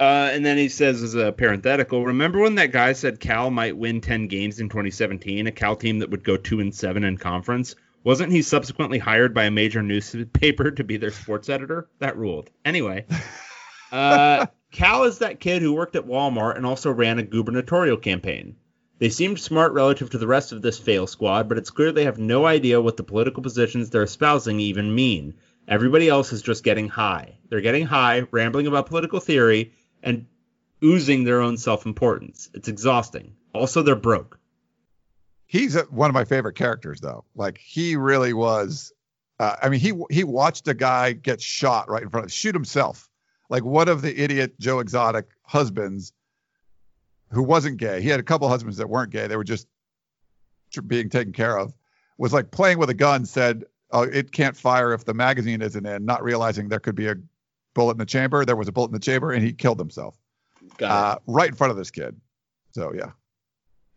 Uh, 0.01 0.31
and 0.33 0.43
then 0.43 0.57
he 0.57 0.67
says, 0.67 1.03
as 1.03 1.13
a 1.13 1.31
parenthetical, 1.31 2.03
remember 2.03 2.39
when 2.39 2.55
that 2.55 2.71
guy 2.71 2.91
said 2.91 3.19
Cal 3.19 3.51
might 3.51 3.77
win 3.77 4.01
10 4.01 4.25
games 4.29 4.59
in 4.59 4.67
2017, 4.67 5.45
a 5.45 5.51
Cal 5.51 5.75
team 5.75 5.99
that 5.99 6.09
would 6.09 6.23
go 6.23 6.37
2 6.37 6.59
and 6.59 6.73
7 6.73 7.03
in 7.03 7.17
conference? 7.17 7.75
Wasn't 8.03 8.31
he 8.31 8.41
subsequently 8.41 8.97
hired 8.97 9.35
by 9.35 9.43
a 9.43 9.51
major 9.51 9.83
newspaper 9.83 10.71
to 10.71 10.83
be 10.83 10.97
their 10.97 11.11
sports 11.11 11.49
editor? 11.49 11.87
That 11.99 12.17
ruled. 12.17 12.49
Anyway, 12.65 13.05
uh, 13.91 14.47
Cal 14.71 15.03
is 15.03 15.19
that 15.19 15.39
kid 15.39 15.61
who 15.61 15.71
worked 15.71 15.95
at 15.95 16.07
Walmart 16.07 16.57
and 16.57 16.65
also 16.65 16.89
ran 16.89 17.19
a 17.19 17.23
gubernatorial 17.23 17.97
campaign. 17.97 18.55
They 18.97 19.09
seemed 19.09 19.39
smart 19.39 19.71
relative 19.73 20.09
to 20.09 20.17
the 20.17 20.25
rest 20.25 20.51
of 20.51 20.63
this 20.63 20.79
fail 20.79 21.05
squad, 21.05 21.47
but 21.47 21.59
it's 21.59 21.69
clear 21.69 21.91
they 21.91 22.05
have 22.05 22.17
no 22.17 22.47
idea 22.47 22.81
what 22.81 22.97
the 22.97 23.03
political 23.03 23.43
positions 23.43 23.91
they're 23.91 24.01
espousing 24.01 24.59
even 24.59 24.95
mean. 24.95 25.35
Everybody 25.67 26.09
else 26.09 26.33
is 26.33 26.41
just 26.41 26.63
getting 26.63 26.89
high. 26.89 27.37
They're 27.49 27.61
getting 27.61 27.85
high, 27.85 28.23
rambling 28.31 28.65
about 28.65 28.87
political 28.87 29.19
theory, 29.19 29.73
and 30.03 30.25
oozing 30.83 31.23
their 31.23 31.41
own 31.41 31.57
self 31.57 31.85
importance. 31.85 32.49
It's 32.53 32.67
exhausting. 32.67 33.35
Also, 33.53 33.81
they're 33.83 33.95
broke. 33.95 34.39
He's 35.47 35.75
a, 35.75 35.81
one 35.83 36.09
of 36.09 36.13
my 36.13 36.25
favorite 36.25 36.55
characters, 36.55 37.01
though. 37.01 37.25
Like 37.35 37.57
he 37.57 37.95
really 37.95 38.33
was. 38.33 38.93
Uh, 39.39 39.55
I 39.61 39.69
mean, 39.69 39.79
he 39.79 39.93
he 40.09 40.23
watched 40.23 40.67
a 40.67 40.73
guy 40.73 41.13
get 41.13 41.41
shot 41.41 41.89
right 41.89 42.03
in 42.03 42.09
front 42.09 42.25
of 42.25 42.31
shoot 42.31 42.55
himself. 42.55 43.09
Like 43.49 43.65
one 43.65 43.89
of 43.89 44.01
the 44.01 44.17
idiot 44.17 44.57
Joe 44.59 44.79
Exotic 44.79 45.27
husbands 45.43 46.13
who 47.31 47.43
wasn't 47.43 47.77
gay. 47.77 48.01
He 48.01 48.09
had 48.09 48.19
a 48.19 48.23
couple 48.23 48.47
husbands 48.47 48.77
that 48.77 48.89
weren't 48.89 49.11
gay. 49.11 49.27
They 49.27 49.37
were 49.37 49.43
just 49.43 49.67
being 50.87 51.09
taken 51.09 51.33
care 51.33 51.57
of. 51.57 51.73
Was 52.17 52.33
like 52.33 52.51
playing 52.51 52.77
with 52.77 52.89
a 52.89 52.93
gun. 52.93 53.25
Said, 53.25 53.65
"Oh, 53.91 54.03
it 54.03 54.31
can't 54.31 54.55
fire 54.55 54.93
if 54.93 55.05
the 55.05 55.13
magazine 55.13 55.61
isn't 55.61 55.85
in." 55.85 56.05
Not 56.05 56.23
realizing 56.23 56.69
there 56.69 56.79
could 56.79 56.95
be 56.95 57.07
a 57.07 57.15
bullet 57.73 57.93
in 57.93 57.98
the 57.98 58.06
chamber. 58.06 58.45
There 58.45 58.56
was 58.56 58.68
a 58.68 58.72
bullet 58.72 58.88
in 58.88 58.93
the 58.93 58.99
chamber, 58.99 59.31
and 59.31 59.43
he 59.43 59.53
killed 59.53 59.80
himself 59.80 60.18
uh, 60.81 61.18
right 61.27 61.49
in 61.49 61.56
front 61.56 61.72
of 61.72 61.77
this 61.77 61.91
kid. 61.91 62.19
So 62.72 62.93
yeah. 62.93 63.11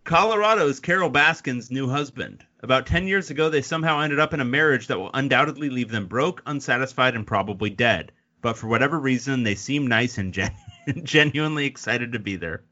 Colorado 0.04 0.68
is 0.68 0.80
Carole 0.80 1.10
Baskin's 1.10 1.70
new 1.70 1.88
husband. 1.88 2.44
About 2.60 2.86
10 2.86 3.06
years 3.06 3.30
ago, 3.30 3.48
they 3.48 3.62
somehow 3.62 4.00
ended 4.00 4.20
up 4.20 4.34
in 4.34 4.40
a 4.40 4.44
marriage 4.44 4.86
that 4.88 4.98
will 4.98 5.10
undoubtedly 5.14 5.70
leave 5.70 5.90
them 5.90 6.06
broke, 6.06 6.42
unsatisfied, 6.44 7.14
and 7.14 7.26
probably 7.26 7.70
dead. 7.70 8.12
But 8.42 8.58
for 8.58 8.66
whatever 8.66 8.98
reason, 9.00 9.42
they 9.42 9.54
seem 9.54 9.86
nice 9.86 10.18
and 10.18 10.34
gen- 10.34 10.54
genuinely 11.02 11.64
excited 11.64 12.12
to 12.12 12.18
be 12.18 12.36
there. 12.36 12.64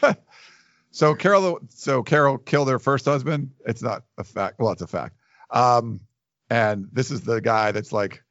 so 0.90 1.14
Carole, 1.14 1.60
so 1.70 2.02
Carole 2.02 2.36
killed 2.36 2.68
her 2.68 2.78
first 2.78 3.06
husband. 3.06 3.52
It's 3.64 3.82
not 3.82 4.04
a 4.18 4.24
fact. 4.24 4.58
Well, 4.58 4.72
it's 4.72 4.82
a 4.82 4.86
fact. 4.86 5.16
Um, 5.50 6.00
and 6.50 6.88
this 6.92 7.10
is 7.10 7.22
the 7.22 7.40
guy 7.40 7.72
that's 7.72 7.92
like, 7.92 8.22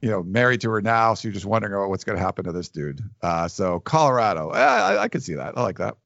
you 0.00 0.10
know, 0.10 0.22
married 0.22 0.60
to 0.62 0.70
her 0.70 0.80
now. 0.80 1.14
So 1.14 1.28
you're 1.28 1.34
just 1.34 1.46
wondering 1.46 1.74
oh, 1.74 1.88
what's 1.88 2.04
going 2.04 2.16
to 2.16 2.22
happen 2.22 2.44
to 2.44 2.52
this 2.52 2.68
dude. 2.68 3.00
Uh, 3.22 3.48
so 3.48 3.80
Colorado, 3.80 4.50
I, 4.50 5.02
I 5.02 5.08
can 5.08 5.20
see 5.20 5.34
that. 5.34 5.56
I 5.56 5.62
like 5.62 5.78
that. 5.78 5.96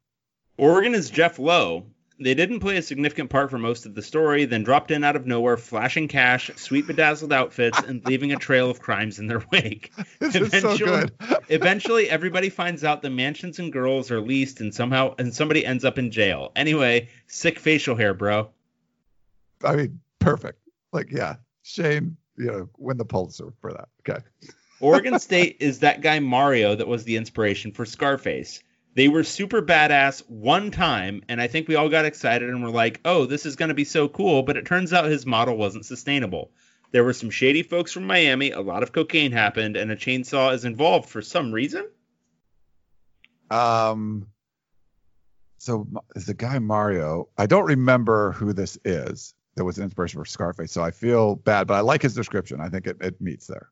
Oregon 0.57 0.95
is 0.95 1.11
Jeff 1.11 1.39
Lowe. 1.39 1.87
They 2.21 2.35
didn't 2.35 2.61
play 2.61 2.77
a 2.77 2.83
significant 2.83 3.29
part 3.29 3.51
for 3.51 3.59
most 3.59 3.87
of 3.87 3.97
the 3.97 4.03
story, 4.03 4.45
then 4.45 4.63
dropped 4.63 4.93
in 4.93 5.03
out 5.03 5.17
of 5.17 5.27
nowhere, 5.27 5.57
flashing 5.57 6.07
cash, 6.07 6.49
sweet 6.55 6.87
bedazzled 6.87 7.33
outfits, 7.33 7.81
and 7.81 8.05
leaving 8.07 8.33
a 8.33 8.37
trail 8.37 8.71
of 8.71 8.81
crimes 8.81 9.19
in 9.19 9.27
their 9.27 9.43
wake. 9.53 9.93
This 10.21 10.37
eventually, 10.37 10.73
is 10.75 10.79
so 10.79 10.87
good. 10.87 11.13
eventually, 11.49 12.09
everybody 12.09 12.51
finds 12.51 12.85
out 12.85 13.03
the 13.03 13.11
mansions 13.11 13.59
and 13.59 13.73
girls 13.73 14.13
are 14.13 14.21
leased, 14.21 14.61
and 14.61 14.73
somehow, 14.73 15.17
and 15.19 15.35
somebody 15.35 15.67
ends 15.67 15.85
up 15.85 15.99
in 15.99 16.13
jail. 16.13 16.53
Anyway, 16.55 17.09
sick 17.27 17.59
facial 17.59 17.97
hair, 17.97 18.15
bro. 18.15 18.49
I 19.65 19.75
mean, 19.75 20.01
perfect. 20.21 20.61
Like, 20.93 21.11
yeah, 21.11 21.37
Shane, 21.65 22.17
you 22.37 22.47
know, 22.47 22.69
win 22.79 22.97
the 22.97 23.05
Pulitzer 23.05 23.53
for 23.61 23.73
that. 23.73 23.89
Okay. 24.01 24.21
Oregon 24.81 25.19
State 25.19 25.59
is 25.61 25.81
that 25.81 26.01
guy 26.01 26.19
Mario 26.19 26.75
that 26.75 26.89
was 26.89 27.05
the 27.05 27.17
inspiration 27.17 27.73
for 27.73 27.85
Scarface. 27.85 28.63
They 28.95 29.09
were 29.09 29.25
super 29.25 29.63
badass 29.63 30.29
one 30.29 30.71
time, 30.71 31.23
and 31.29 31.41
I 31.41 31.47
think 31.49 31.67
we 31.67 31.75
all 31.75 31.89
got 31.89 32.05
excited 32.05 32.49
and 32.49 32.63
were 32.63 32.71
like, 32.71 33.01
oh, 33.05 33.25
this 33.27 33.47
is 33.47 33.57
going 33.57 33.71
to 33.71 33.75
be 33.75 33.85
so 33.85 34.09
cool. 34.09 34.43
But 34.43 34.57
it 34.57 34.67
turns 34.67 34.93
out 34.93 35.07
his 35.07 35.27
model 35.27 35.57
wasn't 35.57 35.87
sustainable. 35.87 36.53
There 36.93 37.03
were 37.03 37.13
some 37.13 37.31
shady 37.31 37.65
folks 37.65 37.91
from 37.91 38.07
Miami, 38.07 38.53
a 38.53 38.61
lot 38.61 38.85
of 38.85 38.93
cocaine 38.93 39.33
happened, 39.33 39.77
and 39.77 39.91
a 39.91 39.97
chainsaw 39.97 40.55
is 40.55 40.65
involved 40.65 41.09
for 41.09 41.23
some 41.23 41.51
reason. 41.51 41.89
Um, 43.51 44.29
so 45.59 45.89
is 46.15 46.27
the 46.27 46.35
guy 46.35 46.59
Mario? 46.61 47.29
I 47.37 47.47
don't 47.47 47.65
remember 47.65 48.33
who 48.33 48.53
this 48.53 48.79
is. 48.85 49.35
That 49.57 49.65
was 49.65 49.79
an 49.79 49.85
inspiration 49.85 50.21
for 50.21 50.25
Scarface, 50.25 50.73
so 50.73 50.83
I 50.83 50.91
feel 50.91 51.37
bad, 51.37 51.67
but 51.67 51.75
I 51.75 51.81
like 51.81 52.03
his 52.03 52.15
description. 52.15 52.61
I 52.61 52.69
think 52.69 52.87
it, 52.87 52.97
it 53.01 53.21
meets 53.21 53.47
there. 53.47 53.69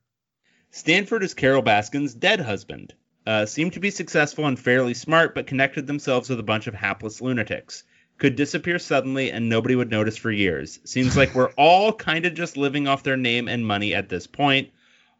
Stanford 0.71 1.23
is 1.23 1.33
Carole 1.33 1.61
Baskin's 1.61 2.13
dead 2.13 2.39
husband 2.39 2.93
uh, 3.25 3.45
seemed 3.45 3.73
to 3.73 3.79
be 3.79 3.89
successful 3.89 4.45
and 4.47 4.59
fairly 4.59 4.93
smart, 4.93 5.33
but 5.35 5.47
connected 5.47 5.87
themselves 5.87 6.29
with 6.29 6.39
a 6.39 6.43
bunch 6.43 6.67
of 6.67 6.73
hapless 6.73 7.21
lunatics. 7.21 7.83
Could 8.17 8.35
disappear 8.35 8.79
suddenly 8.79 9.31
and 9.31 9.49
nobody 9.49 9.75
would 9.75 9.89
notice 9.89 10.17
for 10.17 10.31
years. 10.31 10.79
Seems 10.83 11.17
like 11.17 11.33
we're 11.33 11.51
all 11.57 11.93
kind 11.93 12.25
of 12.25 12.33
just 12.33 12.57
living 12.57 12.87
off 12.87 13.03
their 13.03 13.17
name 13.17 13.47
and 13.47 13.65
money 13.65 13.93
at 13.93 14.09
this 14.09 14.27
point. 14.27 14.69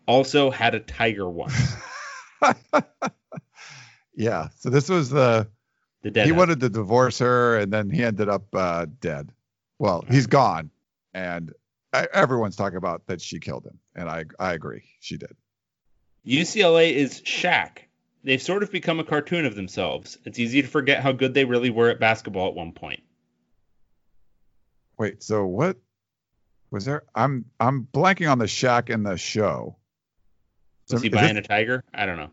Also 0.06 0.52
had 0.52 0.76
a 0.76 0.80
tiger 0.80 1.30
once. 1.30 1.76
yeah. 4.16 4.50
So 4.58 4.70
this 4.70 4.90
was 4.90 5.10
the. 5.10 5.48
The 6.02 6.12
dead. 6.12 6.26
He 6.26 6.34
wanted 6.34 6.60
to 6.60 6.70
divorce 6.70 7.20
her, 7.20 7.58
and 7.58 7.72
then 7.72 7.90
he 7.90 8.04
ended 8.04 8.28
up 8.28 8.54
uh, 8.54 8.88
dead. 9.00 9.32
Well, 9.80 10.06
he's 10.10 10.28
gone, 10.28 10.70
and 11.14 11.52
everyone's 11.94 12.56
talking 12.56 12.78
about 12.78 13.06
that 13.08 13.22
she 13.22 13.40
killed 13.40 13.66
him, 13.66 13.80
and 13.96 14.10
I 14.10 14.26
I 14.40 14.54
agree, 14.54 14.84
she 15.00 15.18
did. 15.18 15.36
UCLA 16.26 16.94
is 16.94 17.22
Shaq, 17.22 17.80
they've 18.24 18.42
sort 18.42 18.64
of 18.64 18.72
become 18.72 19.00
a 19.00 19.04
cartoon 19.04 19.46
of 19.46 19.56
themselves. 19.56 20.18
It's 20.26 20.40
easy 20.40 20.62
to 20.62 20.68
forget 20.68 21.02
how 21.02 21.12
good 21.12 21.34
they 21.34 21.46
really 21.46 21.70
were 21.70 21.90
at 21.90 22.00
basketball 22.00 22.48
at 22.48 22.56
one 22.56 22.72
point. 22.72 23.02
Wait, 24.98 25.24
so 25.24 25.46
what 25.46 25.78
was 26.72 26.86
there? 26.86 27.04
I'm 27.16 27.46
I'm 27.60 27.88
blanking 27.94 28.32
on 28.32 28.40
the 28.40 28.46
Shaq 28.46 28.90
in 28.90 29.04
the 29.04 29.18
show. 29.18 29.78
Was 30.90 31.00
so, 31.00 31.04
he 31.04 31.10
buying 31.10 31.38
it, 31.38 31.46
a 31.46 31.48
tiger? 31.48 31.84
I 31.94 32.06
don't 32.06 32.18
know. 32.18 32.32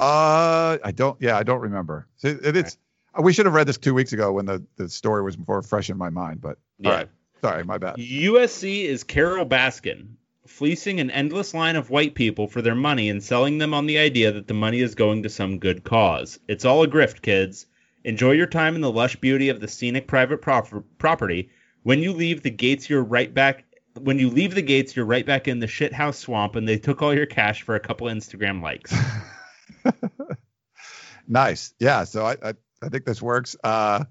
Uh, 0.00 0.78
I 0.84 0.92
don't. 0.94 1.20
Yeah, 1.20 1.36
I 1.36 1.42
don't 1.42 1.60
remember. 1.60 2.08
it, 2.22 2.44
it, 2.44 2.56
it's. 2.56 2.74
Okay. 2.74 2.82
Uh, 3.16 3.22
we 3.22 3.32
should 3.32 3.46
have 3.46 3.54
read 3.54 3.66
this 3.66 3.78
two 3.78 3.94
weeks 3.94 4.12
ago 4.12 4.32
when 4.32 4.46
the 4.46 4.64
the 4.76 4.88
story 4.88 5.22
was 5.22 5.36
more 5.46 5.62
fresh 5.62 5.90
in 5.90 5.96
my 5.96 6.10
mind. 6.10 6.40
But 6.40 6.58
yeah. 6.78 6.90
all 6.90 6.96
right, 6.96 7.08
sorry, 7.40 7.64
my 7.64 7.78
bad. 7.78 7.96
USC 7.96 8.84
is 8.84 9.04
Carole 9.04 9.46
Baskin, 9.46 10.14
fleecing 10.46 11.00
an 11.00 11.10
endless 11.10 11.54
line 11.54 11.76
of 11.76 11.90
white 11.90 12.14
people 12.14 12.48
for 12.48 12.62
their 12.62 12.74
money 12.74 13.10
and 13.10 13.22
selling 13.22 13.58
them 13.58 13.74
on 13.74 13.86
the 13.86 13.98
idea 13.98 14.32
that 14.32 14.46
the 14.46 14.54
money 14.54 14.80
is 14.80 14.94
going 14.94 15.22
to 15.22 15.28
some 15.28 15.58
good 15.58 15.84
cause. 15.84 16.38
It's 16.48 16.64
all 16.64 16.82
a 16.82 16.88
grift, 16.88 17.22
kids. 17.22 17.66
Enjoy 18.04 18.32
your 18.32 18.46
time 18.46 18.74
in 18.74 18.80
the 18.80 18.90
lush 18.90 19.16
beauty 19.16 19.48
of 19.48 19.60
the 19.60 19.68
scenic 19.68 20.06
private 20.06 20.40
property. 20.40 21.50
When 21.82 22.00
you 22.00 22.12
leave 22.12 22.42
the 22.42 22.50
gates, 22.50 22.88
you're 22.88 23.02
right 23.02 23.32
back. 23.32 23.64
When 23.98 24.18
you 24.18 24.30
leave 24.30 24.54
the 24.54 24.62
gates, 24.62 24.94
you're 24.94 25.04
right 25.04 25.26
back 25.26 25.48
in 25.48 25.58
the 25.58 25.66
shithouse 25.66 26.14
swamp, 26.14 26.54
and 26.56 26.66
they 26.66 26.78
took 26.78 27.02
all 27.02 27.14
your 27.14 27.26
cash 27.26 27.62
for 27.62 27.74
a 27.74 27.80
couple 27.80 28.06
Instagram 28.06 28.62
likes. 28.62 28.94
nice, 31.28 31.74
yeah. 31.78 32.04
So 32.04 32.24
I, 32.24 32.36
I, 32.42 32.54
I 32.82 32.88
think 32.88 33.04
this 33.04 33.20
works. 33.20 33.56
Uh, 33.62 34.04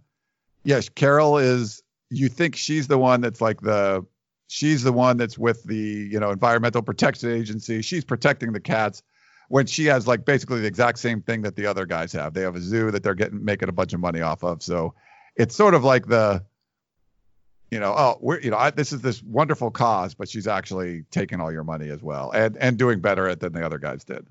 yes, 0.64 0.90
Carole 0.90 1.38
is. 1.38 1.82
You 2.10 2.30
think 2.30 2.56
she's 2.56 2.88
the 2.88 2.98
one 2.98 3.20
that's 3.22 3.42
like 3.42 3.60
the 3.62 4.06
she's 4.48 4.84
the 4.84 4.94
one 4.94 5.18
that's 5.18 5.38
with 5.38 5.64
the 5.64 5.76
you 5.76 6.20
know 6.20 6.32
environmental 6.32 6.82
protection 6.82 7.32
agency 7.32 7.82
she's 7.82 8.04
protecting 8.04 8.54
the 8.54 8.60
cats 8.60 9.04
when 9.50 9.66
she 9.66 9.86
has 9.86 10.08
like 10.08 10.26
basically 10.26 10.62
the 10.62 10.68
exact 10.68 10.98
same 11.00 11.22
thing 11.22 11.42
that 11.42 11.56
the 11.56 11.66
other 11.66 11.86
guys 11.86 12.12
have 12.14 12.34
they 12.34 12.42
have 12.42 12.56
a 12.56 12.62
zoo 12.62 12.90
that 12.92 13.04
they're 13.04 13.14
getting 13.14 13.44
making 13.44 13.70
a 13.70 13.74
bunch 13.74 13.94
of 13.94 14.00
money 14.00 14.22
off 14.22 14.44
of 14.44 14.64
so 14.64 14.94
it's 15.36 15.56
sort 15.56 15.74
of 15.74 15.84
like 15.84 16.08
the 16.08 16.44
you 17.72 17.80
know 17.80 17.94
oh 17.96 18.18
we're 18.22 18.40
you 18.40 18.50
know 18.50 18.58
I, 18.58 18.72
this 18.72 18.94
is 18.94 19.02
this 19.02 19.22
wonderful 19.22 19.70
cause 19.70 20.14
but 20.16 20.30
she's 20.30 20.48
actually 20.48 21.04
taking 21.12 21.42
all 21.42 21.52
your 21.52 21.66
money 21.66 21.90
as 21.90 22.02
well 22.02 22.32
and 22.32 22.58
and 22.58 22.78
doing 22.78 23.02
better 23.02 23.28
at 23.28 23.42
than 23.42 23.54
the 23.54 23.66
other 23.66 23.80
guys 23.80 24.06
did 24.06 24.26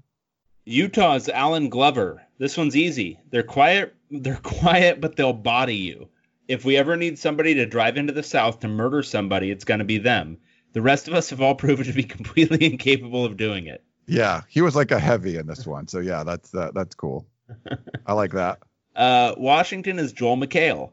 utah's 0.66 1.28
allen 1.30 1.70
glover 1.70 2.22
this 2.38 2.56
one's 2.56 2.76
easy 2.76 3.18
they're 3.30 3.42
quiet 3.42 3.94
they're 4.10 4.36
quiet 4.36 5.00
but 5.00 5.16
they'll 5.16 5.32
body 5.32 5.76
you 5.76 6.08
if 6.48 6.64
we 6.64 6.76
ever 6.76 6.96
need 6.96 7.18
somebody 7.18 7.54
to 7.54 7.66
drive 7.66 7.96
into 7.96 8.12
the 8.12 8.22
South 8.22 8.60
to 8.60 8.68
murder 8.68 9.02
somebody, 9.02 9.50
it's 9.50 9.64
going 9.64 9.78
to 9.78 9.84
be 9.84 9.98
them. 9.98 10.38
The 10.72 10.82
rest 10.82 11.08
of 11.08 11.14
us 11.14 11.30
have 11.30 11.40
all 11.40 11.54
proven 11.56 11.86
to 11.86 11.92
be 11.92 12.04
completely 12.04 12.64
incapable 12.66 13.24
of 13.24 13.36
doing 13.36 13.66
it. 13.66 13.82
Yeah, 14.06 14.42
he 14.48 14.60
was 14.60 14.76
like 14.76 14.92
a 14.92 15.00
heavy 15.00 15.36
in 15.36 15.46
this 15.46 15.66
one, 15.66 15.88
so 15.88 15.98
yeah, 15.98 16.22
that's 16.22 16.54
uh, 16.54 16.70
that's 16.72 16.94
cool. 16.94 17.26
I 18.06 18.12
like 18.12 18.32
that. 18.32 18.60
Uh, 18.94 19.34
Washington 19.36 19.98
is 19.98 20.12
Joel 20.12 20.36
McHale. 20.36 20.92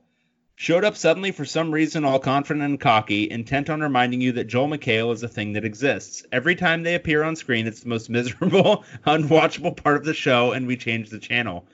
Showed 0.55 0.83
up 0.83 0.95
suddenly 0.95 1.31
for 1.31 1.45
some 1.45 1.71
reason, 1.71 2.05
all 2.05 2.19
confident 2.19 2.63
and 2.63 2.79
cocky, 2.79 3.29
intent 3.29 3.69
on 3.69 3.81
reminding 3.81 4.21
you 4.21 4.33
that 4.33 4.45
Joel 4.45 4.67
McHale 4.67 5.11
is 5.11 5.23
a 5.23 5.27
thing 5.27 5.53
that 5.53 5.65
exists. 5.65 6.23
Every 6.31 6.55
time 6.55 6.83
they 6.83 6.93
appear 6.93 7.23
on 7.23 7.35
screen, 7.35 7.65
it's 7.65 7.81
the 7.81 7.89
most 7.89 8.09
miserable, 8.09 8.85
unwatchable 9.07 9.75
part 9.75 9.97
of 9.97 10.05
the 10.05 10.13
show, 10.13 10.51
and 10.51 10.67
we 10.67 10.77
change 10.77 11.09
the 11.09 11.19
channel. 11.19 11.65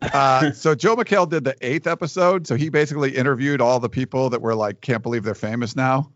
Uh, 0.00 0.52
so 0.52 0.74
Joe 0.74 0.96
McHale 0.96 1.28
did 1.28 1.44
the 1.44 1.54
eighth 1.60 1.86
episode. 1.86 2.46
So 2.46 2.56
he 2.56 2.70
basically 2.70 3.14
interviewed 3.14 3.60
all 3.60 3.78
the 3.78 3.90
people 3.90 4.30
that 4.30 4.40
were 4.40 4.54
like, 4.54 4.80
can't 4.80 5.02
believe 5.02 5.22
they're 5.22 5.34
famous 5.34 5.76
now. 5.76 6.10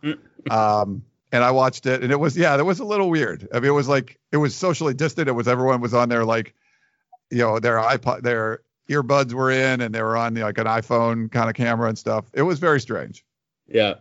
Um, 0.50 1.04
and 1.32 1.44
I 1.44 1.50
watched 1.50 1.86
it, 1.86 2.02
and 2.02 2.10
it 2.10 2.16
was 2.16 2.36
yeah, 2.36 2.56
it 2.56 2.64
was 2.64 2.80
a 2.80 2.84
little 2.84 3.10
weird. 3.10 3.48
I 3.52 3.60
mean, 3.60 3.70
it 3.70 3.74
was 3.74 3.88
like 3.88 4.18
it 4.32 4.38
was 4.38 4.54
socially 4.54 4.94
distant. 4.94 5.28
It 5.28 5.32
was 5.32 5.48
everyone 5.48 5.80
was 5.80 5.92
on 5.92 6.08
their 6.08 6.24
like, 6.24 6.54
you 7.30 7.38
know, 7.38 7.58
their 7.58 7.76
iPod, 7.76 8.22
their 8.22 8.60
earbuds 8.88 9.32
were 9.32 9.50
in, 9.50 9.80
and 9.80 9.94
they 9.94 10.02
were 10.02 10.16
on 10.16 10.34
like 10.34 10.58
an 10.58 10.66
iPhone 10.66 11.30
kind 11.30 11.48
of 11.50 11.56
camera 11.56 11.88
and 11.88 11.98
stuff. 11.98 12.24
It 12.32 12.42
was 12.42 12.58
very 12.58 12.80
strange. 12.80 13.24
Yeah, 13.68 13.94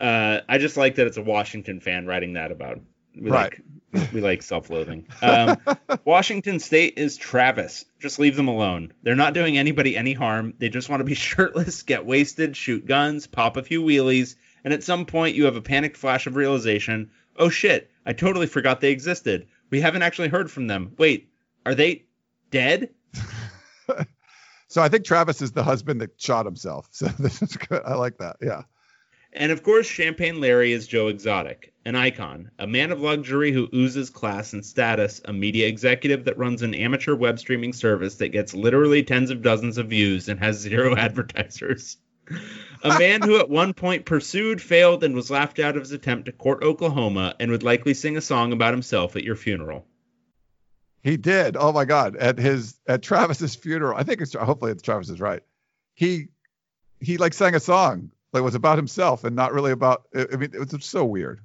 uh, 0.00 0.40
I 0.48 0.58
just 0.58 0.76
like 0.76 0.96
that 0.96 1.06
it's 1.06 1.16
a 1.16 1.22
Washington 1.22 1.80
fan 1.80 2.06
writing 2.06 2.34
that 2.34 2.50
about 2.52 2.80
We 3.14 3.30
Right. 3.30 3.52
like 3.92 4.12
we 4.12 4.20
like 4.20 4.42
self-loathing. 4.42 5.06
Um, 5.22 5.56
Washington 6.04 6.58
State 6.60 6.94
is 6.98 7.16
Travis. 7.16 7.84
Just 7.98 8.18
leave 8.18 8.36
them 8.36 8.48
alone. 8.48 8.92
They're 9.02 9.14
not 9.14 9.32
doing 9.32 9.56
anybody 9.56 9.96
any 9.96 10.12
harm. 10.12 10.52
They 10.58 10.68
just 10.68 10.88
want 10.90 11.00
to 11.00 11.04
be 11.04 11.14
shirtless, 11.14 11.82
get 11.82 12.04
wasted, 12.04 12.56
shoot 12.56 12.84
guns, 12.86 13.26
pop 13.26 13.56
a 13.56 13.62
few 13.62 13.82
wheelies, 13.82 14.36
and 14.64 14.74
at 14.74 14.82
some 14.84 15.06
point 15.06 15.34
you 15.36 15.44
have 15.46 15.56
a 15.56 15.62
panicked 15.62 15.96
flash 15.96 16.26
of 16.26 16.36
realization. 16.36 17.10
Oh 17.38 17.48
shit! 17.48 17.90
I 18.04 18.12
totally 18.12 18.46
forgot 18.46 18.80
they 18.80 18.92
existed. 18.92 19.46
We 19.70 19.80
haven't 19.80 20.02
actually 20.02 20.28
heard 20.28 20.50
from 20.50 20.66
them. 20.68 20.92
Wait, 20.98 21.28
are 21.64 21.74
they 21.74 22.04
dead? 22.50 22.90
So 24.68 24.82
I 24.82 24.88
think 24.88 25.04
Travis 25.04 25.42
is 25.42 25.52
the 25.52 25.62
husband 25.62 26.00
that 26.00 26.20
shot 26.20 26.46
himself. 26.46 26.88
So 26.90 27.06
this 27.18 27.42
is 27.42 27.56
good. 27.56 27.82
I 27.84 27.94
like 27.94 28.18
that. 28.18 28.36
Yeah. 28.40 28.62
And 29.32 29.52
of 29.52 29.62
course, 29.62 29.86
Champagne 29.86 30.40
Larry 30.40 30.72
is 30.72 30.86
Joe 30.86 31.08
Exotic, 31.08 31.74
an 31.84 31.94
icon, 31.94 32.50
a 32.58 32.66
man 32.66 32.90
of 32.90 33.02
luxury 33.02 33.52
who 33.52 33.68
oozes 33.74 34.08
class 34.08 34.54
and 34.54 34.64
status, 34.64 35.20
a 35.26 35.32
media 35.32 35.68
executive 35.68 36.24
that 36.24 36.38
runs 36.38 36.62
an 36.62 36.74
amateur 36.74 37.14
web 37.14 37.38
streaming 37.38 37.74
service 37.74 38.14
that 38.16 38.30
gets 38.30 38.54
literally 38.54 39.02
tens 39.02 39.30
of 39.30 39.42
dozens 39.42 39.76
of 39.76 39.88
views 39.88 40.28
and 40.28 40.40
has 40.40 40.58
zero 40.58 40.96
advertisers. 40.96 41.98
A 42.82 42.98
man 42.98 43.22
who 43.22 43.38
at 43.38 43.50
one 43.50 43.74
point 43.74 44.06
pursued, 44.06 44.60
failed, 44.60 45.04
and 45.04 45.14
was 45.14 45.30
laughed 45.30 45.58
out 45.58 45.76
of 45.76 45.82
his 45.82 45.92
attempt 45.92 46.26
to 46.26 46.32
court 46.32 46.62
Oklahoma 46.62 47.36
and 47.38 47.50
would 47.50 47.62
likely 47.62 47.94
sing 47.94 48.16
a 48.16 48.22
song 48.22 48.52
about 48.52 48.74
himself 48.74 49.16
at 49.16 49.22
your 49.22 49.36
funeral. 49.36 49.86
He 51.06 51.16
did. 51.16 51.56
Oh 51.56 51.70
my 51.70 51.84
God! 51.84 52.16
At 52.16 52.36
his 52.36 52.80
at 52.88 53.00
Travis's 53.00 53.54
funeral, 53.54 53.96
I 53.96 54.02
think 54.02 54.20
it's 54.20 54.34
hopefully 54.34 54.72
it's 54.72 54.82
Travis 54.82 55.08
is 55.08 55.20
right. 55.20 55.40
He 55.94 56.26
he 56.98 57.16
like 57.16 57.32
sang 57.32 57.54
a 57.54 57.60
song 57.60 58.10
that 58.32 58.42
was 58.42 58.56
about 58.56 58.76
himself 58.76 59.22
and 59.22 59.36
not 59.36 59.52
really 59.52 59.70
about. 59.70 60.08
I 60.16 60.26
I 60.32 60.36
mean, 60.36 60.50
it 60.52 60.72
was 60.72 60.84
so 60.84 61.04
weird. 61.04 61.42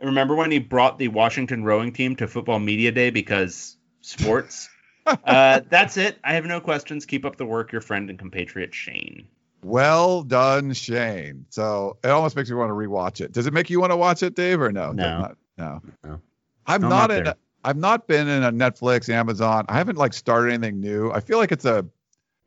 Remember 0.00 0.34
when 0.34 0.50
he 0.50 0.58
brought 0.58 0.98
the 0.98 1.08
Washington 1.08 1.64
rowing 1.64 1.92
team 1.92 2.16
to 2.16 2.26
football 2.26 2.58
media 2.58 2.90
day 2.90 3.10
because 3.10 3.76
sports? 4.00 4.70
uh, 5.06 5.60
that's 5.68 5.98
it. 5.98 6.18
I 6.24 6.32
have 6.32 6.46
no 6.46 6.58
questions. 6.58 7.04
Keep 7.04 7.26
up 7.26 7.36
the 7.36 7.44
work, 7.44 7.72
your 7.72 7.82
friend 7.82 8.08
and 8.08 8.18
compatriot 8.18 8.74
Shane. 8.74 9.28
Well 9.62 10.22
done, 10.22 10.72
Shane. 10.72 11.44
So 11.50 11.98
it 12.02 12.08
almost 12.08 12.36
makes 12.36 12.48
me 12.48 12.56
want 12.56 12.70
to 12.70 12.74
rewatch 12.74 13.20
it. 13.20 13.32
Does 13.32 13.46
it 13.46 13.52
make 13.52 13.68
you 13.68 13.80
want 13.80 13.92
to 13.92 13.98
watch 13.98 14.22
it, 14.22 14.34
Dave, 14.34 14.62
or 14.62 14.72
no? 14.72 14.92
No. 14.92 15.20
Not- 15.20 15.36
no. 15.58 15.82
No. 16.02 16.20
I'm 16.66 16.84
I'm 16.84 16.88
not 16.88 17.10
not 17.10 17.26
in. 17.26 17.34
I've 17.64 17.76
not 17.76 18.06
been 18.06 18.28
in 18.28 18.42
a 18.44 18.52
Netflix, 18.52 19.08
Amazon. 19.08 19.66
I 19.68 19.78
haven't 19.78 19.98
like 19.98 20.12
started 20.12 20.52
anything 20.52 20.80
new. 20.80 21.10
I 21.10 21.20
feel 21.20 21.38
like 21.38 21.52
it's 21.52 21.64
a, 21.64 21.86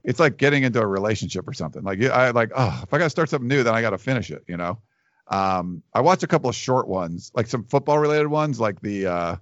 it's 0.03 0.19
like 0.19 0.37
getting 0.37 0.63
into 0.63 0.81
a 0.81 0.87
relationship 0.87 1.47
or 1.47 1.53
something. 1.53 1.83
Like 1.83 2.01
I 2.03 2.31
like, 2.31 2.51
oh, 2.55 2.79
if 2.83 2.93
I 2.93 2.97
got 2.97 3.05
to 3.05 3.09
start 3.09 3.29
something 3.29 3.47
new, 3.47 3.63
then 3.63 3.75
I 3.75 3.81
got 3.81 3.91
to 3.91 3.97
finish 3.97 4.31
it. 4.31 4.43
You 4.47 4.57
know. 4.57 4.79
Um, 5.27 5.83
I 5.93 6.01
watched 6.01 6.23
a 6.23 6.27
couple 6.27 6.49
of 6.49 6.55
short 6.55 6.87
ones, 6.87 7.31
like 7.33 7.47
some 7.47 7.63
football 7.63 7.99
related 7.99 8.27
ones, 8.27 8.59
like 8.59 8.81
the 8.81 9.07
uh, 9.07 9.35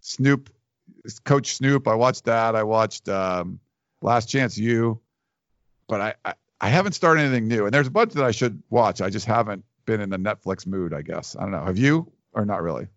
Snoop, 0.00 0.50
Coach 1.24 1.54
Snoop. 1.54 1.88
I 1.88 1.94
watched 1.94 2.24
that. 2.24 2.54
I 2.54 2.64
watched 2.64 3.08
um, 3.08 3.60
Last 4.02 4.28
Chance 4.28 4.58
U, 4.58 5.00
but 5.88 6.00
I, 6.00 6.14
I 6.24 6.34
I 6.60 6.68
haven't 6.68 6.92
started 6.92 7.22
anything 7.22 7.48
new. 7.48 7.64
And 7.64 7.72
there's 7.72 7.86
a 7.86 7.90
bunch 7.90 8.14
that 8.14 8.24
I 8.24 8.30
should 8.30 8.62
watch. 8.70 9.00
I 9.00 9.10
just 9.10 9.26
haven't 9.26 9.64
been 9.84 10.00
in 10.00 10.10
the 10.10 10.18
Netflix 10.18 10.66
mood. 10.66 10.92
I 10.92 11.02
guess 11.02 11.36
I 11.36 11.42
don't 11.42 11.52
know. 11.52 11.64
Have 11.64 11.78
you 11.78 12.12
or 12.32 12.44
not 12.44 12.62
really? 12.62 12.88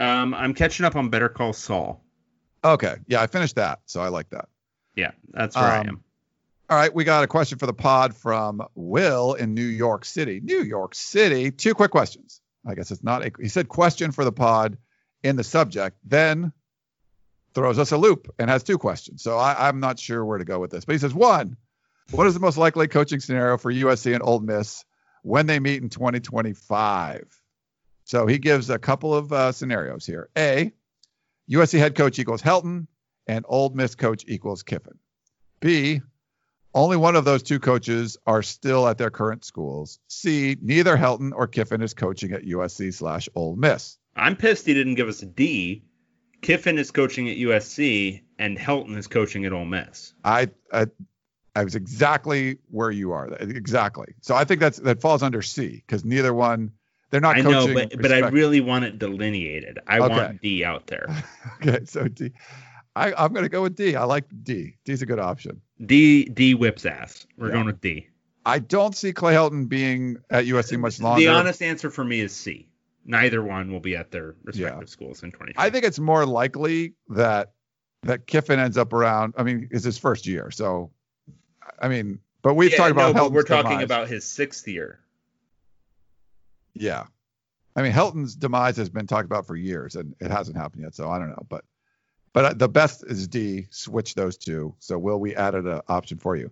Um, 0.00 0.34
I'm 0.34 0.54
catching 0.54 0.84
up 0.86 0.96
on 0.96 1.10
Better 1.10 1.28
Call 1.28 1.52
Saul. 1.52 2.02
Okay, 2.64 2.96
yeah, 3.06 3.22
I 3.22 3.26
finished 3.26 3.56
that, 3.56 3.80
so 3.86 4.00
I 4.00 4.08
like 4.08 4.30
that. 4.30 4.48
Yeah, 4.96 5.12
that's 5.28 5.54
where 5.56 5.64
I 5.64 5.78
Um, 5.80 5.88
am. 5.88 6.04
All 6.68 6.76
right, 6.76 6.94
we 6.94 7.04
got 7.04 7.22
a 7.24 7.26
question 7.26 7.58
for 7.58 7.66
the 7.66 7.72
pod 7.72 8.14
from 8.16 8.62
Will 8.74 9.34
in 9.34 9.54
New 9.54 9.64
York 9.64 10.04
City. 10.04 10.40
New 10.42 10.62
York 10.62 10.94
City. 10.94 11.50
Two 11.50 11.74
quick 11.74 11.90
questions. 11.90 12.40
I 12.66 12.74
guess 12.74 12.90
it's 12.90 13.02
not. 13.02 13.24
A, 13.26 13.32
he 13.40 13.48
said 13.48 13.68
question 13.68 14.12
for 14.12 14.24
the 14.24 14.32
pod 14.32 14.78
in 15.22 15.36
the 15.36 15.44
subject, 15.44 15.96
then 16.04 16.52
throws 17.54 17.78
us 17.78 17.90
a 17.92 17.96
loop 17.96 18.32
and 18.38 18.48
has 18.48 18.62
two 18.62 18.78
questions. 18.78 19.22
So 19.22 19.36
I, 19.36 19.68
I'm 19.68 19.80
not 19.80 19.98
sure 19.98 20.24
where 20.24 20.38
to 20.38 20.44
go 20.44 20.60
with 20.60 20.70
this. 20.70 20.84
But 20.84 20.92
he 20.92 20.98
says 20.98 21.12
one, 21.12 21.56
what 22.12 22.26
is 22.26 22.34
the 22.34 22.40
most 22.40 22.56
likely 22.56 22.86
coaching 22.86 23.18
scenario 23.20 23.58
for 23.58 23.72
USC 23.72 24.14
and 24.14 24.22
Ole 24.22 24.40
Miss 24.40 24.84
when 25.22 25.46
they 25.46 25.58
meet 25.58 25.82
in 25.82 25.88
2025? 25.88 27.39
So 28.10 28.26
he 28.26 28.38
gives 28.38 28.70
a 28.70 28.78
couple 28.80 29.14
of 29.14 29.32
uh, 29.32 29.52
scenarios 29.52 30.04
here. 30.04 30.30
A, 30.36 30.72
USC 31.48 31.78
head 31.78 31.94
coach 31.94 32.18
equals 32.18 32.42
Helton, 32.42 32.88
and 33.28 33.44
Ole 33.48 33.70
Miss 33.70 33.94
coach 33.94 34.24
equals 34.26 34.64
Kiffin. 34.64 34.98
B, 35.60 36.00
only 36.74 36.96
one 36.96 37.14
of 37.14 37.24
those 37.24 37.44
two 37.44 37.60
coaches 37.60 38.16
are 38.26 38.42
still 38.42 38.88
at 38.88 38.98
their 38.98 39.10
current 39.10 39.44
schools. 39.44 40.00
C, 40.08 40.56
neither 40.60 40.96
Helton 40.96 41.30
or 41.32 41.46
Kiffin 41.46 41.82
is 41.82 41.94
coaching 41.94 42.32
at 42.32 42.42
USC 42.42 42.92
slash 42.92 43.28
Ole 43.36 43.54
Miss. 43.54 43.96
I'm 44.16 44.34
pissed 44.34 44.66
he 44.66 44.74
didn't 44.74 44.96
give 44.96 45.06
us 45.06 45.22
a 45.22 45.26
D. 45.26 45.84
Kiffin 46.42 46.78
is 46.78 46.90
coaching 46.90 47.30
at 47.30 47.36
USC 47.36 48.22
and 48.40 48.58
Helton 48.58 48.96
is 48.96 49.06
coaching 49.06 49.44
at 49.44 49.52
Ole 49.52 49.66
Miss. 49.66 50.14
I, 50.24 50.50
I, 50.72 50.86
I 51.54 51.62
was 51.62 51.76
exactly 51.76 52.58
where 52.72 52.90
you 52.90 53.12
are. 53.12 53.28
Exactly. 53.34 54.14
So 54.20 54.34
I 54.34 54.42
think 54.42 54.58
that's 54.58 54.78
that 54.78 55.00
falls 55.00 55.22
under 55.22 55.42
C 55.42 55.84
because 55.86 56.04
neither 56.04 56.34
one. 56.34 56.72
They're 57.10 57.20
not 57.20 57.36
I 57.36 57.40
know, 57.42 57.72
but 57.72 58.00
but 58.00 58.12
I 58.12 58.18
really 58.28 58.60
want 58.60 58.84
it 58.84 58.98
delineated. 58.98 59.78
I 59.86 59.98
Okay. 59.98 60.08
want 60.08 60.40
D 60.40 60.64
out 60.64 60.86
there. 60.86 61.06
Okay, 61.62 61.84
so 61.84 62.08
D. 62.08 62.32
I, 62.96 63.12
I'm 63.12 63.32
going 63.32 63.44
to 63.44 63.48
go 63.50 63.62
with 63.62 63.76
D. 63.76 63.94
I 63.96 64.04
like 64.04 64.24
D. 64.42 64.76
D's 64.84 65.02
a 65.02 65.06
good 65.06 65.18
option. 65.18 65.60
D 65.84 66.24
D 66.24 66.54
whips 66.54 66.86
ass. 66.86 67.26
We're 67.36 67.48
Yeah. 67.48 67.54
going 67.54 67.66
with 67.66 67.80
D. 67.80 68.06
I 68.46 68.58
don't 68.60 68.96
see 68.96 69.12
Clay 69.12 69.34
Helton 69.34 69.68
being 69.68 70.16
at 70.30 70.46
USC 70.46 70.78
much 70.78 71.00
longer. 71.00 71.20
The 71.20 71.28
honest 71.28 71.60
answer 71.62 71.90
for 71.90 72.02
me 72.04 72.20
is 72.20 72.34
C. 72.34 72.66
Neither 73.04 73.42
one 73.42 73.70
will 73.72 73.80
be 73.80 73.94
at 73.96 74.10
their 74.10 74.34
respective 74.44 74.88
schools 74.88 75.22
in 75.22 75.30
2020. 75.32 75.66
I 75.66 75.70
think 75.70 75.84
it's 75.84 75.98
more 75.98 76.24
likely 76.24 76.94
that 77.08 77.52
that 78.04 78.26
Kiffin 78.26 78.58
ends 78.58 78.78
up 78.78 78.92
around. 78.92 79.34
I 79.36 79.42
mean, 79.42 79.68
it's 79.70 79.84
his 79.84 79.98
first 79.98 80.26
year, 80.26 80.50
so 80.50 80.90
I 81.80 81.88
mean, 81.88 82.20
but 82.42 82.54
we've 82.54 82.70
Yeah, 82.70 82.78
talked 82.78 82.92
about 82.92 83.14
no, 83.14 83.24
but 83.24 83.32
we're 83.32 83.42
talking 83.42 83.70
demise. 83.72 83.84
about 83.84 84.08
his 84.08 84.24
sixth 84.24 84.66
year. 84.66 85.00
Yeah. 86.74 87.04
I 87.76 87.82
mean, 87.82 87.92
Helton's 87.92 88.34
demise 88.34 88.76
has 88.76 88.88
been 88.88 89.06
talked 89.06 89.26
about 89.26 89.46
for 89.46 89.56
years, 89.56 89.94
and 89.96 90.14
it 90.20 90.30
hasn't 90.30 90.56
happened 90.56 90.82
yet. 90.82 90.94
So 90.94 91.08
I 91.08 91.18
don't 91.18 91.30
know, 91.30 91.46
but 91.48 91.64
but 92.32 92.44
uh, 92.44 92.54
the 92.54 92.68
best 92.68 93.04
is 93.06 93.26
D. 93.26 93.66
Switch 93.70 94.14
those 94.14 94.36
two. 94.36 94.74
So 94.78 94.98
will 94.98 95.18
we 95.18 95.34
added 95.34 95.66
an 95.66 95.80
option 95.88 96.18
for 96.18 96.36
you? 96.36 96.50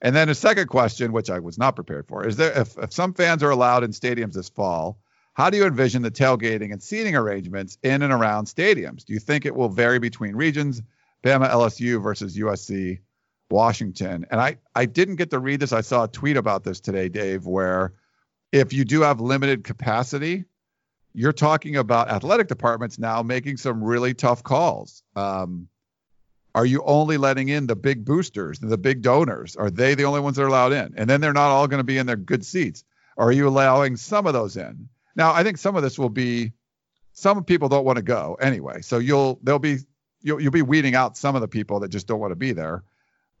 And 0.00 0.14
then 0.14 0.28
a 0.28 0.34
second 0.34 0.68
question, 0.68 1.12
which 1.12 1.28
I 1.28 1.40
was 1.40 1.58
not 1.58 1.74
prepared 1.74 2.06
for, 2.06 2.26
is 2.26 2.36
there 2.36 2.56
if, 2.58 2.78
if 2.78 2.92
some 2.92 3.14
fans 3.14 3.42
are 3.42 3.50
allowed 3.50 3.82
in 3.82 3.90
stadiums 3.90 4.34
this 4.34 4.48
fall, 4.48 4.98
how 5.34 5.50
do 5.50 5.56
you 5.56 5.66
envision 5.66 6.02
the 6.02 6.10
tailgating 6.10 6.72
and 6.72 6.82
seating 6.82 7.14
arrangements 7.16 7.78
in 7.82 8.02
and 8.02 8.12
around 8.12 8.46
stadiums? 8.46 9.04
Do 9.04 9.12
you 9.12 9.18
think 9.18 9.44
it 9.44 9.54
will 9.54 9.68
vary 9.68 9.98
between 9.98 10.34
regions, 10.34 10.82
Bama, 11.24 11.50
LSU 11.50 12.02
versus 12.02 12.36
USC, 12.36 13.00
Washington? 13.50 14.26
And 14.30 14.40
I 14.40 14.58
I 14.74 14.86
didn't 14.86 15.16
get 15.16 15.30
to 15.30 15.38
read 15.38 15.60
this. 15.60 15.72
I 15.72 15.80
saw 15.80 16.04
a 16.04 16.08
tweet 16.08 16.36
about 16.36 16.64
this 16.64 16.80
today, 16.80 17.08
Dave, 17.08 17.46
where 17.46 17.92
if 18.52 18.72
you 18.72 18.84
do 18.84 19.02
have 19.02 19.20
limited 19.20 19.64
capacity, 19.64 20.44
you're 21.14 21.32
talking 21.32 21.76
about 21.76 22.10
athletic 22.10 22.48
departments 22.48 22.98
now 22.98 23.22
making 23.22 23.56
some 23.56 23.82
really 23.82 24.14
tough 24.14 24.42
calls. 24.42 25.02
Um, 25.16 25.68
are 26.54 26.66
you 26.66 26.82
only 26.84 27.18
letting 27.18 27.48
in 27.48 27.66
the 27.66 27.76
big 27.76 28.04
boosters, 28.04 28.58
the 28.58 28.78
big 28.78 29.02
donors? 29.02 29.56
Are 29.56 29.70
they 29.70 29.94
the 29.94 30.04
only 30.04 30.20
ones 30.20 30.36
that 30.36 30.42
are 30.42 30.48
allowed 30.48 30.72
in? 30.72 30.94
And 30.96 31.08
then 31.08 31.20
they're 31.20 31.32
not 31.32 31.50
all 31.50 31.68
going 31.68 31.78
to 31.78 31.84
be 31.84 31.98
in 31.98 32.06
their 32.06 32.16
good 32.16 32.44
seats. 32.44 32.84
Are 33.16 33.32
you 33.32 33.48
allowing 33.48 33.96
some 33.96 34.26
of 34.26 34.32
those 34.32 34.56
in? 34.56 34.88
Now, 35.14 35.32
I 35.32 35.42
think 35.42 35.58
some 35.58 35.76
of 35.76 35.82
this 35.82 35.98
will 35.98 36.08
be 36.08 36.52
some 37.12 37.42
people 37.44 37.68
don't 37.68 37.84
want 37.84 37.96
to 37.96 38.02
go 38.02 38.36
anyway. 38.40 38.80
So 38.80 38.98
you'll 38.98 39.40
there'll 39.42 39.58
be 39.58 39.78
you'll 40.22 40.40
you'll 40.40 40.52
be 40.52 40.62
weeding 40.62 40.94
out 40.94 41.16
some 41.16 41.34
of 41.34 41.40
the 41.40 41.48
people 41.48 41.80
that 41.80 41.88
just 41.88 42.06
don't 42.06 42.20
want 42.20 42.30
to 42.30 42.36
be 42.36 42.52
there. 42.52 42.84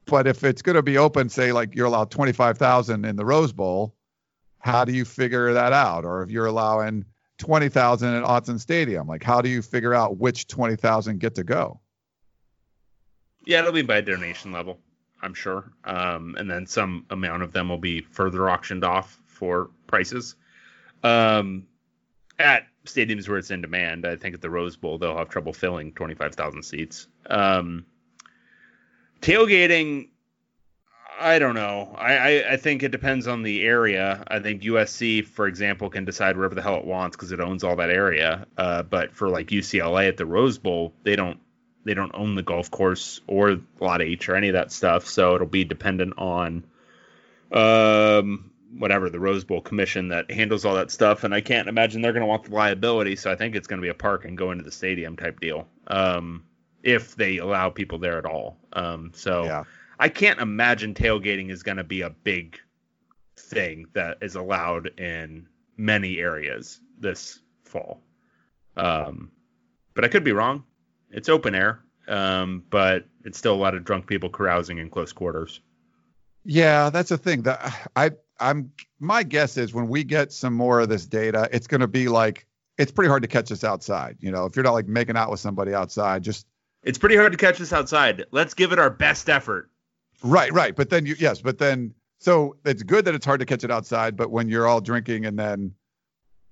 But 0.04 0.26
if 0.26 0.42
it's 0.42 0.62
going 0.62 0.76
to 0.76 0.82
be 0.82 0.98
open, 0.98 1.28
say 1.28 1.52
like 1.52 1.74
you're 1.74 1.86
allowed 1.86 2.10
25,000 2.10 3.04
in 3.04 3.16
the 3.16 3.24
Rose 3.24 3.52
Bowl, 3.52 3.94
how 4.58 4.84
do 4.84 4.92
you 4.92 5.04
figure 5.04 5.52
that 5.52 5.72
out? 5.72 6.04
Or 6.04 6.22
if 6.22 6.30
you're 6.30 6.46
allowing 6.46 7.04
20,000 7.38 8.14
at 8.14 8.24
Autzen 8.24 8.58
Stadium, 8.60 9.06
like 9.06 9.22
how 9.22 9.40
do 9.40 9.48
you 9.48 9.62
figure 9.62 9.94
out 9.94 10.18
which 10.18 10.46
20,000 10.48 11.18
get 11.18 11.34
to 11.36 11.44
go? 11.44 11.80
Yeah, 13.44 13.60
it'll 13.60 13.72
be 13.72 13.82
by 13.82 14.00
donation 14.00 14.52
level, 14.52 14.78
I'm 15.22 15.34
sure. 15.34 15.72
Um, 15.84 16.34
and 16.38 16.50
then 16.50 16.66
some 16.66 17.06
amount 17.10 17.42
of 17.42 17.52
them 17.52 17.68
will 17.68 17.78
be 17.78 18.00
further 18.02 18.50
auctioned 18.50 18.84
off 18.84 19.18
for 19.26 19.70
prices. 19.86 20.34
Um, 21.02 21.66
at 22.38 22.66
stadiums 22.84 23.28
where 23.28 23.38
it's 23.38 23.50
in 23.50 23.62
demand, 23.62 24.06
I 24.06 24.16
think 24.16 24.34
at 24.34 24.40
the 24.40 24.50
Rose 24.50 24.76
Bowl 24.76 24.98
they'll 24.98 25.16
have 25.16 25.28
trouble 25.28 25.52
filling 25.52 25.92
25,000 25.92 26.62
seats. 26.62 27.06
Um, 27.26 27.86
tailgating, 29.20 30.08
I 31.18 31.38
don't 31.38 31.54
know. 31.54 31.94
I, 31.96 32.16
I, 32.16 32.52
I 32.52 32.56
think 32.56 32.82
it 32.82 32.90
depends 32.90 33.26
on 33.26 33.42
the 33.42 33.62
area. 33.64 34.22
I 34.28 34.38
think 34.38 34.62
USC, 34.62 35.24
for 35.26 35.46
example, 35.46 35.90
can 35.90 36.04
decide 36.04 36.36
wherever 36.36 36.54
the 36.54 36.62
hell 36.62 36.76
it 36.76 36.84
wants 36.84 37.16
because 37.16 37.32
it 37.32 37.40
owns 37.40 37.64
all 37.64 37.76
that 37.76 37.90
area. 37.90 38.46
Uh, 38.56 38.82
but 38.82 39.14
for 39.14 39.28
like 39.28 39.48
UCLA 39.48 40.08
at 40.08 40.16
the 40.16 40.26
Rose 40.26 40.58
Bowl, 40.58 40.94
they 41.02 41.16
don't 41.16 41.40
they 41.84 41.94
don't 41.94 42.12
own 42.14 42.34
the 42.34 42.42
golf 42.42 42.70
course 42.70 43.20
or 43.26 43.60
lot 43.80 44.02
H 44.02 44.28
or 44.28 44.36
any 44.36 44.48
of 44.48 44.54
that 44.54 44.70
stuff. 44.70 45.06
So 45.08 45.34
it'll 45.34 45.46
be 45.46 45.64
dependent 45.64 46.14
on 46.18 46.64
um, 47.52 48.50
whatever 48.76 49.10
the 49.10 49.20
Rose 49.20 49.44
Bowl 49.44 49.60
commission 49.60 50.08
that 50.08 50.30
handles 50.30 50.64
all 50.64 50.74
that 50.74 50.90
stuff, 50.90 51.24
and 51.24 51.34
I 51.34 51.40
can't 51.40 51.68
imagine 51.68 52.02
they're 52.02 52.12
going 52.12 52.22
to 52.22 52.26
want 52.26 52.44
the 52.44 52.54
liability. 52.54 53.16
So 53.16 53.30
I 53.30 53.36
think 53.36 53.56
it's 53.56 53.66
going 53.66 53.80
to 53.80 53.84
be 53.84 53.90
a 53.90 53.94
park 53.94 54.24
and 54.24 54.36
go 54.36 54.52
into 54.52 54.64
the 54.64 54.70
stadium 54.70 55.16
type 55.16 55.40
deal, 55.40 55.66
um, 55.86 56.44
if 56.82 57.16
they 57.16 57.38
allow 57.38 57.70
people 57.70 57.98
there 57.98 58.18
at 58.18 58.26
all. 58.26 58.58
Um, 58.72 59.12
so 59.14 59.44
Yeah. 59.44 59.64
I 59.98 60.08
can't 60.08 60.40
imagine 60.40 60.94
tailgating 60.94 61.50
is 61.50 61.62
going 61.62 61.78
to 61.78 61.84
be 61.84 62.02
a 62.02 62.10
big 62.10 62.58
thing 63.36 63.86
that 63.94 64.18
is 64.20 64.36
allowed 64.36 64.98
in 64.98 65.46
many 65.76 66.18
areas 66.18 66.80
this 66.98 67.40
fall. 67.64 68.00
Um, 68.76 69.30
but 69.94 70.04
I 70.04 70.08
could 70.08 70.24
be 70.24 70.32
wrong. 70.32 70.64
It's 71.10 71.28
open 71.28 71.54
air, 71.54 71.80
um, 72.06 72.62
but 72.70 73.06
it's 73.24 73.38
still 73.38 73.54
a 73.54 73.56
lot 73.56 73.74
of 73.74 73.84
drunk 73.84 74.06
people 74.06 74.28
carousing 74.28 74.78
in 74.78 74.90
close 74.90 75.12
quarters. 75.12 75.60
Yeah, 76.44 76.90
that's 76.90 77.08
the 77.08 77.18
thing. 77.18 77.42
That 77.42 77.90
I 77.96 78.10
I'm 78.38 78.72
my 79.00 79.22
guess 79.22 79.56
is 79.56 79.74
when 79.74 79.88
we 79.88 80.04
get 80.04 80.32
some 80.32 80.54
more 80.54 80.80
of 80.80 80.88
this 80.88 81.06
data, 81.06 81.48
it's 81.52 81.66
going 81.66 81.80
to 81.80 81.88
be 81.88 82.08
like 82.08 82.46
it's 82.76 82.92
pretty 82.92 83.08
hard 83.08 83.22
to 83.22 83.28
catch 83.28 83.50
us 83.50 83.64
outside. 83.64 84.18
You 84.20 84.30
know, 84.30 84.44
if 84.44 84.54
you're 84.54 84.64
not 84.64 84.74
like 84.74 84.86
making 84.86 85.16
out 85.16 85.30
with 85.30 85.40
somebody 85.40 85.74
outside, 85.74 86.22
just 86.22 86.46
It's 86.82 86.98
pretty 86.98 87.16
hard 87.16 87.32
to 87.32 87.38
catch 87.38 87.60
us 87.60 87.72
outside. 87.72 88.24
Let's 88.30 88.54
give 88.54 88.72
it 88.72 88.78
our 88.78 88.90
best 88.90 89.28
effort. 89.28 89.70
Right, 90.22 90.52
right. 90.52 90.74
But 90.74 90.90
then 90.90 91.06
you 91.06 91.16
yes, 91.18 91.40
but 91.40 91.58
then 91.58 91.94
so 92.18 92.56
it's 92.64 92.82
good 92.82 93.04
that 93.04 93.14
it's 93.14 93.26
hard 93.26 93.40
to 93.40 93.46
catch 93.46 93.64
it 93.64 93.70
outside. 93.70 94.16
But 94.16 94.30
when 94.30 94.48
you're 94.48 94.66
all 94.66 94.80
drinking 94.80 95.26
and 95.26 95.38
then 95.38 95.74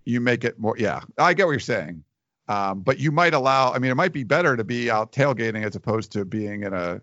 you 0.05 0.21
make 0.21 0.45
it 0.45 0.59
more, 0.59 0.77
yeah, 0.79 1.01
I 1.19 1.35
get 1.35 1.47
what 1.47 1.53
you're 1.53 1.61
saying. 1.61 2.05
Um, 2.49 2.81
but 2.81 2.99
you 2.99 3.11
might 3.11 3.35
allow. 3.35 3.73
I 3.73 3.79
mean, 3.79 3.91
it 3.91 3.97
might 3.97 4.13
be 4.13 4.25
better 4.25 4.57
to 4.57 4.65
be 4.65 4.91
out 4.91 5.13
tailgating 5.13 5.65
as 5.65 5.75
opposed 5.75 6.13
to 6.13 6.25
being 6.25 6.63
in 6.63 6.73
a 6.73 7.01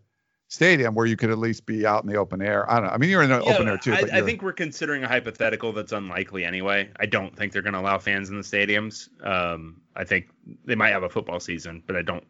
stadium 0.48 0.94
where 0.94 1.06
you 1.06 1.18
could 1.18 1.32
at 1.32 1.38
least 1.38 1.66
be 1.66 1.86
out 1.86 2.04
in 2.04 2.10
the 2.10 2.16
open 2.16 2.42
air. 2.42 2.70
I 2.72 2.76
don't 2.76 2.86
know. 2.86 2.92
I 2.92 2.98
mean, 2.98 3.10
you're 3.10 3.24
in 3.24 3.30
the 3.30 3.42
open 3.42 3.68
air 3.68 3.78
too. 3.78 3.94
I, 3.94 4.04
I 4.14 4.22
think 4.22 4.42
we're 4.42 4.54
considering 4.54 5.04
a 5.04 5.08
hypothetical 5.08 5.74
that's 5.74 5.92
unlikely 5.92 6.46
anyway. 6.46 6.90
I 6.98 7.08
don't 7.08 7.36
think 7.36 7.52
they're 7.52 7.62
going 7.62 7.74
to 7.74 7.80
allow 7.80 7.98
fans 7.98 8.30
in 8.30 8.38
the 8.38 8.44
stadiums. 8.44 9.10
Um, 9.26 9.82
I 9.96 10.04
think 10.04 10.30
they 10.64 10.76
might 10.76 10.92
have 10.92 11.04
a 11.04 11.10
football 11.10 11.40
season, 11.40 11.84
but 11.86 11.96
I 11.96 12.04
don't. 12.04 12.24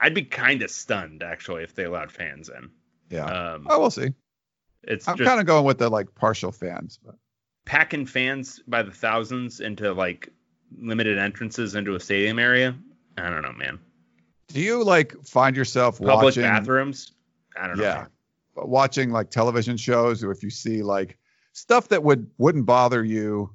I'd 0.00 0.14
be 0.14 0.24
kind 0.24 0.62
of 0.62 0.70
stunned 0.70 1.22
actually 1.22 1.62
if 1.62 1.74
they 1.74 1.84
allowed 1.84 2.10
fans 2.10 2.48
in. 2.48 2.70
Yeah. 3.10 3.26
Um, 3.26 3.66
oh, 3.68 3.80
we'll 3.80 3.90
see. 3.90 4.14
it's 4.84 5.06
I'm 5.06 5.18
kind 5.18 5.40
of 5.40 5.46
going 5.46 5.64
with 5.64 5.78
the 5.78 5.88
like 5.88 6.14
partial 6.14 6.52
fans. 6.52 6.98
But. 7.04 7.16
packing 7.64 8.06
fans 8.06 8.60
by 8.66 8.82
the 8.82 8.90
thousands 8.90 9.60
into 9.60 9.92
like 9.92 10.28
limited 10.78 11.18
entrances 11.18 11.74
into 11.74 11.94
a 11.94 12.00
stadium 12.00 12.38
area. 12.38 12.74
I 13.18 13.28
don't 13.28 13.42
know, 13.42 13.52
man. 13.52 13.78
Do 14.48 14.60
you 14.60 14.82
like 14.82 15.14
find 15.24 15.56
yourself 15.56 15.98
Public 15.98 16.24
watching 16.24 16.42
bathrooms. 16.42 17.12
I 17.56 17.66
don't 17.66 17.76
know. 17.76 17.84
Yeah. 17.84 17.94
man. 17.94 18.68
watching 18.68 19.10
like 19.10 19.30
television 19.30 19.76
shows 19.76 20.24
or 20.24 20.30
if 20.32 20.42
you 20.42 20.50
see 20.50 20.82
like 20.82 21.18
stuff 21.52 21.88
that 21.88 22.02
would 22.02 22.30
wouldn't 22.38 22.66
bother 22.66 23.04
you 23.04 23.54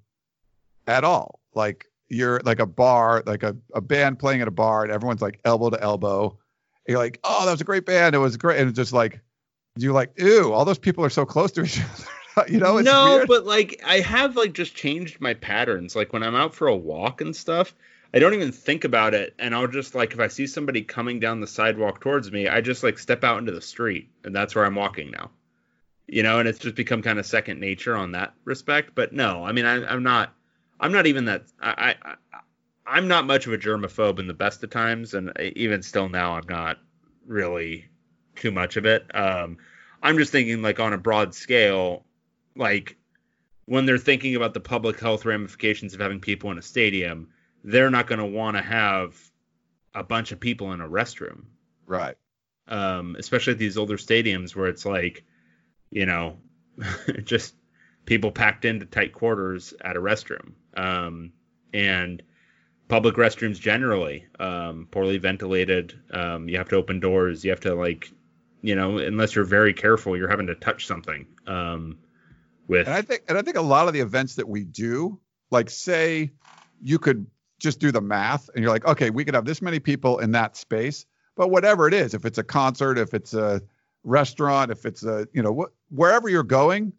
at 0.88 1.04
all. 1.04 1.40
Like 1.54 1.86
you're 2.10 2.40
like 2.46 2.60
a 2.60 2.66
bar, 2.66 3.24
like 3.26 3.44
a, 3.44 3.56
a 3.74 3.82
band 3.82 4.20
playing 4.20 4.42
at 4.42 4.48
a 4.48 4.52
bar 4.52 4.84
and 4.84 4.92
everyone's 4.92 5.22
like 5.22 5.40
elbow 5.46 5.70
to 5.70 5.82
elbow. 5.82 6.30
And 6.30 6.94
you're 6.94 7.00
like, 7.00 7.20
oh, 7.24 7.46
that 7.46 7.52
was 7.52 7.62
a 7.62 7.66
great 7.66 7.86
band. 7.86 8.16
It 8.16 8.20
was 8.20 8.38
great. 8.38 8.60
And 8.60 8.70
it's 8.70 8.76
just 8.76 8.94
like 8.94 9.22
you're 9.78 9.94
like, 9.94 10.14
ew, 10.18 10.54
all 10.54 10.66
those 10.66 10.80
people 10.80 11.04
are 11.04 11.10
so 11.10 11.26
close 11.26 11.52
to 11.54 11.64
each 11.64 11.80
other. 11.98 12.06
you 12.50 12.60
know, 12.60 12.78
it's 12.78 12.86
no, 12.86 13.16
weird. 13.16 13.28
but 13.28 13.46
like 13.46 13.82
I 13.86 14.00
have 14.02 14.36
like 14.36 14.54
just 14.54 14.76
changed 14.76 15.22
my 15.22 15.34
patterns. 15.34 15.96
Like 15.96 16.14
when 16.14 16.24
I'm 16.24 16.36
out 16.36 16.54
for 16.54 16.68
a 16.68 16.76
walk 16.76 17.22
and 17.22 17.36
stuff, 17.36 17.74
I 18.14 18.20
don't 18.20 18.34
even 18.34 18.52
think 18.52 18.84
about 18.84 19.14
it, 19.14 19.34
and 19.40 19.56
I'll 19.56 19.68
just 19.68 19.96
like 19.96 20.14
if 20.14 20.20
I 20.20 20.28
see 20.28 20.48
somebody 20.48 20.82
coming 20.82 21.20
down 21.20 21.40
the 21.40 21.48
sidewalk 21.48 22.02
towards 22.02 22.32
me, 22.32 22.48
I 22.48 22.62
just 22.62 22.84
like 22.84 23.00
step 23.00 23.24
out 23.24 23.40
into 23.40 23.52
the 23.52 23.62
street, 23.62 24.10
and 24.24 24.36
that's 24.36 24.56
where 24.56 24.66
I'm 24.66 24.76
walking 24.76 25.12
now. 25.12 25.32
You 26.08 26.24
know, 26.24 26.40
and 26.40 26.48
it's 26.48 26.60
just 26.60 26.76
become 26.76 27.02
kind 27.02 27.20
of 27.20 27.26
second 27.26 27.60
nature 27.60 27.96
on 27.96 28.12
that 28.12 28.34
respect. 28.44 28.94
But 28.94 29.12
no, 29.12 29.44
I 29.44 29.52
mean, 29.54 29.66
I, 29.66 29.86
I'm 29.86 30.04
not, 30.04 30.34
I'm 30.80 30.92
not 30.92 31.08
even 31.08 31.26
that. 31.26 31.46
I, 31.60 31.96
I, 32.04 32.10
I, 32.10 32.40
I'm 32.86 33.08
not 33.08 33.26
much 33.26 33.48
of 33.48 33.54
a 33.54 33.58
germaphobe 33.58 34.20
in 34.20 34.28
the 34.28 34.34
best 34.34 34.64
of 34.64 34.70
times, 34.70 35.14
and 35.14 35.30
uh, 35.30 35.34
even 35.56 35.82
still 35.82 36.10
now, 36.10 36.36
I'm 36.36 36.48
not 36.48 36.78
really 37.26 37.86
too 38.36 38.52
much 38.52 38.78
of 38.78 38.86
it. 38.86 39.06
Um, 39.16 39.58
I'm 40.02 40.18
just 40.18 40.32
thinking 40.32 40.62
like 40.62 40.80
on 40.80 40.94
a 40.94 40.98
broad 40.98 41.34
scale, 41.34 42.06
like 42.56 42.98
when 43.66 43.86
they're 43.86 43.98
thinking 43.98 44.36
about 44.36 44.54
the 44.54 44.60
public 44.60 45.00
health 45.00 45.26
ramifications 45.26 45.94
of 45.94 46.00
having 46.00 46.20
people 46.20 46.52
in 46.52 46.58
a 46.58 46.62
stadium, 46.62 47.30
they're 47.64 47.90
not 47.90 48.08
going 48.08 48.20
to 48.20 48.26
want 48.26 48.56
to 48.56 48.62
have 48.64 49.20
a 49.94 50.04
bunch 50.04 50.32
of 50.32 50.40
people 50.40 50.72
in 50.74 50.82
a 50.82 50.88
restroom, 50.88 51.46
right. 51.88 52.16
um, 52.68 53.16
especially 53.18 53.54
at 53.54 53.60
these 53.60 53.78
older 53.78 53.98
stadiums 53.98 54.56
where 54.56 54.68
it's 54.68 54.86
like, 54.86 55.24
you 55.90 56.06
know, 56.06 56.38
just 57.24 57.56
people 58.06 58.32
packed 58.32 58.66
into 58.66 58.86
tight 58.86 59.14
quarters 59.14 59.74
at 59.82 59.96
a 59.96 60.00
restroom. 60.00 60.52
Um, 60.78 61.32
and 61.74 62.22
public 62.88 63.16
restrooms 63.16 63.60
generally, 63.60 64.28
um, 64.40 64.88
poorly 64.92 65.18
ventilated. 65.18 66.00
Um, 66.12 66.48
you 66.48 66.58
have 66.58 66.70
to 66.70 66.76
open 66.76 67.00
doors. 67.00 67.44
You 67.44 67.52
have 67.52 67.62
to 67.62 67.74
like, 67.74 68.12
you 68.66 68.76
know, 68.76 68.98
unless 68.98 69.36
you're 69.36 69.46
very 69.46 69.74
careful, 69.74 70.18
you're 70.18 70.30
having 70.30 70.48
to 70.48 70.56
touch 70.56 70.88
something. 70.88 71.28
Um, 71.48 72.00
with 72.68 72.88
And 72.88 72.96
I 72.96 73.02
think 73.02 73.24
and 73.28 73.38
I 73.38 73.42
think 73.42 73.58
a 73.58 73.62
lot 73.62 73.88
of 73.88 73.94
the 73.94 74.00
events 74.00 74.36
that 74.36 74.48
we 74.48 74.64
do, 74.64 75.20
like 75.52 75.70
say 75.70 76.32
you 76.82 77.00
could 77.00 77.28
just 77.60 77.80
do 77.80 77.92
the 77.92 78.02
math 78.02 78.50
and 78.54 78.64
you're 78.64 78.72
like, 78.72 78.86
okay, 78.86 79.10
we 79.10 79.24
could 79.24 79.36
have 79.36 79.46
this 79.46 79.62
many 79.62 79.80
people 79.80 80.20
in 80.20 80.32
that 80.32 80.58
space, 80.58 81.06
but 81.36 81.50
whatever 81.50 81.88
it 81.88 81.94
is, 81.94 82.14
if 82.14 82.26
it's 82.26 82.38
a 82.38 82.44
concert, 82.44 82.98
if 82.98 83.14
it's 83.14 83.34
a 83.34 83.62
restaurant, 84.04 84.72
if 84.72 84.86
it's 84.86 85.04
a, 85.04 85.28
you 85.32 85.42
know, 85.42 85.54
wh- 85.54 85.94
wherever 85.94 86.28
you're 86.28 86.44
going, 86.44 86.92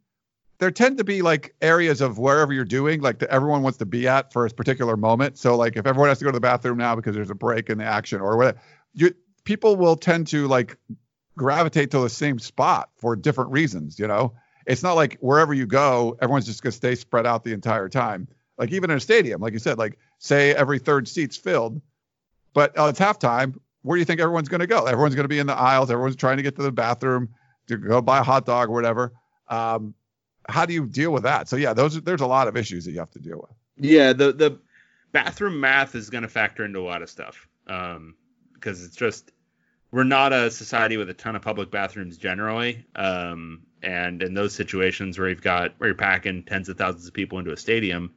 there 0.59 0.71
tend 0.71 0.99
to 0.99 1.05
be 1.05 1.21
like 1.21 1.55
areas 1.61 2.01
of 2.01 2.19
wherever 2.19 2.53
you're 2.53 2.65
doing, 2.65 3.01
like 3.01 3.19
that 3.19 3.29
everyone 3.31 3.63
wants 3.63 3.79
to 3.79 3.87
be 3.87 4.09
at 4.09 4.33
for 4.33 4.47
a 4.47 4.51
particular 4.51 4.97
moment. 4.97 5.37
So 5.37 5.57
like 5.57 5.77
if 5.77 5.87
everyone 5.87 6.09
has 6.09 6.19
to 6.19 6.25
go 6.25 6.31
to 6.31 6.37
the 6.37 6.41
bathroom 6.41 6.79
now 6.79 6.97
because 6.97 7.15
there's 7.15 7.31
a 7.31 7.35
break 7.35 7.69
in 7.69 7.79
the 7.79 7.85
action 7.85 8.21
or 8.21 8.37
whatever, 8.37 8.61
you 8.95 9.15
people 9.45 9.77
will 9.77 9.97
tend 9.97 10.27
to 10.29 10.49
like 10.49 10.77
gravitate 11.37 11.91
to 11.93 12.01
the 12.01 12.11
same 12.11 12.39
spot 12.39 12.91
for 12.97 13.17
different 13.17 13.51
reasons, 13.51 13.99
you 13.99 14.07
know? 14.07 14.35
It's 14.67 14.83
not 14.83 14.95
like 14.95 15.17
wherever 15.21 15.55
you 15.55 15.67
go, 15.67 16.17
everyone's 16.21 16.47
just 16.47 16.63
gonna 16.63 16.73
stay 16.73 16.95
spread 16.95 17.27
out 17.27 17.45
the 17.45 17.53
entire 17.53 17.89
time. 17.89 18.29
Like 18.59 18.73
even 18.73 18.91
in 18.91 18.97
a 18.97 19.01
stadium, 19.01 19.41
like 19.41 19.53
you 19.53 19.59
said, 19.59 19.79
like 19.79 19.99
say 20.19 20.55
every 20.55 20.79
third 20.79 21.07
seat's 21.07 21.37
filled, 21.37 21.81
but 22.53 22.77
uh, 22.79 22.87
it's 22.87 22.99
halftime. 22.99 23.57
Where 23.83 23.97
do 23.97 24.01
you 24.01 24.05
think 24.05 24.21
everyone's 24.21 24.49
gonna 24.49 24.67
go? 24.67 24.87
Everyone's 24.87 25.15
gonna 25.15 25.29
be 25.29 25.39
in 25.39 25.47
the 25.47 25.55
aisles. 25.55 25.91
Everyone's 25.91 26.17
trying 26.17 26.39
to 26.39 26.43
get 26.43 26.57
to 26.57 26.63
the 26.63 26.73
bathroom 26.73 27.29
to 27.69 27.77
go 27.77 28.01
buy 28.01 28.19
a 28.19 28.23
hot 28.23 28.45
dog 28.45 28.69
or 28.69 28.73
whatever. 28.73 29.13
Um, 29.49 29.95
how 30.49 30.67
do 30.67 30.75
you 30.75 30.87
deal 30.87 31.13
with 31.13 31.25
that? 31.25 31.49
So 31.49 31.57
yeah, 31.57 31.73
those 31.73 32.01
there's 32.03 32.21
a 32.21 32.27
lot 32.27 32.49
of 32.49 32.57
issues 32.57 32.85
that 32.87 32.93
you 32.93 32.99
have 32.99 33.11
to 33.13 33.21
deal 33.21 33.39
with. 33.39 33.57
Yeah, 33.77 34.13
the 34.13 34.33
the 34.33 34.59
bathroom 35.13 35.61
math 35.61 35.95
is 35.95 36.11
going 36.11 36.23
to 36.23 36.29
factor 36.29 36.65
into 36.65 36.81
a 36.81 36.87
lot 36.87 37.03
of 37.03 37.09
stuff 37.09 37.49
um, 37.67 38.15
because 38.55 38.85
it's 38.85 38.97
just 38.97 39.33
we're 39.97 40.05
not 40.05 40.35
a 40.35 40.51
society 40.51 40.99
with 40.99 41.09
a 41.09 41.15
ton 41.15 41.37
of 41.37 41.41
public 41.41 41.71
bathrooms 41.71 42.19
generally, 42.19 42.85
um, 42.97 43.63
and 43.83 44.23
in 44.23 44.35
those 44.35 44.55
situations 44.55 45.19
where 45.19 45.31
you've 45.31 45.41
got 45.41 45.73
where 45.79 45.89
you're 45.89 45.97
packing 45.97 46.43
tens 46.43 46.69
of 46.69 46.77
thousands 46.77 47.09
of 47.09 47.15
people 47.15 47.39
into 47.39 47.51
a 47.51 47.57
stadium 47.57 48.13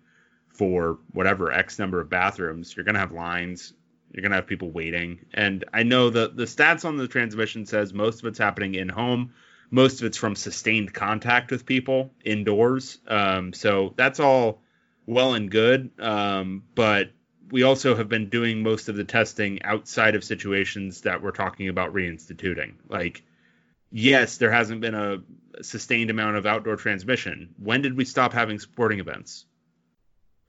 for 0.49 0.99
whatever 1.13 1.53
x 1.53 1.79
number 1.79 2.01
of 2.01 2.09
bathrooms, 2.09 2.75
you're 2.75 2.83
going 2.83 2.95
to 2.95 2.99
have 2.99 3.13
lines. 3.13 3.71
You're 4.11 4.21
going 4.21 4.31
to 4.31 4.35
have 4.35 4.47
people 4.47 4.71
waiting, 4.71 5.19
and 5.33 5.63
I 5.73 5.83
know 5.83 6.09
the 6.09 6.27
the 6.27 6.43
stats 6.43 6.83
on 6.83 6.97
the 6.97 7.07
transmission 7.07 7.65
says 7.65 7.93
most 7.93 8.19
of 8.19 8.25
it's 8.25 8.39
happening 8.39 8.75
in 8.75 8.89
home 8.89 9.31
most 9.71 10.01
of 10.01 10.05
it's 10.07 10.17
from 10.17 10.35
sustained 10.35 10.93
contact 10.93 11.49
with 11.49 11.65
people 11.65 12.11
indoors. 12.25 12.97
Um, 13.07 13.53
so 13.53 13.93
that's 13.95 14.19
all 14.19 14.63
well 15.05 15.35
and 15.35 15.49
good. 15.49 15.91
Um, 15.99 16.63
but 16.75 17.11
we 17.51 17.63
also 17.63 17.95
have 17.95 18.09
been 18.09 18.29
doing 18.29 18.63
most 18.63 18.89
of 18.89 18.95
the 18.95 19.03
testing 19.03 19.61
outside 19.63 20.15
of 20.15 20.23
situations 20.23 21.01
that 21.01 21.21
we're 21.21 21.31
talking 21.31 21.69
about 21.69 21.93
reinstituting. 21.93 22.73
Like, 22.87 23.23
yes, 23.91 24.37
there 24.37 24.51
hasn't 24.51 24.81
been 24.81 24.95
a 24.95 25.21
sustained 25.61 26.09
amount 26.09 26.37
of 26.37 26.45
outdoor 26.45 26.75
transmission. 26.75 27.53
When 27.57 27.81
did 27.81 27.97
we 27.97 28.05
stop 28.05 28.33
having 28.33 28.59
sporting 28.59 28.99
events? 28.99 29.45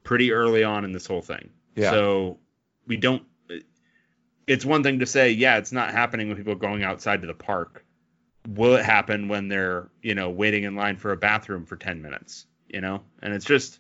Pretty 0.04 0.32
early 0.32 0.64
on 0.64 0.84
in 0.84 0.92
this 0.92 1.06
whole 1.06 1.22
thing. 1.22 1.50
Yeah. 1.74 1.90
So 1.90 2.38
we 2.86 2.96
don't. 2.96 3.22
It's 4.46 4.64
one 4.64 4.82
thing 4.82 4.98
to 4.98 5.06
say, 5.06 5.30
yeah, 5.30 5.58
it's 5.58 5.72
not 5.72 5.92
happening 5.92 6.28
when 6.28 6.36
people 6.36 6.52
are 6.52 6.56
going 6.56 6.82
outside 6.82 7.20
to 7.20 7.26
the 7.26 7.34
park 7.34 7.84
will 8.48 8.74
it 8.76 8.84
happen 8.84 9.28
when 9.28 9.48
they're 9.48 9.90
you 10.02 10.14
know 10.14 10.30
waiting 10.30 10.64
in 10.64 10.74
line 10.74 10.96
for 10.96 11.12
a 11.12 11.16
bathroom 11.16 11.66
for 11.66 11.76
10 11.76 12.02
minutes 12.02 12.46
you 12.68 12.80
know 12.80 13.02
and 13.22 13.34
it's 13.34 13.44
just 13.44 13.79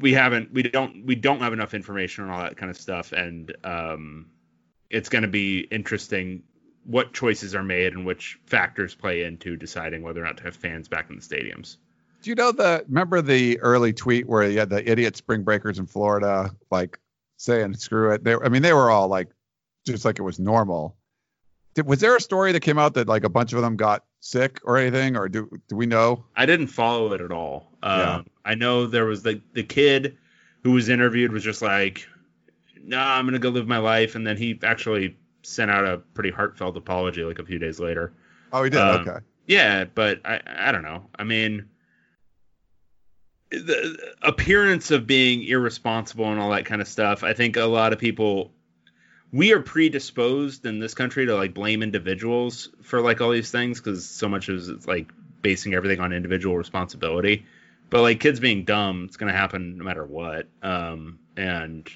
we 0.00 0.12
haven't 0.12 0.52
we 0.52 0.62
don't 0.62 1.04
we 1.06 1.14
don't 1.14 1.40
have 1.40 1.52
enough 1.52 1.74
information 1.74 2.24
on 2.24 2.30
all 2.30 2.42
that 2.42 2.56
kind 2.56 2.70
of 2.70 2.76
stuff 2.76 3.12
and 3.12 3.54
um 3.64 4.26
it's 4.90 5.08
going 5.08 5.22
to 5.22 5.28
be 5.28 5.60
interesting 5.60 6.42
what 6.84 7.12
choices 7.12 7.54
are 7.54 7.62
made 7.62 7.92
and 7.94 8.04
which 8.04 8.38
factors 8.46 8.94
play 8.94 9.22
into 9.22 9.56
deciding 9.56 10.02
whether 10.02 10.20
or 10.20 10.24
not 10.24 10.36
to 10.36 10.42
have 10.44 10.54
fans 10.56 10.88
back 10.88 11.08
in 11.10 11.16
the 11.16 11.22
stadiums 11.22 11.76
Do 12.22 12.30
you 12.30 12.36
know 12.36 12.52
the 12.52 12.84
remember 12.88 13.22
the 13.22 13.60
early 13.60 13.92
tweet 13.92 14.28
where 14.28 14.48
you 14.48 14.58
had 14.58 14.70
the 14.70 14.88
idiot 14.90 15.16
spring 15.16 15.42
breakers 15.42 15.78
in 15.78 15.86
Florida 15.86 16.54
like 16.70 16.98
saying 17.36 17.74
screw 17.74 18.12
it? 18.12 18.24
They 18.24 18.34
I 18.34 18.48
mean 18.48 18.62
they 18.62 18.72
were 18.72 18.90
all 18.90 19.08
like 19.08 19.28
just 19.86 20.04
like 20.04 20.18
it 20.18 20.22
was 20.22 20.38
normal. 20.38 20.96
Did, 21.74 21.86
was 21.86 22.00
there 22.00 22.16
a 22.16 22.20
story 22.20 22.52
that 22.52 22.60
came 22.60 22.78
out 22.78 22.94
that 22.94 23.08
like 23.08 23.24
a 23.24 23.28
bunch 23.28 23.52
of 23.52 23.60
them 23.60 23.76
got 23.76 24.04
sick 24.24 24.58
or 24.64 24.78
anything, 24.78 25.16
or 25.16 25.28
do 25.28 25.48
do 25.68 25.76
we 25.76 25.86
know? 25.86 26.24
I 26.34 26.46
didn't 26.46 26.68
follow 26.68 27.12
it 27.12 27.20
at 27.20 27.30
all. 27.30 27.68
Um, 27.82 28.00
Yeah. 28.00 28.22
I 28.44 28.54
know 28.54 28.86
there 28.86 29.04
was 29.04 29.22
the 29.22 29.40
the 29.52 29.62
kid 29.62 30.16
who 30.62 30.72
was 30.72 30.88
interviewed 30.88 31.30
was 31.30 31.44
just 31.44 31.60
like, 31.62 32.08
"No, 32.82 32.96
nah, 32.96 33.16
I'm 33.16 33.26
gonna 33.26 33.38
go 33.38 33.50
live 33.50 33.68
my 33.68 33.78
life," 33.78 34.14
and 34.14 34.26
then 34.26 34.36
he 34.36 34.58
actually 34.62 35.16
sent 35.42 35.70
out 35.70 35.84
a 35.84 35.98
pretty 35.98 36.30
heartfelt 36.30 36.76
apology 36.76 37.22
like 37.22 37.38
a 37.38 37.44
few 37.44 37.58
days 37.58 37.78
later. 37.78 38.12
Oh, 38.52 38.64
he 38.64 38.70
did. 38.70 38.80
Um, 38.80 39.06
okay. 39.06 39.18
Yeah, 39.46 39.84
but 39.84 40.20
I 40.24 40.40
I 40.46 40.72
don't 40.72 40.82
know. 40.82 41.06
I 41.18 41.24
mean, 41.24 41.68
the 43.50 44.14
appearance 44.22 44.90
of 44.90 45.06
being 45.06 45.42
irresponsible 45.42 46.30
and 46.30 46.40
all 46.40 46.50
that 46.50 46.64
kind 46.64 46.80
of 46.80 46.88
stuff. 46.88 47.22
I 47.22 47.34
think 47.34 47.58
a 47.58 47.64
lot 47.64 47.92
of 47.92 47.98
people 47.98 48.52
we 49.34 49.52
are 49.52 49.58
predisposed 49.58 50.64
in 50.64 50.78
this 50.78 50.94
country 50.94 51.26
to 51.26 51.34
like 51.34 51.52
blame 51.52 51.82
individuals 51.82 52.68
for 52.82 53.00
like 53.00 53.20
all 53.20 53.32
these 53.32 53.50
things 53.50 53.80
because 53.80 54.08
so 54.08 54.28
much 54.28 54.48
is 54.48 54.86
like 54.86 55.10
basing 55.42 55.74
everything 55.74 55.98
on 55.98 56.12
individual 56.12 56.56
responsibility. 56.56 57.44
But 57.90 58.02
like 58.02 58.20
kids 58.20 58.38
being 58.38 58.64
dumb, 58.64 59.06
it's 59.06 59.16
gonna 59.16 59.32
happen 59.32 59.76
no 59.76 59.84
matter 59.84 60.06
what. 60.06 60.46
Um, 60.62 61.18
and 61.36 61.90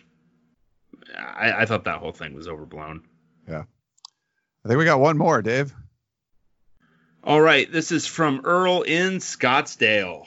I, 1.17 1.63
I 1.63 1.67
thought 1.67 1.85
that 1.85 2.01
whole 2.01 2.11
thing 2.11 2.35
was 2.35 2.49
overblown. 2.49 3.05
Yeah, 3.49 3.63
I 4.65 4.69
think 4.69 4.79
we 4.79 4.85
got 4.85 4.99
one 4.99 5.17
more, 5.17 5.41
Dave. 5.41 5.73
All 7.23 7.41
right, 7.41 7.71
this 7.71 7.93
is 7.93 8.05
from 8.05 8.41
Earl 8.43 8.83
in 8.83 9.19
Scottsdale. 9.19 10.27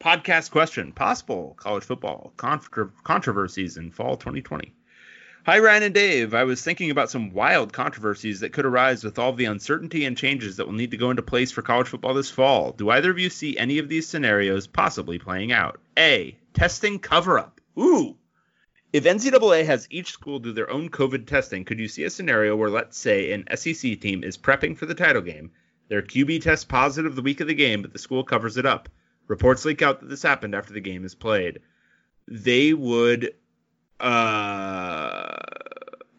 Podcast 0.00 0.50
question: 0.52 0.92
Possible 0.92 1.52
college 1.58 1.84
football 1.84 2.32
contro- 2.38 2.92
controversies 3.04 3.76
in 3.76 3.90
fall 3.90 4.16
2020. 4.16 4.72
Hi, 5.46 5.58
Ryan 5.58 5.84
and 5.84 5.94
Dave. 5.94 6.34
I 6.34 6.44
was 6.44 6.60
thinking 6.60 6.90
about 6.90 7.10
some 7.10 7.32
wild 7.32 7.72
controversies 7.72 8.40
that 8.40 8.52
could 8.52 8.66
arise 8.66 9.02
with 9.02 9.18
all 9.18 9.32
the 9.32 9.46
uncertainty 9.46 10.04
and 10.04 10.14
changes 10.14 10.58
that 10.58 10.66
will 10.66 10.74
need 10.74 10.90
to 10.90 10.98
go 10.98 11.08
into 11.08 11.22
place 11.22 11.50
for 11.50 11.62
college 11.62 11.88
football 11.88 12.12
this 12.12 12.30
fall. 12.30 12.72
Do 12.72 12.90
either 12.90 13.10
of 13.10 13.18
you 13.18 13.30
see 13.30 13.56
any 13.56 13.78
of 13.78 13.88
these 13.88 14.06
scenarios 14.06 14.66
possibly 14.66 15.18
playing 15.18 15.50
out? 15.50 15.80
A. 15.98 16.36
Testing 16.52 16.98
cover 16.98 17.38
up. 17.38 17.58
Ooh. 17.78 18.18
If 18.92 19.04
NCAA 19.04 19.64
has 19.64 19.88
each 19.88 20.12
school 20.12 20.40
do 20.40 20.52
their 20.52 20.70
own 20.70 20.90
COVID 20.90 21.26
testing, 21.26 21.64
could 21.64 21.80
you 21.80 21.88
see 21.88 22.04
a 22.04 22.10
scenario 22.10 22.54
where, 22.54 22.68
let's 22.68 22.98
say, 22.98 23.32
an 23.32 23.44
SEC 23.56 23.98
team 23.98 24.22
is 24.22 24.36
prepping 24.36 24.76
for 24.76 24.84
the 24.84 24.94
title 24.94 25.22
game? 25.22 25.52
Their 25.88 26.02
QB 26.02 26.42
tests 26.42 26.66
positive 26.66 27.16
the 27.16 27.22
week 27.22 27.40
of 27.40 27.46
the 27.46 27.54
game, 27.54 27.80
but 27.80 27.94
the 27.94 27.98
school 27.98 28.24
covers 28.24 28.58
it 28.58 28.66
up. 28.66 28.90
Reports 29.26 29.64
leak 29.64 29.80
out 29.80 30.00
that 30.00 30.10
this 30.10 30.22
happened 30.22 30.54
after 30.54 30.74
the 30.74 30.80
game 30.80 31.06
is 31.06 31.14
played. 31.14 31.60
They 32.28 32.74
would 32.74 33.32
uh, 34.00 35.36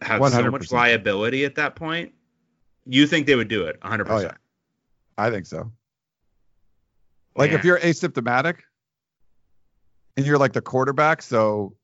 have 0.01 0.31
so 0.31 0.51
much 0.51 0.71
liability 0.71 1.45
at 1.45 1.55
that 1.55 1.75
point. 1.75 2.13
You 2.85 3.05
think 3.07 3.27
they 3.27 3.35
would 3.35 3.47
do 3.47 3.65
it? 3.65 3.79
100%. 3.81 4.05
Oh 4.09 4.19
yeah, 4.19 4.31
I 5.17 5.29
think 5.29 5.45
so. 5.45 5.71
Like 7.35 7.51
if 7.51 7.63
you're 7.63 7.79
asymptomatic 7.79 8.57
and 10.17 10.25
you're 10.25 10.37
like 10.37 10.53
the 10.53 10.61
quarterback, 10.61 11.21
so 11.21 11.75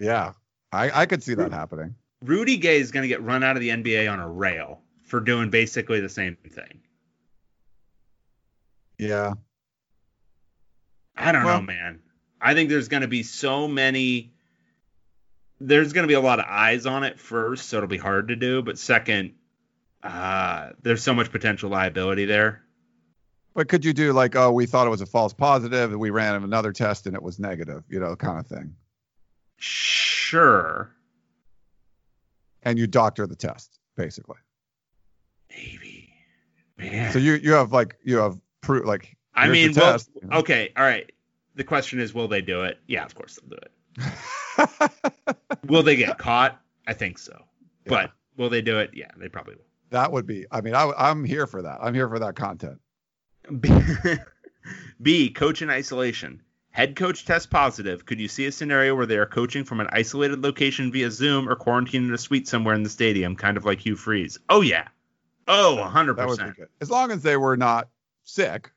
yeah, 0.00 0.32
I 0.72 1.02
I 1.02 1.06
could 1.06 1.22
see 1.22 1.34
that 1.34 1.52
happening. 1.52 1.94
Rudy 2.24 2.56
Gay 2.56 2.78
is 2.78 2.92
going 2.92 3.02
to 3.02 3.08
get 3.08 3.22
run 3.22 3.42
out 3.42 3.56
of 3.56 3.60
the 3.60 3.70
NBA 3.70 4.10
on 4.12 4.20
a 4.20 4.28
rail 4.28 4.80
for 5.02 5.18
doing 5.20 5.50
basically 5.50 6.00
the 6.00 6.08
same 6.08 6.36
thing. 6.36 6.80
Yeah, 8.98 9.34
I 11.16 11.32
don't 11.32 11.44
Well- 11.44 11.60
know, 11.60 11.66
man. 11.66 12.00
I 12.40 12.54
think 12.54 12.70
there's 12.70 12.88
going 12.88 13.02
to 13.02 13.08
be 13.08 13.22
so 13.22 13.68
many. 13.68 14.32
There's 15.66 15.92
going 15.92 16.02
to 16.04 16.08
be 16.08 16.14
a 16.14 16.20
lot 16.20 16.38
of 16.40 16.46
eyes 16.48 16.86
on 16.86 17.04
it 17.04 17.20
first, 17.20 17.68
so 17.68 17.76
it'll 17.78 17.88
be 17.88 17.98
hard 17.98 18.28
to 18.28 18.36
do. 18.36 18.62
But 18.62 18.78
second, 18.78 19.34
uh, 20.02 20.70
there's 20.82 21.02
so 21.02 21.14
much 21.14 21.30
potential 21.30 21.70
liability 21.70 22.24
there. 22.24 22.62
but 23.54 23.68
could 23.68 23.84
you 23.84 23.92
do 23.92 24.12
like, 24.12 24.34
oh, 24.34 24.50
we 24.52 24.66
thought 24.66 24.86
it 24.86 24.90
was 24.90 25.00
a 25.02 25.06
false 25.06 25.32
positive, 25.32 25.90
and 25.92 26.00
we 26.00 26.10
ran 26.10 26.42
another 26.42 26.72
test 26.72 27.06
and 27.06 27.14
it 27.14 27.22
was 27.22 27.38
negative, 27.38 27.84
you 27.88 28.00
know, 28.00 28.16
kind 28.16 28.38
of 28.40 28.46
thing, 28.46 28.74
Sure, 29.58 30.90
and 32.62 32.78
you 32.78 32.86
doctor 32.86 33.26
the 33.26 33.36
test 33.36 33.78
basically. 33.96 34.38
maybe, 35.50 36.12
man. 36.78 37.12
So 37.12 37.18
you 37.18 37.34
you 37.34 37.52
have 37.52 37.72
like 37.72 37.96
you 38.02 38.16
have 38.18 38.38
proof 38.62 38.84
like. 38.86 39.16
I 39.34 39.48
mean, 39.48 39.72
well, 39.76 39.92
test, 39.92 40.10
you 40.20 40.28
know? 40.28 40.38
okay, 40.38 40.72
all 40.76 40.84
right. 40.84 41.10
The 41.54 41.64
question 41.64 42.00
is, 42.00 42.12
will 42.14 42.28
they 42.28 42.40
do 42.42 42.64
it? 42.64 42.78
Yeah, 42.86 43.04
of 43.04 43.14
course 43.14 43.38
they'll 43.38 43.50
do 43.50 43.56
it. 43.62 43.72
Will 45.66 45.82
they 45.82 45.96
get 45.96 46.18
caught? 46.18 46.60
I 46.86 46.92
think 46.94 47.18
so. 47.18 47.44
But 47.86 48.12
will 48.36 48.48
they 48.50 48.62
do 48.62 48.78
it? 48.78 48.90
Yeah, 48.94 49.10
they 49.16 49.28
probably 49.28 49.54
will. 49.56 49.64
that 49.90 50.12
would 50.12 50.26
be. 50.26 50.46
I 50.50 50.60
mean, 50.60 50.74
I, 50.74 50.90
I'm 50.96 51.24
here 51.24 51.46
for 51.46 51.62
that. 51.62 51.78
I'm 51.82 51.94
here 51.94 52.08
for 52.08 52.18
that 52.18 52.34
content. 52.36 52.80
B, 53.60 53.70
B, 55.02 55.30
coach 55.30 55.62
in 55.62 55.70
isolation. 55.70 56.42
Head 56.70 56.96
coach 56.96 57.24
test 57.26 57.50
positive. 57.50 58.06
Could 58.06 58.18
you 58.20 58.28
see 58.28 58.46
a 58.46 58.52
scenario 58.52 58.94
where 58.94 59.04
they 59.06 59.18
are 59.18 59.26
coaching 59.26 59.64
from 59.64 59.80
an 59.80 59.88
isolated 59.92 60.42
location 60.42 60.90
via 60.90 61.10
Zoom 61.10 61.48
or 61.48 61.54
quarantined 61.56 62.06
in 62.06 62.14
a 62.14 62.18
suite 62.18 62.48
somewhere 62.48 62.74
in 62.74 62.82
the 62.82 62.88
stadium, 62.88 63.36
kind 63.36 63.56
of 63.56 63.64
like 63.64 63.80
Hugh 63.80 63.96
Freeze? 63.96 64.38
Oh 64.48 64.60
yeah. 64.62 64.88
Oh, 65.48 65.76
100%. 65.92 66.16
That 66.16 66.28
would 66.28 66.38
be 66.38 66.44
good. 66.52 66.68
As 66.80 66.90
long 66.90 67.10
as 67.10 67.22
they 67.22 67.36
were 67.36 67.56
not 67.56 67.88
sick. 68.24 68.70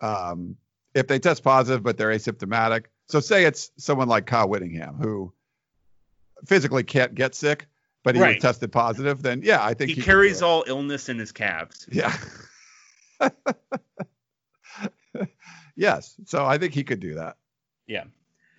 Um, 0.00 0.56
if 0.94 1.06
they 1.06 1.18
test 1.18 1.42
positive 1.42 1.82
but 1.82 1.96
they're 1.96 2.10
asymptomatic. 2.10 2.86
So 3.10 3.20
say 3.20 3.44
it's 3.44 3.70
someone 3.76 4.08
like 4.08 4.26
Kyle 4.26 4.48
Whittingham 4.48 4.94
who 4.96 5.32
physically 6.46 6.84
can't 6.84 7.14
get 7.14 7.34
sick, 7.34 7.66
but 8.04 8.14
he 8.14 8.20
was 8.20 8.36
tested 8.40 8.72
positive, 8.72 9.22
then 9.22 9.42
yeah, 9.44 9.64
I 9.64 9.74
think 9.74 9.90
He 9.90 9.96
could 9.96 10.04
carries 10.04 10.42
all 10.42 10.64
illness 10.66 11.08
in 11.08 11.18
his 11.18 11.32
calves. 11.32 11.86
Yeah. 11.90 12.16
yes. 15.76 16.14
So 16.26 16.44
I 16.44 16.58
think 16.58 16.74
he 16.74 16.84
could 16.84 17.00
do 17.00 17.14
that. 17.16 17.36
Yeah. 17.86 18.04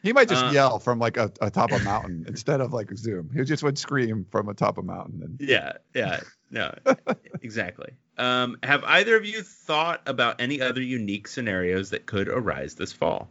He 0.04 0.14
might 0.14 0.28
just 0.28 0.44
Uh, 0.44 0.52
yell 0.52 0.80
from 0.80 1.00
like 1.00 1.18
a, 1.18 1.32
a 1.42 1.50
top 1.52 1.72
of 1.72 1.82
a 1.82 1.84
mountain 1.86 2.26
instead 2.28 2.60
of 2.60 2.74
like 2.74 2.92
Zoom. 2.98 3.30
He 3.34 3.44
just 3.44 3.64
would 3.64 3.78
scream 3.78 4.26
from 4.30 4.50
a 4.50 4.54
top 4.54 4.78
of 4.78 4.84
a 4.84 4.88
mountain. 4.88 5.22
And 5.24 5.40
Yeah, 5.40 5.74
yeah, 5.94 6.22
no, 6.50 6.74
exactly. 7.42 7.94
Um, 8.18 8.58
have 8.64 8.84
either 8.84 9.16
of 9.16 9.26
you 9.26 9.42
thought 9.42 10.02
about 10.06 10.42
any 10.42 10.60
other 10.60 10.82
unique 10.82 11.28
scenarios 11.28 11.92
that 11.92 12.06
could 12.06 12.28
arise 12.28 12.76
this 12.76 12.92
fall? 12.92 13.30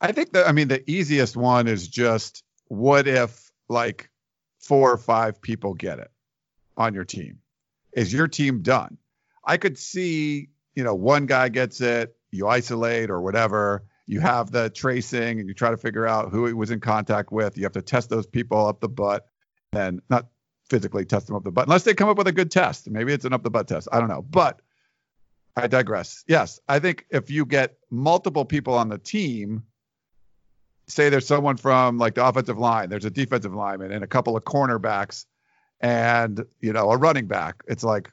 I 0.00 0.12
think 0.12 0.32
that 0.32 0.46
I 0.46 0.52
mean 0.52 0.68
the 0.68 0.88
easiest 0.90 1.36
one 1.36 1.66
is 1.66 1.88
just 1.88 2.44
what 2.68 3.08
if 3.08 3.50
like 3.68 4.10
four 4.60 4.92
or 4.92 4.98
five 4.98 5.40
people 5.40 5.74
get 5.74 5.98
it 5.98 6.10
on 6.76 6.94
your 6.94 7.04
team? 7.04 7.40
Is 7.92 8.12
your 8.12 8.28
team 8.28 8.62
done? 8.62 8.98
I 9.44 9.56
could 9.56 9.78
see, 9.78 10.50
you 10.74 10.84
know, 10.84 10.94
one 10.94 11.26
guy 11.26 11.48
gets 11.48 11.80
it, 11.80 12.14
you 12.30 12.46
isolate 12.46 13.10
or 13.10 13.20
whatever, 13.20 13.84
you 14.06 14.20
have 14.20 14.50
the 14.50 14.70
tracing 14.70 15.40
and 15.40 15.48
you 15.48 15.54
try 15.54 15.70
to 15.70 15.76
figure 15.76 16.06
out 16.06 16.30
who 16.30 16.46
he 16.46 16.52
was 16.52 16.70
in 16.70 16.80
contact 16.80 17.32
with. 17.32 17.56
You 17.56 17.64
have 17.64 17.72
to 17.72 17.82
test 17.82 18.10
those 18.10 18.26
people 18.26 18.66
up 18.66 18.80
the 18.80 18.88
butt 18.88 19.26
and 19.72 20.00
not 20.08 20.28
physically 20.68 21.04
test 21.04 21.26
them 21.26 21.36
up 21.36 21.44
the 21.44 21.50
butt 21.50 21.66
unless 21.66 21.84
they 21.84 21.94
come 21.94 22.08
up 22.08 22.18
with 22.18 22.26
a 22.26 22.32
good 22.32 22.50
test. 22.50 22.88
Maybe 22.90 23.12
it's 23.12 23.24
an 23.24 23.32
up 23.32 23.42
the 23.42 23.50
butt 23.50 23.68
test. 23.68 23.88
I 23.90 24.00
don't 24.00 24.08
know. 24.08 24.22
But 24.22 24.60
I 25.56 25.66
digress. 25.66 26.24
Yes, 26.28 26.60
I 26.68 26.78
think 26.78 27.06
if 27.10 27.30
you 27.30 27.44
get 27.44 27.78
multiple 27.90 28.44
people 28.44 28.74
on 28.74 28.88
the 28.88 28.98
team, 28.98 29.64
say 30.88 31.08
there's 31.10 31.26
someone 31.26 31.56
from 31.56 31.98
like 31.98 32.14
the 32.14 32.26
offensive 32.26 32.58
line, 32.58 32.88
there's 32.88 33.04
a 33.04 33.10
defensive 33.10 33.54
lineman 33.54 33.92
and 33.92 34.02
a 34.02 34.06
couple 34.06 34.36
of 34.36 34.44
cornerbacks 34.44 35.26
and 35.80 36.44
you 36.60 36.72
know 36.72 36.90
a 36.90 36.96
running 36.96 37.26
back. 37.26 37.62
It's 37.68 37.84
like, 37.84 38.10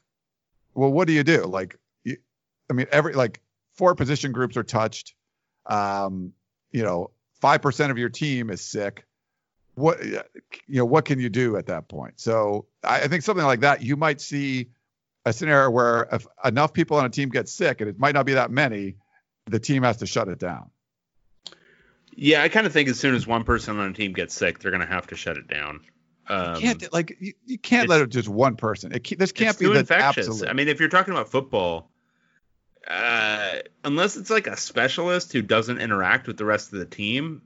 well, 0.73 0.91
what 0.91 1.07
do 1.07 1.13
you 1.13 1.23
do? 1.23 1.45
Like, 1.45 1.77
you, 2.03 2.17
I 2.69 2.73
mean, 2.73 2.87
every 2.91 3.13
like 3.13 3.41
four 3.73 3.95
position 3.95 4.31
groups 4.31 4.57
are 4.57 4.63
touched. 4.63 5.15
Um, 5.65 6.33
you 6.71 6.83
know, 6.83 7.11
five 7.41 7.61
percent 7.61 7.91
of 7.91 7.97
your 7.97 8.09
team 8.09 8.49
is 8.49 8.61
sick. 8.61 9.05
What 9.75 10.03
you 10.03 10.21
know, 10.67 10.85
what 10.85 11.05
can 11.05 11.19
you 11.19 11.29
do 11.29 11.57
at 11.57 11.67
that 11.67 11.87
point? 11.87 12.19
So 12.19 12.67
I, 12.83 13.01
I 13.01 13.07
think 13.07 13.23
something 13.23 13.45
like 13.45 13.61
that, 13.61 13.81
you 13.81 13.97
might 13.97 14.21
see 14.21 14.69
a 15.25 15.33
scenario 15.33 15.69
where 15.69 16.07
if 16.11 16.27
enough 16.43 16.71
people 16.71 16.97
on 16.97 17.05
a 17.05 17.09
team 17.09 17.29
get 17.29 17.49
sick, 17.49 17.81
and 17.81 17.89
it 17.89 17.99
might 17.99 18.13
not 18.13 18.25
be 18.25 18.33
that 18.33 18.51
many, 18.51 18.95
the 19.47 19.59
team 19.59 19.83
has 19.83 19.97
to 19.97 20.05
shut 20.05 20.27
it 20.27 20.39
down. 20.39 20.69
Yeah, 22.15 22.43
I 22.43 22.49
kind 22.49 22.65
of 22.65 22.73
think 22.73 22.89
as 22.89 22.99
soon 22.99 23.13
as 23.13 23.27
one 23.27 23.43
person 23.43 23.77
on 23.77 23.89
a 23.89 23.93
team 23.93 24.13
gets 24.13 24.33
sick, 24.33 24.59
they're 24.59 24.71
going 24.71 24.81
to 24.81 24.87
have 24.87 25.07
to 25.07 25.15
shut 25.15 25.37
it 25.37 25.47
down. 25.47 25.81
Um, 26.27 26.55
You 26.55 26.61
can't 26.61 26.93
like 26.93 27.17
you, 27.19 27.33
you 27.45 27.57
can't 27.57 27.89
let 27.89 28.01
it 28.01 28.09
just 28.09 28.29
one 28.29 28.55
person. 28.55 28.93
It 28.93 29.03
can't, 29.03 29.19
this 29.19 29.31
can't 29.31 29.57
be 29.59 29.67
the 29.67 29.79
infectious. 29.79 30.27
absolute. 30.27 30.49
I 30.49 30.53
mean, 30.53 30.67
if 30.67 30.79
you're 30.79 30.89
talking 30.89 31.13
about 31.13 31.29
football, 31.29 31.91
uh, 32.87 33.57
unless 33.83 34.15
it's 34.15 34.29
like 34.29 34.47
a 34.47 34.57
specialist 34.57 35.33
who 35.33 35.41
doesn't 35.41 35.79
interact 35.79 36.27
with 36.27 36.37
the 36.37 36.45
rest 36.45 36.73
of 36.73 36.79
the 36.79 36.85
team, 36.85 37.41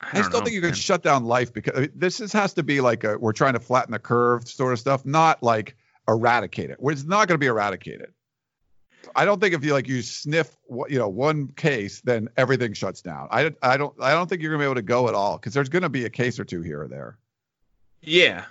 I, 0.00 0.08
I, 0.08 0.12
don't 0.14 0.24
still 0.24 0.40
know, 0.40 0.44
think 0.44 0.54
you 0.54 0.60
man. 0.60 0.70
could 0.70 0.78
shut 0.78 1.02
down 1.02 1.24
life 1.24 1.52
because 1.52 1.76
I 1.76 1.80
mean, 1.82 1.92
this 1.94 2.20
is, 2.20 2.32
has 2.32 2.54
to 2.54 2.62
be 2.62 2.80
like 2.80 3.04
a 3.04 3.16
we're 3.16 3.32
trying 3.32 3.54
to 3.54 3.60
flatten 3.60 3.92
the 3.92 3.98
curve 3.98 4.48
sort 4.48 4.72
of 4.72 4.78
stuff, 4.78 5.06
not 5.06 5.42
like 5.42 5.76
eradicate 6.08 6.70
it. 6.70 6.78
It's 6.80 7.04
not 7.04 7.28
going 7.28 7.36
to 7.36 7.38
be 7.38 7.46
eradicated. 7.46 8.12
I 9.16 9.24
don't 9.24 9.40
think 9.40 9.54
if 9.54 9.64
you 9.64 9.72
like 9.72 9.88
you 9.88 10.02
sniff 10.02 10.56
what 10.66 10.90
you 10.90 10.98
know 10.98 11.08
one 11.08 11.48
case, 11.48 12.00
then 12.02 12.28
everything 12.36 12.72
shuts 12.72 13.02
down. 13.02 13.28
I 13.30 13.52
I 13.62 13.76
don't 13.76 13.94
I 14.00 14.12
don't 14.12 14.28
think 14.28 14.42
you're 14.42 14.50
gonna 14.52 14.62
be 14.62 14.66
able 14.66 14.76
to 14.76 14.82
go 14.82 15.08
at 15.08 15.14
all 15.14 15.38
because 15.38 15.54
there's 15.54 15.68
gonna 15.68 15.88
be 15.88 16.04
a 16.04 16.10
case 16.10 16.38
or 16.38 16.44
two 16.44 16.62
here 16.62 16.82
or 16.82 16.88
there. 16.88 17.18
Yeah. 18.00 18.44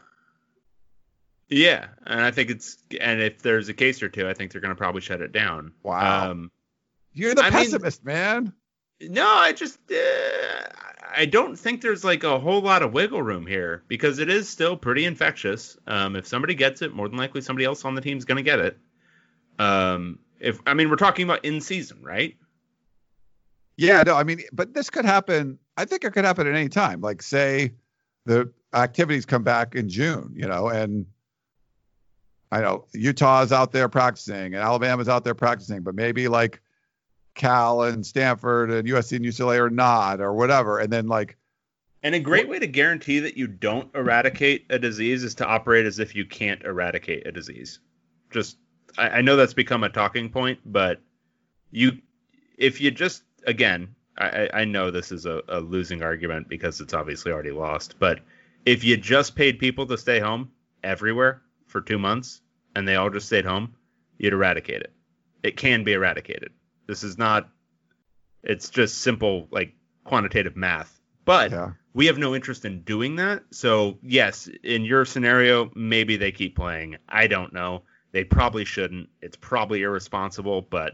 Yeah, 1.49 1.87
and 2.05 2.21
I 2.21 2.31
think 2.31 2.49
it's 2.49 2.77
and 3.01 3.21
if 3.21 3.41
there's 3.41 3.67
a 3.67 3.73
case 3.73 4.01
or 4.01 4.07
two, 4.07 4.27
I 4.27 4.33
think 4.33 4.51
they're 4.51 4.61
going 4.61 4.71
to 4.71 4.75
probably 4.77 5.01
shut 5.01 5.21
it 5.21 5.33
down. 5.33 5.73
Wow. 5.83 6.31
Um, 6.31 6.49
You're 7.11 7.35
the 7.35 7.41
I 7.41 7.49
mean- 7.49 7.51
pessimist, 7.51 8.05
man. 8.05 8.53
no, 9.01 9.27
I 9.27 9.51
just 9.51 9.77
uh, 9.91 10.61
I 11.13 11.25
don't 11.25 11.57
think 11.59 11.81
there's 11.81 12.05
like 12.05 12.23
a 12.23 12.39
whole 12.39 12.61
lot 12.61 12.83
of 12.83 12.93
wiggle 12.93 13.21
room 13.21 13.45
here 13.45 13.83
because 13.89 14.19
it 14.19 14.29
is 14.29 14.47
still 14.47 14.77
pretty 14.77 15.03
infectious. 15.03 15.77
Um, 15.87 16.15
if 16.15 16.25
somebody 16.25 16.55
gets 16.55 16.81
it, 16.83 16.93
more 16.93 17.09
than 17.09 17.17
likely 17.17 17.41
somebody 17.41 17.65
else 17.65 17.83
on 17.83 17.95
the 17.95 18.01
team's 18.01 18.23
going 18.23 18.37
to 18.37 18.43
get 18.43 18.59
it. 18.59 18.77
Um, 19.59 20.19
if 20.41 20.59
I 20.65 20.73
mean 20.73 20.89
we're 20.89 20.95
talking 20.95 21.23
about 21.23 21.45
in 21.45 21.61
season, 21.61 22.01
right? 22.03 22.35
Yeah, 23.77 24.03
no, 24.05 24.15
I 24.15 24.23
mean, 24.23 24.41
but 24.51 24.73
this 24.73 24.89
could 24.89 25.05
happen. 25.05 25.57
I 25.77 25.85
think 25.85 26.03
it 26.03 26.13
could 26.13 26.25
happen 26.25 26.45
at 26.45 26.53
any 26.53 26.69
time. 26.69 27.01
Like, 27.01 27.21
say, 27.21 27.71
the 28.25 28.51
activities 28.73 29.25
come 29.25 29.43
back 29.43 29.75
in 29.75 29.89
June, 29.89 30.31
you 30.35 30.47
know, 30.47 30.67
and 30.67 31.05
I 32.51 32.61
know 32.61 32.85
Utah's 32.93 33.51
out 33.51 33.71
there 33.71 33.89
practicing 33.89 34.53
and 34.53 34.57
Alabama's 34.57 35.09
out 35.09 35.23
there 35.23 35.33
practicing, 35.33 35.81
but 35.81 35.95
maybe 35.95 36.27
like 36.27 36.61
Cal 37.35 37.83
and 37.83 38.05
Stanford 38.05 38.71
and 38.71 38.87
USC 38.87 39.15
and 39.15 39.25
UCLA 39.25 39.59
are 39.59 39.69
not, 39.69 40.19
or 40.21 40.33
whatever. 40.33 40.79
And 40.79 40.91
then 40.91 41.07
like, 41.07 41.37
And 42.03 42.13
a 42.13 42.19
great 42.19 42.49
way 42.49 42.59
to 42.59 42.67
guarantee 42.67 43.19
that 43.19 43.37
you 43.37 43.47
don't 43.47 43.93
eradicate 43.95 44.65
a 44.69 44.77
disease 44.77 45.23
is 45.23 45.33
to 45.35 45.45
operate 45.47 45.85
as 45.85 45.99
if 45.99 46.13
you 46.13 46.25
can't 46.25 46.61
eradicate 46.63 47.25
a 47.25 47.31
disease. 47.31 47.79
Just, 48.31 48.57
I, 48.97 49.09
I 49.09 49.21
know 49.21 49.35
that's 49.35 49.53
become 49.53 49.83
a 49.83 49.89
talking 49.89 50.29
point, 50.29 50.59
but 50.65 51.01
you, 51.71 51.99
if 52.57 52.81
you 52.81 52.91
just, 52.91 53.23
again, 53.45 53.95
I, 54.17 54.49
I 54.53 54.65
know 54.65 54.91
this 54.91 55.11
is 55.11 55.25
a, 55.25 55.41
a 55.47 55.59
losing 55.59 56.03
argument 56.03 56.49
because 56.49 56.81
it's 56.81 56.93
obviously 56.93 57.31
already 57.31 57.51
lost, 57.51 57.95
but 57.99 58.19
if 58.65 58.83
you 58.83 58.97
just 58.97 59.35
paid 59.35 59.59
people 59.59 59.85
to 59.87 59.97
stay 59.97 60.19
home 60.19 60.51
everywhere 60.83 61.41
for 61.67 61.81
two 61.81 61.97
months 61.97 62.41
and 62.75 62.87
they 62.87 62.95
all 62.95 63.09
just 63.09 63.27
stayed 63.27 63.45
home, 63.45 63.75
you'd 64.17 64.33
eradicate 64.33 64.81
it. 64.81 64.93
It 65.43 65.57
can 65.57 65.83
be 65.83 65.93
eradicated. 65.93 66.51
This 66.87 67.03
is 67.03 67.17
not, 67.17 67.49
it's 68.43 68.69
just 68.69 68.99
simple, 68.99 69.47
like 69.51 69.73
quantitative 70.03 70.55
math. 70.55 70.99
But 71.25 71.51
yeah, 71.51 71.71
we 71.93 72.07
have 72.07 72.17
no 72.17 72.35
interest 72.35 72.65
in 72.65 72.81
doing 72.81 73.15
that. 73.17 73.43
So, 73.51 73.99
yes, 74.01 74.49
in 74.63 74.83
your 74.83 75.05
scenario, 75.05 75.71
maybe 75.75 76.17
they 76.17 76.31
keep 76.31 76.55
playing. 76.55 76.97
I 77.07 77.27
don't 77.27 77.53
know. 77.53 77.83
They 78.11 78.23
probably 78.23 78.65
shouldn't. 78.65 79.09
It's 79.21 79.37
probably 79.37 79.83
irresponsible, 79.83 80.61
but 80.63 80.93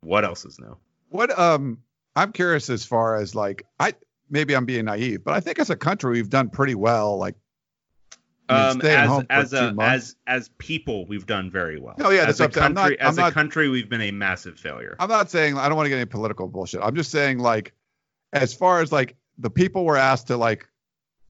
what 0.00 0.24
else 0.24 0.44
is 0.44 0.58
new? 0.58 0.76
what 1.08 1.36
um, 1.38 1.78
I'm 2.16 2.32
curious 2.32 2.68
as 2.70 2.84
far 2.84 3.16
as 3.16 3.34
like, 3.34 3.64
I 3.78 3.94
maybe 4.30 4.54
I'm 4.56 4.64
being 4.64 4.86
naive, 4.86 5.22
but 5.22 5.34
I 5.34 5.40
think 5.40 5.58
as 5.58 5.70
a 5.70 5.76
country 5.76 6.12
we've 6.12 6.30
done 6.30 6.50
pretty 6.50 6.74
well. 6.74 7.18
Like, 7.18 7.36
I 8.48 8.74
mean, 8.74 8.84
Um, 8.84 9.26
as 9.30 9.52
as 9.52 9.52
a 9.52 9.74
as 9.80 10.16
as 10.26 10.50
people, 10.58 11.06
we've 11.06 11.26
done 11.26 11.50
very 11.50 11.78
well. 11.78 11.94
No, 11.98 12.10
yeah, 12.10 12.22
as 12.26 12.38
that's 12.38 12.40
a 12.40 12.42
what 12.42 12.48
I'm 12.48 12.52
saying. 12.52 12.64
I'm 12.66 12.74
country, 12.74 12.96
not- 13.00 13.08
as 13.08 13.18
a 13.18 13.32
country, 13.32 13.68
we've 13.68 13.88
been 13.88 14.00
a 14.02 14.10
massive 14.10 14.58
failure. 14.58 14.96
I'm 14.98 15.08
not 15.08 15.30
saying 15.30 15.56
I 15.56 15.68
don't 15.68 15.76
want 15.76 15.86
to 15.86 15.90
get 15.90 15.96
any 15.96 16.06
political 16.06 16.48
bullshit. 16.48 16.80
I'm 16.82 16.96
just 16.96 17.10
saying 17.10 17.38
like 17.38 17.72
as 18.32 18.52
far 18.52 18.80
as 18.80 18.90
like 18.92 19.16
the 19.38 19.50
people 19.50 19.84
were 19.84 19.96
asked 19.96 20.26
to 20.28 20.36
like 20.36 20.68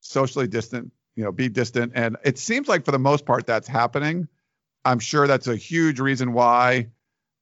socially 0.00 0.48
distant, 0.48 0.92
you 1.14 1.24
know, 1.24 1.32
be 1.32 1.48
distant 1.48 1.92
and 1.94 2.16
it 2.24 2.38
seems 2.38 2.68
like 2.68 2.84
for 2.84 2.90
the 2.92 2.98
most 2.98 3.26
part 3.26 3.46
that's 3.46 3.68
happening. 3.68 4.28
I'm 4.84 4.98
sure 4.98 5.26
that's 5.26 5.46
a 5.46 5.56
huge 5.56 6.00
reason 6.00 6.32
why 6.32 6.88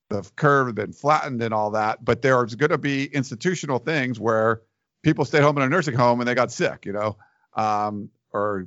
the 0.09 0.29
curve 0.37 0.69
has 0.69 0.75
been 0.75 0.93
flattened 0.93 1.43
and 1.43 1.55
all 1.55 1.71
that, 1.73 2.05
but 2.05 2.23
there's 2.23 2.55
going 2.55 2.71
to 2.71 2.79
be 2.79 3.07
institutional 3.07 3.79
things 3.79 4.21
where 4.21 4.63
people 5.03 5.25
stay 5.25 5.41
home 5.41 5.57
in 5.57 5.63
a 5.63 5.69
nursing 5.69 5.95
home 5.95 6.21
and 6.21 6.29
they 6.29 6.35
got 6.35 6.53
sick, 6.53 6.85
you 6.87 6.93
know. 6.93 7.17
Um 7.55 8.11
or 8.33 8.67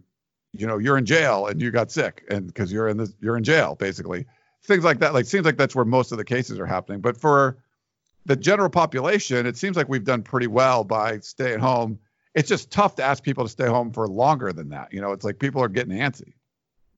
you 0.53 0.68
know, 0.68 0.77
you're 0.77 0.97
in 0.97 1.06
jail 1.06 1.47
and 1.47 1.61
you 1.61 1.72
got 1.72 1.91
sick 1.91 2.23
and 2.30 2.47
because 2.47 2.72
you're 2.72 2.88
in 2.88 2.97
this 2.97 3.14
you're 3.19 3.38
in 3.38 3.43
jail 3.43 3.76
basically. 3.76 4.26
Things 4.64 4.84
like 4.84 4.99
that 4.99 5.14
like 5.14 5.26
seems 5.26 5.45
like 5.45 5.57
that's 5.57 5.76
where 5.76 5.85
most 5.85 6.11
of 6.11 6.18
the 6.18 6.26
cases 6.26 6.60
are 6.60 6.65
happening. 6.65 7.02
But 7.02 7.18
for 7.18 7.57
the 8.26 8.35
general 8.35 8.69
population, 8.69 9.45
it 9.45 9.57
seems 9.57 9.77
like 9.77 9.88
we've 9.89 10.03
done 10.03 10.23
pretty 10.23 10.47
well 10.47 10.84
by 10.84 11.19
staying 11.19 11.60
home. 11.60 11.99
It's 12.34 12.49
just 12.49 12.72
tough 12.72 12.95
to 12.95 13.03
ask 13.03 13.23
people 13.23 13.45
to 13.45 13.49
stay 13.49 13.68
home 13.68 13.91
for 13.91 14.07
longer 14.07 14.52
than 14.52 14.69
that. 14.69 14.91
You 14.91 15.02
know, 15.02 15.11
it's 15.11 15.23
like 15.23 15.39
people 15.39 15.64
are 15.64 15.69
getting 15.69 15.97
antsy. 15.97 16.34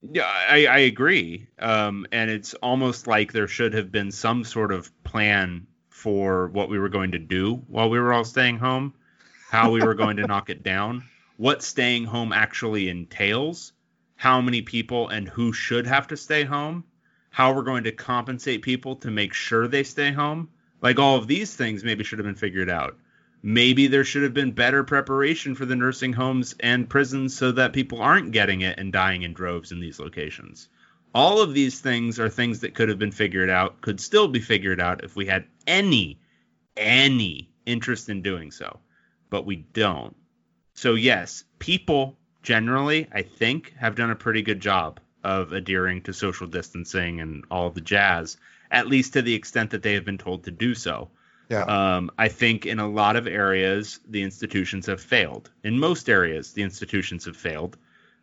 Yeah, 0.02 0.26
I, 0.26 0.68
I 0.68 0.78
agree. 0.80 1.48
Um, 1.60 2.06
and 2.12 2.30
it's 2.30 2.54
almost 2.56 3.08
like 3.08 3.34
there 3.34 3.48
should 3.48 3.74
have 3.74 3.92
been 3.92 4.12
some 4.12 4.44
sort 4.44 4.72
of 4.72 4.92
plan 5.04 5.68
for 5.90 6.48
what 6.50 6.70
we 6.70 6.78
were 6.78 6.90
going 6.90 7.12
to 7.12 7.20
do 7.20 7.56
while 7.68 7.90
we 7.90 8.00
were 8.00 8.14
all 8.14 8.24
staying 8.24 8.60
home, 8.60 8.94
how 9.50 9.72
we 9.72 9.82
were 9.82 9.96
going 9.96 10.18
to 10.18 10.28
knock 10.28 10.50
it 10.50 10.62
down, 10.62 11.04
what 11.38 11.64
staying 11.64 12.06
home 12.06 12.32
actually 12.32 12.90
entails, 12.90 13.74
how 14.16 14.42
many 14.42 14.62
people 14.62 15.08
and 15.10 15.28
who 15.28 15.52
should 15.52 15.88
have 15.88 16.08
to 16.08 16.18
stay 16.18 16.44
home, 16.44 16.84
how 17.30 17.54
we're 17.54 17.64
going 17.64 17.84
to 17.86 17.92
compensate 17.92 18.62
people 18.62 18.96
to 18.98 19.12
make 19.12 19.34
sure 19.34 19.68
they 19.68 19.84
stay 19.84 20.12
home. 20.12 20.50
Like 20.82 21.00
all 21.00 21.18
of 21.18 21.28
these 21.28 21.56
things 21.56 21.84
maybe 21.84 22.04
should 22.04 22.20
have 22.20 22.26
been 22.26 22.36
figured 22.36 22.70
out. 22.70 22.98
Maybe 23.50 23.88
there 23.88 24.04
should 24.04 24.24
have 24.24 24.34
been 24.34 24.52
better 24.52 24.84
preparation 24.84 25.56
for 25.56 25.66
the 25.66 25.78
nursing 25.78 26.12
homes 26.12 26.54
and 26.60 26.90
prisons 26.90 27.34
so 27.34 27.54
that 27.54 27.72
people 27.72 28.02
aren't 28.02 28.34
getting 28.34 28.60
it 28.60 28.78
and 28.78 28.92
dying 28.92 29.22
in 29.22 29.32
droves 29.32 29.72
in 29.72 29.80
these 29.80 30.02
locations. 30.02 30.68
All 31.16 31.42
of 31.42 31.54
these 31.54 31.80
things 31.80 32.20
are 32.20 32.28
things 32.28 32.60
that 32.60 32.76
could 32.76 32.90
have 32.90 33.00
been 33.00 33.14
figured 33.14 33.50
out, 33.50 33.80
could 33.80 34.02
still 34.02 34.28
be 34.28 34.42
figured 34.42 34.82
out 34.82 35.06
if 35.06 35.16
we 35.16 35.28
had 35.28 35.46
any, 35.66 36.20
any 36.76 37.50
interest 37.66 38.10
in 38.10 38.22
doing 38.22 38.52
so. 38.52 38.82
But 39.30 39.46
we 39.46 39.56
don't. 39.56 40.18
So, 40.74 40.96
yes, 40.96 41.46
people 41.58 42.18
generally, 42.44 43.08
I 43.14 43.22
think, 43.22 43.74
have 43.78 43.96
done 43.96 44.12
a 44.12 44.16
pretty 44.18 44.42
good 44.42 44.60
job 44.60 45.00
of 45.24 45.54
adhering 45.54 46.02
to 46.02 46.12
social 46.12 46.48
distancing 46.48 47.22
and 47.22 47.46
all 47.50 47.70
the 47.70 47.80
jazz, 47.80 48.36
at 48.70 48.88
least 48.88 49.14
to 49.14 49.22
the 49.22 49.36
extent 49.36 49.70
that 49.70 49.84
they 49.84 49.94
have 49.94 50.04
been 50.04 50.18
told 50.18 50.44
to 50.44 50.52
do 50.52 50.76
so. 50.76 51.12
Yeah. 51.50 51.64
Um, 51.64 52.12
I 52.18 52.28
think 52.28 52.66
in 52.66 52.80
a 52.80 52.88
lot 52.88 53.16
of 53.16 53.28
areas, 53.28 54.00
the 54.08 54.24
institutions 54.24 54.86
have 54.88 55.02
failed. 55.02 55.50
In 55.64 55.80
most 55.80 56.10
areas, 56.10 56.54
the 56.54 56.62
institutions 56.62 57.26
have 57.26 57.38
failed. 57.38 57.78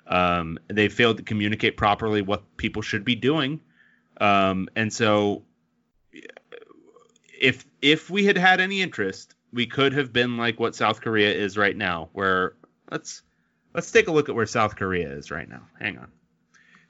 Um, 0.07 0.59
they 0.69 0.89
failed 0.89 1.17
to 1.17 1.23
communicate 1.23 1.77
properly 1.77 2.21
what 2.21 2.57
people 2.57 2.83
should 2.83 3.05
be 3.05 3.15
doing. 3.15 3.61
Um, 4.21 4.69
and 4.77 4.93
so, 4.93 5.43
if 7.41 7.65
if 7.81 8.11
we 8.11 8.25
had 8.27 8.37
had 8.37 8.61
any 8.61 8.83
interest, 8.83 9.35
we 9.53 9.67
could 9.67 9.95
have 9.95 10.13
been 10.13 10.37
like 10.37 10.61
what 10.61 10.75
South 10.75 11.01
Korea 11.01 11.33
is 11.33 11.57
right 11.57 11.77
now. 11.77 12.11
Where 12.13 12.55
let's 12.91 13.23
let's 13.75 13.91
take 13.91 14.09
a 14.09 14.13
look 14.13 14.29
at 14.29 14.35
where 14.35 14.47
South 14.47 14.77
Korea 14.77 15.11
is 15.11 15.31
right 15.31 15.49
now. 15.49 15.63
Hang 15.81 15.99
on. 15.99 16.09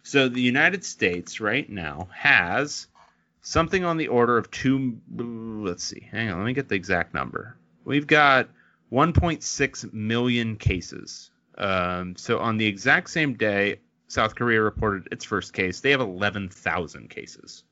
So 0.03 0.29
the 0.29 0.41
United 0.41 0.85
States 0.85 1.41
right 1.41 1.69
now 1.71 2.09
has 2.13 2.89
something 3.45 3.85
on 3.85 3.99
the 3.99 4.09
order 4.09 4.37
of 4.37 4.51
two. 4.51 4.99
Let's 5.17 5.85
see. 5.85 6.09
Hang 6.11 6.31
on. 6.31 6.39
Let 6.39 6.47
me 6.47 6.53
get 6.53 6.69
the 6.69 6.75
exact 6.75 7.15
number. 7.15 7.57
We've 7.85 8.07
got 8.07 8.49
1.6 8.91 9.93
million 9.93 10.57
cases. 10.57 11.31
Um, 11.57 12.17
so 12.17 12.41
on 12.41 12.57
the 12.57 12.67
exact 12.67 13.11
same 13.11 13.35
day, 13.35 13.81
South 14.09 14.35
Korea 14.35 14.61
reported 14.61 15.09
its 15.13 15.25
first 15.25 15.53
case. 15.53 15.81
They 15.81 15.91
have 15.93 16.01
11,000 16.01 17.09
cases 17.11 17.65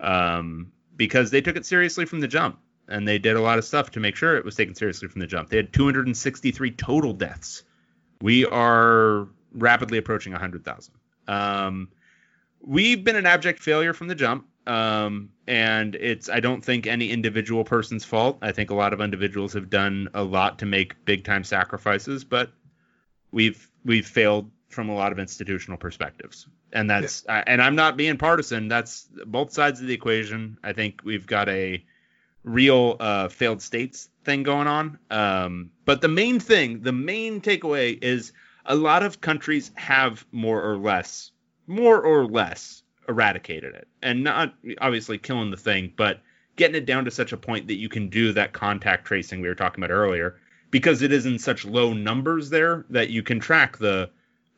um, 0.00 0.72
because 0.96 1.30
they 1.30 1.40
took 1.40 1.56
it 1.56 1.66
seriously 1.66 2.06
from 2.06 2.20
the 2.20 2.28
jump, 2.28 2.58
and 2.88 3.06
they 3.06 3.18
did 3.18 3.36
a 3.36 3.40
lot 3.40 3.58
of 3.58 3.64
stuff 3.64 3.90
to 3.92 4.00
make 4.00 4.16
sure 4.16 4.36
it 4.36 4.44
was 4.44 4.56
taken 4.56 4.74
seriously 4.74 5.08
from 5.08 5.20
the 5.20 5.26
jump. 5.26 5.50
They 5.50 5.58
had 5.58 5.72
263 5.72 6.70
total 6.72 7.12
deaths. 7.12 7.62
We 8.20 8.46
are 8.46 9.28
rapidly 9.52 9.98
approaching 9.98 10.32
100,000. 10.32 10.94
Um, 11.28 11.88
we've 12.60 13.04
been 13.04 13.16
an 13.16 13.26
abject 13.26 13.60
failure 13.60 13.92
from 13.92 14.08
the 14.08 14.14
jump. 14.14 14.46
Um, 14.66 15.30
and 15.46 15.94
it's 15.94 16.28
I 16.28 16.40
don't 16.40 16.64
think 16.64 16.86
any 16.86 17.10
individual 17.10 17.64
person's 17.64 18.04
fault. 18.04 18.38
I 18.40 18.52
think 18.52 18.70
a 18.70 18.74
lot 18.74 18.92
of 18.92 19.00
individuals 19.00 19.52
have 19.52 19.68
done 19.68 20.08
a 20.14 20.22
lot 20.22 20.60
to 20.60 20.66
make 20.66 21.04
big 21.04 21.24
time 21.24 21.44
sacrifices, 21.44 22.24
but 22.24 22.50
we've 23.30 23.68
we've 23.84 24.06
failed 24.06 24.50
from 24.68 24.88
a 24.88 24.94
lot 24.94 25.12
of 25.12 25.18
institutional 25.18 25.76
perspectives. 25.76 26.48
And 26.72 26.88
that's 26.88 27.24
I 27.28 27.44
and 27.46 27.60
I'm 27.62 27.76
not 27.76 27.96
being 27.96 28.16
partisan. 28.16 28.68
That's 28.68 29.08
both 29.26 29.52
sides 29.52 29.80
of 29.80 29.86
the 29.86 29.94
equation. 29.94 30.58
I 30.62 30.72
think 30.72 31.02
we've 31.04 31.26
got 31.26 31.48
a 31.48 31.84
real 32.44 32.96
uh, 33.00 33.28
failed 33.28 33.60
states 33.60 34.08
thing 34.24 34.42
going 34.42 34.66
on. 34.66 34.98
Um, 35.10 35.70
but 35.84 36.00
the 36.00 36.08
main 36.08 36.40
thing, 36.40 36.82
the 36.82 36.92
main 36.92 37.40
takeaway 37.40 38.02
is 38.02 38.32
a 38.66 38.76
lot 38.76 39.02
of 39.02 39.20
countries 39.20 39.70
have 39.74 40.24
more 40.30 40.62
or 40.62 40.76
less, 40.76 41.32
more 41.66 42.00
or 42.00 42.26
less 42.26 42.83
eradicated 43.08 43.74
it, 43.74 43.88
and 44.02 44.24
not 44.24 44.54
obviously 44.80 45.18
killing 45.18 45.50
the 45.50 45.56
thing, 45.56 45.92
but 45.96 46.20
getting 46.56 46.76
it 46.76 46.86
down 46.86 47.04
to 47.04 47.10
such 47.10 47.32
a 47.32 47.36
point 47.36 47.66
that 47.66 47.76
you 47.76 47.88
can 47.88 48.08
do 48.08 48.32
that 48.32 48.52
contact 48.52 49.06
tracing 49.06 49.40
we 49.40 49.48
were 49.48 49.54
talking 49.54 49.82
about 49.82 49.92
earlier, 49.92 50.36
because 50.70 51.02
it 51.02 51.12
is 51.12 51.26
in 51.26 51.38
such 51.38 51.64
low 51.64 51.92
numbers 51.92 52.50
there 52.50 52.84
that 52.90 53.10
you 53.10 53.22
can 53.22 53.40
track 53.40 53.78
the 53.78 54.10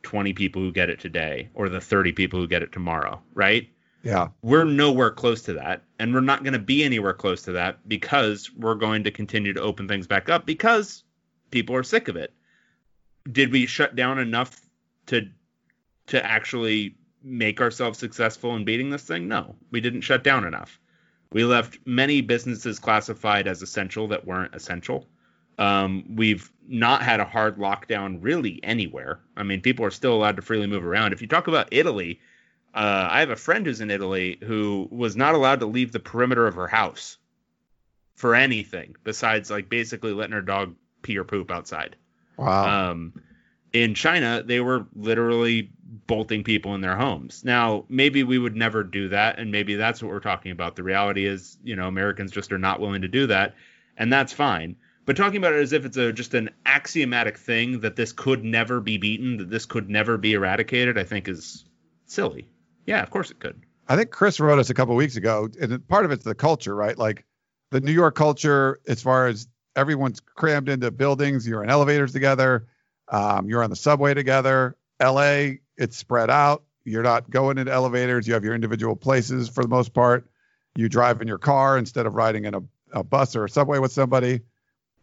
20 0.03 0.33
people 0.33 0.61
who 0.61 0.71
get 0.71 0.89
it 0.89 0.99
today 0.99 1.49
or 1.53 1.69
the 1.69 1.81
30 1.81 2.11
people 2.11 2.39
who 2.39 2.47
get 2.47 2.61
it 2.61 2.71
tomorrow, 2.71 3.21
right? 3.33 3.67
Yeah. 4.03 4.29
we're 4.41 4.63
nowhere 4.63 5.09
close 5.09 5.41
to 5.43 5.53
that 5.53 5.81
and 5.99 6.13
we're 6.13 6.21
not 6.21 6.43
going 6.43 6.53
to 6.53 6.59
be 6.59 6.83
anywhere 6.83 7.13
close 7.13 7.41
to 7.41 7.51
that 7.53 7.89
because 7.89 8.49
we're 8.53 8.75
going 8.75 9.03
to 9.03 9.11
continue 9.11 9.51
to 9.53 9.59
open 9.59 9.87
things 9.87 10.07
back 10.07 10.29
up 10.29 10.45
because 10.45 11.03
people 11.51 11.75
are 11.75 11.83
sick 11.83 12.07
of 12.07 12.15
it 12.15 12.31
did 13.29 13.51
we 13.51 13.65
shut 13.65 13.95
down 13.95 14.19
enough 14.19 14.61
to 15.07 15.27
to 16.05 16.25
actually 16.25 16.95
make 17.23 17.61
ourselves 17.61 17.99
successful 17.99 18.55
in 18.55 18.65
beating 18.65 18.89
this 18.89 19.03
thing? 19.03 19.27
No, 19.27 19.55
we 19.71 19.81
didn't 19.81 20.01
shut 20.01 20.23
down 20.23 20.45
enough. 20.45 20.79
We 21.31 21.43
left 21.43 21.79
many 21.85 22.21
businesses 22.21 22.79
classified 22.79 23.47
as 23.47 23.61
essential 23.61 24.07
that 24.09 24.25
weren't 24.25 24.55
essential. 24.55 25.05
Um, 25.57 26.15
we've 26.15 26.51
not 26.67 27.01
had 27.01 27.19
a 27.19 27.25
hard 27.25 27.57
lockdown 27.57 28.19
really 28.21 28.63
anywhere. 28.63 29.19
I 29.35 29.43
mean, 29.43 29.61
people 29.61 29.85
are 29.85 29.91
still 29.91 30.13
allowed 30.13 30.35
to 30.35 30.41
freely 30.41 30.67
move 30.67 30.85
around. 30.85 31.13
If 31.13 31.21
you 31.21 31.27
talk 31.27 31.47
about 31.47 31.69
Italy, 31.71 32.21
uh, 32.73 33.07
I 33.09 33.21
have 33.21 33.31
a 33.31 33.35
friend 33.35 33.65
who's 33.65 33.81
in 33.81 33.89
Italy 33.89 34.37
who 34.43 34.87
was 34.91 35.15
not 35.15 35.35
allowed 35.35 35.61
to 35.61 35.65
leave 35.65 35.91
the 35.91 35.99
perimeter 35.99 36.45
of 36.47 36.55
her 36.55 36.67
house 36.67 37.17
for 38.15 38.35
anything 38.35 38.95
besides 39.03 39.49
like 39.49 39.69
basically 39.69 40.13
letting 40.13 40.33
her 40.33 40.41
dog 40.41 40.75
pee 41.01 41.17
or 41.17 41.23
poop 41.23 41.49
outside. 41.49 41.95
Wow. 42.37 42.91
Um, 42.91 43.13
in 43.73 43.93
China, 43.93 44.43
they 44.45 44.59
were 44.59 44.85
literally 44.95 45.71
bolting 46.07 46.43
people 46.43 46.75
in 46.75 46.81
their 46.81 46.95
homes. 46.95 47.43
Now, 47.43 47.85
maybe 47.89 48.23
we 48.23 48.37
would 48.37 48.55
never 48.55 48.83
do 48.83 49.09
that, 49.09 49.39
and 49.39 49.51
maybe 49.51 49.75
that's 49.75 50.01
what 50.01 50.11
we're 50.11 50.19
talking 50.19 50.51
about. 50.51 50.75
The 50.75 50.83
reality 50.83 51.25
is, 51.25 51.57
you 51.63 51.75
know, 51.75 51.87
Americans 51.87 52.31
just 52.31 52.51
are 52.51 52.57
not 52.57 52.79
willing 52.79 53.01
to 53.01 53.07
do 53.07 53.27
that, 53.27 53.55
and 53.97 54.11
that's 54.11 54.33
fine. 54.33 54.75
But 55.05 55.15
talking 55.15 55.37
about 55.37 55.53
it 55.53 55.61
as 55.61 55.71
if 55.71 55.85
it's 55.85 55.97
a 55.97 56.11
just 56.11 56.33
an 56.33 56.49
axiomatic 56.65 57.37
thing 57.37 57.79
that 57.79 57.95
this 57.95 58.11
could 58.11 58.43
never 58.43 58.81
be 58.81 58.97
beaten, 58.97 59.37
that 59.37 59.49
this 59.49 59.65
could 59.65 59.89
never 59.89 60.17
be 60.17 60.33
eradicated, 60.33 60.97
I 60.97 61.03
think 61.03 61.27
is 61.27 61.63
silly. 62.05 62.47
Yeah, 62.85 63.01
of 63.03 63.09
course 63.09 63.31
it 63.31 63.39
could. 63.39 63.61
I 63.87 63.95
think 63.95 64.11
Chris 64.11 64.39
wrote 64.39 64.59
us 64.59 64.69
a 64.69 64.73
couple 64.73 64.95
weeks 64.95 65.15
ago, 65.15 65.49
and 65.61 65.87
part 65.87 66.03
of 66.03 66.11
it's 66.11 66.25
the 66.25 66.35
culture, 66.35 66.75
right? 66.75 66.97
Like 66.97 67.25
the 67.71 67.79
New 67.79 67.93
York 67.93 68.15
culture, 68.15 68.79
as 68.87 69.01
far 69.01 69.27
as 69.27 69.47
everyone's 69.77 70.19
crammed 70.19 70.67
into 70.67 70.91
buildings, 70.91 71.47
you're 71.47 71.63
in 71.63 71.69
elevators 71.69 72.11
together, 72.11 72.67
um, 73.09 73.49
you're 73.49 73.63
on 73.63 73.69
the 73.69 73.75
subway 73.75 74.13
together. 74.13 74.75
LA, 75.01 75.55
it's 75.77 75.97
spread 75.97 76.29
out. 76.29 76.63
You're 76.83 77.03
not 77.03 77.29
going 77.29 77.57
into 77.57 77.71
elevators. 77.71 78.27
You 78.27 78.33
have 78.33 78.43
your 78.43 78.55
individual 78.55 78.95
places 78.95 79.49
for 79.49 79.61
the 79.61 79.67
most 79.69 79.93
part. 79.93 80.29
You 80.75 80.89
drive 80.89 81.21
in 81.21 81.27
your 81.27 81.37
car 81.37 81.77
instead 81.77 82.05
of 82.05 82.15
riding 82.15 82.45
in 82.45 82.53
a, 82.53 82.61
a 82.93 83.03
bus 83.03 83.35
or 83.35 83.45
a 83.45 83.49
subway 83.49 83.79
with 83.79 83.91
somebody. 83.91 84.41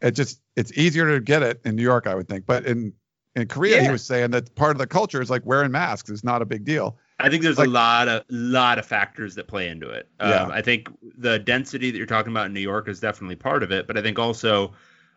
It 0.01 0.13
just 0.13 0.41
it's 0.57 0.73
easier 0.73 1.13
to 1.15 1.21
get 1.21 1.43
it 1.43 1.61
in 1.65 1.77
New 1.77 1.83
York, 1.83 2.07
I 2.07 2.15
would 2.15 2.29
think. 2.29 2.47
But 2.47 2.67
in 2.67 2.93
in 3.37 3.49
Korea, 3.49 3.83
he 3.83 3.91
was 3.91 4.05
saying 4.05 4.31
that 4.31 4.55
part 4.55 4.73
of 4.73 4.79
the 4.79 4.87
culture 4.87 5.21
is 5.21 5.29
like 5.29 5.45
wearing 5.45 5.73
masks 5.73 6.09
is 6.11 6.23
not 6.23 6.41
a 6.43 6.45
big 6.45 6.65
deal. 6.65 6.97
I 7.19 7.29
think 7.29 7.43
there's 7.43 7.59
Like- 7.59 7.69
a 7.69 7.71
lot 7.71 8.09
of 8.09 8.23
lot 8.29 8.79
of 8.79 8.87
factors 8.87 9.35
that 9.37 9.49
play 9.49 9.69
into 9.69 9.89
it. 9.91 10.09
Um, 10.21 10.31
Yeah. 10.31 10.49
I 10.53 10.63
think 10.63 10.89
the 11.19 11.39
density 11.39 11.91
that 11.91 11.97
you're 11.97 12.07
talking 12.07 12.33
about 12.33 12.47
in 12.47 12.53
New 12.55 12.61
York 12.61 12.89
is 12.89 13.01
definitely 13.01 13.37
part 13.37 13.63
of 13.63 13.73
it, 13.73 13.87
but 13.87 13.97
I 13.99 14.03
think 14.03 14.19
also 14.19 14.73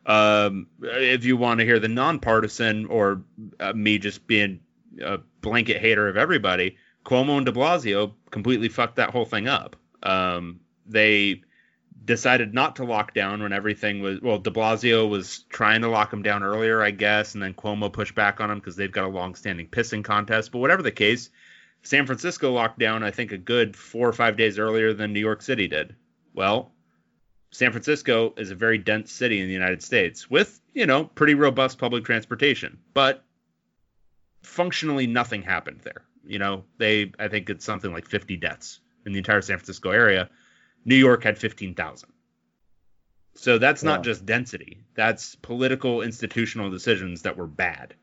um, 0.08 0.68
if 0.82 1.26
you 1.26 1.38
want 1.38 1.60
to 1.60 1.66
hear 1.66 1.80
the 1.80 1.88
nonpartisan 1.90 2.86
or 2.86 3.22
uh, 3.60 3.74
me 3.74 4.00
just 4.00 4.26
being 4.26 4.62
a 5.04 5.20
blanket 5.42 5.82
hater 5.82 6.08
of 6.08 6.18
everybody, 6.18 6.78
Cuomo 7.06 7.38
and 7.38 7.46
De 7.46 7.52
Blasio 7.52 8.14
completely 8.32 8.70
fucked 8.70 8.96
that 8.96 9.12
whole 9.12 9.26
thing 9.26 9.48
up. 9.48 9.76
Um, 10.02 10.62
they 10.86 11.42
decided 12.06 12.54
not 12.54 12.78
to 12.78 12.86
lock 12.86 13.14
down 13.14 13.44
when 13.44 13.52
everything 13.52 14.02
was 14.02 14.22
well. 14.22 14.40
De 14.40 14.50
Blasio 14.50 15.10
was 15.10 15.40
trying 15.50 15.82
to 15.82 15.90
lock 15.90 16.10
them 16.10 16.24
down 16.24 16.42
earlier, 16.42 16.82
I 16.82 16.92
guess, 16.92 17.34
and 17.34 17.44
then 17.44 17.54
Cuomo 17.54 17.92
pushed 17.92 18.16
back 18.16 18.40
on 18.40 18.50
him 18.50 18.60
because 18.60 18.78
they've 18.78 18.92
got 18.92 19.04
a 19.04 19.10
long-standing 19.10 19.68
pissing 19.68 20.04
contest. 20.04 20.54
But 20.54 20.60
whatever 20.60 20.82
the 20.82 20.92
case, 20.92 21.30
San 21.84 22.06
Francisco 22.06 22.52
locked 22.52 22.80
down, 22.80 23.04
I 23.04 23.12
think, 23.12 23.34
a 23.34 23.38
good 23.38 23.76
four 23.76 24.08
or 24.08 24.14
five 24.14 24.38
days 24.38 24.58
earlier 24.58 24.94
than 24.94 25.12
New 25.12 25.20
York 25.20 25.42
City 25.42 25.68
did. 25.68 25.96
Well, 26.34 26.72
San 27.52 27.72
Francisco 27.72 28.34
is 28.38 28.52
a 28.52 28.56
very 28.56 28.78
dense 28.78 29.12
city 29.12 29.40
in 29.40 29.48
the 29.48 29.54
United 29.54 29.82
States 29.82 30.30
with, 30.30 30.60
you 30.74 30.86
know, 30.86 31.06
pretty 31.06 31.34
robust 31.34 31.78
public 31.78 32.04
transportation, 32.04 32.78
but 32.94 33.24
functionally 34.44 35.08
nothing 35.08 35.42
happened 35.42 35.82
there. 35.84 36.04
You 36.26 36.40
know, 36.40 36.66
they, 36.78 37.14
I 37.18 37.30
think 37.30 37.50
it's 37.50 37.66
something 37.66 37.92
like 37.92 38.06
50 38.06 38.38
deaths 38.38 38.80
in 39.06 39.14
the 39.14 39.20
entire 39.20 39.42
San 39.42 39.58
Francisco 39.58 39.92
area. 39.92 40.30
New 40.84 40.96
York 40.96 41.24
had 41.24 41.38
15,000. 41.38 42.10
So 43.36 43.60
that's 43.60 43.84
not 43.84 44.04
just 44.04 44.26
density. 44.26 44.84
That's 44.96 45.36
political 45.36 46.02
institutional 46.02 46.72
decisions 46.72 47.22
that 47.22 47.38
were 47.38 47.46
bad. 47.46 47.94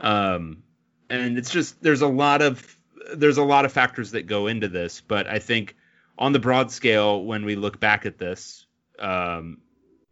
Um, 0.00 0.62
and 1.10 1.36
it's 1.36 1.50
just 1.50 1.82
there's 1.82 2.00
a 2.00 2.08
lot 2.08 2.40
of 2.40 2.76
there's 3.14 3.36
a 3.36 3.42
lot 3.42 3.64
of 3.64 3.72
factors 3.72 4.12
that 4.12 4.26
go 4.26 4.46
into 4.46 4.68
this, 4.68 5.00
but 5.00 5.26
I 5.26 5.40
think 5.40 5.76
on 6.16 6.32
the 6.32 6.38
broad 6.38 6.70
scale, 6.70 7.22
when 7.22 7.44
we 7.44 7.54
look 7.54 7.78
back 7.78 8.06
at 8.06 8.18
this, 8.18 8.66
um, 9.00 9.58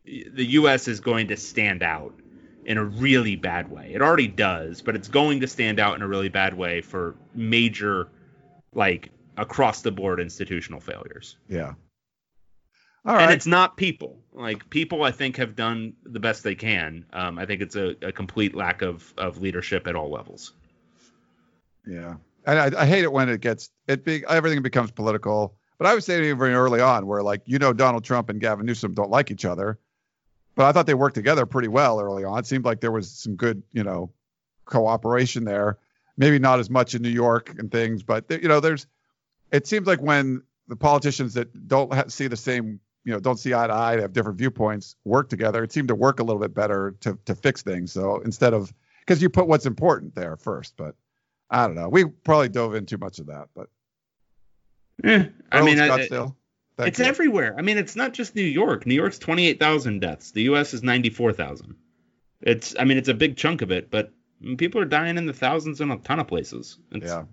the 0.04 0.44
U.S. 0.44 0.88
is 0.88 1.00
going 1.00 1.28
to 1.28 1.36
stand 1.36 1.82
out 1.82 2.14
in 2.64 2.78
a 2.78 2.84
really 2.84 3.36
bad 3.36 3.70
way. 3.70 3.92
It 3.94 4.02
already 4.02 4.28
does, 4.28 4.82
but 4.82 4.96
it's 4.96 5.08
going 5.08 5.40
to 5.40 5.46
stand 5.46 5.78
out 5.78 5.96
in 5.96 6.02
a 6.02 6.08
really 6.08 6.28
bad 6.28 6.54
way 6.54 6.80
for 6.80 7.14
major, 7.34 8.08
like 8.74 9.10
across 9.36 9.82
the 9.82 9.92
board 9.92 10.20
institutional 10.20 10.80
failures. 10.80 11.36
Yeah. 11.48 11.74
All 13.06 13.14
right. 13.14 13.22
and 13.22 13.32
it's 13.32 13.46
not 13.46 13.76
people. 13.76 14.18
Like 14.32 14.68
people, 14.68 15.04
I 15.04 15.12
think 15.12 15.36
have 15.36 15.54
done 15.54 15.94
the 16.02 16.18
best 16.18 16.42
they 16.42 16.56
can. 16.56 17.06
Um, 17.12 17.38
I 17.38 17.46
think 17.46 17.62
it's 17.62 17.76
a, 17.76 17.94
a 18.02 18.10
complete 18.10 18.54
lack 18.54 18.82
of 18.82 19.14
of 19.16 19.38
leadership 19.38 19.86
at 19.86 19.94
all 19.94 20.10
levels. 20.10 20.52
Yeah, 21.86 22.16
and 22.44 22.58
I, 22.76 22.82
I 22.82 22.86
hate 22.86 23.04
it 23.04 23.12
when 23.12 23.28
it 23.28 23.40
gets 23.40 23.70
it 23.86 24.04
be 24.04 24.24
everything 24.28 24.60
becomes 24.60 24.90
political. 24.90 25.54
But 25.78 25.86
I 25.86 25.94
was 25.94 26.04
saying 26.04 26.24
even 26.24 26.38
very 26.38 26.54
early 26.54 26.80
on, 26.80 27.06
where 27.06 27.22
like 27.22 27.42
you 27.44 27.58
know 27.58 27.72
Donald 27.72 28.04
Trump 28.04 28.30
and 28.30 28.40
Gavin 28.40 28.66
Newsom 28.66 28.94
don't 28.94 29.10
like 29.10 29.30
each 29.30 29.44
other, 29.44 29.78
but 30.54 30.66
I 30.66 30.72
thought 30.72 30.86
they 30.86 30.94
worked 30.94 31.14
together 31.14 31.46
pretty 31.46 31.68
well 31.68 32.00
early 32.00 32.24
on. 32.24 32.38
It 32.38 32.46
seemed 32.46 32.64
like 32.64 32.80
there 32.80 32.92
was 32.92 33.10
some 33.10 33.36
good 33.36 33.62
you 33.72 33.84
know 33.84 34.10
cooperation 34.64 35.44
there. 35.44 35.78
Maybe 36.16 36.38
not 36.38 36.60
as 36.60 36.70
much 36.70 36.94
in 36.94 37.02
New 37.02 37.10
York 37.10 37.54
and 37.58 37.70
things, 37.70 38.02
but 38.02 38.24
you 38.30 38.48
know 38.48 38.60
there's. 38.60 38.86
It 39.52 39.66
seems 39.66 39.86
like 39.86 40.00
when 40.00 40.42
the 40.66 40.76
politicians 40.76 41.34
that 41.34 41.68
don't 41.68 41.92
ha- 41.92 42.08
see 42.08 42.26
the 42.26 42.36
same 42.36 42.80
you 43.04 43.12
know 43.12 43.20
don't 43.20 43.38
see 43.38 43.54
eye 43.54 43.66
to 43.66 43.72
eye, 43.72 43.96
they 43.96 44.02
have 44.02 44.12
different 44.12 44.38
viewpoints, 44.38 44.96
work 45.04 45.28
together. 45.28 45.62
It 45.62 45.72
seemed 45.72 45.88
to 45.88 45.94
work 45.94 46.20
a 46.20 46.24
little 46.24 46.40
bit 46.40 46.54
better 46.54 46.96
to 47.00 47.18
to 47.26 47.34
fix 47.34 47.62
things. 47.62 47.92
So 47.92 48.20
instead 48.20 48.54
of 48.54 48.72
because 49.00 49.22
you 49.22 49.28
put 49.28 49.46
what's 49.46 49.66
important 49.66 50.14
there 50.14 50.36
first, 50.36 50.74
but 50.76 50.96
I 51.50 51.66
don't 51.66 51.76
know. 51.76 51.88
We 51.88 52.06
probably 52.06 52.48
dove 52.48 52.74
in 52.74 52.86
too 52.86 52.98
much 52.98 53.18
of 53.18 53.26
that, 53.26 53.48
but 53.54 53.68
Eh, 55.04 55.26
I 55.52 55.62
mean, 55.62 55.78
Scottsdale. 55.78 56.34
Thank 56.76 56.88
it's 56.88 57.00
everywhere. 57.00 57.54
I 57.56 57.62
mean, 57.62 57.78
it's 57.78 57.96
not 57.96 58.12
just 58.12 58.34
New 58.34 58.42
York. 58.42 58.86
New 58.86 58.94
York's 58.94 59.18
twenty 59.18 59.46
eight 59.46 59.58
thousand 59.58 60.00
deaths. 60.00 60.32
The 60.32 60.42
U.S. 60.42 60.74
is 60.74 60.82
ninety 60.82 61.10
four 61.10 61.32
thousand. 61.32 61.76
It's 62.42 62.74
I 62.78 62.84
mean, 62.84 62.98
it's 62.98 63.08
a 63.08 63.14
big 63.14 63.36
chunk 63.36 63.62
of 63.62 63.70
it, 63.70 63.90
but 63.90 64.12
people 64.58 64.80
are 64.80 64.86
dying 64.86 65.16
in 65.16 65.26
the 65.26 65.32
thousands 65.32 65.80
in 65.80 65.90
a 65.90 65.96
ton 65.96 66.20
of 66.20 66.28
places. 66.28 66.78
It's, 66.92 67.06
yeah. 67.06 67.24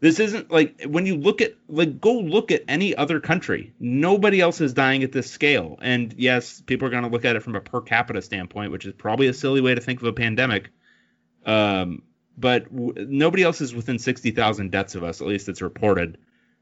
This 0.00 0.18
isn't 0.18 0.50
like 0.50 0.82
when 0.86 1.04
you 1.04 1.16
look 1.16 1.40
at 1.42 1.54
like 1.68 2.00
go 2.00 2.12
look 2.12 2.50
at 2.52 2.62
any 2.68 2.94
other 2.94 3.20
country. 3.20 3.74
Nobody 3.80 4.40
else 4.40 4.60
is 4.60 4.72
dying 4.72 5.02
at 5.02 5.12
this 5.12 5.30
scale. 5.30 5.78
And 5.82 6.14
yes, 6.16 6.62
people 6.62 6.88
are 6.88 6.90
going 6.90 7.02
to 7.02 7.10
look 7.10 7.24
at 7.24 7.36
it 7.36 7.42
from 7.42 7.56
a 7.56 7.60
per 7.60 7.80
capita 7.80 8.22
standpoint, 8.22 8.72
which 8.72 8.86
is 8.86 8.94
probably 8.94 9.26
a 9.26 9.34
silly 9.34 9.60
way 9.60 9.74
to 9.74 9.80
think 9.80 10.00
of 10.00 10.06
a 10.06 10.12
pandemic. 10.12 10.70
Um, 11.44 12.02
but 12.38 12.74
w- 12.74 13.06
nobody 13.08 13.42
else 13.42 13.60
is 13.60 13.74
within 13.74 13.98
sixty 13.98 14.30
thousand 14.30 14.70
deaths 14.70 14.94
of 14.94 15.02
us. 15.02 15.20
At 15.20 15.26
least 15.26 15.48
it's 15.48 15.60
reported. 15.60 16.16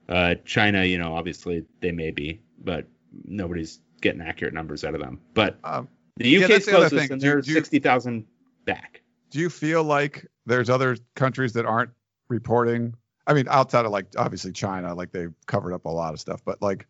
Uh, 0.08 0.34
China, 0.44 0.84
you 0.84 0.98
know, 0.98 1.14
obviously 1.14 1.64
they 1.80 1.92
may 1.92 2.10
be, 2.10 2.40
but 2.58 2.86
nobody's 3.24 3.80
getting 4.00 4.20
accurate 4.20 4.54
numbers 4.54 4.84
out 4.84 4.94
of 4.94 5.00
them. 5.00 5.20
But 5.34 5.58
Um, 5.64 5.88
the 6.16 6.28
yeah, 6.28 6.46
UK's 6.46 6.64
the 6.66 6.72
closest, 6.72 7.10
and 7.10 7.20
they're 7.20 7.40
do 7.40 7.52
sixty 7.52 7.78
thousand 7.78 8.26
back. 8.64 9.02
do 9.30 9.38
you 9.38 9.50
feel 9.50 9.84
like 9.84 10.26
there's 10.46 10.70
other 10.70 10.96
countries 11.14 11.52
that 11.54 11.66
aren't 11.66 11.90
reporting? 12.28 12.94
I 13.26 13.34
mean, 13.34 13.46
outside 13.48 13.84
of 13.84 13.92
like 13.92 14.06
obviously 14.16 14.52
China, 14.52 14.94
like 14.94 15.12
they've 15.12 15.34
covered 15.46 15.74
up 15.74 15.84
a 15.84 15.90
lot 15.90 16.14
of 16.14 16.20
stuff, 16.20 16.42
but 16.44 16.62
like, 16.62 16.86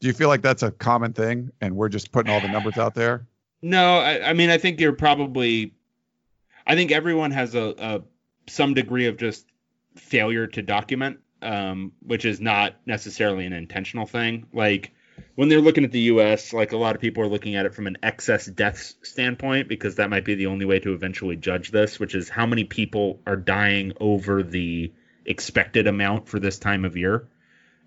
do 0.00 0.06
you 0.06 0.12
feel 0.12 0.28
like 0.28 0.42
that's 0.42 0.62
a 0.62 0.70
common 0.70 1.12
thing 1.12 1.50
and 1.60 1.74
we're 1.74 1.88
just 1.88 2.12
putting 2.12 2.32
all 2.32 2.40
the 2.40 2.48
numbers 2.48 2.78
out 2.78 2.94
there? 2.94 3.26
No, 3.62 3.98
I, 3.98 4.30
I 4.30 4.32
mean 4.32 4.50
I 4.50 4.58
think 4.58 4.80
you're 4.80 4.92
probably. 4.92 5.72
I 6.68 6.74
think 6.74 6.92
everyone 6.92 7.30
has 7.32 7.54
a, 7.54 7.74
a 7.78 8.02
some 8.48 8.74
degree 8.74 9.06
of 9.06 9.16
just 9.16 9.46
failure 9.96 10.46
to 10.48 10.62
document, 10.62 11.18
um, 11.42 11.92
which 12.02 12.24
is 12.24 12.40
not 12.40 12.76
necessarily 12.86 13.46
an 13.46 13.52
intentional 13.52 14.06
thing. 14.06 14.46
Like 14.52 14.92
when 15.34 15.48
they're 15.48 15.60
looking 15.60 15.84
at 15.84 15.92
the 15.92 16.00
U.S., 16.00 16.52
like 16.52 16.72
a 16.72 16.76
lot 16.76 16.94
of 16.94 17.00
people 17.00 17.22
are 17.22 17.28
looking 17.28 17.54
at 17.54 17.66
it 17.66 17.74
from 17.74 17.86
an 17.86 17.98
excess 18.02 18.46
deaths 18.46 18.94
standpoint 19.02 19.68
because 19.68 19.96
that 19.96 20.10
might 20.10 20.24
be 20.24 20.34
the 20.34 20.46
only 20.46 20.64
way 20.64 20.78
to 20.80 20.92
eventually 20.92 21.36
judge 21.36 21.70
this, 21.70 21.98
which 21.98 22.14
is 22.14 22.28
how 22.28 22.46
many 22.46 22.64
people 22.64 23.20
are 23.26 23.36
dying 23.36 23.92
over 24.00 24.42
the 24.42 24.92
expected 25.24 25.86
amount 25.86 26.28
for 26.28 26.38
this 26.38 26.58
time 26.58 26.84
of 26.84 26.96
year. 26.96 27.28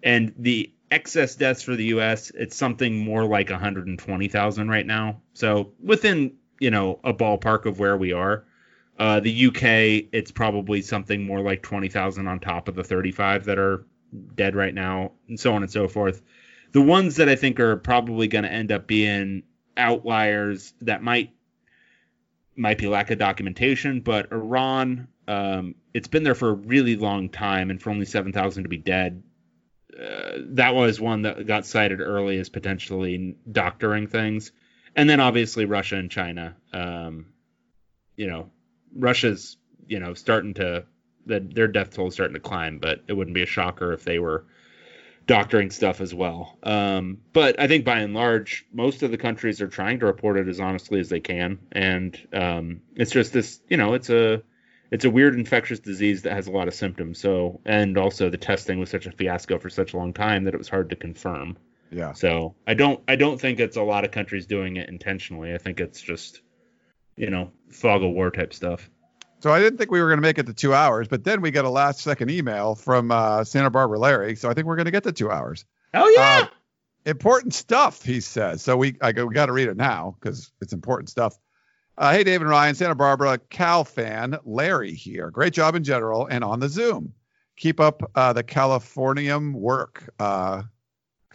And 0.04 0.34
the 0.38 0.72
excess 0.92 1.36
deaths 1.36 1.62
for 1.62 1.76
the 1.76 1.86
U.S. 1.86 2.32
it's 2.34 2.56
something 2.56 2.98
more 2.98 3.26
like 3.26 3.50
120,000 3.50 4.70
right 4.70 4.86
now. 4.86 5.22
So 5.34 5.74
within 5.82 6.38
you 6.60 6.72
know 6.72 7.00
a 7.04 7.14
ballpark 7.14 7.66
of 7.66 7.80
where 7.80 7.98
we 7.98 8.14
are. 8.14 8.46
Uh, 9.00 9.20
the 9.22 9.48
UK 9.48 10.10
it's 10.12 10.30
probably 10.32 10.82
something 10.82 11.26
more 11.26 11.40
like 11.42 11.64
20,000 11.64 12.28
on 12.28 12.40
top 12.40 12.68
of 12.68 12.76
the 12.76 12.84
35 12.84 13.46
that 13.46 13.58
are 13.58 13.86
dead 14.36 14.56
right 14.56 14.74
now, 14.74 15.12
and 15.28 15.40
so 15.40 15.54
on 15.54 15.64
and 15.64 15.72
so 15.72 15.88
forth. 15.88 16.22
The 16.74 16.82
ones 16.82 17.16
that 17.16 17.30
I 17.30 17.36
think 17.36 17.60
are 17.60 17.78
probably 17.78 18.28
going 18.28 18.44
to 18.44 18.52
end 18.52 18.72
up 18.72 18.88
being 18.88 19.44
outliers 19.78 20.74
that 20.82 21.02
might 21.02 21.32
might 22.56 22.78
be 22.78 22.88
lack 22.88 23.10
of 23.10 23.18
documentation, 23.18 24.02
but 24.02 24.32
Iran, 24.34 25.08
Um, 25.28 25.76
it's 25.94 26.08
been 26.08 26.24
there 26.24 26.36
for 26.36 26.50
a 26.50 26.54
really 26.54 26.96
long 26.96 27.30
time, 27.30 27.70
and 27.70 27.80
for 27.82 27.92
only 27.92 28.06
7,000 28.06 28.64
to 28.64 28.70
be 28.70 28.78
dead, 28.78 29.22
uh, 29.98 30.40
that 30.56 30.74
was 30.74 31.00
one 31.00 31.22
that 31.22 31.46
got 31.46 31.66
cited 31.68 32.02
early 32.02 32.40
as 32.40 32.50
potentially 32.50 33.38
doctoring 33.52 34.08
things. 34.08 34.52
And 34.96 35.08
then 35.08 35.20
obviously 35.20 35.66
Russia 35.66 35.98
and 35.98 36.10
China. 36.10 36.56
Um, 36.74 37.28
you 38.16 38.28
know, 38.28 38.50
Russia's, 38.96 39.58
you 39.88 40.00
know, 40.00 40.14
starting 40.14 40.54
to, 40.56 40.86
the, 41.26 41.40
their 41.40 41.68
death 41.68 41.94
toll 41.94 42.08
is 42.08 42.14
starting 42.14 42.36
to 42.36 42.40
climb, 42.40 42.80
but 42.80 43.04
it 43.08 43.14
wouldn't 43.14 43.36
be 43.36 43.44
a 43.44 43.48
shocker 43.48 43.94
if 43.94 44.04
they 44.04 44.20
were 44.20 44.46
doctoring 45.30 45.70
stuff 45.70 46.02
as 46.02 46.14
well. 46.14 46.58
Um, 46.64 47.20
but 47.34 47.60
I 47.60 47.68
think 47.68 47.86
by 47.86 48.00
and 48.00 48.16
large, 48.16 48.66
most 48.74 49.04
of 49.04 49.12
the 49.12 49.18
countries 49.18 49.62
are 49.62 49.68
trying 49.68 50.00
to 50.00 50.08
report 50.08 50.38
it 50.38 50.48
as 50.48 50.60
honestly 50.60 51.00
as 51.00 51.10
they 51.10 51.20
can, 51.20 51.60
and 51.72 52.18
um, 52.34 52.82
it's 52.96 53.12
just 53.12 53.32
this, 53.32 53.62
you 53.70 53.78
know, 53.78 53.94
it's 53.94 54.10
a 54.10 54.42
it's 54.92 55.06
a 55.06 55.10
weird 55.10 55.36
infectious 55.36 55.80
disease 55.80 56.24
that 56.24 56.34
has 56.34 56.48
a 56.48 56.52
lot 56.52 56.68
of 56.68 56.74
symptoms. 56.74 57.20
So, 57.20 57.62
and 57.64 57.96
also 57.96 58.32
the 58.32 58.38
testing 58.38 58.80
was 58.80 58.90
such 58.90 59.06
a 59.06 59.12
fiasco 59.12 59.60
for 59.60 59.70
such 59.70 59.94
a 59.94 59.98
long 59.98 60.14
time 60.14 60.46
that 60.46 60.56
it 60.56 60.58
was 60.58 60.68
hard 60.68 60.90
to 60.90 60.96
confirm. 60.96 61.58
Yeah. 61.92 62.14
So 62.14 62.56
I 62.66 62.74
don't 62.74 63.00
I 63.08 63.16
don't 63.16 63.40
think 63.40 63.60
it's 63.60 63.78
a 63.78 63.84
lot 63.84 64.06
of 64.06 64.12
countries 64.12 64.48
doing 64.48 64.78
it 64.78 64.90
intentionally. 64.90 65.54
I 65.54 65.60
think 65.60 65.80
it's 65.80 66.02
just 66.02 66.42
you 67.20 67.30
know 67.30 67.52
fog 67.70 68.04
of 68.04 68.12
war 68.12 68.32
type 68.32 68.54
stuff. 68.54 68.90
So 69.42 69.52
I 69.52 69.60
didn't 69.60 69.78
think 69.78 69.92
we 69.92 70.02
were 70.02 70.08
going 70.08 70.18
to 70.18 70.22
make 70.22 70.38
it 70.38 70.48
to 70.48 70.54
two 70.54 70.74
hours, 70.74 71.08
but 71.08 71.24
then 71.24 71.42
we 71.42 71.52
got 71.52 71.64
a 71.64 71.70
last 71.70 72.02
second 72.02 72.30
email 72.30 72.76
from 72.76 73.10
uh, 73.12 73.44
Santa 73.46 73.70
Barbara 73.70 73.98
Larry. 73.98 74.36
So 74.36 74.50
I 74.50 74.54
think 74.54 74.68
we're 74.68 74.76
going 74.76 74.86
to 74.86 74.92
get 74.92 75.04
to 75.04 75.12
two 75.12 75.32
hours. 75.32 75.66
Oh 75.94 76.10
yeah. 76.16 76.42
Uh, 76.44 76.48
important 77.06 77.54
stuff, 77.54 78.04
he 78.04 78.20
says. 78.20 78.62
So 78.62 78.76
we 78.76 78.96
I 79.02 79.12
go, 79.12 79.26
we 79.26 79.34
got 79.34 79.46
to 79.46 79.54
read 79.54 79.68
it 79.68 79.78
now 79.78 80.16
because 80.20 80.52
it's 80.62 80.74
important 80.74 81.10
stuff. 81.10 81.38
Uh, 81.98 82.14
hey, 82.14 82.24
David 82.24 82.42
and 82.42 82.50
Ryan, 82.50 82.76
Santa 82.76 82.96
Barbara 82.96 83.38
Cal 83.50 83.84
fan, 83.84 84.38
Larry 84.46 84.94
here. 84.94 85.30
Great 85.32 85.54
job 85.54 85.76
in 85.76 85.84
general 85.84 86.28
and 86.28 86.44
on 86.44 86.60
the 86.62 86.70
Zoom. 86.70 87.14
Keep 87.58 87.82
up 87.82 88.10
uh, 88.16 88.32
the 88.32 88.44
Californium 88.44 89.54
work. 89.54 90.14
Uh, 90.18 90.64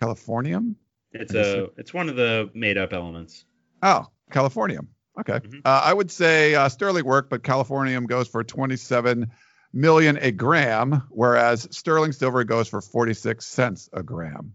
Californium? 0.00 0.76
it's 1.12 1.34
a 1.34 1.68
it's 1.76 1.94
one 1.94 2.08
of 2.08 2.16
the 2.16 2.50
made 2.54 2.76
up 2.76 2.92
elements. 2.92 3.44
Oh, 3.82 4.06
Californium. 4.30 4.88
Okay. 5.20 5.38
Mhm. 5.40 5.60
Uh, 5.64 5.82
I 5.84 5.92
would 5.92 6.10
say 6.10 6.54
uh, 6.54 6.68
sterling 6.68 7.04
work, 7.04 7.30
but 7.30 7.42
Californium 7.42 8.06
goes 8.06 8.28
for 8.28 8.42
27 8.42 9.30
million 9.72 10.18
a 10.20 10.32
gram, 10.32 11.02
whereas 11.10 11.68
sterling 11.70 12.12
silver 12.12 12.44
goes 12.44 12.68
for 12.68 12.80
46 12.80 13.46
cents 13.46 13.88
a 13.92 14.02
gram. 14.02 14.54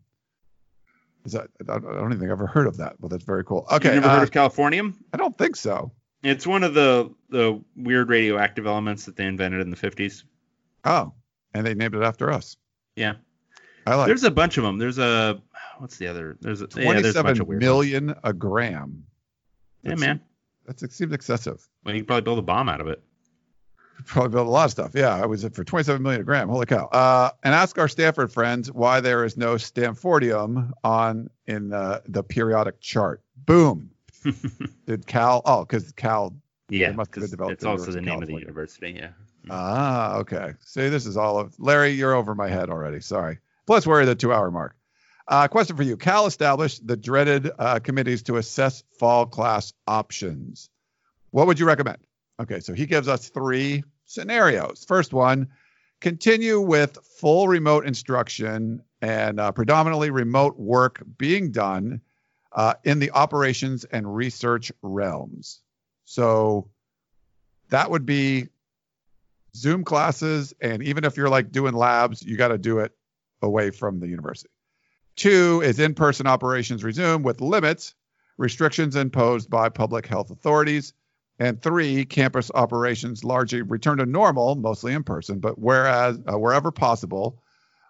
Is 1.26 1.34
that? 1.34 1.48
I 1.61 1.80
don't 1.80 2.11
even 2.14 2.19
think 2.19 2.23
I've 2.31 2.38
ever 2.38 2.48
heard 2.48 2.68
of 2.68 2.77
that, 2.77 2.95
but 2.99 3.10
that's 3.10 3.23
very 3.23 3.44
cool. 3.44 3.65
Okay. 3.72 3.90
You 3.95 4.02
never 4.02 4.07
uh, 4.14 4.18
heard 4.19 4.23
of 4.23 4.31
Californium? 4.31 4.95
I 5.14 5.18
don't 5.18 5.38
think 5.38 5.56
so. 5.56 5.91
It's 6.23 6.45
one 6.48 6.64
of 6.64 6.73
the 6.73 7.14
the 7.30 7.61
weird 7.76 8.10
radioactive 8.10 8.65
elements 8.65 9.06
that 9.06 9.15
they 9.15 9.26
invented 9.26 9.61
in 9.61 9.69
the 9.69 9.77
50s. 9.77 10.23
Oh, 10.84 11.14
and 11.53 11.65
they 11.65 11.73
named 11.73 11.95
it 11.95 12.03
after 12.03 12.31
us. 12.31 12.57
Yeah. 12.95 13.15
I 13.86 13.95
like 13.95 14.07
There's 14.07 14.23
a 14.23 14.31
bunch 14.31 14.57
of 14.57 14.64
them. 14.64 14.77
There's 14.77 14.98
a 14.98 15.41
what's 15.77 15.98
the 15.98 16.07
other? 16.07 16.38
There's 16.41 16.61
a 16.61 16.68
yeah, 16.76 16.94
there's 17.02 17.15
a 17.15 17.22
27 17.23 17.48
weird 17.48 18.18
a 18.23 18.34
gram. 18.34 19.06
Yeah, 19.84 19.95
man. 19.95 20.22
That's 20.69 20.83
it 20.83 20.93
seems 20.93 21.13
excessive. 21.13 21.67
Well, 21.83 21.95
you 21.95 22.01
could 22.01 22.07
probably 22.07 22.21
build 22.21 22.37
a 22.37 22.43
bomb 22.43 22.69
out 22.69 22.79
of 22.79 22.87
it. 22.87 23.01
Probably 24.05 24.29
build 24.29 24.45
a 24.45 24.51
lot 24.51 24.65
of 24.65 24.71
stuff. 24.71 24.91
Yeah, 24.93 25.15
I 25.15 25.25
was 25.25 25.43
it 25.43 25.55
for 25.55 25.63
27 25.63 25.99
million 25.99 26.21
a 26.21 26.23
gram. 26.23 26.47
Holy 26.47 26.67
cow! 26.67 26.85
Uh, 26.85 27.31
and 27.43 27.55
ask 27.55 27.79
our 27.79 27.87
Stanford 27.87 28.31
friends 28.31 28.71
why 28.71 28.99
there 29.01 29.25
is 29.25 29.35
no 29.35 29.55
Stanfordium 29.55 30.71
on 30.83 31.31
in 31.47 31.69
the 31.69 32.03
the 32.07 32.21
periodic 32.21 32.79
chart. 32.81 33.23
Boom. 33.35 33.89
Did 34.85 35.07
Cal? 35.07 35.41
Oh, 35.43 35.65
because 35.65 35.91
Cal. 35.93 36.35
yeah, 36.69 36.91
must 36.91 37.15
have 37.15 37.23
been 37.23 37.31
developed 37.31 37.53
it's 37.53 37.65
also 37.65 37.91
the 37.91 38.01
name 38.01 38.21
of 38.21 38.27
the 38.27 38.35
university. 38.35 38.91
Yeah. 38.91 39.09
Ah, 39.49 40.17
okay. 40.17 40.53
See, 40.63 40.87
this 40.89 41.07
is 41.07 41.17
all 41.17 41.39
of 41.39 41.59
Larry. 41.59 41.89
You're 41.89 42.13
over 42.13 42.35
my 42.35 42.47
head 42.47 42.69
already. 42.69 43.01
Sorry. 43.01 43.39
Plus, 43.65 43.87
we're 43.87 44.01
at 44.01 44.05
the 44.05 44.13
two 44.13 44.31
hour 44.31 44.51
mark. 44.51 44.75
Uh, 45.30 45.47
question 45.47 45.77
for 45.77 45.84
you: 45.84 45.95
Cal 45.95 46.26
established 46.26 46.85
the 46.88 46.97
dreaded 46.97 47.51
uh, 47.60 47.77
committees 47.77 48.23
to 48.23 48.38
assess 48.38 48.84
fall 48.97 49.27
class 49.27 49.72
options. 49.85 50.72
What 51.30 51.45
would 51.45 51.60
you 51.60 51.68
recommend? 51.68 51.99
Okay, 52.41 52.60
so 52.60 52.73
he 52.73 52.88
gives 52.88 53.07
us 53.07 53.30
three 53.30 53.84
scenarios. 54.06 54.84
First 54.88 55.14
one: 55.14 55.49
continue 56.01 56.60
with 56.60 56.97
full 57.19 57.47
remote 57.47 57.85
instruction 57.85 58.81
and 59.03 59.39
uh, 59.39 59.51
predominantly 59.51 60.10
remote 60.10 60.57
work 60.57 61.03
being 61.19 61.51
done 61.51 62.01
uh, 62.51 62.73
in 62.84 62.97
the 62.97 63.11
operations 63.11 63.85
and 63.85 64.15
research 64.15 64.72
realms. 64.81 65.61
So 66.06 66.72
that 67.69 67.91
would 67.91 68.07
be 68.07 68.47
Zoom 69.56 69.84
classes, 69.84 70.56
and 70.60 70.81
even 70.81 71.03
if 71.06 71.18
you're 71.18 71.30
like 71.30 71.51
doing 71.51 71.76
labs, 71.76 72.23
you 72.23 72.35
got 72.35 72.47
to 72.47 72.57
do 72.57 72.80
it 72.80 72.93
away 73.43 73.69
from 73.69 73.99
the 73.99 74.07
university. 74.07 74.49
Two 75.19 75.61
is 75.61 75.79
in 75.79 75.95
person 75.95 76.27
operations 76.27 76.81
resume 76.81 77.23
with 77.23 77.41
limits, 77.41 77.93
restrictions 78.37 78.95
imposed 78.95 79.49
by 79.49 79.67
public 79.67 80.07
health 80.07 80.31
authorities. 80.31 80.93
And 81.39 81.61
three, 81.61 82.05
campus 82.05 82.49
operations 82.55 83.25
largely 83.25 83.61
return 83.61 83.97
to 83.97 84.05
normal, 84.05 84.55
mostly 84.55 84.93
in 84.93 85.03
person, 85.03 85.39
but 85.39 85.59
whereas 85.59 86.17
uh, 86.25 86.39
wherever 86.39 86.71
possible, 86.71 87.43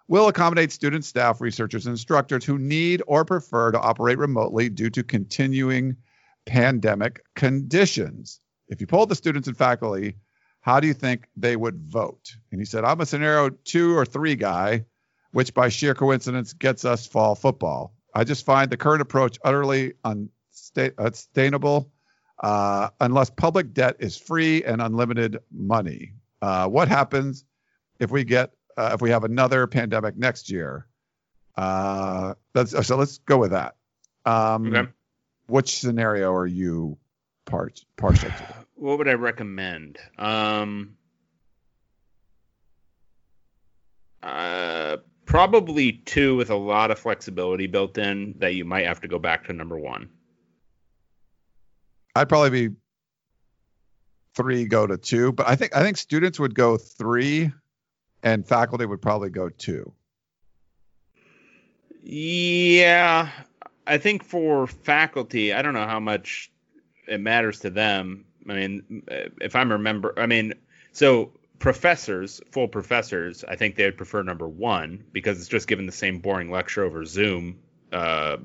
will 0.08 0.26
accommodate 0.26 0.72
students, 0.72 1.06
staff, 1.06 1.40
researchers, 1.40 1.86
and 1.86 1.92
instructors 1.92 2.44
who 2.44 2.58
need 2.58 3.00
or 3.06 3.24
prefer 3.24 3.70
to 3.70 3.80
operate 3.80 4.18
remotely 4.18 4.68
due 4.68 4.90
to 4.90 5.04
continuing 5.04 5.98
pandemic 6.46 7.24
conditions. 7.36 8.40
If 8.66 8.80
you 8.80 8.88
polled 8.88 9.08
the 9.08 9.14
students 9.14 9.46
and 9.46 9.56
faculty, 9.56 10.16
how 10.62 10.80
do 10.80 10.88
you 10.88 10.94
think 10.94 11.28
they 11.36 11.54
would 11.54 11.78
vote? 11.80 12.34
And 12.50 12.60
he 12.60 12.64
said, 12.64 12.84
I'm 12.84 13.00
a 13.00 13.06
scenario 13.06 13.50
two 13.50 13.96
or 13.96 14.04
three 14.04 14.34
guy, 14.34 14.84
which 15.32 15.54
by 15.54 15.68
sheer 15.68 15.94
coincidence 15.94 16.52
gets 16.52 16.84
us 16.84 17.06
fall 17.06 17.34
football. 17.34 17.94
I 18.14 18.24
just 18.24 18.44
find 18.44 18.70
the 18.70 18.76
current 18.76 19.02
approach 19.02 19.38
utterly 19.44 19.94
unsta- 20.04 20.96
unsustainable 20.98 21.92
uh, 22.40 22.88
unless 23.00 23.30
public 23.30 23.72
debt 23.72 23.96
is 24.00 24.16
free 24.16 24.64
and 24.64 24.80
unlimited 24.82 25.38
money. 25.52 26.14
Uh, 26.42 26.66
what 26.66 26.88
happens 26.88 27.44
if 27.98 28.10
we 28.10 28.24
get 28.24 28.52
uh, 28.76 28.90
if 28.94 29.02
we 29.02 29.10
have 29.10 29.24
another 29.24 29.66
pandemic 29.66 30.16
next 30.16 30.50
year? 30.50 30.86
Uh, 31.56 32.34
that's, 32.54 32.86
so 32.86 32.96
let's 32.96 33.18
go 33.18 33.36
with 33.38 33.50
that. 33.50 33.76
Um, 34.24 34.74
Okay. 34.74 34.90
Which 35.46 35.80
scenario 35.80 36.32
are 36.32 36.46
you 36.46 36.96
part 37.44 37.84
partial 37.96 38.30
to? 38.30 38.46
What 38.76 38.96
would 38.96 39.08
I 39.08 39.12
recommend? 39.14 39.98
Um, 40.16 40.96
uh, 44.22 44.96
probably 45.30 45.92
two 45.92 46.34
with 46.34 46.50
a 46.50 46.56
lot 46.56 46.90
of 46.90 46.98
flexibility 46.98 47.68
built 47.68 47.96
in 47.96 48.34
that 48.38 48.56
you 48.56 48.64
might 48.64 48.84
have 48.84 49.00
to 49.00 49.06
go 49.06 49.16
back 49.16 49.46
to 49.46 49.52
number 49.52 49.78
one. 49.78 50.10
I'd 52.16 52.28
probably 52.28 52.68
be 52.68 52.74
three 54.34 54.64
go 54.64 54.88
to 54.88 54.98
two, 54.98 55.30
but 55.30 55.46
I 55.46 55.54
think 55.54 55.76
I 55.76 55.84
think 55.84 55.98
students 55.98 56.40
would 56.40 56.56
go 56.56 56.76
three, 56.76 57.52
and 58.24 58.44
faculty 58.44 58.84
would 58.86 59.00
probably 59.00 59.30
go 59.30 59.48
two. 59.48 59.92
Yeah, 62.02 63.30
I 63.86 63.98
think 63.98 64.24
for 64.24 64.66
faculty, 64.66 65.52
I 65.52 65.62
don't 65.62 65.74
know 65.74 65.86
how 65.86 66.00
much 66.00 66.50
it 67.06 67.20
matters 67.20 67.60
to 67.60 67.70
them. 67.70 68.24
I 68.48 68.54
mean, 68.54 69.04
if 69.40 69.54
I'm 69.54 69.70
remember, 69.70 70.12
I 70.18 70.26
mean, 70.26 70.54
so 70.90 71.30
professors, 71.60 72.40
full 72.50 72.66
professors, 72.66 73.44
I 73.46 73.54
think 73.54 73.76
they 73.76 73.84
would 73.84 73.98
prefer 73.98 74.22
number 74.22 74.48
one 74.48 75.04
because 75.12 75.38
it's 75.38 75.48
just 75.48 75.68
given 75.68 75.86
the 75.86 75.92
same 75.92 76.18
boring 76.18 76.50
lecture 76.50 76.82
over 76.82 77.04
Zoom. 77.04 77.60
Uh, 77.92 78.38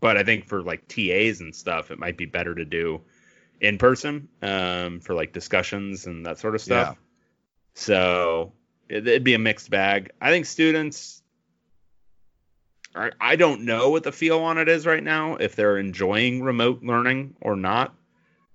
but 0.00 0.16
I 0.16 0.22
think 0.22 0.46
for 0.46 0.62
like 0.62 0.86
TAs 0.86 1.40
and 1.40 1.54
stuff, 1.54 1.90
it 1.90 1.98
might 1.98 2.16
be 2.16 2.26
better 2.26 2.54
to 2.54 2.64
do 2.64 3.00
in 3.60 3.78
person 3.78 4.28
um, 4.42 5.00
for 5.00 5.14
like 5.14 5.32
discussions 5.32 6.06
and 6.06 6.26
that 6.26 6.38
sort 6.38 6.54
of 6.54 6.60
stuff. 6.60 6.96
Yeah. 6.96 7.02
So 7.74 8.52
it, 8.88 9.08
it'd 9.08 9.24
be 9.24 9.34
a 9.34 9.38
mixed 9.38 9.70
bag. 9.70 10.10
I 10.20 10.30
think 10.30 10.44
students, 10.44 11.22
I 12.94 13.36
don't 13.36 13.62
know 13.62 13.88
what 13.88 14.02
the 14.02 14.12
feel 14.12 14.40
on 14.40 14.58
it 14.58 14.68
is 14.68 14.84
right 14.84 15.02
now, 15.02 15.36
if 15.36 15.56
they're 15.56 15.78
enjoying 15.78 16.42
remote 16.42 16.82
learning 16.82 17.34
or 17.40 17.56
not. 17.56 17.94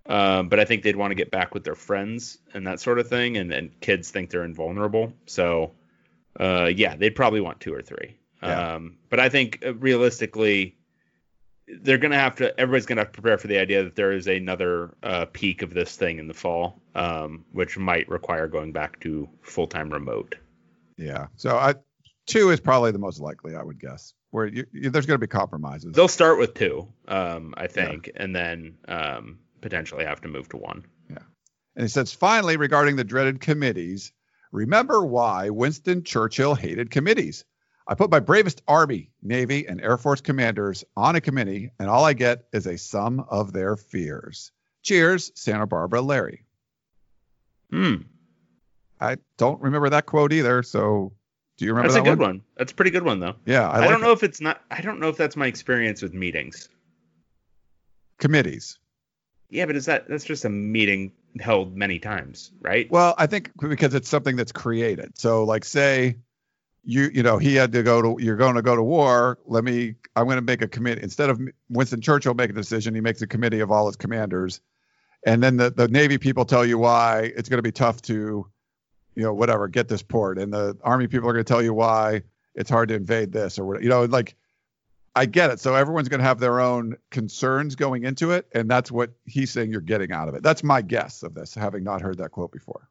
Um, 0.08 0.48
but 0.48 0.60
I 0.60 0.66
think 0.66 0.84
they'd 0.84 0.96
want 0.96 1.12
to 1.12 1.16
get 1.16 1.32
back 1.32 1.54
with 1.54 1.64
their 1.64 1.76
friends 1.76 2.38
and 2.54 2.66
that 2.66 2.80
sort 2.80 3.00
of 3.00 3.10
thing. 3.10 3.38
And, 3.38 3.52
and 3.52 3.80
kids 3.82 4.10
think 4.10 4.30
they're 4.30 4.46
invulnerable. 4.46 5.14
So, 5.26 5.72
uh, 6.40 6.72
yeah, 6.74 6.96
they'd 6.96 7.16
probably 7.16 7.42
want 7.42 7.60
two 7.60 7.74
or 7.74 7.82
three. 7.82 8.18
Yeah. 8.42 8.76
Um, 8.76 8.98
but 9.10 9.20
I 9.20 9.30
think 9.30 9.64
uh, 9.66 9.74
realistically, 9.76 10.78
they're 11.68 11.98
going 11.98 12.12
to 12.12 12.18
have 12.18 12.38
to, 12.38 12.58
everybody's 12.60 12.86
going 12.86 12.98
to 12.98 13.02
have 13.02 13.12
to 13.12 13.22
prepare 13.22 13.38
for 13.38 13.48
the 13.48 13.58
idea 13.58 13.84
that 13.84 13.96
there 13.96 14.14
is 14.14 14.28
another 14.28 14.96
uh, 15.04 15.26
peak 15.26 15.62
of 15.62 15.74
this 15.74 15.98
thing 15.98 16.20
in 16.20 16.28
the 16.28 16.34
fall, 16.34 16.82
um, 16.96 17.44
which 17.52 17.78
might 17.78 18.08
require 18.08 18.48
going 18.48 18.72
back 18.72 19.00
to 19.02 19.28
full 19.42 19.68
time 19.68 19.90
remote. 19.90 20.36
Yeah. 20.98 21.28
So 21.36 21.58
I 21.58 21.76
two 22.26 22.52
is 22.52 22.60
probably 22.60 22.92
the 22.92 23.00
most 23.00 23.20
likely, 23.20 23.56
I 23.56 23.64
would 23.64 23.80
guess. 23.80 24.14
Where 24.32 24.46
you, 24.46 24.66
you, 24.72 24.90
there's 24.90 25.06
going 25.06 25.20
to 25.20 25.26
be 25.26 25.28
compromises. 25.28 25.94
They'll 25.94 26.08
start 26.08 26.38
with 26.38 26.54
two, 26.54 26.88
um, 27.08 27.54
I 27.58 27.68
think, 27.68 28.12
and 28.16 28.36
then 28.36 28.78
um, 28.88 29.40
potentially 29.62 30.06
have 30.06 30.22
to 30.22 30.28
move 30.28 30.50
to 30.50 30.58
one. 30.58 30.86
Yeah. 31.10 31.18
And 31.76 31.84
he 31.84 31.88
says, 31.88 32.14
finally, 32.14 32.58
regarding 32.58 32.96
the 32.96 33.04
dreaded 33.04 33.40
committees, 33.42 34.12
remember 34.52 35.06
why 35.06 35.50
Winston 35.50 36.04
Churchill 36.04 36.56
hated 36.56 36.92
committees. 36.92 37.46
I 37.88 37.96
put 37.96 38.12
my 38.12 38.20
bravest 38.20 38.62
Army, 38.68 39.12
Navy, 39.22 39.68
and 39.68 39.80
Air 39.80 39.98
Force 39.98 40.20
commanders 40.22 40.84
on 40.98 41.16
a 41.16 41.22
committee, 41.22 41.72
and 41.80 41.90
all 41.90 42.04
I 42.04 42.14
get 42.14 42.46
is 42.52 42.68
a 42.68 42.78
sum 42.78 43.26
of 43.30 43.54
their 43.54 43.78
fears. 43.78 44.52
Cheers, 44.84 45.32
Santa 45.36 45.66
Barbara 45.68 46.02
Larry. 46.02 46.46
Hmm. 47.72 47.96
I 49.00 49.18
don't 49.38 49.62
remember 49.62 49.90
that 49.90 50.06
quote 50.06 50.34
either. 50.34 50.64
So 50.64 51.14
do 51.58 51.66
you 51.66 51.72
remember 51.72 51.90
That's 51.94 52.00
a 52.00 52.04
that 52.04 52.10
good 52.10 52.20
one? 52.20 52.42
That's 52.58 52.72
a 52.72 52.76
pretty 52.76 52.92
good 52.92 53.04
one 53.04 53.20
though. 53.20 53.36
Yeah, 53.46 53.70
I, 53.70 53.78
I, 53.78 53.80
like 53.80 53.90
don't 53.90 54.02
it. 54.02 54.06
know 54.06 54.12
if 54.12 54.24
it's 54.24 54.42
not. 54.42 54.62
I 54.72 54.82
don't 54.82 55.00
know 55.00 55.10
if 55.10 55.18
that's 55.18 55.36
my 55.36 55.48
experience 55.48 56.02
with 56.02 56.14
meetings. 56.14 56.70
committees. 58.18 58.80
Yeah, 59.50 59.66
but 59.66 59.76
is 59.76 59.86
that 59.86 60.08
that's 60.10 60.26
just 60.26 60.46
a 60.46 60.50
meeting 60.50 61.14
held 61.40 61.76
many 61.76 62.00
times, 62.00 62.52
right? 62.62 62.90
Well, 62.92 63.16
I 63.18 63.28
think 63.28 63.52
because 63.58 63.94
it's 63.94 64.10
something 64.10 64.36
that's 64.36 64.52
created. 64.52 65.18
So, 65.18 65.44
like, 65.44 65.64
say 65.64 66.18
you 66.84 67.10
you 67.14 67.22
know 67.22 67.38
he 67.38 67.54
had 67.54 67.74
to 67.74 67.84
go 67.84 68.02
to 68.02 68.24
you're 68.24 68.38
going 68.38 68.56
to 68.56 68.62
go 68.62 68.76
to 68.76 68.84
war. 68.84 69.38
Let 69.46 69.64
me 69.64 69.96
I'm 70.16 70.26
going 70.26 70.38
to 70.38 70.42
make 70.42 70.62
a 70.62 70.68
committee 70.68 71.04
instead 71.04 71.30
of 71.30 71.40
Winston 71.70 72.02
Churchill 72.02 72.34
making 72.34 72.56
a 72.56 72.60
decision. 72.60 72.96
He 72.96 73.02
makes 73.02 73.22
a 73.22 73.28
committee 73.28 73.60
of 73.60 73.72
all 73.72 73.88
his 73.88 73.96
commanders, 73.96 74.62
and 75.26 75.44
then 75.44 75.58
the 75.58 75.70
the 75.70 75.88
Navy 75.88 76.18
people 76.18 76.46
tell 76.46 76.66
you 76.66 76.78
why 76.78 77.32
it's 77.36 77.50
going 77.50 77.60
to 77.60 77.64
be 77.64 77.72
tough 77.72 78.02
to, 78.04 78.48
you 79.16 79.24
know, 79.24 79.34
whatever 79.34 79.68
get 79.68 79.88
this 79.88 80.02
port, 80.02 80.38
and 80.40 80.52
the 80.52 80.78
Army 80.82 81.08
people 81.08 81.30
are 81.30 81.34
going 81.34 81.46
to 81.46 81.54
tell 81.54 81.62
you 81.62 81.74
why 81.74 82.24
it's 82.56 82.70
hard 82.70 82.90
to 82.90 82.96
invade 82.96 83.32
this 83.32 83.60
or 83.60 83.66
what 83.66 83.84
you 83.84 83.90
know 83.90 84.06
like. 84.06 84.36
I 85.18 85.26
get 85.26 85.50
it. 85.50 85.60
So 85.60 85.74
everyone's 85.74 86.10
going 86.10 86.20
to 86.20 86.26
have 86.26 86.40
their 86.40 86.60
own 86.60 86.96
concerns 87.10 87.76
going 87.76 88.04
into 88.04 88.32
it, 88.32 88.48
and 88.54 88.70
that's 88.70 88.92
what 88.92 89.12
he's 89.26 89.50
saying 89.50 89.72
you're 89.72 89.82
getting 89.82 90.12
out 90.12 90.30
of 90.30 90.36
it. 90.36 90.44
That's 90.44 90.64
my 90.64 90.84
guess 90.84 91.24
of 91.24 91.34
this, 91.34 91.56
having 91.56 91.84
not 91.84 92.02
heard 92.02 92.20
that 92.20 92.32
quote 92.32 92.52
before. 92.52 92.88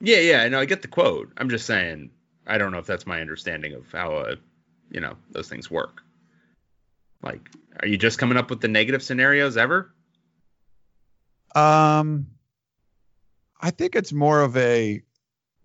Yeah, 0.00 0.18
yeah, 0.18 0.42
I 0.42 0.48
know. 0.48 0.58
I 0.58 0.64
get 0.64 0.80
the 0.80 0.88
quote. 0.88 1.30
I'm 1.36 1.50
just 1.50 1.66
saying. 1.66 2.10
I 2.46 2.56
don't 2.56 2.72
know 2.72 2.78
if 2.78 2.86
that's 2.86 3.06
my 3.06 3.20
understanding 3.20 3.74
of 3.74 3.92
how, 3.92 4.14
uh, 4.16 4.34
you 4.90 5.00
know, 5.00 5.14
those 5.30 5.48
things 5.48 5.70
work. 5.70 6.02
Like, 7.22 7.50
are 7.80 7.86
you 7.86 7.98
just 7.98 8.18
coming 8.18 8.38
up 8.38 8.48
with 8.48 8.60
the 8.60 8.68
negative 8.68 9.02
scenarios 9.02 9.56
ever? 9.56 9.92
Um, 11.54 12.28
I 13.60 13.70
think 13.70 13.94
it's 13.94 14.12
more 14.12 14.40
of 14.40 14.56
a 14.56 15.02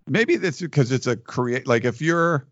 maybe 0.06 0.36
this 0.36 0.60
because 0.60 0.92
it's 0.92 1.06
a 1.06 1.16
create 1.16 1.66
like 1.66 1.84
if 1.84 2.00
you're 2.00 2.46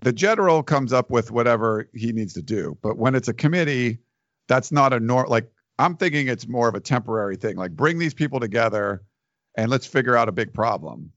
the 0.00 0.12
general 0.12 0.62
comes 0.62 0.92
up 0.92 1.10
with 1.10 1.30
whatever 1.30 1.88
he 1.94 2.12
needs 2.12 2.34
to 2.34 2.42
do, 2.42 2.76
but 2.82 2.96
when 2.96 3.14
it's 3.14 3.28
a 3.28 3.34
committee, 3.34 3.98
that's 4.46 4.70
not 4.72 4.92
a 4.92 5.00
nor 5.00 5.26
like 5.26 5.50
I'm 5.78 5.96
thinking 5.96 6.28
it's 6.28 6.48
more 6.48 6.68
of 6.68 6.74
a 6.74 6.80
temporary 6.80 7.36
thing. 7.36 7.56
Like 7.56 7.72
bring 7.72 7.98
these 7.98 8.14
people 8.14 8.40
together 8.40 9.02
and 9.56 9.70
let's 9.70 9.86
figure 9.86 10.16
out 10.16 10.28
a 10.28 10.32
big 10.32 10.52
problem. 10.52 11.12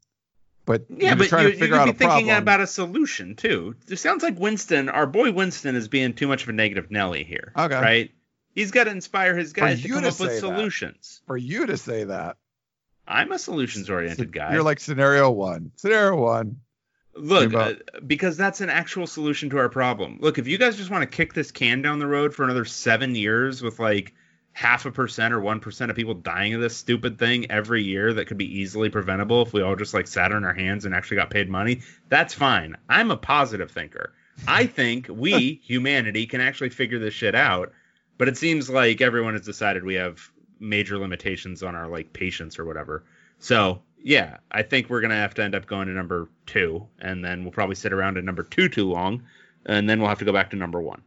But 0.65 0.85
Yeah, 0.89 1.09
you're 1.09 1.15
but 1.17 1.31
you, 1.31 1.37
to 1.37 1.67
you 1.67 1.71
be 1.85 1.91
thinking 1.91 1.97
problem. 2.07 2.29
about 2.29 2.61
a 2.61 2.67
solution 2.67 3.35
too. 3.35 3.75
It 3.87 3.97
sounds 3.97 4.23
like 4.23 4.39
Winston, 4.39 4.89
our 4.89 5.07
boy 5.07 5.31
Winston, 5.31 5.75
is 5.75 5.87
being 5.87 6.13
too 6.13 6.27
much 6.27 6.43
of 6.43 6.49
a 6.49 6.53
negative 6.53 6.91
Nelly 6.91 7.23
here. 7.23 7.51
Okay. 7.57 7.75
Right? 7.75 8.11
He's 8.53 8.71
got 8.71 8.83
to 8.83 8.91
inspire 8.91 9.35
his 9.35 9.53
guys 9.53 9.81
to 9.81 9.87
come 9.87 10.01
to 10.01 10.09
up 10.09 10.19
with 10.19 10.29
that. 10.29 10.39
solutions. 10.39 11.21
For 11.25 11.37
you 11.37 11.65
to 11.67 11.77
say 11.77 12.03
that, 12.03 12.37
I'm 13.07 13.31
a 13.31 13.39
solutions 13.39 13.89
oriented 13.89 14.31
guy. 14.31 14.53
you're 14.53 14.63
like 14.63 14.79
scenario 14.79 15.31
one. 15.31 15.71
Scenario 15.75 16.17
one. 16.17 16.57
Look, 17.13 17.53
uh, 17.53 17.73
because 18.05 18.37
that's 18.37 18.61
an 18.61 18.69
actual 18.69 19.05
solution 19.05 19.49
to 19.49 19.57
our 19.57 19.69
problem. 19.69 20.17
Look, 20.21 20.37
if 20.37 20.47
you 20.47 20.57
guys 20.57 20.77
just 20.77 20.89
want 20.89 21.01
to 21.03 21.17
kick 21.17 21.33
this 21.33 21.51
can 21.51 21.81
down 21.81 21.99
the 21.99 22.07
road 22.07 22.33
for 22.33 22.43
another 22.43 22.65
seven 22.65 23.15
years 23.15 23.61
with 23.61 23.79
like 23.79 24.13
half 24.53 24.85
a 24.85 24.91
percent 24.91 25.33
or 25.33 25.39
one 25.39 25.59
percent 25.59 25.91
of 25.91 25.97
people 25.97 26.13
dying 26.13 26.53
of 26.53 26.61
this 26.61 26.75
stupid 26.75 27.19
thing 27.19 27.49
every 27.51 27.83
year 27.83 28.13
that 28.13 28.27
could 28.27 28.37
be 28.37 28.59
easily 28.59 28.89
preventable 28.89 29.41
if 29.41 29.53
we 29.53 29.61
all 29.61 29.75
just 29.75 29.93
like 29.93 30.07
sat 30.07 30.31
on 30.31 30.45
our 30.45 30.53
hands 30.53 30.85
and 30.85 30.95
actually 30.95 31.17
got 31.17 31.29
paid 31.29 31.49
money, 31.49 31.81
that's 32.09 32.33
fine. 32.33 32.77
I'm 32.87 33.11
a 33.11 33.17
positive 33.17 33.71
thinker. 33.71 34.13
I 34.47 34.65
think 34.65 35.07
we, 35.09 35.61
humanity, 35.63 36.25
can 36.25 36.41
actually 36.41 36.69
figure 36.69 36.99
this 36.99 37.13
shit 37.13 37.35
out. 37.35 37.73
But 38.17 38.27
it 38.27 38.37
seems 38.37 38.69
like 38.69 39.01
everyone 39.01 39.33
has 39.33 39.45
decided 39.45 39.83
we 39.83 39.95
have 39.95 40.31
major 40.59 40.97
limitations 40.97 41.63
on 41.63 41.75
our 41.75 41.87
like 41.87 42.13
patience 42.13 42.59
or 42.59 42.65
whatever. 42.65 43.03
So 43.39 43.81
yeah, 44.03 44.37
I 44.51 44.61
think 44.63 44.89
we're 44.89 45.01
gonna 45.01 45.15
have 45.15 45.33
to 45.35 45.43
end 45.43 45.55
up 45.55 45.65
going 45.67 45.87
to 45.87 45.93
number 45.93 46.29
two, 46.45 46.87
and 46.99 47.23
then 47.23 47.43
we'll 47.43 47.51
probably 47.51 47.75
sit 47.75 47.93
around 47.93 48.17
at 48.17 48.23
number 48.23 48.43
two 48.43 48.69
too 48.69 48.89
long, 48.89 49.23
and 49.65 49.89
then 49.89 49.99
we'll 49.99 50.09
have 50.09 50.19
to 50.19 50.25
go 50.25 50.33
back 50.33 50.49
to 50.51 50.55
number 50.55 50.81
one. 50.81 51.01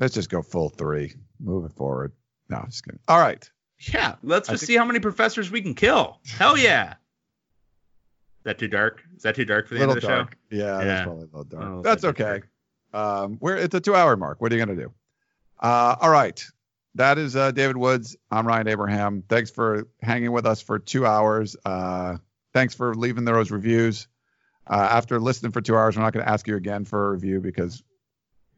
Let's 0.00 0.14
just 0.14 0.30
go 0.30 0.42
full 0.42 0.68
three. 0.68 1.14
Move 1.40 1.64
it 1.64 1.72
forward. 1.76 2.12
No, 2.48 2.58
I'm 2.58 2.66
just 2.70 2.84
kidding. 2.84 3.00
All 3.08 3.18
right. 3.20 3.48
Yeah, 3.92 4.16
let's 4.22 4.48
I 4.48 4.52
just 4.52 4.62
think- 4.62 4.66
see 4.68 4.76
how 4.76 4.84
many 4.84 5.00
professors 5.00 5.50
we 5.50 5.60
can 5.62 5.74
kill. 5.74 6.20
Hell 6.26 6.56
yeah! 6.58 6.92
Is 6.92 8.44
that 8.44 8.58
too 8.58 8.68
dark? 8.68 9.02
Is 9.16 9.22
that 9.22 9.34
too 9.34 9.44
dark 9.44 9.68
for 9.68 9.74
the 9.74 9.80
little 9.80 9.94
end 9.94 9.98
of 9.98 10.02
the 10.02 10.08
dark. 10.08 10.36
show? 10.50 10.56
Yeah, 10.56 10.78
Yeah. 10.78 10.84
that's 10.84 11.02
probably 11.04 11.22
a 11.22 11.26
little 11.26 11.44
dark. 11.44 11.64
Oh, 11.64 11.82
that's 11.82 12.04
okay. 12.04 12.42
Um, 12.92 13.36
we're 13.40 13.56
it's 13.56 13.74
a 13.74 13.80
two 13.80 13.94
hour 13.94 14.16
mark. 14.16 14.40
What 14.40 14.52
are 14.52 14.56
you 14.56 14.64
gonna 14.64 14.80
do? 14.80 14.92
Uh, 15.60 15.96
all 16.00 16.10
right. 16.10 16.42
That 16.98 17.16
is 17.16 17.36
uh, 17.36 17.52
David 17.52 17.76
Woods. 17.76 18.16
I'm 18.28 18.44
Ryan 18.46 18.66
Abraham. 18.66 19.22
Thanks 19.28 19.50
for 19.52 19.86
hanging 20.02 20.32
with 20.32 20.44
us 20.46 20.60
for 20.60 20.80
two 20.80 21.06
hours. 21.06 21.56
Uh, 21.64 22.16
thanks 22.52 22.74
for 22.74 22.92
leaving 22.94 23.24
those 23.24 23.52
reviews. 23.52 24.08
Uh, 24.68 24.74
after 24.90 25.20
listening 25.20 25.52
for 25.52 25.60
two 25.60 25.76
hours, 25.76 25.96
we're 25.96 26.02
not 26.02 26.12
going 26.12 26.26
to 26.26 26.30
ask 26.30 26.46
you 26.48 26.56
again 26.56 26.84
for 26.84 27.08
a 27.08 27.12
review 27.12 27.40
because 27.40 27.84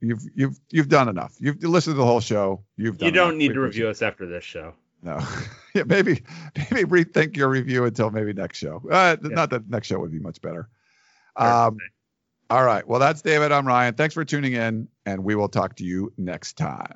you've 0.00 0.22
you've 0.34 0.58
you've 0.70 0.88
done 0.88 1.10
enough. 1.10 1.34
You've 1.38 1.62
listened 1.62 1.94
to 1.94 1.98
the 1.98 2.06
whole 2.06 2.20
show. 2.20 2.64
You've 2.78 2.96
done 2.96 3.08
You 3.08 3.12
don't 3.12 3.28
enough. 3.32 3.38
need 3.38 3.48
We 3.48 3.54
to 3.56 3.60
review 3.60 3.88
us 3.88 4.00
after 4.00 4.26
this 4.26 4.42
show. 4.42 4.72
no. 5.02 5.20
yeah, 5.74 5.82
maybe 5.84 6.22
maybe 6.70 7.04
rethink 7.04 7.36
your 7.36 7.50
review 7.50 7.84
until 7.84 8.10
maybe 8.10 8.32
next 8.32 8.56
show. 8.56 8.82
Uh, 8.90 9.16
Yeah. 9.22 9.28
Not 9.34 9.50
that 9.50 9.68
next 9.68 9.88
show 9.88 10.00
would 10.00 10.12
be 10.12 10.18
much 10.18 10.40
better. 10.40 10.66
Um, 11.36 11.76
all 12.48 12.64
right. 12.64 12.88
Well, 12.88 13.00
that's 13.00 13.20
David. 13.20 13.52
I'm 13.52 13.66
Ryan. 13.66 13.94
Thanks 13.94 14.14
for 14.14 14.24
tuning 14.24 14.54
in, 14.54 14.88
and 15.04 15.24
we 15.24 15.34
will 15.34 15.48
talk 15.50 15.76
to 15.76 15.84
you 15.84 16.12
next 16.16 16.56
time. 16.56 16.94